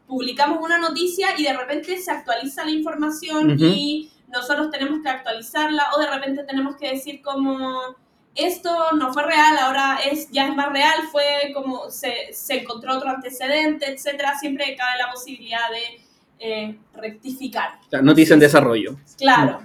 publicamos 0.05 0.59
una 0.61 0.77
noticia 0.77 1.29
y 1.37 1.43
de 1.43 1.53
repente 1.53 1.97
se 1.99 2.11
actualiza 2.11 2.65
la 2.65 2.71
información 2.71 3.57
y 3.57 4.11
nosotros 4.27 4.69
tenemos 4.69 4.99
que 5.01 5.07
actualizarla 5.07 5.91
o 5.95 6.01
de 6.01 6.09
repente 6.09 6.43
tenemos 6.43 6.75
que 6.75 6.89
decir 6.89 7.21
como 7.21 7.95
esto 8.37 8.91
no 8.97 9.13
fue 9.13 9.23
real, 9.23 9.57
ahora 9.57 9.99
es 10.09 10.29
ya 10.31 10.47
es 10.47 10.55
más 10.55 10.71
real, 10.71 10.93
fue 11.11 11.23
como 11.53 11.89
se, 11.89 12.13
se 12.33 12.61
encontró 12.61 12.95
otro 12.97 13.09
antecedente, 13.09 13.91
etcétera. 13.91 14.37
Siempre 14.39 14.75
cabe 14.77 14.97
la 14.99 15.11
posibilidad 15.11 15.69
de 15.71 16.01
eh, 16.39 16.75
rectificar. 16.95 17.79
O 17.87 17.89
sea, 17.89 18.01
noticia 18.01 18.33
en 18.35 18.39
desarrollo. 18.39 18.95
Claro. 19.17 19.61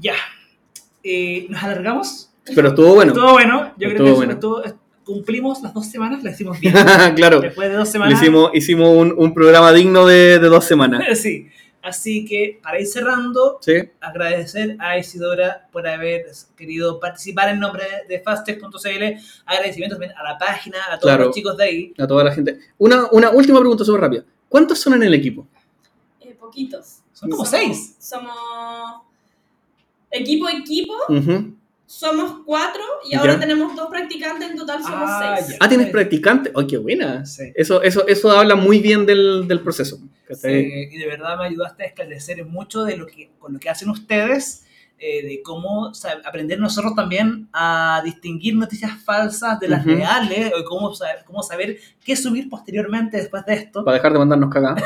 Ya. 0.00 0.14
Eh, 1.02 1.46
¿Nos 1.48 1.62
alargamos? 1.62 2.30
Pero 2.54 2.68
estuvo 2.68 2.94
bueno. 2.94 3.12
Todo 3.12 3.32
bueno. 3.32 3.72
Yo 3.76 3.88
creo 3.88 3.90
Estuvo 3.92 4.06
que 4.06 4.12
bueno. 4.12 4.32
estuvo- 4.34 4.62
cumplimos 5.04 5.60
las 5.62 5.74
dos 5.74 5.86
semanas, 5.86 6.22
la 6.22 6.30
hicimos 6.30 6.60
bien. 6.60 6.72
claro. 7.16 7.40
Después 7.40 7.68
de 7.68 7.74
dos 7.74 7.88
Le 7.88 7.92
semanas. 7.92 8.20
hicimos, 8.22 8.50
hicimos 8.54 8.88
un, 8.96 9.14
un 9.16 9.34
programa 9.34 9.72
digno 9.72 10.06
de, 10.06 10.38
de 10.38 10.48
dos 10.48 10.64
semanas. 10.64 11.02
Sí. 11.18 11.48
Así 11.82 12.26
que, 12.26 12.60
para 12.62 12.78
ir 12.78 12.86
cerrando, 12.86 13.58
Sí. 13.62 13.72
agradecer 14.00 14.76
a 14.80 14.98
Isidora 14.98 15.66
por 15.72 15.88
haber 15.88 16.26
querido 16.56 17.00
participar 17.00 17.48
en 17.48 17.58
nombre 17.60 17.84
de 18.08 18.20
fastech.cl. 18.20 19.18
Agradecimientos 19.46 19.98
también 19.98 20.12
a 20.18 20.22
la 20.22 20.36
página, 20.38 20.78
a 20.90 20.98
todos 20.98 21.02
Claro. 21.14 21.24
los 21.26 21.34
chicos 21.34 21.56
de 21.56 21.64
ahí. 21.64 21.94
A 21.98 22.06
toda 22.06 22.22
la 22.24 22.32
gente. 22.34 22.58
Una, 22.76 23.06
una 23.12 23.30
última 23.30 23.58
pregunta 23.60 23.84
súper 23.84 24.02
rápida. 24.02 24.24
¿Cuántos 24.48 24.78
son 24.78 24.94
en 24.94 25.04
el 25.04 25.14
equipo? 25.14 25.46
Eh, 26.20 26.36
poquitos. 26.38 26.98
Son 27.14 27.30
como 27.30 27.44
Somos- 27.44 27.48
seis. 27.50 27.96
Somos 27.98 28.32
equipo 30.10 30.48
equipo, 30.48 30.94
Ujú. 31.08 31.54
Somos 31.92 32.42
cuatro 32.46 32.82
y 33.10 33.16
ahora 33.16 33.32
Ya. 33.34 33.40
tenemos 33.40 33.74
dos 33.74 33.88
practicantes, 33.90 34.48
en 34.52 34.56
total 34.56 34.80
somos 34.80 35.10
Ah, 35.10 35.34
seis. 35.38 35.48
ya. 35.50 35.56
Ah, 35.58 35.68
¿tienes 35.68 35.90
practicante? 35.90 36.52
¡Ay, 36.54 36.66
qué 36.68 36.76
buena! 36.78 37.26
Sí. 37.26 37.50
Eso, 37.56 37.82
eso, 37.82 38.06
eso 38.06 38.30
habla 38.30 38.54
muy 38.54 38.78
bien 38.78 39.06
del, 39.06 39.48
del 39.48 39.60
proceso. 39.60 39.98
Eh, 40.44 40.88
y 40.92 40.96
de 40.96 41.06
verdad 41.08 41.36
me 41.36 41.46
ayudaste 41.46 41.82
a 41.82 41.86
esclarecer 41.86 42.44
mucho 42.44 42.84
de 42.84 42.96
lo 42.96 43.06
que, 43.08 43.30
con 43.40 43.52
lo 43.52 43.58
que 43.58 43.68
hacen 43.68 43.88
ustedes, 43.90 44.64
eh, 45.00 45.26
de 45.26 45.42
cómo 45.42 45.92
sa- 45.92 46.20
aprender 46.24 46.60
nosotros 46.60 46.94
también 46.94 47.48
a 47.52 48.00
distinguir 48.04 48.54
noticias 48.54 48.92
falsas 49.02 49.58
de 49.58 49.66
las 49.68 49.80
Ujú. 49.84 49.96
reales, 49.96 50.52
o 50.56 50.64
cómo, 50.64 50.92
cómo 51.26 51.42
saber 51.42 51.78
qué 52.04 52.14
subir 52.14 52.48
posteriormente 52.48 53.16
después 53.16 53.44
de 53.46 53.54
esto. 53.54 53.84
Para 53.84 53.96
dejar 53.96 54.12
de 54.12 54.18
mandarnos 54.20 54.50
cagar. 54.54 54.80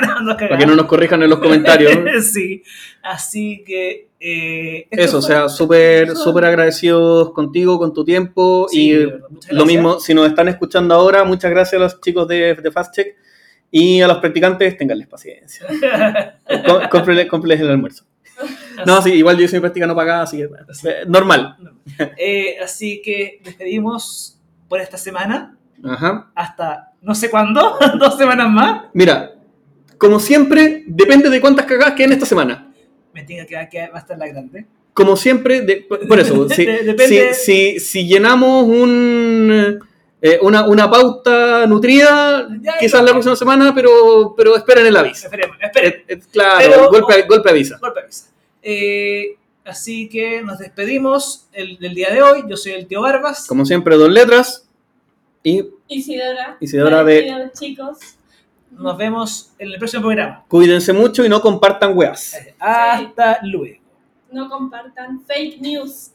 No 0.00 0.20
nos 0.22 0.36
Para 0.36 0.56
que 0.56 0.64
no 0.66 0.74
nos 0.74 0.86
corrijan 0.86 1.22
en 1.22 1.28
los 1.28 1.38
comentarios. 1.40 1.92
sí, 2.32 2.62
así 3.02 3.62
que... 3.66 4.06
eh, 4.28 4.88
Eso, 4.90 5.18
o 5.18 5.22
sea, 5.22 5.48
súper 5.48 6.16
súper 6.16 6.46
agradecidos 6.46 7.32
contigo, 7.32 7.78
con 7.78 7.92
tu 7.92 8.04
tiempo. 8.04 8.66
Sí, 8.68 8.90
y 8.90 8.94
lo 9.04 9.18
gracias. 9.28 9.66
mismo, 9.66 10.00
si 10.00 10.14
nos 10.14 10.26
están 10.26 10.48
escuchando 10.48 10.94
ahora, 10.94 11.22
muchas 11.22 11.50
gracias 11.50 11.80
a 11.80 11.84
los 11.84 12.00
chicos 12.00 12.26
de, 12.26 12.54
de 12.54 12.70
Fast 12.72 12.94
Check. 12.94 13.16
Y 13.70 14.00
a 14.00 14.08
los 14.08 14.18
practicantes, 14.18 14.76
tenganles 14.76 15.06
paciencia. 15.06 15.66
Cómprenles 16.90 17.60
el 17.60 17.70
almuerzo. 17.70 18.04
No, 18.84 19.00
sí, 19.00 19.12
igual 19.12 19.38
yo 19.38 19.46
soy 19.48 19.60
práctica 19.60 19.86
no 19.86 19.94
pagada, 19.94 20.22
así 20.22 20.38
que 20.38 20.44
eh, 20.44 21.04
normal. 21.06 21.56
Eh, 22.16 22.56
así 22.62 23.00
que 23.04 23.40
despedimos 23.44 24.40
por 24.68 24.80
esta 24.80 24.98
semana. 24.98 25.56
Ajá. 25.84 26.30
Hasta 26.34 26.92
no 27.00 27.14
sé 27.14 27.30
cuándo, 27.30 27.78
dos 28.00 28.16
semanas 28.18 28.50
más. 28.50 28.82
Mira, 28.92 29.34
como 29.98 30.18
siempre, 30.18 30.84
depende 30.86 31.30
de 31.30 31.40
cuántas 31.40 31.66
cagadas 31.66 31.94
queden 31.94 32.12
esta 32.12 32.26
semana. 32.26 32.65
Me 33.16 33.24
tenga 33.24 33.46
que, 33.46 33.56
que 33.70 33.88
va 33.88 33.96
a 33.96 34.00
estar 34.00 34.18
la 34.18 34.28
grande. 34.28 34.66
Como 34.92 35.16
siempre, 35.16 35.62
de- 35.62 35.86
por 36.06 36.20
eso, 36.20 36.46
si, 36.50 36.66
si- 37.08 37.34
si- 37.34 37.80
si 37.80 38.06
llenamos 38.06 38.64
un, 38.66 39.78
eh, 40.20 40.38
una, 40.42 40.66
una 40.68 40.90
pauta 40.90 41.66
nutrida, 41.66 42.46
Ya, 42.60 42.76
quizás 42.78 43.02
la 43.02 43.12
próxima 43.12 43.34
semana, 43.34 43.74
pero, 43.74 44.34
pero 44.36 44.54
esperen 44.54 44.84
el 44.86 44.96
aviso. 44.98 45.26
Esperemos, 45.28 45.56
esperemos. 45.62 45.98
Eh, 46.00 46.04
eh, 46.08 46.20
claro, 46.30 46.58
Pero- 46.58 46.90
golpe, 46.90 47.22
golpe 47.26 47.48
avisa. 47.50 47.78
Golpe 47.80 48.00
avisa. 48.00 48.26
Eh, 48.62 49.36
así 49.64 50.08
que 50.10 50.42
nos 50.42 50.58
despedimos 50.58 51.46
el, 51.54 51.78
del 51.78 51.94
día 51.94 52.10
de 52.10 52.22
hoy. 52.22 52.44
Yo 52.48 52.56
soy 52.58 52.72
el 52.72 52.86
tío 52.86 53.00
Barbas. 53.00 53.46
Como 53.46 53.64
siempre, 53.64 53.96
dos 53.96 54.10
letras. 54.10 54.66
Y 55.42 55.64
Isidora. 55.88 56.58
Isidora 56.60 57.02
de- 57.02 57.50
chicos. 57.58 57.96
Nos 58.78 58.96
vemos 58.96 59.52
en 59.58 59.68
el 59.72 59.78
próximo 59.78 60.02
programa. 60.02 60.44
cuídense 60.48 60.92
mucho 60.92 61.24
y 61.24 61.28
no 61.28 61.40
compartan 61.40 61.96
weas. 61.96 62.36
Hasta 62.58 63.38
luego. 63.42 63.80
No 64.30 64.48
compartan 64.48 65.20
fake 65.22 65.60
news. 65.60 66.10